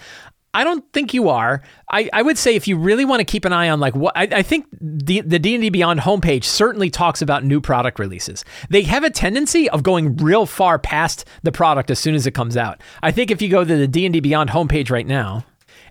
I 0.56 0.64
don't 0.64 0.90
think 0.94 1.12
you 1.12 1.28
are. 1.28 1.60
I, 1.90 2.08
I 2.14 2.22
would 2.22 2.38
say 2.38 2.56
if 2.56 2.66
you 2.66 2.78
really 2.78 3.04
want 3.04 3.20
to 3.20 3.26
keep 3.26 3.44
an 3.44 3.52
eye 3.52 3.68
on 3.68 3.78
like 3.78 3.94
what 3.94 4.16
I, 4.16 4.22
I 4.22 4.42
think 4.42 4.66
the 4.80 5.20
the 5.20 5.38
D 5.38 5.54
and 5.54 5.60
D 5.60 5.68
Beyond 5.68 6.00
homepage 6.00 6.44
certainly 6.44 6.88
talks 6.88 7.20
about 7.20 7.44
new 7.44 7.60
product 7.60 7.98
releases. 7.98 8.42
They 8.70 8.80
have 8.84 9.04
a 9.04 9.10
tendency 9.10 9.68
of 9.68 9.82
going 9.82 10.16
real 10.16 10.46
far 10.46 10.78
past 10.78 11.26
the 11.42 11.52
product 11.52 11.90
as 11.90 11.98
soon 11.98 12.14
as 12.14 12.26
it 12.26 12.30
comes 12.30 12.56
out. 12.56 12.80
I 13.02 13.10
think 13.10 13.30
if 13.30 13.42
you 13.42 13.50
go 13.50 13.64
to 13.64 13.76
the 13.76 13.86
D 13.86 14.06
and 14.06 14.14
D 14.14 14.20
Beyond 14.20 14.48
homepage 14.48 14.90
right 14.90 15.06
now 15.06 15.44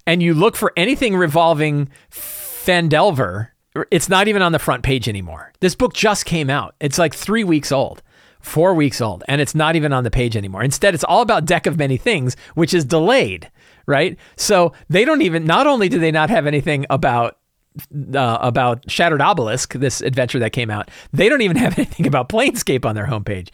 and 0.08 0.24
you 0.24 0.34
look 0.34 0.56
for 0.56 0.74
anything 0.76 1.16
revolving 1.16 1.88
Phandelver, 2.10 3.50
it's 3.92 4.10
not 4.10 4.28
even 4.28 4.42
on 4.42 4.52
the 4.52 4.58
front 4.58 4.82
page 4.82 5.08
anymore. 5.08 5.54
This 5.60 5.76
book 5.76 5.94
just 5.94 6.26
came 6.26 6.50
out. 6.50 6.74
It's 6.80 6.98
like 6.98 7.14
three 7.14 7.44
weeks 7.44 7.72
old 7.72 8.02
four 8.46 8.76
weeks 8.76 9.02
old 9.02 9.24
and 9.28 9.42
it's 9.42 9.56
not 9.56 9.76
even 9.76 9.92
on 9.92 10.04
the 10.04 10.12
page 10.12 10.38
anymore. 10.38 10.64
Instead, 10.64 10.94
it's 10.94 11.04
all 11.04 11.22
about 11.22 11.46
Deck 11.46 11.66
of 11.66 11.80
Many 11.80 11.98
Things, 11.98 12.38
which 12.54 12.76
is 12.76 12.86
delayed 12.86 13.50
right? 13.86 14.18
So 14.36 14.74
they 14.90 15.06
don't 15.06 15.22
even. 15.22 15.46
Not 15.46 15.68
only 15.68 15.90
do 15.90 16.00
they 16.00 16.12
not 16.12 16.30
have 16.30 16.48
anything 16.48 16.86
about 16.90 17.38
uh, 18.14 18.38
about 18.42 18.90
Shattered 18.90 19.22
Obelisk, 19.22 19.74
this 19.74 20.02
adventure 20.02 20.40
that 20.40 20.52
came 20.52 20.70
out, 20.70 20.90
they 21.14 21.30
don't 21.30 21.42
even 21.42 21.58
have 21.66 21.78
anything 21.78 22.08
about 22.08 22.30
Planescape 22.30 22.86
on 22.86 22.96
their 22.96 23.08
homepage, 23.08 23.50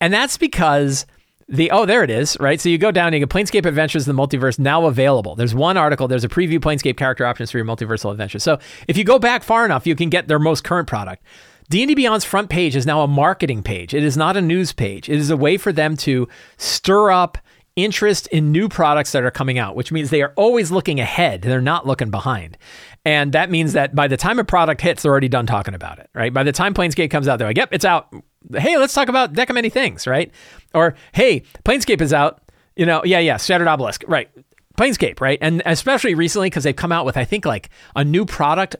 and 0.00 0.12
that's 0.12 0.36
because. 0.36 1.06
The 1.50 1.70
oh 1.70 1.86
there 1.86 2.04
it 2.04 2.10
is 2.10 2.36
right 2.40 2.60
so 2.60 2.68
you 2.68 2.76
go 2.76 2.90
down 2.90 3.14
you 3.14 3.20
get 3.20 3.30
Planescape 3.30 3.64
Adventures 3.64 4.04
the 4.04 4.12
Multiverse 4.12 4.58
now 4.58 4.84
available. 4.84 5.34
There's 5.34 5.54
one 5.54 5.78
article. 5.78 6.06
There's 6.06 6.22
a 6.22 6.28
preview 6.28 6.58
Planescape 6.58 6.98
character 6.98 7.24
options 7.24 7.50
for 7.50 7.56
your 7.56 7.64
multiversal 7.64 8.10
adventure 8.10 8.38
So 8.38 8.58
if 8.86 8.98
you 8.98 9.04
go 9.04 9.18
back 9.18 9.42
far 9.42 9.64
enough, 9.64 9.86
you 9.86 9.96
can 9.96 10.10
get 10.10 10.28
their 10.28 10.38
most 10.38 10.62
current 10.62 10.86
product. 10.86 11.24
D&D 11.70 11.94
Beyond's 11.94 12.24
front 12.24 12.48
page 12.48 12.74
is 12.74 12.86
now 12.86 13.02
a 13.02 13.06
marketing 13.06 13.62
page. 13.62 13.92
It 13.92 14.02
is 14.02 14.16
not 14.16 14.38
a 14.38 14.42
news 14.42 14.72
page. 14.72 15.08
It 15.08 15.16
is 15.16 15.28
a 15.28 15.36
way 15.36 15.58
for 15.58 15.70
them 15.70 15.96
to 15.98 16.26
stir 16.56 17.10
up 17.10 17.36
interest 17.78 18.26
in 18.28 18.50
new 18.50 18.68
products 18.68 19.12
that 19.12 19.22
are 19.22 19.30
coming 19.30 19.58
out, 19.58 19.76
which 19.76 19.92
means 19.92 20.10
they 20.10 20.20
are 20.20 20.32
always 20.36 20.70
looking 20.70 20.98
ahead. 20.98 21.42
They're 21.42 21.60
not 21.60 21.86
looking 21.86 22.10
behind. 22.10 22.58
And 23.04 23.32
that 23.32 23.50
means 23.50 23.72
that 23.74 23.94
by 23.94 24.08
the 24.08 24.16
time 24.16 24.38
a 24.38 24.44
product 24.44 24.80
hits, 24.80 25.02
they're 25.02 25.12
already 25.12 25.28
done 25.28 25.46
talking 25.46 25.74
about 25.74 25.98
it, 25.98 26.10
right? 26.14 26.34
By 26.34 26.42
the 26.42 26.52
time 26.52 26.74
Planescape 26.74 27.10
comes 27.10 27.28
out, 27.28 27.38
they're 27.38 27.48
like, 27.48 27.56
yep, 27.56 27.68
it's 27.72 27.84
out. 27.84 28.12
Hey, 28.52 28.76
let's 28.76 28.92
talk 28.92 29.08
about 29.08 29.32
Deck 29.32 29.48
of 29.48 29.54
Many 29.54 29.70
Things, 29.70 30.06
right? 30.06 30.32
Or, 30.74 30.94
hey, 31.12 31.42
Planescape 31.64 32.00
is 32.00 32.12
out. 32.12 32.42
You 32.76 32.86
know, 32.86 33.02
yeah, 33.04 33.18
yeah, 33.20 33.36
Shattered 33.36 33.68
Obelisk, 33.68 34.04
right? 34.06 34.28
Planescape, 34.76 35.20
right? 35.20 35.38
And 35.40 35.62
especially 35.64 36.14
recently 36.14 36.46
because 36.46 36.64
they've 36.64 36.76
come 36.76 36.92
out 36.92 37.06
with, 37.06 37.16
I 37.16 37.24
think, 37.24 37.44
like 37.44 37.70
a 37.96 38.04
new 38.04 38.24
product 38.24 38.76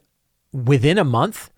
within 0.53 0.99
a 0.99 1.05
month 1.05 1.51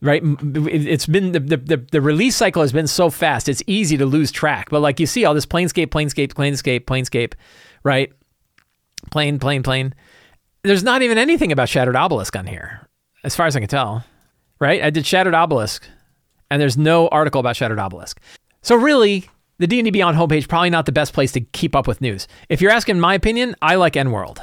right? 0.00 0.22
It's 0.24 1.06
been 1.06 1.32
the, 1.32 1.40
the, 1.40 1.76
the 1.90 2.00
release 2.00 2.36
cycle 2.36 2.62
has 2.62 2.72
been 2.72 2.86
so 2.86 3.10
fast, 3.10 3.48
it's 3.48 3.62
easy 3.66 3.96
to 3.96 4.06
lose 4.06 4.30
track. 4.30 4.70
But 4.70 4.80
like 4.80 5.00
you 5.00 5.06
see 5.06 5.24
all 5.24 5.34
this 5.34 5.46
Planescape, 5.46 5.88
Planescape, 5.88 6.32
Planescape, 6.34 6.84
Planescape, 6.84 7.34
right? 7.82 8.12
Plane, 9.10 9.38
plane, 9.38 9.62
plane. 9.62 9.94
There's 10.62 10.82
not 10.82 11.02
even 11.02 11.18
anything 11.18 11.52
about 11.52 11.68
Shattered 11.68 11.96
Obelisk 11.96 12.36
on 12.36 12.46
here, 12.46 12.86
as 13.24 13.34
far 13.34 13.46
as 13.46 13.56
I 13.56 13.60
can 13.60 13.68
tell, 13.68 14.04
right? 14.58 14.82
I 14.82 14.90
did 14.90 15.06
Shattered 15.06 15.34
Obelisk, 15.34 15.86
and 16.50 16.60
there's 16.60 16.76
no 16.76 17.08
article 17.08 17.40
about 17.40 17.56
Shattered 17.56 17.78
Obelisk. 17.78 18.20
So 18.62 18.76
really, 18.76 19.28
the 19.58 19.66
D&D 19.66 19.90
Beyond 19.90 20.16
homepage 20.16 20.48
probably 20.48 20.70
not 20.70 20.86
the 20.86 20.92
best 20.92 21.12
place 21.12 21.32
to 21.32 21.40
keep 21.40 21.74
up 21.74 21.86
with 21.86 22.00
news. 22.00 22.28
If 22.48 22.60
you're 22.60 22.70
asking 22.70 23.00
my 23.00 23.14
opinion, 23.14 23.56
I 23.62 23.76
like 23.76 23.96
EN 23.96 24.10
World. 24.10 24.42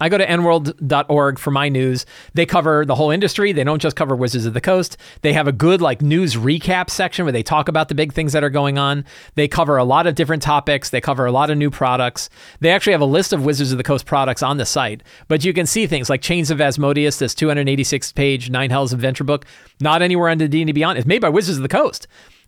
I 0.00 0.08
go 0.08 0.18
to 0.18 0.26
enworld.org 0.26 1.38
for 1.38 1.50
my 1.50 1.68
news. 1.68 2.04
They 2.34 2.44
cover 2.44 2.84
the 2.84 2.94
whole 2.94 3.10
industry. 3.10 3.52
They 3.52 3.64
don't 3.64 3.80
just 3.80 3.96
cover 3.96 4.14
Wizards 4.14 4.44
of 4.44 4.54
the 4.54 4.60
Coast. 4.60 4.96
They 5.22 5.32
have 5.32 5.48
a 5.48 5.52
good 5.52 5.80
like 5.80 6.02
news 6.02 6.36
recap 6.36 6.90
section 6.90 7.24
where 7.24 7.32
they 7.32 7.42
talk 7.42 7.68
about 7.68 7.88
the 7.88 7.94
big 7.94 8.12
things 8.12 8.32
that 8.32 8.44
are 8.44 8.50
going 8.50 8.78
on. 8.78 9.04
They 9.34 9.48
cover 9.48 9.76
a 9.76 9.84
lot 9.84 10.06
of 10.06 10.14
different 10.14 10.42
topics. 10.42 10.90
They 10.90 11.00
cover 11.00 11.24
a 11.24 11.32
lot 11.32 11.50
of 11.50 11.56
new 11.56 11.70
products. 11.70 12.28
They 12.60 12.70
actually 12.70 12.92
have 12.92 13.00
a 13.00 13.06
list 13.06 13.32
of 13.32 13.44
Wizards 13.44 13.72
of 13.72 13.78
the 13.78 13.84
Coast 13.84 14.06
products 14.06 14.42
on 14.42 14.58
the 14.58 14.66
site, 14.66 15.02
but 15.28 15.44
you 15.44 15.52
can 15.52 15.66
see 15.66 15.86
things 15.86 16.10
like 16.10 16.20
Chains 16.20 16.50
of 16.50 16.60
Asmodeus, 16.60 17.18
this 17.18 17.34
286 17.34 18.12
page 18.12 18.50
Nine 18.50 18.70
Hells 18.70 18.92
adventure 18.92 19.24
book, 19.24 19.46
not 19.80 20.02
anywhere 20.02 20.28
on 20.28 20.38
the 20.38 20.48
D&D 20.48 20.72
Beyond. 20.72 20.98
It's 20.98 21.06
made 21.06 21.22
by 21.22 21.28
Wizards 21.28 21.58
of 21.58 21.62
the 21.62 21.68
Coast. 21.68 22.06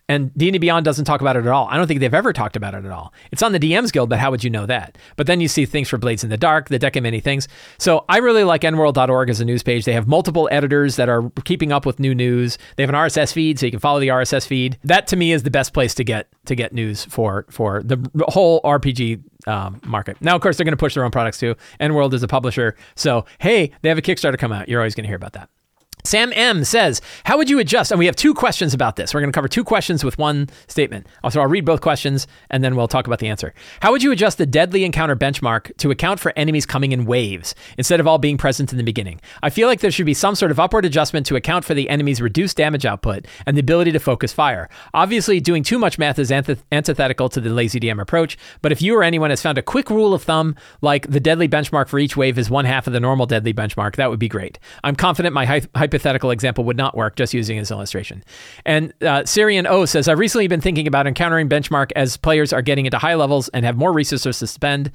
And 0.08 0.32
D&D 0.34 0.56
Beyond 0.56 0.86
doesn't 0.86 1.04
talk 1.04 1.20
about 1.20 1.36
it 1.36 1.40
at 1.40 1.48
all. 1.48 1.68
I 1.68 1.76
don't 1.76 1.86
think 1.86 2.00
they've 2.00 2.14
ever 2.14 2.32
talked 2.32 2.56
about 2.56 2.74
it 2.74 2.84
at 2.86 2.90
all. 2.90 3.12
It's 3.30 3.42
on 3.42 3.52
the 3.52 3.60
DMs 3.60 3.92
Guild, 3.92 4.08
but 4.08 4.18
how 4.18 4.30
would 4.30 4.42
you 4.42 4.48
know 4.48 4.64
that? 4.64 4.96
But 5.16 5.26
then 5.26 5.40
you 5.40 5.48
see 5.48 5.66
things 5.66 5.88
for 5.88 5.98
Blades 5.98 6.24
in 6.24 6.30
the 6.30 6.38
Dark, 6.38 6.70
the 6.70 6.78
deck 6.78 6.96
of 6.96 7.02
many 7.02 7.20
things. 7.20 7.46
So 7.76 8.06
I 8.08 8.18
really 8.18 8.42
like 8.42 8.62
enworld.org 8.62 9.28
as 9.28 9.40
a 9.40 9.44
news 9.44 9.62
page. 9.62 9.84
They 9.84 9.92
have 9.92 10.08
multiple 10.08 10.48
editors 10.50 10.96
that 10.96 11.10
are 11.10 11.28
keeping 11.44 11.72
up 11.72 11.84
with 11.84 12.00
new 12.00 12.14
news. 12.14 12.56
They 12.76 12.82
have 12.82 12.90
an 12.90 12.96
RSS 12.96 13.32
feed, 13.34 13.58
so 13.58 13.66
you 13.66 13.72
can 13.72 13.80
follow 13.80 14.00
the 14.00 14.08
RSS 14.08 14.46
feed. 14.46 14.78
That 14.82 15.06
to 15.08 15.16
me 15.16 15.32
is 15.32 15.42
the 15.42 15.50
best 15.50 15.74
place 15.74 15.94
to 15.96 16.04
get 16.04 16.28
to 16.46 16.54
get 16.54 16.72
news 16.72 17.04
for 17.04 17.44
for 17.50 17.82
the 17.82 17.98
whole 18.28 18.62
RPG 18.62 19.22
um, 19.46 19.80
market. 19.84 20.16
Now, 20.22 20.34
of 20.34 20.40
course, 20.40 20.56
they're 20.56 20.64
going 20.64 20.72
to 20.72 20.78
push 20.78 20.94
their 20.94 21.04
own 21.04 21.10
products 21.10 21.38
too. 21.38 21.54
EN 21.80 21.92
World 21.92 22.14
is 22.14 22.22
a 22.22 22.28
publisher, 22.28 22.76
so 22.94 23.26
hey, 23.40 23.72
they 23.82 23.90
have 23.90 23.98
a 23.98 24.02
Kickstarter 24.02 24.38
come 24.38 24.52
out. 24.52 24.68
You're 24.68 24.80
always 24.80 24.94
going 24.94 25.04
to 25.04 25.08
hear 25.08 25.16
about 25.16 25.34
that. 25.34 25.50
Sam 26.04 26.32
M 26.34 26.64
says, 26.64 27.00
How 27.24 27.36
would 27.36 27.50
you 27.50 27.58
adjust? 27.58 27.90
And 27.90 27.98
we 27.98 28.06
have 28.06 28.16
two 28.16 28.34
questions 28.34 28.74
about 28.74 28.96
this. 28.96 29.12
We're 29.12 29.20
going 29.20 29.32
to 29.32 29.36
cover 29.36 29.48
two 29.48 29.64
questions 29.64 30.04
with 30.04 30.18
one 30.18 30.48
statement. 30.66 31.06
Uh, 31.22 31.30
so 31.30 31.40
I'll 31.40 31.48
read 31.48 31.64
both 31.64 31.80
questions 31.80 32.26
and 32.50 32.62
then 32.64 32.76
we'll 32.76 32.88
talk 32.88 33.06
about 33.06 33.18
the 33.18 33.28
answer. 33.28 33.54
How 33.80 33.92
would 33.92 34.02
you 34.02 34.12
adjust 34.12 34.38
the 34.38 34.46
deadly 34.46 34.84
encounter 34.84 35.16
benchmark 35.16 35.76
to 35.78 35.90
account 35.90 36.20
for 36.20 36.32
enemies 36.36 36.66
coming 36.66 36.92
in 36.92 37.04
waves 37.04 37.54
instead 37.76 38.00
of 38.00 38.06
all 38.06 38.18
being 38.18 38.38
present 38.38 38.72
in 38.72 38.78
the 38.78 38.84
beginning? 38.84 39.20
I 39.42 39.50
feel 39.50 39.68
like 39.68 39.80
there 39.80 39.90
should 39.90 40.06
be 40.06 40.14
some 40.14 40.34
sort 40.34 40.50
of 40.50 40.60
upward 40.60 40.84
adjustment 40.84 41.26
to 41.26 41.36
account 41.36 41.64
for 41.64 41.74
the 41.74 41.88
enemy's 41.88 42.20
reduced 42.20 42.56
damage 42.56 42.86
output 42.86 43.26
and 43.46 43.56
the 43.56 43.60
ability 43.60 43.92
to 43.92 43.98
focus 43.98 44.32
fire. 44.32 44.68
Obviously, 44.94 45.40
doing 45.40 45.62
too 45.62 45.78
much 45.78 45.98
math 45.98 46.18
is 46.18 46.30
antith- 46.30 46.62
antithetical 46.72 47.28
to 47.28 47.40
the 47.40 47.50
lazy 47.50 47.80
DM 47.80 48.00
approach, 48.00 48.38
but 48.62 48.72
if 48.72 48.80
you 48.80 48.96
or 48.96 49.02
anyone 49.02 49.30
has 49.30 49.42
found 49.42 49.58
a 49.58 49.62
quick 49.62 49.90
rule 49.90 50.14
of 50.14 50.22
thumb, 50.22 50.54
like 50.80 51.10
the 51.10 51.20
deadly 51.20 51.48
benchmark 51.48 51.88
for 51.88 51.98
each 51.98 52.16
wave 52.16 52.38
is 52.38 52.50
one 52.50 52.64
half 52.64 52.86
of 52.86 52.92
the 52.92 53.00
normal 53.00 53.26
deadly 53.26 53.52
benchmark, 53.52 53.96
that 53.96 54.10
would 54.10 54.18
be 54.18 54.28
great. 54.28 54.58
I'm 54.84 54.96
confident 54.96 55.34
my 55.34 55.44
hypothetical 55.88 56.30
example 56.30 56.64
would 56.64 56.76
not 56.76 56.94
work 56.96 57.16
just 57.16 57.32
using 57.32 57.58
this 57.58 57.70
illustration. 57.70 58.22
And 58.66 58.92
uh, 59.02 59.24
Syrian 59.24 59.66
O 59.66 59.86
says, 59.86 60.06
I've 60.06 60.18
recently 60.18 60.46
been 60.48 60.60
thinking 60.60 60.86
about 60.86 61.06
encountering 61.06 61.48
benchmark 61.48 61.92
as 61.96 62.16
players 62.16 62.52
are 62.52 62.62
getting 62.62 62.84
into 62.84 62.98
high 62.98 63.14
levels 63.14 63.48
and 63.50 63.64
have 63.64 63.76
more 63.76 63.92
resources 63.92 64.38
to 64.38 64.46
spend. 64.46 64.90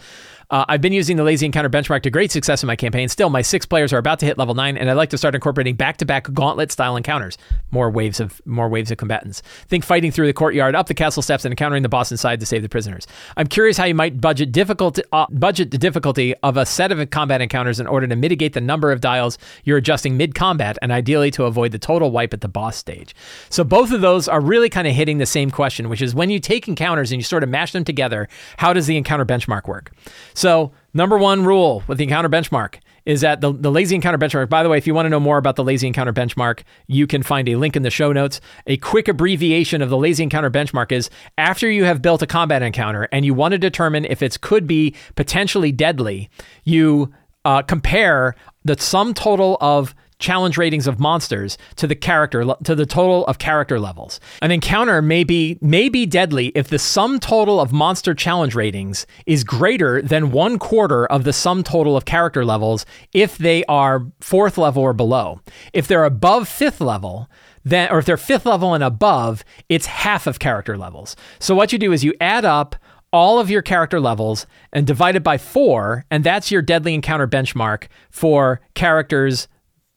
Uh, 0.49 0.65
I've 0.67 0.81
been 0.81 0.93
using 0.93 1.17
the 1.17 1.23
lazy 1.23 1.45
encounter 1.45 1.69
benchmark 1.69 2.03
to 2.03 2.09
great 2.09 2.31
success 2.31 2.63
in 2.63 2.67
my 2.67 2.75
campaign. 2.75 3.09
Still, 3.09 3.29
my 3.29 3.41
six 3.41 3.65
players 3.65 3.93
are 3.93 3.97
about 3.97 4.19
to 4.19 4.25
hit 4.25 4.37
level 4.37 4.53
nine, 4.53 4.77
and 4.77 4.89
I'd 4.89 4.93
like 4.93 5.09
to 5.11 5.17
start 5.17 5.35
incorporating 5.35 5.75
back-to-back 5.75 6.31
gauntlet-style 6.33 6.95
encounters. 6.95 7.37
More 7.71 7.89
waves 7.89 8.19
of 8.19 8.41
more 8.45 8.69
waves 8.69 8.91
of 8.91 8.97
combatants. 8.97 9.41
Think 9.67 9.83
fighting 9.83 10.11
through 10.11 10.27
the 10.27 10.33
courtyard, 10.33 10.75
up 10.75 10.87
the 10.87 10.93
castle 10.93 11.21
steps, 11.23 11.45
and 11.45 11.51
encountering 11.51 11.83
the 11.83 11.89
boss 11.89 12.11
inside 12.11 12.39
to 12.39 12.45
save 12.45 12.61
the 12.61 12.69
prisoners. 12.69 13.07
I'm 13.37 13.47
curious 13.47 13.77
how 13.77 13.85
you 13.85 13.95
might 13.95 14.21
budget 14.21 14.51
difficult 14.51 14.99
uh, 15.11 15.25
budget 15.31 15.71
the 15.71 15.77
difficulty 15.77 16.35
of 16.43 16.57
a 16.57 16.65
set 16.65 16.91
of 16.91 17.09
combat 17.09 17.41
encounters 17.41 17.79
in 17.79 17.87
order 17.87 18.07
to 18.07 18.15
mitigate 18.15 18.53
the 18.53 18.61
number 18.61 18.91
of 18.91 19.01
dials 19.01 19.37
you're 19.63 19.77
adjusting 19.77 20.17
mid-combat, 20.17 20.77
and 20.81 20.91
ideally 20.91 21.31
to 21.31 21.45
avoid 21.45 21.71
the 21.71 21.79
total 21.79 22.11
wipe 22.11 22.33
at 22.33 22.41
the 22.41 22.47
boss 22.47 22.77
stage. 22.77 23.15
So 23.49 23.63
both 23.63 23.91
of 23.91 24.01
those 24.01 24.27
are 24.27 24.41
really 24.41 24.69
kind 24.69 24.87
of 24.87 24.93
hitting 24.93 25.17
the 25.17 25.25
same 25.25 25.49
question, 25.49 25.89
which 25.89 26.01
is 26.01 26.13
when 26.13 26.29
you 26.29 26.39
take 26.39 26.67
encounters 26.67 27.11
and 27.11 27.19
you 27.19 27.23
sort 27.23 27.43
of 27.43 27.49
mash 27.49 27.71
them 27.71 27.83
together, 27.83 28.27
how 28.57 28.73
does 28.73 28.87
the 28.87 28.97
encounter 28.97 29.25
benchmark 29.25 29.67
work? 29.67 29.91
So, 30.33 30.71
number 30.93 31.17
one 31.17 31.45
rule 31.45 31.83
with 31.87 31.97
the 31.97 32.03
encounter 32.03 32.29
benchmark 32.29 32.75
is 33.05 33.21
that 33.21 33.41
the, 33.41 33.51
the 33.51 33.71
lazy 33.71 33.95
encounter 33.95 34.17
benchmark, 34.17 34.49
by 34.49 34.63
the 34.63 34.69
way, 34.69 34.77
if 34.77 34.87
you 34.87 34.93
want 34.93 35.05
to 35.05 35.09
know 35.09 35.19
more 35.19 35.37
about 35.37 35.55
the 35.55 35.63
lazy 35.63 35.87
encounter 35.87 36.13
benchmark, 36.13 36.61
you 36.87 37.05
can 37.05 37.21
find 37.21 37.49
a 37.49 37.55
link 37.55 37.75
in 37.75 37.83
the 37.83 37.89
show 37.89 38.13
notes. 38.13 38.39
A 38.67 38.77
quick 38.77 39.07
abbreviation 39.07 39.81
of 39.81 39.89
the 39.89 39.97
lazy 39.97 40.23
encounter 40.23 40.49
benchmark 40.49 40.91
is 40.91 41.09
after 41.37 41.69
you 41.69 41.83
have 41.83 42.01
built 42.01 42.21
a 42.21 42.27
combat 42.27 42.61
encounter 42.61 43.09
and 43.11 43.25
you 43.25 43.33
want 43.33 43.51
to 43.51 43.57
determine 43.57 44.05
if 44.05 44.21
it 44.21 44.39
could 44.41 44.67
be 44.67 44.95
potentially 45.15 45.71
deadly, 45.71 46.29
you 46.63 47.13
uh, 47.45 47.61
compare 47.61 48.35
the 48.63 48.77
sum 48.79 49.13
total 49.13 49.57
of 49.59 49.93
challenge 50.23 50.57
ratings 50.57 50.87
of 50.87 51.01
monsters 51.01 51.57
to 51.75 51.85
the 51.85 51.95
character 51.95 52.55
to 52.63 52.73
the 52.73 52.85
total 52.85 53.25
of 53.27 53.37
character 53.37 53.79
levels. 53.79 54.21
An 54.41 54.51
encounter 54.51 55.01
may 55.01 55.25
be 55.25 55.59
may 55.61 55.89
be 55.89 56.05
deadly 56.05 56.47
if 56.55 56.69
the 56.69 56.79
sum 56.79 57.19
total 57.19 57.59
of 57.59 57.73
monster 57.73 58.15
challenge 58.15 58.55
ratings 58.55 59.05
is 59.25 59.43
greater 59.43 60.01
than 60.01 60.31
one 60.31 60.57
quarter 60.57 61.05
of 61.05 61.25
the 61.25 61.33
sum 61.33 61.61
total 61.61 61.97
of 61.97 62.05
character 62.05 62.45
levels 62.45 62.85
if 63.11 63.37
they 63.37 63.65
are 63.65 64.07
fourth 64.21 64.57
level 64.57 64.81
or 64.81 64.93
below. 64.93 65.41
If 65.73 65.87
they're 65.87 66.05
above 66.05 66.47
fifth 66.47 66.79
level, 66.79 67.29
then 67.65 67.91
or 67.91 67.99
if 67.99 68.05
they're 68.05 68.17
fifth 68.17 68.45
level 68.45 68.73
and 68.73 68.83
above, 68.83 69.43
it's 69.67 69.87
half 69.87 70.25
of 70.25 70.39
character 70.39 70.77
levels. 70.77 71.17
So 71.39 71.53
what 71.53 71.73
you 71.73 71.77
do 71.77 71.91
is 71.91 72.05
you 72.05 72.13
add 72.21 72.45
up 72.45 72.77
all 73.11 73.39
of 73.39 73.49
your 73.49 73.61
character 73.61 73.99
levels 73.99 74.47
and 74.71 74.87
divide 74.87 75.15
it 75.15 75.23
by 75.23 75.37
four, 75.37 76.05
and 76.09 76.23
that's 76.23 76.49
your 76.49 76.61
deadly 76.63 76.93
encounter 76.93 77.27
benchmark 77.27 77.87
for 78.09 78.61
characters 78.73 79.47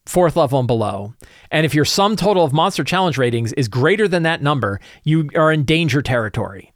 fourth 0.06 0.36
level 0.36 0.58
and 0.58 0.66
below. 0.66 1.14
And 1.50 1.66
if 1.66 1.74
your 1.74 1.84
sum 1.84 2.16
total 2.16 2.44
of 2.44 2.52
monster 2.52 2.84
challenge 2.84 3.18
ratings 3.18 3.52
is 3.54 3.68
greater 3.68 4.08
than 4.08 4.22
that 4.22 4.42
number, 4.42 4.80
you 5.04 5.28
are 5.34 5.52
in 5.52 5.64
danger 5.64 6.00
territory. 6.00 6.72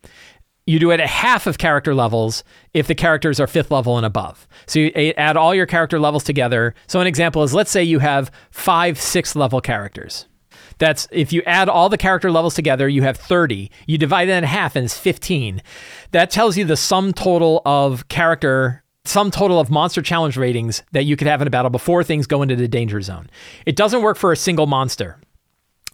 You 0.66 0.78
do 0.78 0.90
it 0.90 1.00
at 1.00 1.08
half 1.08 1.46
of 1.46 1.58
character 1.58 1.94
levels 1.94 2.44
if 2.74 2.86
the 2.86 2.94
characters 2.94 3.40
are 3.40 3.46
fifth 3.46 3.70
level 3.70 3.96
and 3.96 4.06
above. 4.06 4.46
So 4.66 4.78
you 4.78 4.92
add 5.16 5.36
all 5.36 5.54
your 5.54 5.66
character 5.66 5.98
levels 5.98 6.22
together. 6.22 6.74
So 6.86 7.00
an 7.00 7.06
example 7.06 7.42
is 7.42 7.54
let's 7.54 7.70
say 7.70 7.82
you 7.82 7.98
have 7.98 8.30
five 8.50 9.00
sixth 9.00 9.34
level 9.34 9.60
characters. 9.60 10.26
That's 10.78 11.08
if 11.10 11.32
you 11.32 11.42
add 11.44 11.68
all 11.68 11.88
the 11.88 11.98
character 11.98 12.30
levels 12.30 12.54
together, 12.54 12.88
you 12.88 13.02
have 13.02 13.16
30. 13.16 13.70
You 13.86 13.98
divide 13.98 14.28
it 14.28 14.32
in 14.32 14.44
half 14.44 14.76
and 14.76 14.84
it's 14.84 14.96
15. 14.96 15.62
That 16.12 16.30
tells 16.30 16.56
you 16.56 16.64
the 16.64 16.76
sum 16.76 17.12
total 17.12 17.62
of 17.66 18.08
character 18.08 18.82
sum 19.10 19.30
total 19.30 19.58
of 19.58 19.70
monster 19.70 20.00
challenge 20.02 20.36
ratings 20.36 20.84
that 20.92 21.04
you 21.04 21.16
could 21.16 21.26
have 21.26 21.42
in 21.42 21.48
a 21.48 21.50
battle 21.50 21.70
before 21.70 22.04
things 22.04 22.28
go 22.28 22.42
into 22.42 22.54
the 22.54 22.68
danger 22.68 23.00
zone. 23.00 23.28
It 23.66 23.74
doesn't 23.74 24.02
work 24.02 24.16
for 24.16 24.30
a 24.30 24.36
single 24.36 24.68
monster. 24.68 25.18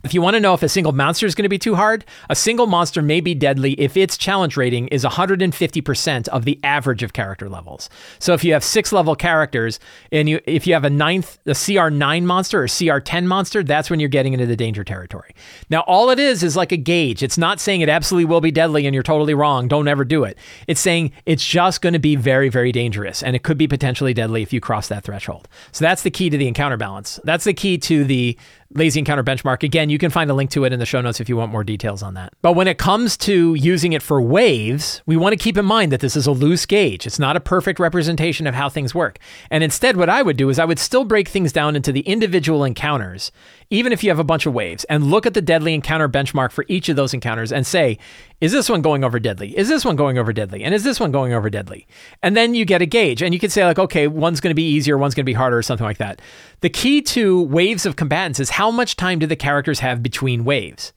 If 0.07 0.15
you 0.15 0.23
want 0.23 0.35
to 0.35 0.41
know 0.41 0.55
if 0.55 0.63
a 0.63 0.69
single 0.69 0.93
monster 0.93 1.27
is 1.27 1.35
going 1.35 1.43
to 1.43 1.49
be 1.49 1.59
too 1.59 1.75
hard, 1.75 2.05
a 2.31 2.37
single 2.37 2.69
monster 2.69 3.03
may 3.03 3.21
be 3.21 3.35
deadly 3.35 3.73
if 3.73 3.97
its 3.97 4.17
challenge 4.17 4.57
rating 4.57 4.87
is 4.89 5.03
150% 5.03 6.29
of 6.29 6.45
the 6.45 6.61
average 6.63 7.03
of 7.03 7.13
character 7.13 7.49
levels. 7.49 7.91
So 8.21 8.33
if 8.33 8.45
you 8.45 8.53
have 8.53 8.63
six 8.63 8.93
level 8.93 9.17
characters 9.17 9.81
and 10.13 10.29
you 10.29 10.39
if 10.45 10.65
you 10.65 10.75
have 10.75 10.85
a 10.85 10.91
ninth 10.91 11.41
a 11.45 11.51
CR9 11.51 12.23
monster 12.23 12.63
or 12.63 12.69
CR10 12.69 13.25
monster, 13.27 13.65
that's 13.65 13.91
when 13.91 13.99
you're 13.99 14.09
getting 14.09 14.33
into 14.33 14.47
the 14.47 14.55
danger 14.55 14.85
territory. 14.85 15.35
Now 15.71 15.81
all 15.81 16.11
it 16.11 16.21
is 16.21 16.45
is 16.45 16.55
like 16.55 16.71
a 16.71 16.77
gauge. 16.77 17.25
It's 17.25 17.37
not 17.37 17.59
saying 17.59 17.81
it 17.81 17.89
absolutely 17.89 18.27
will 18.27 18.41
be 18.41 18.53
deadly 18.53 18.87
and 18.87 18.95
you're 18.95 19.03
totally 19.03 19.35
wrong. 19.35 19.67
Don't 19.67 19.89
ever 19.89 20.05
do 20.05 20.23
it. 20.23 20.39
It's 20.69 20.81
saying 20.81 21.11
it's 21.27 21.45
just 21.45 21.81
going 21.81 21.95
to 21.95 21.99
be 21.99 22.15
very 22.15 22.49
very 22.49 22.71
dangerous 22.71 23.25
and 23.25 23.35
it 23.35 23.43
could 23.43 23.59
be 23.59 23.67
potentially 23.67 24.15
deadly 24.15 24.43
if 24.43 24.53
you 24.53 24.61
cross 24.61 24.87
that 24.87 25.03
threshold. 25.03 25.49
So 25.73 25.85
that's 25.85 26.03
the 26.03 26.13
key 26.13 26.31
to 26.31 26.39
the 26.39 26.47
encounter 26.47 26.77
balance. 26.77 27.19
That's 27.25 27.43
the 27.43 27.55
key 27.55 27.77
to 27.79 28.05
the 28.05 28.39
lazy 28.75 29.01
encounter 29.01 29.25
benchmark. 29.25 29.63
Again, 29.63 29.91
you 29.91 29.96
can 29.99 30.11
find 30.11 30.31
a 30.31 30.35
link 30.35 30.51
to 30.51 30.65
it 30.65 30.73
in 30.73 30.79
the 30.79 30.87
show 30.87 31.01
notes 31.01 31.21
if 31.21 31.29
you 31.29 31.37
want 31.37 31.53
more 31.53 31.65
details 31.65 32.03
on 32.03 32.15
that. 32.15 32.33
But 32.43 32.53
when 32.55 32.69
it 32.69 32.79
comes 32.79 33.17
to 33.19 33.55
using 33.55 33.93
it 33.93 34.03
for 34.03 34.21
waves, 34.21 35.03
we 35.07 35.17
want 35.17 35.33
to 35.33 35.37
keep 35.37 35.57
in 35.57 35.65
mind 35.65 35.93
that 35.93 36.01
this 36.01 36.17
is 36.17 36.27
a 36.27 36.33
loose 36.33 36.67
gauge. 36.67 37.07
It's 37.07 37.19
not 37.19 37.37
a 37.37 37.41
perfect 37.41 37.79
representation 37.79 38.47
of 38.47 38.55
how 38.55 38.69
things 38.69 38.95
work. 38.95 39.19
And 39.51 39.63
instead, 39.65 39.97
what 39.97 40.09
I 40.09 40.23
would 40.23 40.37
do 40.37 40.49
is 40.49 40.59
I 40.59 40.65
would 40.65 40.79
still 40.79 41.05
break 41.05 41.29
things 41.29 41.53
down 41.53 41.77
into 41.77 41.93
the 41.93 42.01
individual 42.01 42.65
encounters 42.65 43.33
even 43.71 43.93
if 43.93 44.05
you 44.05 44.11
have 44.11 44.19
a 44.19 44.25
bunch 44.25 44.47
of 44.47 44.55
waves, 44.55 44.85
and 44.85 45.11
look 45.11 45.27
at 45.27 45.35
the 45.35 45.43
deadly 45.43 45.75
encounter 45.75 46.09
benchmark 46.09 46.53
for 46.53 46.65
each 46.69 46.89
of 46.89 46.97
those 46.97 47.13
encounters 47.13 47.53
and 47.53 47.67
say, 47.67 47.99
is 48.41 48.53
this 48.53 48.69
one 48.69 48.83
going 48.83 49.03
over 49.03 49.19
deadly? 49.19 49.57
Is 49.57 49.69
this 49.69 49.85
one 49.85 49.97
going 49.97 50.19
over 50.19 50.33
deadly? 50.33 50.63
And 50.63 50.75
is 50.75 50.85
this 50.85 51.01
one 51.01 51.11
going 51.11 51.33
over 51.33 51.51
deadly? 51.51 51.87
And 52.23 52.37
then 52.37 52.55
you 52.55 52.65
get 52.65 52.83
a 52.83 52.87
gauge, 52.87 53.23
and 53.23 53.35
you 53.35 53.41
can 53.41 53.51
say, 53.51 53.65
like, 53.65 53.79
okay, 53.79 54.07
one's 54.07 54.41
going 54.41 54.51
to 54.51 54.55
be 54.55 54.69
easier, 54.69 54.99
one's 54.99 55.15
going 55.15 55.25
to 55.25 55.31
be 55.31 55.33
harder, 55.33 55.59
or 55.59 55.63
something 55.63 55.87
like 55.87 55.99
that. 55.99 56.21
The 56.61 56.71
key 56.71 57.03
to 57.03 57.43
waves 57.43 57.87
of 57.87 57.97
combatants 57.97 58.41
is 58.41 58.51
how 58.51 58.71
much 58.71 58.97
time 58.97 59.19
do 59.19 59.27
the 59.27 59.37
characters 59.37 59.81
have 59.81 60.03
between 60.03 60.45
waves? 60.45 60.93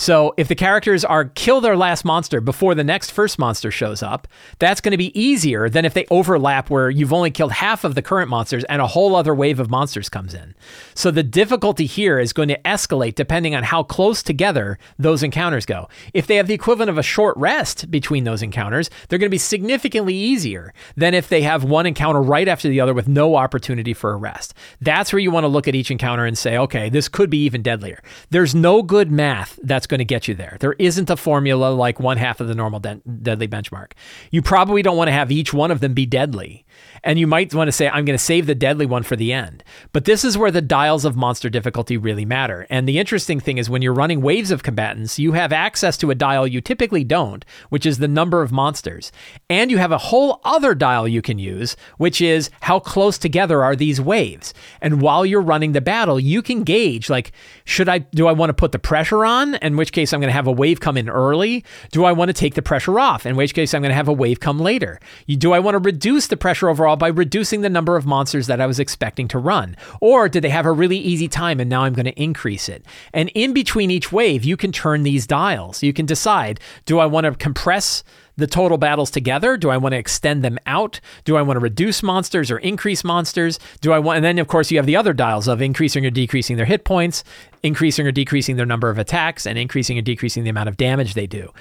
So 0.00 0.32
if 0.38 0.48
the 0.48 0.54
characters 0.54 1.04
are 1.04 1.26
kill 1.26 1.60
their 1.60 1.76
last 1.76 2.06
monster 2.06 2.40
before 2.40 2.74
the 2.74 2.82
next 2.82 3.10
first 3.10 3.38
monster 3.38 3.70
shows 3.70 4.02
up, 4.02 4.26
that's 4.58 4.80
going 4.80 4.92
to 4.92 4.96
be 4.96 5.20
easier 5.20 5.68
than 5.68 5.84
if 5.84 5.92
they 5.92 6.06
overlap 6.10 6.70
where 6.70 6.88
you've 6.88 7.12
only 7.12 7.30
killed 7.30 7.52
half 7.52 7.84
of 7.84 7.94
the 7.94 8.00
current 8.00 8.30
monsters 8.30 8.64
and 8.64 8.80
a 8.80 8.86
whole 8.86 9.14
other 9.14 9.34
wave 9.34 9.60
of 9.60 9.68
monsters 9.68 10.08
comes 10.08 10.32
in. 10.32 10.54
So 10.94 11.10
the 11.10 11.22
difficulty 11.22 11.84
here 11.84 12.18
is 12.18 12.32
going 12.32 12.48
to 12.48 12.58
escalate 12.62 13.14
depending 13.14 13.54
on 13.54 13.62
how 13.62 13.82
close 13.82 14.22
together 14.22 14.78
those 14.98 15.22
encounters 15.22 15.66
go. 15.66 15.90
If 16.14 16.26
they 16.26 16.36
have 16.36 16.46
the 16.46 16.54
equivalent 16.54 16.88
of 16.88 16.96
a 16.96 17.02
short 17.02 17.36
rest 17.36 17.90
between 17.90 18.24
those 18.24 18.40
encounters, 18.40 18.88
they're 19.10 19.18
going 19.18 19.28
to 19.28 19.30
be 19.30 19.36
significantly 19.36 20.14
easier 20.14 20.72
than 20.96 21.12
if 21.12 21.28
they 21.28 21.42
have 21.42 21.62
one 21.62 21.84
encounter 21.84 22.22
right 22.22 22.48
after 22.48 22.70
the 22.70 22.80
other 22.80 22.94
with 22.94 23.06
no 23.06 23.36
opportunity 23.36 23.92
for 23.92 24.12
a 24.12 24.16
rest. 24.16 24.54
That's 24.80 25.12
where 25.12 25.20
you 25.20 25.30
want 25.30 25.44
to 25.44 25.48
look 25.48 25.68
at 25.68 25.74
each 25.74 25.90
encounter 25.90 26.24
and 26.24 26.38
say, 26.38 26.56
okay, 26.56 26.88
this 26.88 27.06
could 27.06 27.28
be 27.28 27.44
even 27.44 27.60
deadlier. 27.60 28.02
There's 28.30 28.54
no 28.54 28.82
good 28.82 29.12
math 29.12 29.58
that's 29.62 29.89
going 29.90 29.98
to 29.98 30.04
get 30.06 30.26
you 30.26 30.34
there. 30.34 30.56
There 30.60 30.74
isn't 30.78 31.10
a 31.10 31.16
formula 31.16 31.66
like 31.66 32.00
one 32.00 32.16
half 32.16 32.40
of 32.40 32.48
the 32.48 32.54
normal 32.54 32.80
de- 32.80 33.02
deadly 33.22 33.48
benchmark. 33.48 33.92
You 34.30 34.40
probably 34.40 34.80
don't 34.80 34.96
want 34.96 35.08
to 35.08 35.12
have 35.12 35.30
each 35.30 35.52
one 35.52 35.70
of 35.70 35.80
them 35.80 35.92
be 35.92 36.06
deadly. 36.06 36.64
And 37.02 37.18
you 37.18 37.26
might 37.26 37.54
want 37.54 37.68
to 37.68 37.72
say, 37.72 37.88
I'm 37.88 38.04
going 38.04 38.18
to 38.18 38.24
save 38.24 38.46
the 38.46 38.54
deadly 38.54 38.86
one 38.86 39.02
for 39.02 39.16
the 39.16 39.32
end. 39.32 39.64
But 39.92 40.04
this 40.04 40.24
is 40.24 40.36
where 40.36 40.50
the 40.50 40.60
dials 40.60 41.04
of 41.04 41.16
monster 41.16 41.48
difficulty 41.48 41.96
really 41.96 42.24
matter. 42.24 42.66
And 42.68 42.86
the 42.86 42.98
interesting 42.98 43.40
thing 43.40 43.58
is 43.58 43.70
when 43.70 43.82
you're 43.82 43.94
running 43.94 44.20
waves 44.20 44.50
of 44.50 44.62
combatants, 44.62 45.18
you 45.18 45.32
have 45.32 45.52
access 45.52 45.96
to 45.98 46.10
a 46.10 46.14
dial 46.14 46.46
you 46.46 46.60
typically 46.60 47.04
don't, 47.04 47.44
which 47.70 47.86
is 47.86 47.98
the 47.98 48.08
number 48.08 48.42
of 48.42 48.52
monsters. 48.52 49.12
And 49.48 49.70
you 49.70 49.78
have 49.78 49.92
a 49.92 49.98
whole 49.98 50.40
other 50.44 50.74
dial 50.74 51.08
you 51.08 51.22
can 51.22 51.38
use, 51.38 51.76
which 51.96 52.20
is 52.20 52.50
how 52.60 52.80
close 52.80 53.18
together 53.18 53.62
are 53.62 53.76
these 53.76 54.00
waves. 54.00 54.52
And 54.80 55.00
while 55.00 55.24
you're 55.24 55.40
running 55.40 55.72
the 55.72 55.80
battle, 55.80 56.20
you 56.20 56.42
can 56.42 56.62
gauge 56.62 57.08
like, 57.10 57.32
should 57.64 57.88
I, 57.88 57.98
do 57.98 58.26
I 58.26 58.32
want 58.32 58.50
to 58.50 58.54
put 58.54 58.72
the 58.72 58.78
pressure 58.78 59.24
on? 59.24 59.54
In 59.56 59.76
which 59.76 59.92
case 59.92 60.12
I'm 60.12 60.20
going 60.20 60.28
to 60.28 60.34
have 60.34 60.46
a 60.46 60.52
wave 60.52 60.80
come 60.80 60.96
in 60.96 61.08
early. 61.08 61.64
Do 61.92 62.04
I 62.04 62.12
want 62.12 62.28
to 62.28 62.32
take 62.34 62.54
the 62.54 62.62
pressure 62.62 62.98
off? 62.98 63.26
In 63.26 63.36
which 63.36 63.54
case 63.54 63.74
I'm 63.74 63.82
going 63.82 63.90
to 63.90 63.96
have 63.96 64.08
a 64.08 64.12
wave 64.12 64.40
come 64.40 64.58
later. 64.58 65.00
do 65.26 65.52
I 65.52 65.58
want 65.58 65.74
to 65.74 65.78
reduce 65.78 66.26
the 66.26 66.36
pressure 66.36 66.68
overall 66.70 66.96
by 66.96 67.08
reducing 67.08 67.60
the 67.60 67.68
number 67.68 67.96
of 67.96 68.06
monsters 68.06 68.46
that 68.46 68.60
I 68.60 68.66
was 68.66 68.80
expecting 68.80 69.28
to 69.28 69.38
run? 69.38 69.76
Or 70.00 70.28
did 70.28 70.42
they 70.42 70.50
have 70.50 70.66
a 70.66 70.72
really 70.72 70.98
easy 70.98 71.28
time 71.28 71.60
and 71.60 71.68
now 71.68 71.82
I'm 71.82 71.92
going 71.92 72.06
to 72.06 72.22
increase 72.22 72.68
it? 72.68 72.84
And 73.12 73.28
in 73.34 73.52
between 73.52 73.90
each 73.90 74.10
wave, 74.10 74.44
you 74.44 74.56
can 74.56 74.72
turn 74.72 75.02
these 75.02 75.26
dials. 75.26 75.82
You 75.82 75.92
can 75.92 76.06
decide 76.06 76.60
do 76.86 76.98
I 76.98 77.06
want 77.06 77.26
to 77.26 77.32
compress 77.32 78.02
the 78.40 78.46
total 78.46 78.78
battles 78.78 79.10
together? 79.10 79.56
Do 79.56 79.70
I 79.70 79.76
want 79.76 79.92
to 79.92 79.98
extend 79.98 80.42
them 80.42 80.58
out? 80.66 81.00
Do 81.24 81.36
I 81.36 81.42
want 81.42 81.56
to 81.56 81.60
reduce 81.60 82.02
monsters 82.02 82.50
or 82.50 82.58
increase 82.58 83.04
monsters? 83.04 83.58
Do 83.80 83.92
I 83.92 83.98
want, 83.98 84.16
and 84.16 84.24
then 84.24 84.38
of 84.38 84.48
course 84.48 84.70
you 84.70 84.78
have 84.78 84.86
the 84.86 84.96
other 84.96 85.12
dials 85.12 85.46
of 85.46 85.62
increasing 85.62 86.04
or 86.04 86.10
decreasing 86.10 86.56
their 86.56 86.66
hit 86.66 86.84
points, 86.84 87.22
increasing 87.62 88.06
or 88.06 88.12
decreasing 88.12 88.56
their 88.56 88.66
number 88.66 88.88
of 88.88 88.98
attacks, 88.98 89.46
and 89.46 89.58
increasing 89.58 89.98
or 89.98 90.02
decreasing 90.02 90.44
the 90.44 90.50
amount 90.50 90.68
of 90.68 90.76
damage 90.76 91.14
they 91.14 91.26
do 91.26 91.52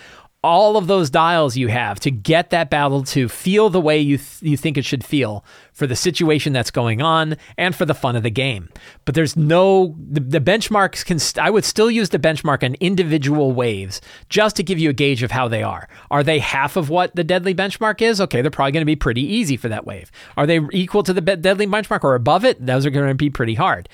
all 0.42 0.78
of 0.78 0.88
those 0.88 1.10
dials 1.10 1.58
you 1.58 1.68
have 1.68 2.00
to 2.00 2.10
get 2.10 2.50
that 2.50 2.70
battle 2.70 3.04
to 3.04 3.28
feel 3.28 3.70
the 3.70 3.82
way 3.82 4.00
you 4.00 4.18
th- 4.18 4.42
you 4.42 4.56
think 4.56 4.78
it 4.78 4.86
should 4.86 5.04
feel 5.04 5.44
for 5.74 5.86
the 5.86 5.96
situation 5.96 6.54
that's 6.54 6.72
going 6.72 7.02
on 7.02 7.36
and 7.58 7.76
for 7.76 7.86
the 7.86 7.94
fun 7.94 8.16
of 8.16 8.24
the 8.24 8.30
game. 8.30 8.70
But 9.04 9.16
there's 9.16 9.36
no 9.36 9.96
the, 10.00 10.22
the 10.22 10.40
benchmarks 10.40 11.04
can 11.04 11.20
st- 11.20 11.46
I 11.46 11.50
would 11.50 11.66
still 11.66 11.92
use 11.92 12.10
the 12.10 12.20
benchmark 12.20 12.64
on 12.64 12.76
individual 12.76 13.52
waves 13.52 14.00
just 14.30 14.56
to 14.56 14.64
give 14.64 14.80
you 14.80 14.90
a 14.90 14.94
gauge 14.94 15.24
of 15.24 15.32
how 15.32 15.50
they 15.50 15.62
are. 15.62 15.90
Are 16.10 16.24
they 16.24 16.40
half 16.40 16.78
of 16.78 16.90
what 16.90 17.16
the 17.16 17.24
deadly 17.26 17.54
benchmark 17.54 18.02
is? 18.02 18.22
Okay, 18.22 18.42
they're 18.42 18.50
probably 18.50 18.72
going 18.72 18.82
to 18.82 18.86
be 18.86 18.96
pretty 18.96 19.22
easy 19.22 19.58
for 19.58 19.68
that 19.68 19.86
wave. 19.86 20.10
Are 20.38 20.48
they 20.48 20.62
equal 20.72 21.04
to 21.04 21.12
the 21.12 21.22
be- 21.22 21.36
deadly 21.36 21.68
benchmark 21.68 22.04
or 22.06 22.16
above 22.16 22.46
it? 22.46 22.66
Those 22.66 22.86
are 22.86 22.92
going 22.92 23.10
to 23.10 23.16
be 23.16 23.30
pretty 23.30 23.56
hard. 23.56 23.90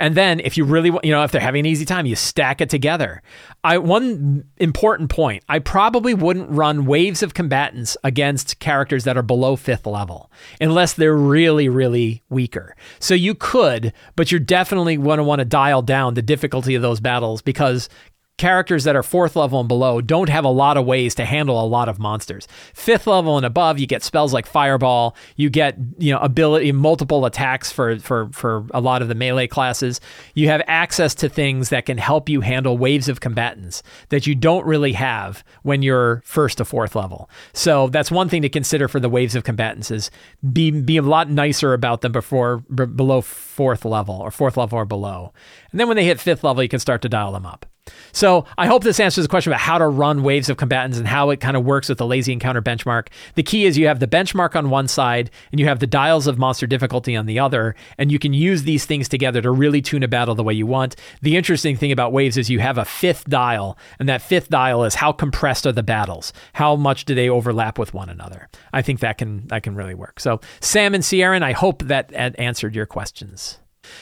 And 0.00 0.16
then 0.16 0.40
if 0.40 0.56
you 0.56 0.64
really 0.64 0.90
want, 0.90 1.04
you 1.04 1.12
know, 1.12 1.22
if 1.22 1.30
they're 1.30 1.40
having 1.40 1.60
an 1.60 1.66
easy 1.66 1.84
time, 1.84 2.06
you 2.06 2.16
stack 2.16 2.60
it 2.60 2.70
together. 2.70 3.22
I 3.62 3.78
one 3.78 4.44
important 4.56 5.10
point, 5.10 5.44
I 5.48 5.58
probably 5.58 6.14
wouldn't 6.14 6.50
run 6.50 6.86
waves 6.86 7.22
of 7.22 7.34
combatants 7.34 7.96
against 8.02 8.58
characters 8.58 9.04
that 9.04 9.18
are 9.18 9.22
below 9.22 9.56
5th 9.56 9.90
level 9.90 10.32
unless 10.60 10.94
they're 10.94 11.16
really 11.16 11.68
really 11.68 12.22
weaker. 12.30 12.74
So 12.98 13.14
you 13.14 13.34
could, 13.34 13.92
but 14.16 14.32
you're 14.32 14.40
definitely 14.40 14.96
going 14.96 15.18
to 15.18 15.24
want 15.24 15.40
to 15.40 15.44
dial 15.44 15.82
down 15.82 16.14
the 16.14 16.22
difficulty 16.22 16.74
of 16.74 16.82
those 16.82 17.00
battles 17.00 17.42
because 17.42 17.90
characters 18.40 18.84
that 18.84 18.96
are 18.96 19.02
fourth 19.02 19.36
level 19.36 19.60
and 19.60 19.68
below 19.68 20.00
don't 20.00 20.30
have 20.30 20.46
a 20.46 20.48
lot 20.48 20.78
of 20.78 20.86
ways 20.86 21.14
to 21.14 21.26
handle 21.26 21.62
a 21.62 21.66
lot 21.66 21.90
of 21.90 21.98
monsters. 21.98 22.48
Fifth 22.72 23.06
level 23.06 23.36
and 23.36 23.44
above, 23.44 23.78
you 23.78 23.86
get 23.86 24.02
spells 24.02 24.32
like 24.32 24.46
Fireball. 24.46 25.14
You 25.36 25.50
get 25.50 25.76
you 25.98 26.10
know 26.10 26.18
ability 26.20 26.72
multiple 26.72 27.26
attacks 27.26 27.70
for 27.70 27.98
for 27.98 28.30
for 28.32 28.64
a 28.70 28.80
lot 28.80 29.02
of 29.02 29.08
the 29.08 29.14
melee 29.14 29.46
classes. 29.46 30.00
You 30.32 30.48
have 30.48 30.62
access 30.66 31.14
to 31.16 31.28
things 31.28 31.68
that 31.68 31.84
can 31.84 31.98
help 31.98 32.30
you 32.30 32.40
handle 32.40 32.78
waves 32.78 33.10
of 33.10 33.20
combatants 33.20 33.82
that 34.08 34.26
you 34.26 34.34
don't 34.34 34.64
really 34.64 34.94
have 34.94 35.44
when 35.62 35.82
you're 35.82 36.22
first 36.24 36.58
to 36.58 36.64
fourth 36.64 36.96
level. 36.96 37.28
So 37.52 37.88
that's 37.88 38.10
one 38.10 38.30
thing 38.30 38.40
to 38.40 38.48
consider 38.48 38.88
for 38.88 39.00
the 39.00 39.10
waves 39.10 39.34
of 39.34 39.44
combatants 39.44 39.90
is 39.90 40.10
be 40.50 40.70
be 40.70 40.96
a 40.96 41.02
lot 41.02 41.28
nicer 41.28 41.74
about 41.74 42.00
them 42.00 42.12
before 42.12 42.64
b- 42.74 42.86
below 42.86 43.20
fourth 43.20 43.84
level 43.84 44.14
or 44.14 44.30
fourth 44.30 44.56
level 44.56 44.78
or 44.78 44.86
below. 44.86 45.34
And 45.72 45.78
then 45.78 45.88
when 45.88 45.98
they 45.98 46.06
hit 46.06 46.18
fifth 46.18 46.42
level, 46.42 46.62
you 46.62 46.70
can 46.70 46.80
start 46.80 47.02
to 47.02 47.08
dial 47.10 47.32
them 47.32 47.44
up. 47.44 47.66
So 48.12 48.44
I 48.58 48.66
hope 48.66 48.82
this 48.82 49.00
answers 49.00 49.24
the 49.24 49.28
question 49.28 49.52
about 49.52 49.60
how 49.60 49.78
to 49.78 49.86
run 49.86 50.22
waves 50.22 50.48
of 50.48 50.56
combatants 50.56 50.98
and 50.98 51.06
how 51.06 51.30
it 51.30 51.40
kind 51.40 51.56
of 51.56 51.64
works 51.64 51.88
with 51.88 51.98
the 51.98 52.06
lazy 52.06 52.32
encounter 52.32 52.62
benchmark. 52.62 53.08
The 53.34 53.42
key 53.42 53.64
is 53.64 53.78
you 53.78 53.86
have 53.86 54.00
the 54.00 54.06
benchmark 54.06 54.56
on 54.56 54.70
one 54.70 54.88
side 54.88 55.30
and 55.50 55.60
you 55.60 55.66
have 55.66 55.78
the 55.78 55.86
dials 55.86 56.26
of 56.26 56.38
monster 56.38 56.66
difficulty 56.66 57.16
on 57.16 57.26
the 57.26 57.38
other, 57.38 57.74
and 57.98 58.10
you 58.10 58.18
can 58.18 58.32
use 58.32 58.64
these 58.64 58.84
things 58.84 59.08
together 59.08 59.40
to 59.42 59.50
really 59.50 59.80
tune 59.80 60.02
a 60.02 60.08
battle 60.08 60.34
the 60.34 60.42
way 60.42 60.54
you 60.54 60.66
want. 60.66 60.96
The 61.22 61.36
interesting 61.36 61.76
thing 61.76 61.92
about 61.92 62.12
waves 62.12 62.36
is 62.36 62.50
you 62.50 62.60
have 62.60 62.78
a 62.78 62.84
fifth 62.84 63.24
dial, 63.24 63.78
and 63.98 64.08
that 64.08 64.22
fifth 64.22 64.48
dial 64.48 64.84
is 64.84 64.96
how 64.96 65.12
compressed 65.12 65.66
are 65.66 65.72
the 65.72 65.82
battles? 65.82 66.32
How 66.52 66.76
much 66.76 67.04
do 67.04 67.14
they 67.14 67.28
overlap 67.28 67.78
with 67.78 67.94
one 67.94 68.08
another? 68.08 68.48
I 68.72 68.82
think 68.82 69.00
that 69.00 69.18
can 69.18 69.46
that 69.48 69.62
can 69.62 69.74
really 69.74 69.94
work. 69.94 70.20
So 70.20 70.40
Sam 70.60 70.94
and 70.94 71.04
Sierra, 71.04 71.30
I 71.44 71.52
hope 71.52 71.82
that 71.84 72.12
answered 72.14 72.74
your 72.74 72.86
questions. 72.86 73.58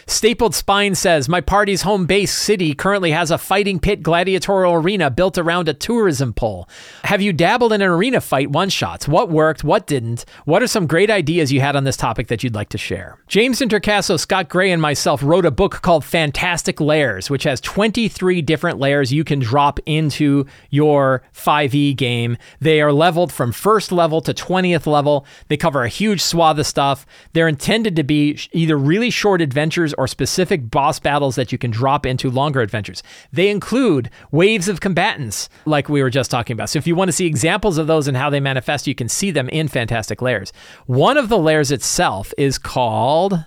Stapled 0.07 0.55
Spine 0.55 0.95
says, 0.95 1.29
My 1.29 1.41
party's 1.41 1.83
home 1.83 2.07
base 2.07 2.33
city 2.33 2.75
currently 2.75 3.11
has 3.13 3.31
a 3.31 3.39
fighting 3.39 3.79
pit 3.79 4.03
gladiatorial 4.03 4.75
arena 4.75 5.11
built 5.11 5.39
around 5.39 5.69
a 5.69 5.75
tourism 5.75 6.33
pole. 6.33 6.69
Have 7.05 7.23
you 7.23 7.33
dabbled 7.33 7.73
in 7.73 7.81
an 7.81 7.89
arena 7.89 8.21
fight 8.21 8.51
one 8.51 8.69
shots? 8.69 9.09
What 9.09 9.31
worked? 9.31 9.65
What 9.65 9.87
didn't? 9.87 10.25
What 10.45 10.63
are 10.63 10.67
some 10.67 10.87
great 10.87 11.11
ideas 11.11 11.53
you 11.53 11.61
had 11.61 11.77
on 11.77 11.85
this 11.85 11.97
topic 11.97 12.29
that 12.29 12.43
you'd 12.43 12.55
like 12.55 12.69
to 12.71 12.79
share? 12.79 13.19
James 13.29 13.61
Introcaso, 13.61 14.19
Scott 14.19 14.49
Gray, 14.49 14.71
and 14.71 14.83
myself 14.83 15.23
wrote 15.23 15.47
a 15.47 15.51
book 15.51 15.83
called 15.83 16.05
Fantastic 16.05 16.81
Lairs, 16.81 17.31
which 17.31 17.45
has 17.45 17.61
23 17.61 18.43
different 18.43 18.79
layers 18.79 19.13
you 19.13 19.25
can 19.25 19.39
drop 19.39 19.79
into 19.87 20.47
your 20.71 21.23
5e 21.35 21.97
game. 21.97 22.37
They 22.61 22.81
are 22.81 22.93
leveled 22.93 23.33
from 23.33 23.53
first 23.53 23.93
level 23.93 24.21
to 24.23 24.35
20th 24.35 24.87
level. 24.87 25.27
They 25.49 25.57
cover 25.57 25.83
a 25.85 25.89
huge 25.89 26.21
swath 26.21 26.59
of 26.59 26.67
stuff. 26.67 27.07
They're 27.33 27.49
intended 27.49 27.97
to 27.97 28.03
be 28.03 28.39
either 28.53 28.77
really 28.77 29.11
short 29.11 29.41
adventures 29.41 29.78
adventures 29.79 29.95
or 29.99 30.09
specific 30.09 30.71
boss 30.71 30.99
battles 30.99 31.37
that 31.37 31.53
you 31.53 31.59
can 31.59 31.71
drop 31.71 32.05
into 32.05 32.31
longer 32.31 32.61
adventures. 32.61 33.03
They 33.33 33.49
include 33.49 34.11
waves 34.31 34.69
of 34.69 34.81
combatants, 34.81 35.49
like 35.67 35.89
we 35.89 36.03
were 36.03 36.11
just 36.11 36.31
talking 36.31 36.55
about. 36.55 36.71
So 36.71 36.79
if 36.79 36.87
you 36.87 36.97
want 36.97 37.09
to 37.09 37.13
see 37.13 37.27
examples 37.27 37.79
of 37.79 37.87
those 37.87 38.09
and 38.09 38.17
how 38.17 38.31
they 38.31 38.41
manifest, 38.41 38.87
you 38.87 38.95
can 38.95 39.09
see 39.09 39.31
them 39.31 39.49
in 39.49 39.69
Fantastic 39.69 40.21
Lairs. 40.21 40.53
One 40.87 41.17
of 41.17 41.29
the 41.29 41.39
lairs 41.39 41.71
itself 41.71 42.33
is 42.37 42.59
called 42.59 43.45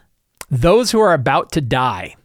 Those 0.50 0.92
Who 0.92 1.00
Are 1.00 1.14
About 1.14 1.52
to 1.54 1.62
Die. 1.62 2.16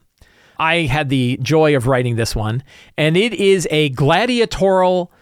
I 0.58 0.82
had 0.82 1.08
the 1.08 1.38
joy 1.42 1.76
of 1.76 1.86
writing 1.86 2.16
this 2.16 2.34
one, 2.34 2.62
and 2.96 3.16
it 3.16 3.34
is 3.34 3.68
a 3.70 3.90
gladiatorial 3.90 5.12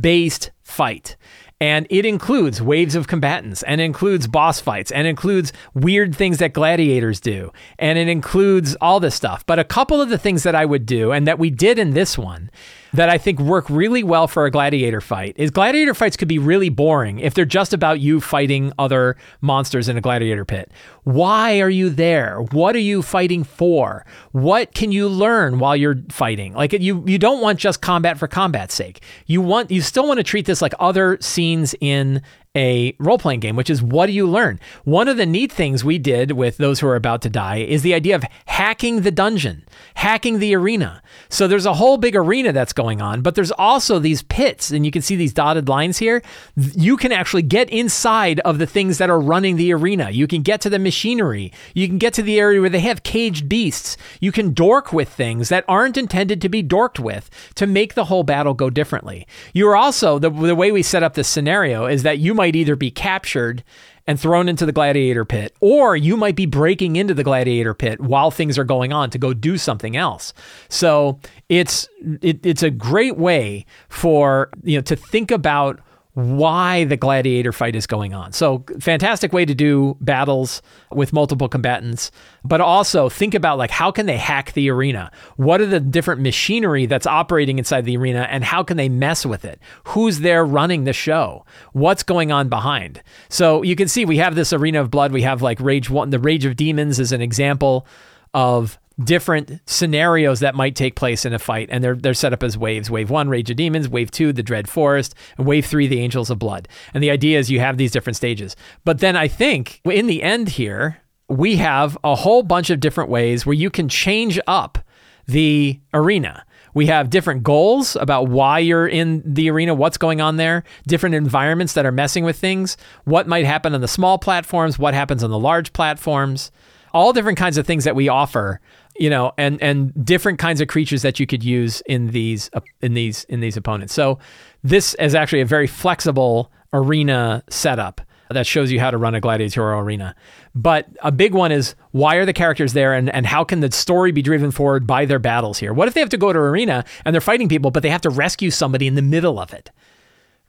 based 0.00 0.50
fight 0.62 1.16
and 1.60 1.86
it 1.88 2.04
includes 2.04 2.60
waves 2.60 2.94
of 2.94 3.06
combatants 3.06 3.62
and 3.62 3.80
includes 3.80 4.26
boss 4.26 4.60
fights 4.60 4.90
and 4.90 5.06
includes 5.06 5.52
weird 5.74 6.14
things 6.14 6.38
that 6.38 6.52
gladiators 6.52 7.20
do 7.20 7.52
and 7.78 7.98
it 7.98 8.08
includes 8.08 8.76
all 8.80 9.00
this 9.00 9.14
stuff. 9.14 9.44
But 9.46 9.58
a 9.58 9.64
couple 9.64 10.00
of 10.00 10.08
the 10.08 10.18
things 10.18 10.42
that 10.42 10.54
i 10.54 10.64
would 10.64 10.86
do 10.86 11.12
and 11.12 11.26
that 11.26 11.38
we 11.38 11.50
did 11.50 11.78
in 11.78 11.92
this 11.92 12.18
one 12.18 12.50
that 12.96 13.08
I 13.08 13.18
think 13.18 13.38
work 13.38 13.68
really 13.68 14.02
well 14.02 14.26
for 14.26 14.46
a 14.46 14.50
gladiator 14.50 15.00
fight 15.00 15.34
is 15.36 15.50
gladiator 15.50 15.94
fights 15.94 16.16
could 16.16 16.28
be 16.28 16.38
really 16.38 16.68
boring 16.68 17.18
if 17.18 17.34
they're 17.34 17.44
just 17.44 17.72
about 17.72 18.00
you 18.00 18.20
fighting 18.20 18.72
other 18.78 19.16
monsters 19.40 19.88
in 19.88 19.96
a 19.96 20.00
gladiator 20.00 20.44
pit. 20.44 20.70
Why 21.04 21.60
are 21.60 21.70
you 21.70 21.90
there? 21.90 22.40
What 22.52 22.74
are 22.74 22.80
you 22.80 23.02
fighting 23.02 23.44
for? 23.44 24.04
What 24.32 24.74
can 24.74 24.92
you 24.92 25.08
learn 25.08 25.58
while 25.58 25.76
you're 25.76 25.98
fighting? 26.10 26.54
Like 26.54 26.72
you 26.72 27.04
you 27.06 27.18
don't 27.18 27.40
want 27.40 27.58
just 27.58 27.80
combat 27.80 28.18
for 28.18 28.26
combat's 28.26 28.74
sake. 28.74 29.02
You 29.26 29.40
want 29.40 29.70
you 29.70 29.82
still 29.82 30.06
want 30.06 30.18
to 30.18 30.24
treat 30.24 30.46
this 30.46 30.62
like 30.62 30.74
other 30.80 31.18
scenes 31.20 31.74
in 31.80 32.22
a 32.56 32.96
role 32.98 33.18
playing 33.18 33.40
game, 33.40 33.54
which 33.54 33.70
is 33.70 33.82
what 33.82 34.06
do 34.06 34.12
you 34.12 34.26
learn? 34.26 34.58
One 34.84 35.06
of 35.06 35.18
the 35.18 35.26
neat 35.26 35.52
things 35.52 35.84
we 35.84 35.98
did 35.98 36.32
with 36.32 36.56
those 36.56 36.80
who 36.80 36.88
are 36.88 36.96
about 36.96 37.22
to 37.22 37.30
die 37.30 37.58
is 37.58 37.82
the 37.82 37.94
idea 37.94 38.16
of 38.16 38.24
hacking 38.46 39.02
the 39.02 39.10
dungeon, 39.10 39.64
hacking 39.94 40.38
the 40.38 40.54
arena. 40.56 41.02
So 41.28 41.46
there's 41.46 41.66
a 41.66 41.74
whole 41.74 41.98
big 41.98 42.16
arena 42.16 42.52
that's 42.52 42.72
going 42.72 43.02
on, 43.02 43.20
but 43.20 43.34
there's 43.34 43.52
also 43.52 43.98
these 43.98 44.22
pits, 44.22 44.70
and 44.70 44.86
you 44.86 44.90
can 44.90 45.02
see 45.02 45.16
these 45.16 45.34
dotted 45.34 45.68
lines 45.68 45.98
here. 45.98 46.22
You 46.56 46.96
can 46.96 47.12
actually 47.12 47.42
get 47.42 47.68
inside 47.68 48.40
of 48.40 48.58
the 48.58 48.66
things 48.66 48.96
that 48.98 49.10
are 49.10 49.20
running 49.20 49.56
the 49.56 49.74
arena. 49.74 50.10
You 50.10 50.26
can 50.26 50.40
get 50.40 50.62
to 50.62 50.70
the 50.70 50.78
machinery. 50.78 51.52
You 51.74 51.86
can 51.86 51.98
get 51.98 52.14
to 52.14 52.22
the 52.22 52.40
area 52.40 52.60
where 52.60 52.70
they 52.70 52.80
have 52.80 53.02
caged 53.02 53.48
beasts. 53.48 53.98
You 54.20 54.32
can 54.32 54.54
dork 54.54 54.92
with 54.92 55.10
things 55.10 55.50
that 55.50 55.64
aren't 55.68 55.98
intended 55.98 56.40
to 56.40 56.48
be 56.48 56.62
dorked 56.62 56.98
with 56.98 57.28
to 57.56 57.66
make 57.66 57.92
the 57.94 58.04
whole 58.04 58.22
battle 58.22 58.54
go 58.54 58.70
differently. 58.70 59.26
You're 59.52 59.76
also, 59.76 60.18
the, 60.18 60.30
the 60.30 60.54
way 60.54 60.72
we 60.72 60.82
set 60.82 61.02
up 61.02 61.14
this 61.14 61.28
scenario 61.28 61.84
is 61.84 62.02
that 62.04 62.18
you 62.18 62.32
might 62.32 62.45
might 62.46 62.54
either 62.54 62.76
be 62.76 62.92
captured 62.92 63.64
and 64.06 64.20
thrown 64.20 64.48
into 64.48 64.64
the 64.64 64.70
gladiator 64.70 65.24
pit, 65.24 65.52
or 65.60 65.96
you 65.96 66.16
might 66.16 66.36
be 66.36 66.46
breaking 66.46 66.94
into 66.94 67.12
the 67.12 67.24
gladiator 67.24 67.74
pit 67.74 68.00
while 68.00 68.30
things 68.30 68.56
are 68.56 68.62
going 68.62 68.92
on 68.92 69.10
to 69.10 69.18
go 69.18 69.34
do 69.34 69.58
something 69.58 69.96
else. 69.96 70.32
So 70.68 71.18
it's 71.48 71.88
it, 72.22 72.46
it's 72.46 72.62
a 72.62 72.70
great 72.70 73.16
way 73.16 73.66
for 73.88 74.50
you 74.62 74.78
know 74.78 74.82
to 74.82 74.94
think 74.94 75.32
about 75.32 75.80
why 76.16 76.84
the 76.84 76.96
gladiator 76.96 77.52
fight 77.52 77.76
is 77.76 77.86
going 77.86 78.14
on. 78.14 78.32
So, 78.32 78.64
fantastic 78.80 79.34
way 79.34 79.44
to 79.44 79.54
do 79.54 79.98
battles 80.00 80.62
with 80.90 81.12
multiple 81.12 81.46
combatants, 81.46 82.10
but 82.42 82.58
also 82.62 83.10
think 83.10 83.34
about 83.34 83.58
like 83.58 83.70
how 83.70 83.90
can 83.90 84.06
they 84.06 84.16
hack 84.16 84.54
the 84.54 84.70
arena? 84.70 85.10
What 85.36 85.60
are 85.60 85.66
the 85.66 85.78
different 85.78 86.22
machinery 86.22 86.86
that's 86.86 87.06
operating 87.06 87.58
inside 87.58 87.84
the 87.84 87.98
arena 87.98 88.26
and 88.30 88.44
how 88.44 88.62
can 88.62 88.78
they 88.78 88.88
mess 88.88 89.26
with 89.26 89.44
it? 89.44 89.60
Who's 89.88 90.20
there 90.20 90.42
running 90.42 90.84
the 90.84 90.94
show? 90.94 91.44
What's 91.74 92.02
going 92.02 92.32
on 92.32 92.48
behind? 92.48 93.02
So, 93.28 93.62
you 93.62 93.76
can 93.76 93.86
see 93.86 94.06
we 94.06 94.16
have 94.16 94.36
this 94.36 94.54
arena 94.54 94.80
of 94.80 94.90
blood, 94.90 95.12
we 95.12 95.20
have 95.20 95.42
like 95.42 95.60
Rage 95.60 95.90
1, 95.90 96.08
the 96.08 96.18
Rage 96.18 96.46
of 96.46 96.56
Demons 96.56 96.98
is 96.98 97.12
an 97.12 97.20
example 97.20 97.86
of 98.32 98.78
different 99.02 99.60
scenarios 99.66 100.40
that 100.40 100.54
might 100.54 100.74
take 100.74 100.96
place 100.96 101.24
in 101.24 101.32
a 101.34 101.38
fight, 101.38 101.68
and 101.70 101.84
they're 101.84 101.96
they're 101.96 102.14
set 102.14 102.32
up 102.32 102.42
as 102.42 102.56
waves. 102.56 102.90
Wave 102.90 103.10
one, 103.10 103.28
Rage 103.28 103.50
of 103.50 103.56
Demons. 103.56 103.88
Wave 103.88 104.10
two, 104.10 104.32
the 104.32 104.42
Dread 104.42 104.68
Forest. 104.68 105.14
And 105.36 105.46
wave 105.46 105.66
three, 105.66 105.86
the 105.86 106.00
Angels 106.00 106.30
of 106.30 106.38
Blood. 106.38 106.68
And 106.94 107.02
the 107.02 107.10
idea 107.10 107.38
is 107.38 107.50
you 107.50 107.60
have 107.60 107.76
these 107.76 107.92
different 107.92 108.16
stages. 108.16 108.56
But 108.84 109.00
then 109.00 109.16
I 109.16 109.28
think 109.28 109.80
in 109.84 110.06
the 110.06 110.22
end 110.22 110.50
here, 110.50 111.02
we 111.28 111.56
have 111.56 111.98
a 112.04 112.14
whole 112.14 112.42
bunch 112.42 112.70
of 112.70 112.80
different 112.80 113.10
ways 113.10 113.44
where 113.44 113.54
you 113.54 113.70
can 113.70 113.88
change 113.88 114.38
up 114.46 114.78
the 115.26 115.80
arena. 115.92 116.44
We 116.72 116.86
have 116.86 117.10
different 117.10 117.42
goals 117.42 117.96
about 117.96 118.28
why 118.28 118.58
you're 118.58 118.86
in 118.86 119.22
the 119.24 119.50
arena, 119.50 119.74
what's 119.74 119.96
going 119.96 120.20
on 120.20 120.36
there, 120.36 120.62
different 120.86 121.14
environments 121.14 121.72
that 121.72 121.86
are 121.86 121.92
messing 121.92 122.22
with 122.22 122.38
things, 122.38 122.76
what 123.04 123.26
might 123.26 123.46
happen 123.46 123.74
on 123.74 123.80
the 123.80 123.88
small 123.88 124.18
platforms, 124.18 124.78
what 124.78 124.92
happens 124.92 125.24
on 125.24 125.30
the 125.30 125.38
large 125.38 125.72
platforms, 125.72 126.52
all 126.92 127.14
different 127.14 127.38
kinds 127.38 127.56
of 127.56 127.66
things 127.66 127.84
that 127.84 127.96
we 127.96 128.08
offer 128.08 128.60
you 128.98 129.10
know, 129.10 129.32
and 129.36 129.60
and 129.62 129.92
different 130.04 130.38
kinds 130.38 130.60
of 130.60 130.68
creatures 130.68 131.02
that 131.02 131.20
you 131.20 131.26
could 131.26 131.44
use 131.44 131.82
in 131.82 132.08
these 132.08 132.50
uh, 132.52 132.60
in 132.80 132.94
these 132.94 133.24
in 133.24 133.40
these 133.40 133.56
opponents. 133.56 133.94
So 133.94 134.18
this 134.62 134.94
is 134.94 135.14
actually 135.14 135.40
a 135.40 135.46
very 135.46 135.66
flexible 135.66 136.50
arena 136.72 137.42
setup 137.48 138.00
that 138.30 138.46
shows 138.46 138.72
you 138.72 138.80
how 138.80 138.90
to 138.90 138.98
run 138.98 139.14
a 139.14 139.20
gladiatorial 139.20 139.80
arena. 139.80 140.14
But 140.54 140.88
a 141.02 141.12
big 141.12 141.32
one 141.32 141.52
is 141.52 141.74
why 141.92 142.16
are 142.16 142.24
the 142.24 142.32
characters 142.32 142.72
there 142.72 142.92
and, 142.92 143.08
and 143.10 143.24
how 143.24 143.44
can 143.44 143.60
the 143.60 143.70
story 143.70 144.10
be 144.10 144.22
driven 144.22 144.50
forward 144.50 144.86
by 144.86 145.04
their 145.04 145.18
battles 145.18 145.58
here? 145.58 145.72
What 145.72 145.86
if 145.86 145.94
they 145.94 146.00
have 146.00 146.08
to 146.10 146.18
go 146.18 146.32
to 146.32 146.38
arena 146.38 146.84
and 147.04 147.14
they're 147.14 147.20
fighting 147.20 147.48
people, 147.48 147.70
but 147.70 147.82
they 147.82 147.90
have 147.90 148.00
to 148.02 148.10
rescue 148.10 148.50
somebody 148.50 148.86
in 148.86 148.94
the 148.94 149.02
middle 149.02 149.38
of 149.38 149.52
it? 149.52 149.70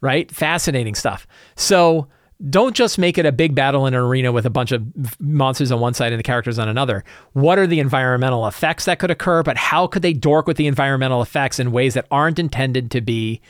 Right? 0.00 0.30
Fascinating 0.30 0.94
stuff. 0.94 1.26
So 1.56 2.08
don't 2.50 2.76
just 2.76 2.98
make 2.98 3.18
it 3.18 3.26
a 3.26 3.32
big 3.32 3.54
battle 3.54 3.86
in 3.86 3.94
an 3.94 4.00
arena 4.00 4.30
with 4.30 4.46
a 4.46 4.50
bunch 4.50 4.70
of 4.70 4.84
monsters 5.20 5.72
on 5.72 5.80
one 5.80 5.94
side 5.94 6.12
and 6.12 6.20
the 6.20 6.24
characters 6.24 6.58
on 6.58 6.68
another. 6.68 7.02
What 7.32 7.58
are 7.58 7.66
the 7.66 7.80
environmental 7.80 8.46
effects 8.46 8.84
that 8.84 9.00
could 9.00 9.10
occur? 9.10 9.42
But 9.42 9.56
how 9.56 9.88
could 9.88 10.02
they 10.02 10.12
dork 10.12 10.46
with 10.46 10.56
the 10.56 10.68
environmental 10.68 11.20
effects 11.20 11.58
in 11.58 11.72
ways 11.72 11.94
that 11.94 12.06
aren't 12.12 12.38
intended 12.38 12.92
to 12.92 13.00
be 13.00 13.40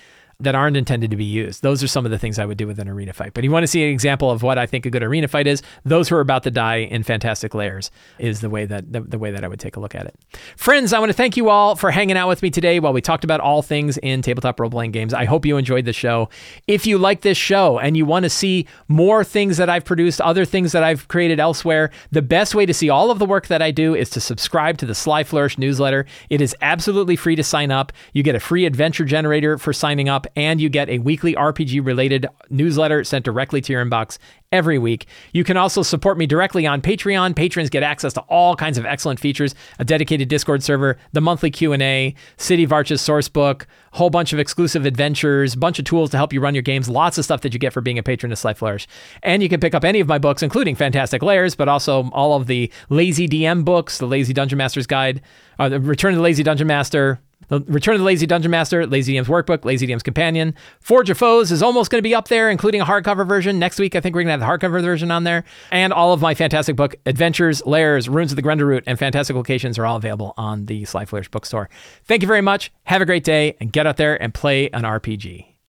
that 0.40 0.54
aren't 0.54 0.76
intended 0.76 1.10
to 1.10 1.16
be 1.16 1.24
used. 1.24 1.62
Those 1.62 1.82
are 1.82 1.88
some 1.88 2.04
of 2.04 2.12
the 2.12 2.18
things 2.18 2.38
I 2.38 2.46
would 2.46 2.58
do 2.58 2.68
with 2.68 2.78
an 2.78 2.88
arena 2.88 3.12
fight. 3.12 3.34
But 3.34 3.42
you 3.42 3.50
want 3.50 3.64
to 3.64 3.66
see 3.66 3.82
an 3.82 3.90
example 3.90 4.30
of 4.30 4.44
what 4.44 4.56
I 4.56 4.66
think 4.66 4.86
a 4.86 4.90
good 4.90 5.02
arena 5.02 5.26
fight 5.26 5.48
is, 5.48 5.62
those 5.84 6.08
who 6.08 6.14
are 6.14 6.20
about 6.20 6.44
to 6.44 6.52
die 6.52 6.76
in 6.76 7.02
fantastic 7.02 7.56
lairs 7.56 7.90
is 8.20 8.40
the 8.40 8.48
way 8.48 8.64
that 8.64 8.92
the, 8.92 9.00
the 9.00 9.18
way 9.18 9.32
that 9.32 9.42
I 9.42 9.48
would 9.48 9.58
take 9.58 9.74
a 9.74 9.80
look 9.80 9.96
at 9.96 10.06
it. 10.06 10.14
Friends, 10.56 10.92
I 10.92 11.00
want 11.00 11.10
to 11.10 11.14
thank 11.14 11.36
you 11.36 11.48
all 11.48 11.74
for 11.74 11.90
hanging 11.90 12.16
out 12.16 12.28
with 12.28 12.40
me 12.40 12.50
today 12.50 12.78
while 12.78 12.92
we 12.92 13.00
talked 13.00 13.24
about 13.24 13.40
all 13.40 13.62
things 13.62 13.98
in 13.98 14.22
tabletop 14.22 14.60
role 14.60 14.70
playing 14.70 14.92
games. 14.92 15.12
I 15.12 15.24
hope 15.24 15.44
you 15.44 15.56
enjoyed 15.56 15.86
the 15.86 15.92
show. 15.92 16.28
If 16.68 16.86
you 16.86 16.98
like 16.98 17.22
this 17.22 17.36
show 17.36 17.80
and 17.80 17.96
you 17.96 18.06
want 18.06 18.22
to 18.22 18.30
see 18.30 18.68
more 18.86 19.24
things 19.24 19.56
that 19.56 19.68
I've 19.68 19.84
produced, 19.84 20.20
other 20.20 20.44
things 20.44 20.70
that 20.70 20.84
I've 20.84 21.08
created 21.08 21.40
elsewhere, 21.40 21.90
the 22.12 22.22
best 22.22 22.54
way 22.54 22.64
to 22.64 22.72
see 22.72 22.88
all 22.88 23.10
of 23.10 23.18
the 23.18 23.26
work 23.26 23.48
that 23.48 23.60
I 23.60 23.72
do 23.72 23.96
is 23.96 24.08
to 24.10 24.20
subscribe 24.20 24.78
to 24.78 24.86
the 24.86 24.94
Sly 24.94 25.24
Flourish 25.24 25.58
newsletter. 25.58 26.06
It 26.30 26.40
is 26.40 26.54
absolutely 26.60 27.16
free 27.16 27.34
to 27.34 27.42
sign 27.42 27.72
up. 27.72 27.92
You 28.12 28.22
get 28.22 28.36
a 28.36 28.40
free 28.40 28.66
adventure 28.66 29.04
generator 29.04 29.58
for 29.58 29.72
signing 29.72 30.08
up, 30.08 30.27
and 30.36 30.60
you 30.60 30.68
get 30.68 30.88
a 30.88 30.98
weekly 30.98 31.34
RPG 31.34 31.84
related 31.84 32.26
newsletter 32.50 33.04
sent 33.04 33.24
directly 33.24 33.60
to 33.60 33.72
your 33.72 33.84
inbox 33.84 34.18
every 34.50 34.78
week. 34.78 35.06
You 35.32 35.44
can 35.44 35.56
also 35.56 35.82
support 35.82 36.16
me 36.16 36.26
directly 36.26 36.66
on 36.66 36.80
Patreon. 36.80 37.36
Patrons 37.36 37.68
get 37.68 37.82
access 37.82 38.12
to 38.14 38.20
all 38.22 38.56
kinds 38.56 38.78
of 38.78 38.86
excellent 38.86 39.20
features, 39.20 39.54
a 39.78 39.84
dedicated 39.84 40.28
Discord 40.28 40.62
server, 40.62 40.96
the 41.12 41.20
monthly 41.20 41.50
Q&A, 41.50 42.14
City 42.36 42.64
of 42.64 42.72
Arches 42.72 43.00
source 43.00 43.28
book, 43.28 43.66
a 43.92 43.96
whole 43.96 44.10
bunch 44.10 44.32
of 44.32 44.38
exclusive 44.38 44.86
adventures, 44.86 45.54
bunch 45.54 45.78
of 45.78 45.84
tools 45.84 46.10
to 46.10 46.16
help 46.16 46.32
you 46.32 46.40
run 46.40 46.54
your 46.54 46.62
games, 46.62 46.88
lots 46.88 47.18
of 47.18 47.24
stuff 47.24 47.42
that 47.42 47.52
you 47.52 47.58
get 47.58 47.72
for 47.72 47.80
being 47.80 47.98
a 47.98 48.02
patron 48.02 48.32
of 48.32 48.38
Sly 48.38 48.54
Flourish. 48.54 48.86
And 49.22 49.42
you 49.42 49.48
can 49.48 49.60
pick 49.60 49.74
up 49.74 49.84
any 49.84 50.00
of 50.00 50.08
my 50.08 50.18
books, 50.18 50.42
including 50.42 50.76
Fantastic 50.76 51.22
Lairs, 51.22 51.54
but 51.54 51.68
also 51.68 52.08
all 52.10 52.34
of 52.34 52.46
the 52.46 52.70
Lazy 52.88 53.28
DM 53.28 53.64
books, 53.64 53.98
the 53.98 54.06
Lazy 54.06 54.32
Dungeon 54.32 54.58
Master's 54.58 54.86
Guide, 54.86 55.20
uh, 55.58 55.68
the 55.68 55.80
Return 55.80 56.12
of 56.12 56.18
the 56.18 56.22
Lazy 56.22 56.42
Dungeon 56.42 56.66
Master, 56.66 57.20
the 57.48 57.60
Return 57.60 57.94
of 57.94 58.00
the 58.00 58.04
Lazy 58.04 58.26
Dungeon 58.26 58.50
Master, 58.50 58.86
Lazy 58.86 59.14
DM's 59.14 59.28
Workbook, 59.28 59.64
Lazy 59.64 59.86
DM's 59.86 60.02
Companion. 60.02 60.54
Forge 60.80 61.08
of 61.10 61.18
Foes 61.18 61.50
is 61.50 61.62
almost 61.62 61.90
going 61.90 61.98
to 61.98 62.06
be 62.06 62.14
up 62.14 62.28
there, 62.28 62.50
including 62.50 62.80
a 62.80 62.84
hardcover 62.84 63.26
version. 63.26 63.58
Next 63.58 63.78
week, 63.78 63.96
I 63.96 64.00
think 64.00 64.14
we're 64.14 64.22
going 64.22 64.38
to 64.38 64.44
have 64.44 64.60
the 64.60 64.66
hardcover 64.66 64.82
version 64.82 65.10
on 65.10 65.24
there. 65.24 65.44
And 65.70 65.92
all 65.92 66.12
of 66.12 66.20
my 66.20 66.34
fantastic 66.34 66.76
book, 66.76 66.96
Adventures, 67.06 67.64
Lairs, 67.64 68.08
Runes 68.08 68.32
of 68.32 68.36
the 68.36 68.42
Grendel 68.42 68.80
and 68.86 68.98
Fantastic 68.98 69.34
Locations 69.34 69.78
are 69.78 69.86
all 69.86 69.96
available 69.96 70.34
on 70.36 70.66
the 70.66 70.84
Sly 70.84 71.04
Flourish 71.04 71.30
bookstore. 71.30 71.70
Thank 72.04 72.22
you 72.22 72.28
very 72.28 72.42
much. 72.42 72.70
Have 72.84 73.00
a 73.00 73.06
great 73.06 73.24
day 73.24 73.56
and 73.60 73.72
get 73.72 73.86
out 73.86 73.96
there 73.96 74.20
and 74.20 74.34
play 74.34 74.68
an 74.70 74.82
RPG. 74.82 75.48